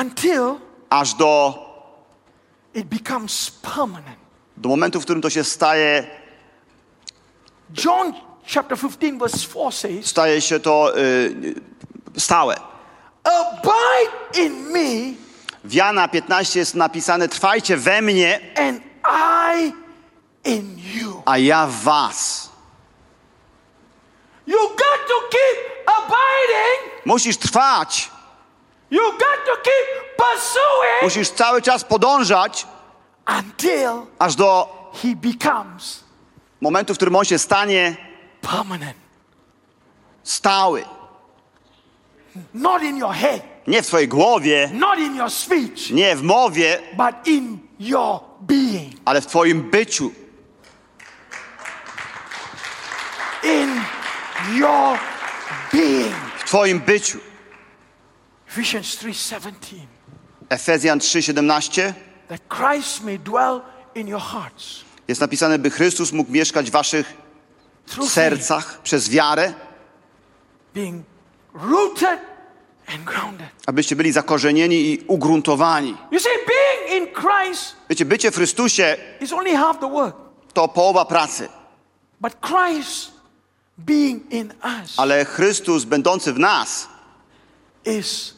until 0.00 0.54
aż 0.90 1.14
do, 1.14 1.63
it 2.74 2.86
becomes 2.86 3.50
permanent. 3.50 4.18
do 4.56 4.68
momentu, 4.68 5.00
w 5.00 5.04
którym 5.04 5.22
to 5.22 5.30
się 5.30 5.44
staje, 5.44 6.06
John 7.84 8.12
chapter 8.54 8.78
15, 8.78 9.18
verse 9.18 9.38
4 9.38 9.72
says, 9.72 10.06
staje 10.06 10.40
się 10.40 10.60
to 10.60 10.98
y, 10.98 11.54
stałe. 12.16 12.54
Abide 13.24 14.44
in 14.46 14.52
me, 14.70 15.14
W 15.64 15.72
Jana 15.74 16.08
15 16.08 16.58
jest 16.60 16.74
napisane, 16.74 17.28
trwajcie 17.28 17.76
we 17.76 18.02
mnie, 18.02 18.40
and 18.56 18.80
I 19.54 19.72
in 20.50 20.78
you. 20.94 21.22
a 21.26 21.38
ja 21.38 21.66
w 21.66 21.82
was. 21.84 22.50
You 24.46 24.68
got 24.68 25.08
to 25.08 25.14
keep 25.30 25.88
abiding. 25.88 27.06
Musisz 27.06 27.36
trwać, 27.36 28.10
You 28.90 29.12
got 29.12 29.44
to 29.46 29.56
keep 29.62 30.16
pursuing 30.16 31.02
musisz 31.02 31.30
cały 31.30 31.62
czas 31.62 31.84
podążać, 31.84 32.66
until 33.38 33.90
aż 34.18 34.34
do 34.34 34.68
He 35.02 35.08
becomes 35.16 36.04
momentu, 36.60 36.94
w 36.94 36.96
którym 36.96 37.16
on 37.16 37.24
się 37.24 37.38
stanie 37.38 37.96
permanent. 38.40 38.96
stały. 40.22 40.84
Not 42.54 42.82
in 42.82 42.96
your 42.96 43.12
head, 43.14 43.42
Nie 43.66 43.82
w 43.82 43.86
twojej 43.86 44.08
głowie, 44.08 44.70
not 44.72 44.98
in 44.98 45.16
your 45.16 45.30
speech, 45.30 45.90
nie 45.90 46.16
w 46.16 46.22
mowie, 46.22 46.78
but 46.96 47.26
in 47.26 47.58
your 47.80 48.20
being. 48.40 48.92
ale 49.04 49.20
w 49.20 49.26
twoim 49.26 49.70
byciu. 49.70 50.12
In 53.42 53.80
your 54.58 54.98
being. 55.72 56.14
W 56.38 56.44
twoim 56.44 56.80
byciu. 56.80 57.18
Ephesians 58.54 58.96
3:17. 58.96 59.86
Efezjan 60.48 60.98
3:17 60.98 61.94
That 62.28 62.40
Christ 62.48 63.02
may 63.02 63.18
dwell 63.18 63.62
in 63.94 64.08
your 64.08 64.22
hearts 64.22 64.84
jest 65.08 65.20
napisane, 65.20 65.58
by 65.58 65.70
Chrystus 65.70 66.12
mógł 66.12 66.32
mieszkać 66.32 66.70
w 66.70 66.72
waszych 66.72 67.14
sercach 68.08 68.82
przez 68.82 69.08
wiarę, 69.10 69.54
being 70.74 71.04
rooted 71.54 72.20
and 72.86 73.04
grounded. 73.04 73.48
abyście 73.66 73.96
byli 73.96 74.12
zakorzenieni 74.12 74.76
i 74.92 75.04
ugruntowani. 75.06 75.96
You 76.10 76.20
see, 76.20 76.28
being 76.46 77.02
in 77.02 77.14
Christ 77.14 77.76
Wiecie, 77.88 78.04
bycie 78.04 78.30
w 78.30 78.34
Chrystusie 78.34 78.96
is 79.20 79.32
only 79.32 79.56
half 79.56 79.80
the 79.80 79.90
work, 79.90 80.16
to 80.52 80.68
połowa 80.68 81.04
pracy, 81.04 81.48
but 82.20 82.32
Christ 82.40 83.10
being 83.78 84.32
in 84.32 84.52
us 84.64 84.94
ale 84.96 85.24
Chrystus 85.24 85.84
będący 85.84 86.32
w 86.32 86.38
nas 86.38 86.88
is 87.84 88.33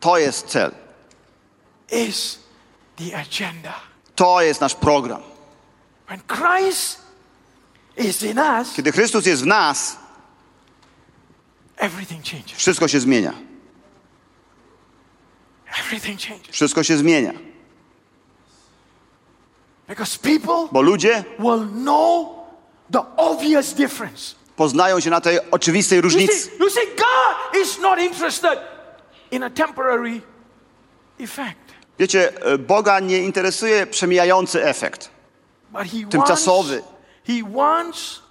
to 0.00 0.18
jest 0.18 0.46
cel. 0.46 0.70
is 1.92 2.38
the 2.96 3.16
agenda. 3.16 3.74
To 4.16 4.40
jest 4.42 4.60
nasz 4.60 4.74
program. 4.74 5.22
When 6.08 6.20
Christ 6.28 6.98
is 7.96 8.22
in 8.22 8.38
us, 8.38 8.72
Kiedy 8.76 8.92
Chrystus 8.92 9.26
jest 9.26 9.42
w 9.42 9.46
nas, 9.46 9.96
everything 11.76 12.24
changes. 12.24 12.52
wszystko 12.58 12.88
się 12.88 13.00
zmienia. 13.00 13.32
Everything 15.80 16.20
changes. 16.20 16.48
Wszystko 16.50 16.82
się 16.82 16.96
zmienia. 16.96 17.32
Because 19.88 20.18
people 20.18 20.68
Bo 20.72 20.82
ludzie 20.82 21.24
will 21.38 21.66
know 21.68 22.28
the 22.92 23.02
obvious 23.16 23.74
difference. 23.74 24.34
poznają 24.56 25.00
się 25.00 25.10
na 25.10 25.20
tej 25.20 25.50
oczywistej 25.50 26.00
różnicy. 26.00 26.50
In 29.34 29.42
a 29.42 29.50
temporary 29.50 30.20
effect, 31.18 31.74
Wiecie, 31.98 32.32
e, 32.42 32.58
Boga 32.58 33.00
nie 33.00 33.18
interesuje 33.18 33.86
przemijający 33.86 34.64
efekt. 34.64 35.10
but 35.72 35.82
He 35.82 35.98
wants, 35.98 36.10
Tymczasowy. 36.10 36.82
He 37.26 37.42
wants 37.42 38.22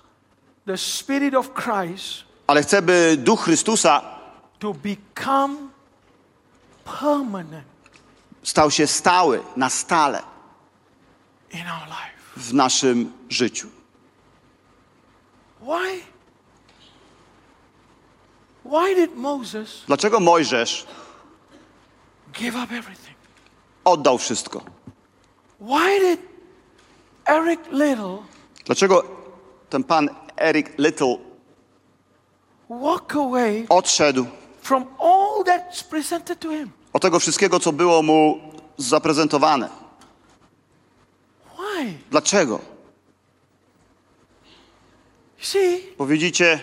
the 0.66 0.78
Spirit 0.78 1.36
of 1.36 1.50
Christ 1.54 2.24
Ale 2.48 2.62
chce, 2.64 2.82
by 2.82 3.18
Duch 3.18 3.44
Chrystusa 3.44 4.02
to 4.60 4.74
become 4.74 5.58
permanent 7.00 7.64
stał 8.44 8.72
się 8.72 8.88
stały, 8.88 9.44
na 9.56 9.70
stale 9.70 10.22
w 12.38 12.54
naszym 12.54 13.14
życiu. 13.30 13.68
Why? 15.62 16.12
Why 18.65 18.95
did 18.95 19.15
Moses 19.15 19.84
Dlaczego 19.88 20.19
Mojżesz 20.19 20.85
give 22.34 22.56
up 22.56 22.76
everything? 22.76 23.18
oddał 23.85 24.18
wszystko? 24.18 24.61
Why 25.61 25.99
did 25.99 26.19
Eric 27.26 27.60
Little 27.72 28.18
Dlaczego 28.65 29.03
ten 29.69 29.84
pan 29.84 30.10
Eric 30.38 30.77
Little 30.77 31.18
walk 32.69 33.15
away 33.15 33.65
odszedł 33.69 34.26
from 34.61 34.85
all 34.99 35.44
that's 35.45 35.84
presented 35.90 36.40
to 36.40 36.49
him? 36.49 36.72
od 36.94 37.02
tego 37.02 37.19
wszystkiego, 37.19 37.60
co 37.60 37.72
było 37.73 38.03
mu 38.03 38.40
zaprezentowane? 38.77 39.69
Why? 41.57 41.94
Dlaczego? 42.11 42.60
You 45.40 45.45
see, 45.45 45.84
Bo 45.98 46.06
widzicie, 46.06 46.60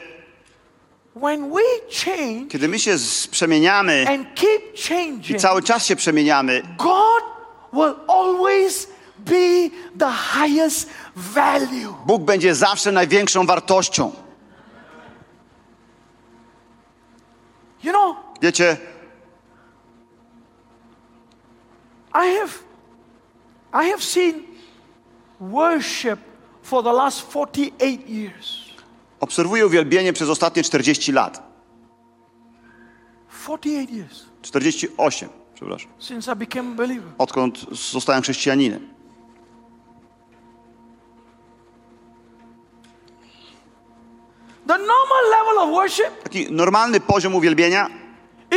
kiedy 2.49 2.69
my 2.69 2.78
się 2.78 2.97
przemieniamy 3.31 4.05
and 4.09 4.27
keep 4.35 5.31
i 5.31 5.35
cały 5.35 5.62
czas 5.62 5.87
się 5.87 5.97
przemieniamy, 5.97 6.62
God 6.78 7.24
will 7.73 7.95
always 8.09 8.87
be 9.19 9.70
the 9.99 10.12
highest 10.35 10.91
value. 11.16 11.95
Bóg 12.07 12.23
będzie 12.23 12.55
zawsze 12.55 12.93
największą 12.93 13.47
wartością. 13.47 14.12
You 17.85 17.93
know, 17.93 18.16
Wiecie, 18.43 18.77
I 22.15 22.37
have 22.39 22.53
I 23.73 23.91
have 23.91 24.03
seen 24.03 24.43
worship 25.41 26.19
for 26.62 26.82
the 26.82 26.93
last 26.93 27.20
48 27.31 28.03
years. 28.09 28.60
Obserwuję 29.21 29.67
uwielbienie 29.67 30.13
przez 30.13 30.29
ostatnie 30.29 30.63
40 30.63 31.13
lat. 31.13 31.51
48 33.29 33.97
years 33.99 34.25
48, 34.43 35.29
przepraszam. 35.55 35.91
since 35.99 36.33
I 36.33 36.37
became 36.37 36.73
a 36.73 36.75
believer. 36.75 37.13
Odkąd 37.19 37.67
zostałem 37.93 38.23
chrześcijaninem. 38.23 38.89
The 44.67 44.79
normal 44.79 45.25
level 45.31 45.59
of 45.59 45.71
worship 45.71 46.23
Taki 46.23 46.53
normalny 46.53 47.01
poziom 47.01 47.35
uwielbienia 47.35 47.89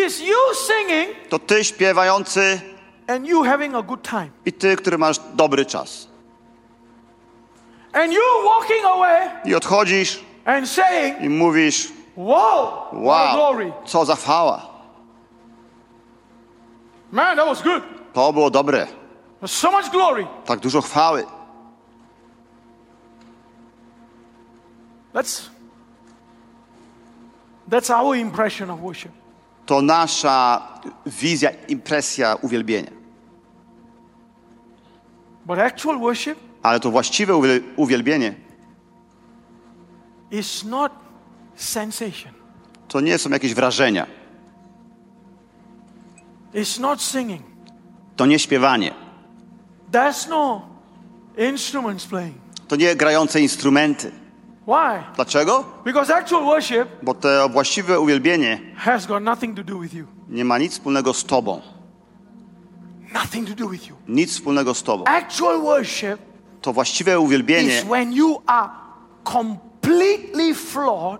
is 0.06 0.22
you 0.22 0.38
singing 0.68 1.30
to 1.30 1.40
ty 1.40 1.64
śpiewający 1.64 2.61
and 3.07 3.27
you 3.27 3.44
having 3.44 3.76
a 3.76 3.81
good 3.81 4.02
time. 4.02 4.30
i 4.45 4.53
ty, 4.53 4.76
który 4.76 4.98
masz 4.98 5.19
dobry 5.34 5.65
czas. 5.65 6.07
And 7.94 8.14
you 8.14 8.22
walking 8.45 8.85
away 8.85 9.30
I 9.45 9.56
odchodzisz 9.56 10.23
and 10.45 10.67
saying, 10.69 11.21
i 11.21 11.29
mówisz, 11.29 11.91
what 12.15 12.89
a 12.91 12.95
wow, 12.95 13.35
glory. 13.35 13.71
co 13.85 14.05
za 14.05 14.15
chwała. 14.15 14.61
Man, 17.11 17.37
that 17.37 17.45
was 17.47 17.61
good. 17.61 17.83
To 18.13 18.33
było 18.33 18.49
dobre. 18.49 18.87
So 19.45 19.71
much 19.71 19.89
glory. 19.91 20.27
Tak 20.45 20.59
dużo 20.59 20.81
chwały. 20.81 21.25
That's 25.13 25.49
that's 27.69 27.89
our 27.89 28.15
impression 28.15 28.69
of 28.69 28.79
worship. 28.81 29.11
To 29.65 29.81
nasza 29.81 30.61
wizja, 31.05 31.49
impresja 31.67 32.35
uwielbienia. 32.41 32.91
But 35.45 35.59
actual 35.59 35.97
worship 35.99 36.39
Ale 36.63 36.79
to 36.79 36.91
właściwe 36.91 37.33
uwiel- 37.33 37.61
uwielbienie 37.75 38.33
is 40.34 40.64
not 40.64 40.91
sensation. 41.55 42.34
to 42.88 43.01
nie 43.01 43.18
są 43.18 43.30
jakieś 43.30 43.53
wrażenia. 43.53 44.07
It's 46.53 46.80
not 46.80 47.01
singing. 47.01 47.41
To 48.15 48.26
nie 48.26 48.39
śpiewanie. 48.39 48.93
There's 49.91 50.30
no 50.30 50.61
instruments 51.38 52.05
playing. 52.05 52.35
To 52.68 52.76
nie 52.76 52.95
grające 52.95 53.41
instrumenty. 53.41 54.11
Why? 54.68 55.03
Dlaczego? 55.15 55.64
Because 55.85 56.15
actual 56.15 56.43
worship 56.43 56.89
Bo 57.03 57.14
to 57.14 57.49
właściwe 57.49 57.99
uwielbienie 57.99 58.60
has 58.76 59.05
got 59.05 59.23
nothing 59.23 59.55
to 59.55 59.64
do 59.64 59.80
with 59.80 59.93
you. 59.93 60.07
nie 60.30 60.45
ma 60.45 60.57
nic 60.57 60.73
wspólnego 60.73 61.14
z 61.14 61.23
Tobą. 61.26 61.61
Nothing 63.14 63.49
to 63.49 63.55
do 63.55 63.69
with 63.69 63.88
you. 63.88 63.95
Nic 64.07 64.31
wspólnego 64.31 64.73
z 64.73 64.84
Tobą. 64.84 65.03
Actual 65.05 65.61
worship 65.61 66.19
To 66.61 66.73
właściwe 66.73 67.19
uwielbienie 67.19 67.77
is 67.77 67.84
when 67.84 68.14
you 68.14 68.41
are 68.47 68.69
completely 69.88 70.53
flawed 70.53 71.19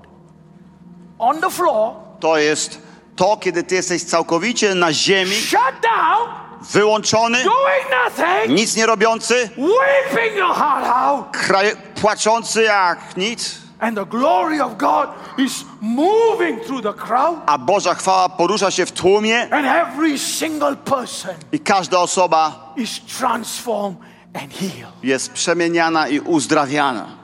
on 1.20 1.42
the 1.42 1.50
floor, 1.50 1.96
to 2.20 2.38
jest 2.38 2.82
to, 3.16 3.38
kiedy 3.38 3.64
Ty 3.64 3.76
jesteś 3.76 4.04
całkowicie 4.04 4.76
na 4.76 4.94
ziemi, 4.94 5.36
shut 5.36 5.60
down, 5.82 6.30
wyłączony, 6.72 7.38
doing 7.44 7.86
nothing, 8.06 8.60
nic 8.60 8.76
nie 8.76 8.86
robiący, 8.86 9.50
weeping 9.58 10.36
your 10.38 10.56
heart 10.56 10.86
out, 10.88 11.26
kraj- 11.32 11.76
płaczący 12.02 12.64
jak 12.64 13.18
nic, 13.18 13.56
and 13.80 13.98
the 13.98 14.06
glory 14.06 14.64
of 14.64 14.78
God 14.78 15.10
is 15.38 15.66
moving 15.82 16.64
through 16.66 16.84
the 16.84 16.94
crowd, 16.94 17.38
a 17.46 17.58
Boża 17.58 17.94
chwała 17.94 18.30
porusza 18.30 18.72
się 18.72 18.86
w 18.86 18.92
tłumie 18.92 19.42
and 19.54 19.66
every 19.66 20.18
single 20.20 20.76
person 20.76 21.36
i 21.52 21.60
każda 21.60 22.00
osoba 22.00 22.74
is 22.76 23.00
transformed 23.20 23.98
and 24.44 24.54
healed. 24.54 24.94
jest 25.04 25.34
przemieniana 25.34 26.08
i 26.08 26.20
uzdrawiana. 26.20 27.23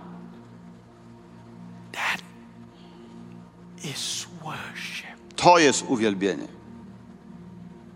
To 5.35 5.59
jest 5.59 5.83
uwielbienie, 5.87 6.47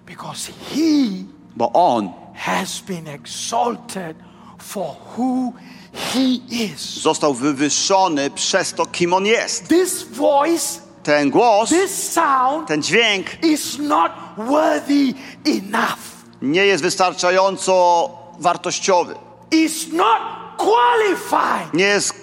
because 0.06 0.52
He 0.70 1.24
bo 1.56 1.72
On 1.74 2.10
has 2.36 2.80
been 2.82 3.08
exalted 3.08 4.18
for 4.60 4.96
who 5.18 5.54
He 5.94 6.24
is. 6.50 6.82
został 7.02 7.34
wywyższony 7.34 8.30
przez 8.30 8.74
to, 8.74 8.86
kim 8.86 9.14
On 9.14 9.26
jest. 9.26 9.68
This 9.68 10.04
voice, 10.04 10.80
Ten 11.04 11.30
głos, 11.30 11.70
this 11.70 12.12
sound 12.14 12.68
ten 12.68 12.84
dźwięk 12.84 13.44
is 13.44 13.80
not 13.80 14.12
worthy 14.38 15.14
enough, 15.46 16.00
nie 16.42 16.66
jest 16.66 16.84
wystarczająco 16.84 18.10
wartościowy. 18.40 19.16
is 19.52 19.88
not 19.92 20.20
qualified 20.58 21.74
Nie, 21.74 21.86
jest, 21.86 22.14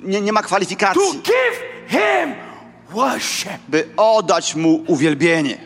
nie, 0.00 0.20
nie 0.20 0.32
ma 0.32 0.40
to 0.40 0.46
kwalifikacji, 0.46 1.02
give 1.12 1.62
Him. 1.88 2.49
By 3.68 3.84
oddać 3.96 4.54
Mu 4.54 4.84
uwielbienie. 4.86 5.58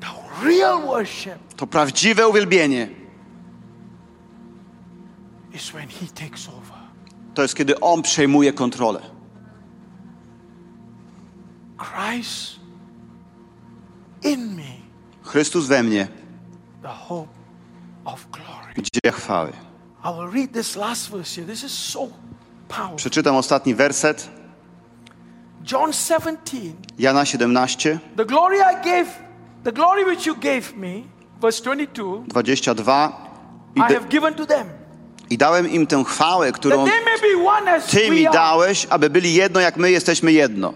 The 0.00 0.44
real 0.46 0.82
worship 0.82 1.38
To 1.56 1.66
prawdziwe 1.66 2.28
uwielbienie 2.28 2.88
is 5.54 5.70
when 5.72 5.88
He 5.88 6.06
takes 6.14 6.48
over. 6.48 6.78
to 7.34 7.42
jest, 7.42 7.54
kiedy 7.54 7.80
On 7.80 8.02
przejmuje 8.02 8.52
kontrolę. 8.52 9.00
Christ 11.78 12.60
in 14.22 14.54
me, 14.56 14.62
Chrystus 15.22 15.66
we 15.66 15.82
mnie, 15.82 16.08
the 16.82 16.88
hope 16.88 17.28
of 18.04 18.26
glory. 18.30 18.74
gdzie 18.76 19.12
chwały. 19.12 19.52
Przeczytam 22.96 23.36
ostatni 23.36 23.74
werset, 23.74 24.30
John 25.72 25.92
17. 25.92 26.72
Jana 26.98 27.24
17, 27.24 27.98
The 28.16 28.24
glory 28.24 28.56
I 28.56 28.84
gave, 28.84 29.06
the 29.64 29.72
glory 29.72 30.04
which 30.04 30.26
you 30.26 30.34
gave 30.34 30.76
me, 30.76 31.04
verse 31.40 31.60
22, 31.60 32.24
22. 32.28 33.12
I, 33.76 33.92
have 33.92 34.08
given 34.08 34.34
to 34.34 34.46
them, 34.46 34.66
I 35.30 35.38
dałem 35.38 35.70
im 35.70 35.86
tę 35.86 36.04
chwałę, 36.04 36.52
którą 36.52 36.86
Ty 37.90 38.10
mi 38.10 38.24
dałeś, 38.24 38.86
aby 38.90 39.10
byli 39.10 39.34
jedno, 39.34 39.60
jak 39.60 39.76
my 39.76 39.90
jesteśmy 39.90 40.32
jedno. 40.32 40.74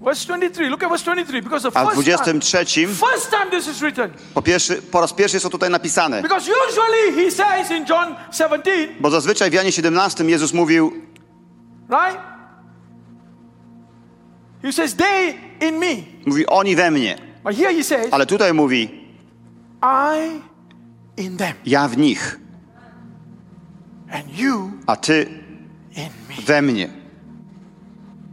Verse 0.00 0.24
23. 0.26 0.68
Look 0.68 0.82
at 0.82 0.90
verse 0.90 1.04
23. 1.04 1.42
Because 1.42 1.70
the 1.70 1.78
A 1.78 1.84
w 1.84 1.94
first 1.94 2.24
time, 2.24 2.40
23 2.40 2.86
first 2.86 3.30
time 3.30 3.50
this 3.50 3.68
is 3.68 3.78
written. 3.80 4.10
po, 4.34 4.42
pierwszy, 4.42 4.82
po 4.82 5.00
raz 5.00 5.12
pierwszy 5.12 5.36
jest 5.36 5.44
to 5.44 5.50
tutaj 5.50 5.70
napisane. 5.70 6.22
Because 6.22 6.50
usually 6.68 7.24
he 7.24 7.30
says 7.30 7.70
in 7.70 7.86
John 7.88 8.14
17, 8.32 8.88
Bo 9.00 9.10
zazwyczaj 9.10 9.50
w 9.50 9.52
Janie 9.54 9.72
17 9.72 10.24
Jezus 10.24 10.52
mówił, 10.52 10.92
right? 11.90 12.33
He 14.64 14.72
says, 14.72 14.94
they 14.96 15.34
in 15.60 15.78
me. 15.78 15.96
mówi 16.26 16.46
oni 16.46 16.76
we 16.76 16.90
mnie. 16.90 17.16
But 17.44 17.54
here 17.56 17.72
he 17.74 17.84
says, 17.84 18.12
Ale 18.12 18.26
tutaj 18.26 18.54
mówi, 18.54 18.88
I 19.82 20.40
in 21.22 21.36
them. 21.36 21.54
ja 21.66 21.88
w 21.88 21.96
nich, 21.96 22.38
And 24.12 24.38
you 24.38 24.70
a 24.86 24.96
ty 24.96 25.22
in 25.96 26.08
me. 26.28 26.34
we 26.46 26.62
mnie. 26.62 26.88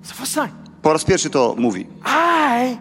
It's 0.02 0.08
the 0.10 0.14
first 0.14 0.34
time. 0.36 0.50
Po 0.82 0.94
raz 0.94 1.04
pierwszy 1.04 1.30
to 1.30 1.56
mówi. 1.58 1.88
I 2.06 2.78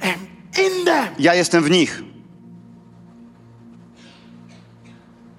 am 0.00 0.26
in 0.66 0.84
them. 0.84 1.14
Ja 1.18 1.34
jestem 1.34 1.62
w 1.64 1.70
nich. 1.70 2.02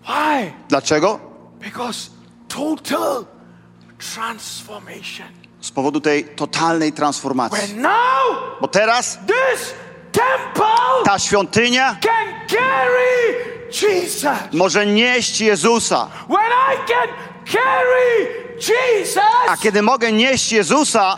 Why? 0.04 0.54
Dlaczego? 0.70 1.20
Because 1.60 2.10
total 2.48 3.26
transformation. 3.98 5.28
Z 5.64 5.72
powodu 5.72 6.02
tej 6.02 6.26
totalnej 6.26 6.94
transformacji. 6.94 7.76
Bo 8.62 8.68
teraz 8.68 9.20
ta 11.06 11.20
świątynia 11.20 11.98
może 14.54 14.86
nieść 14.86 15.42
Jezusa. 15.42 16.08
A 19.48 19.58
kiedy 19.58 19.82
mogę 19.82 20.12
nieść 20.12 20.52
Jezusa, 20.52 21.18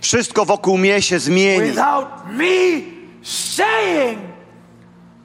wszystko 0.00 0.44
wokół 0.44 0.78
mnie 0.78 1.02
się 1.02 1.18
zmieni. 1.18 1.70
without 1.70 2.08
me 2.30 2.82
saying 3.22 4.18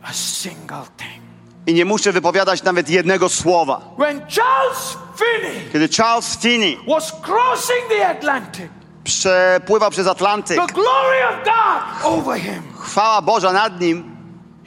a 0.03 0.13
single 0.13 0.85
thing. 0.97 1.20
I 1.67 1.73
nie 1.73 1.85
muszę 1.85 2.11
wypowiadać 2.11 2.63
nawet 2.63 2.89
jednego 2.89 3.29
słowa. 3.29 3.81
When 3.97 4.19
Charles 4.19 4.97
Finney 5.15 5.69
Kiedy 5.71 5.89
Charles 5.89 6.37
Finney 6.37 6.77
was 6.87 7.11
crossing 7.27 7.87
the 7.89 8.07
Atlantic, 8.07 8.67
przepływał 9.03 9.91
przez 9.91 10.07
Atlantyk, 10.07 10.57
the 10.67 10.73
glory 10.73 11.17
of 11.29 11.35
God 11.45 12.13
over 12.13 12.39
him, 12.41 12.63
chwała 12.79 13.21
Boża 13.21 13.53
nad 13.53 13.81
nim, 13.81 14.15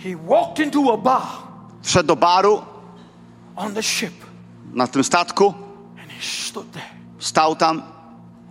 he 0.02 0.08
walked 0.28 0.58
into 0.66 0.92
a 0.92 0.96
bar 0.96 1.22
wszedł 1.82 2.06
do 2.06 2.16
baru 2.16 2.62
on 3.56 3.74
the 3.74 3.82
ship 3.82 4.12
na 4.72 4.86
tym 4.86 5.04
statku, 5.04 5.54
and 6.02 6.10
he 6.12 6.22
stood 6.48 6.72
there. 6.72 6.86
stał 7.18 7.56
tam, 7.56 7.82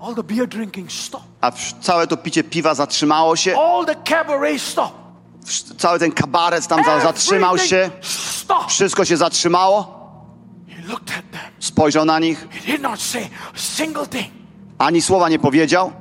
All 0.02 0.16
the 0.16 0.24
beer 0.24 0.48
drinking 0.48 0.92
stopped. 0.92 1.28
a 1.42 1.52
całe 1.82 2.08
to 2.08 2.18
picie 2.18 2.44
piwa 2.44 2.76
zatrzymało 2.76 3.36
się, 3.36 3.60
All 3.60 3.86
the 3.86 3.96
cabaret 3.96 4.62
stopped. 4.62 5.03
Cały 5.78 6.00
ten 6.00 6.12
kabaret 6.12 6.68
tam 6.68 6.84
za- 6.84 7.00
zatrzymał 7.00 7.58
się, 7.58 7.90
wszystko 8.68 9.06
się 9.06 9.18
zatrzymało, 9.18 10.04
spojrzał 11.60 12.06
na 12.06 12.20
nich, 12.20 12.48
ani 14.78 15.02
słowa 15.02 15.30
nie 15.30 15.40
powiedział, 15.40 15.92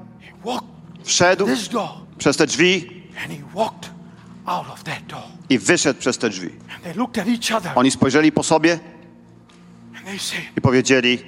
wszedł 1.05 1.47
przez 2.19 2.37
te 2.37 2.47
drzwi. 2.47 3.03
I 5.49 5.59
wyszedł 5.59 6.01
przez 6.01 6.19
te 6.19 6.29
drzwi. 6.31 6.51
Oni 7.75 7.91
spojrzeli 7.91 8.33
po 8.33 8.43
sobie 8.43 8.79
i 10.57 10.61
powiedzieli, 10.61 11.19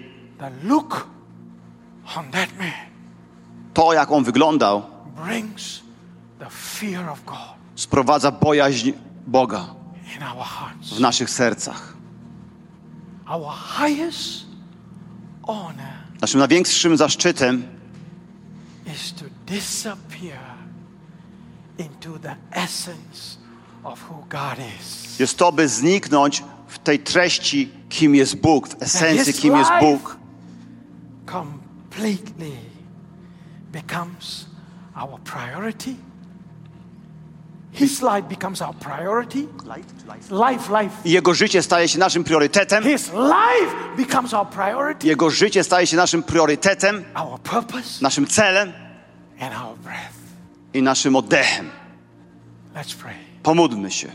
to 3.75 3.93
jak 3.93 4.13
on 4.13 4.25
wyglądał, 4.25 4.83
brings 5.25 5.81
the 6.39 6.47
fear 6.51 7.09
of 7.09 7.25
God 7.25 7.55
sprowadza 7.77 8.31
bojaźń 8.31 8.93
Boga 9.27 9.75
w 10.97 11.01
naszych 11.01 11.31
sercach. 11.31 11.97
Naszym 16.21 16.39
największym 16.39 16.97
zaszczytem 16.97 17.63
jest 25.19 25.39
to, 25.39 25.53
by 25.53 25.69
zniknąć 25.69 26.45
w 26.69 26.79
tej 26.79 26.99
treści, 26.99 27.71
kim 27.89 28.15
jest 28.15 28.37
Bóg, 28.37 28.69
w 28.69 28.83
esencji, 28.83 29.35
kim 29.35 29.57
jest 29.57 29.71
Bóg. 29.81 30.17
completely 31.27 32.53
becomes 33.73 34.47
our 34.97 35.19
priority. 35.21 35.97
His 37.75 38.03
life 38.03 38.29
becomes 38.29 38.63
our 38.63 38.75
priority. 38.75 39.49
Life, 40.31 40.83
life. 40.83 40.95
Jego 41.05 41.35
życie 41.35 41.63
staje 41.63 41.89
się 41.89 41.99
naszym 41.99 42.25
priorytetem. 42.25 42.85
His 42.85 43.13
life 43.13 43.75
becomes 43.97 44.35
our 44.35 44.47
priority, 44.49 45.07
Jego 45.07 45.31
życie 45.31 45.65
staje 45.65 45.87
się 45.87 45.97
naszym 45.97 46.23
priorytetem, 46.23 47.05
our 47.15 47.41
purpose, 47.41 47.99
naszym 48.03 48.27
celem 48.27 48.73
and 49.41 49.55
our 49.65 49.79
breath. 49.79 50.15
i 50.75 50.83
naszym 50.83 51.17
oddechem. 51.17 51.71
Let's 52.75 52.95
pray. 52.97 53.15
Pomódlmy 53.43 53.91
się. 53.91 54.09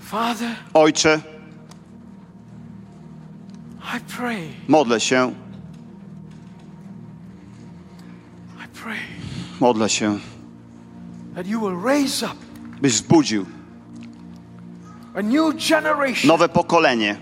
Father, 0.00 0.50
Ojcze, 0.74 1.20
I 3.96 4.00
pray, 4.16 4.48
modlę 4.68 5.00
się, 5.00 5.34
I 8.64 8.68
pray 8.78 8.98
modlę 9.64 9.88
się, 9.88 10.18
byś 12.82 12.94
generation 15.70 16.28
nowe 16.28 16.48
pokolenie 16.48 17.16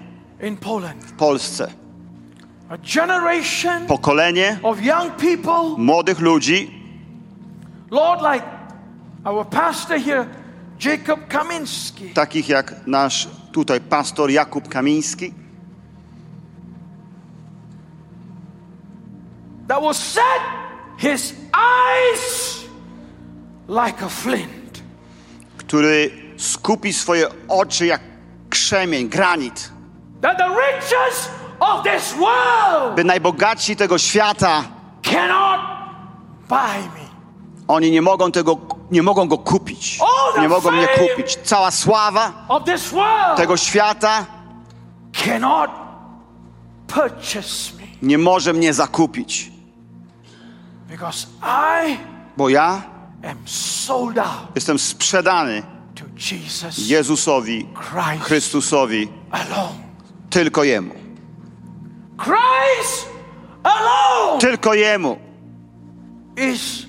w 1.00 1.12
Polsce. 1.12 1.70
Pokolenie 3.88 4.58
młodych 5.78 6.20
ludzi, 6.20 6.70
takich 12.14 12.48
jak 12.48 12.86
nasz 12.86 13.28
tutaj 13.52 13.80
pastor 13.80 14.30
Jakub 14.30 14.68
Kamiński, 14.68 15.34
that 19.68 19.80
will 19.80 19.94
set 19.94 20.61
his 21.02 21.34
eyes 21.54 22.64
like 23.68 24.04
a 24.04 24.08
flint, 24.08 24.82
który 25.56 26.10
skupi 26.38 26.92
swoje 26.92 27.26
oczy 27.48 27.86
jak 27.86 28.00
krzemień, 28.50 29.08
granit, 29.08 29.70
that 30.20 30.38
the 30.38 30.48
riches 30.48 31.28
of 31.60 31.82
this 31.84 32.12
world 32.12 32.94
by 32.96 33.04
najbogatsi 33.04 33.76
tego 33.76 33.98
świata, 33.98 34.64
cannot 35.02 35.60
buy 36.48 36.78
me. 36.94 37.02
oni 37.68 37.90
nie 37.90 38.02
mogą 38.02 38.32
tego, 38.32 38.56
nie 38.90 39.02
mogą 39.02 39.28
go 39.28 39.38
kupić. 39.38 39.98
Nie 40.40 40.48
mogą 40.48 40.70
mnie 40.70 40.88
kupić. 40.88 41.38
Cała 41.44 41.70
sława 41.70 42.32
tego 43.36 43.56
świata 43.56 44.26
cannot 45.12 45.70
purchase 46.86 47.72
me 47.76 47.82
nie 48.02 48.18
może 48.18 48.52
mnie 48.52 48.74
zakupić, 48.74 49.51
because 50.92 51.26
I 51.42 51.96
bo 52.36 52.48
ja 52.48 52.82
am 53.24 53.38
sold 53.46 54.18
out 54.18 54.54
jestem 54.54 54.78
sprzedany 54.78 55.62
to 55.94 56.04
Jesus 56.16 56.78
Jezusowi, 56.78 57.66
Christ 57.74 58.22
Chrystusowi, 58.24 59.08
alone. 59.30 59.78
tylko 60.30 60.64
Jemu. 60.64 60.94
Christ 62.18 63.08
alone 63.64 64.38
Tylko 64.40 64.74
Jemu. 64.74 65.18
is 66.36 66.86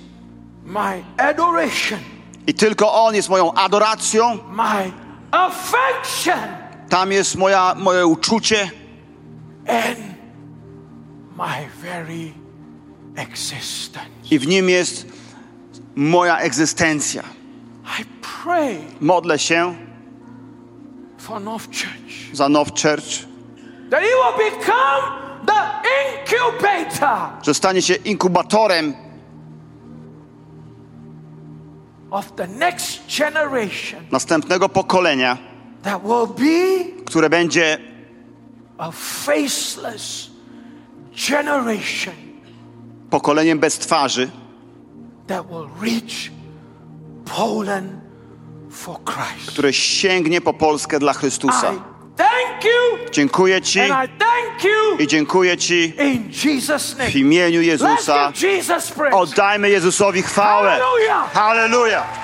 my 0.64 1.04
adoration, 1.18 1.98
I 2.46 2.54
tylko 2.54 2.92
On 2.92 3.14
jest 3.14 3.28
moją 3.28 3.52
adoracją, 3.54 4.38
my 4.52 4.92
affection, 5.32 6.38
tam 6.88 7.12
jest 7.12 7.36
moja, 7.36 7.74
moje 7.74 8.06
uczucie 8.06 8.70
and 9.68 9.98
my 11.36 11.68
very. 11.82 12.43
I 14.30 14.38
w 14.38 14.46
Nim 14.46 14.68
jest 14.68 15.06
moja 15.94 16.38
egzystencja. 16.38 17.22
Modlę 19.00 19.38
się 19.38 19.74
za 22.32 22.48
Now 22.48 22.68
Church, 22.68 23.26
that 23.90 24.02
it 24.02 24.08
will 24.08 24.50
become 24.50 25.02
the 25.46 25.82
incubator 26.22 27.18
że 27.42 27.54
stanie 27.54 27.82
się 27.82 27.94
inkubatorem 27.94 28.94
następnego 34.12 34.68
pokolenia, 34.68 35.38
that 35.82 36.02
will 36.02 36.26
be 36.26 37.04
które 37.04 37.30
będzie 37.30 37.78
a 38.78 38.90
faceless 38.90 40.30
generation 41.30 42.23
pokoleniem 43.14 43.58
bez 43.58 43.78
twarzy, 43.78 44.30
które 49.48 49.72
sięgnie 49.72 50.40
po 50.40 50.54
Polskę 50.54 50.98
dla 50.98 51.12
Chrystusa. 51.12 51.72
Dziękuję 53.12 53.62
Ci. 53.62 53.80
I 54.98 55.06
dziękuję 55.06 55.56
Ci. 55.56 55.94
W 57.10 57.16
imieniu 57.16 57.60
Jezusa. 57.62 58.32
Oddajmy 59.12 59.70
Jezusowi 59.70 60.22
chwałę. 60.22 60.80
Hallelujah. 61.32 62.23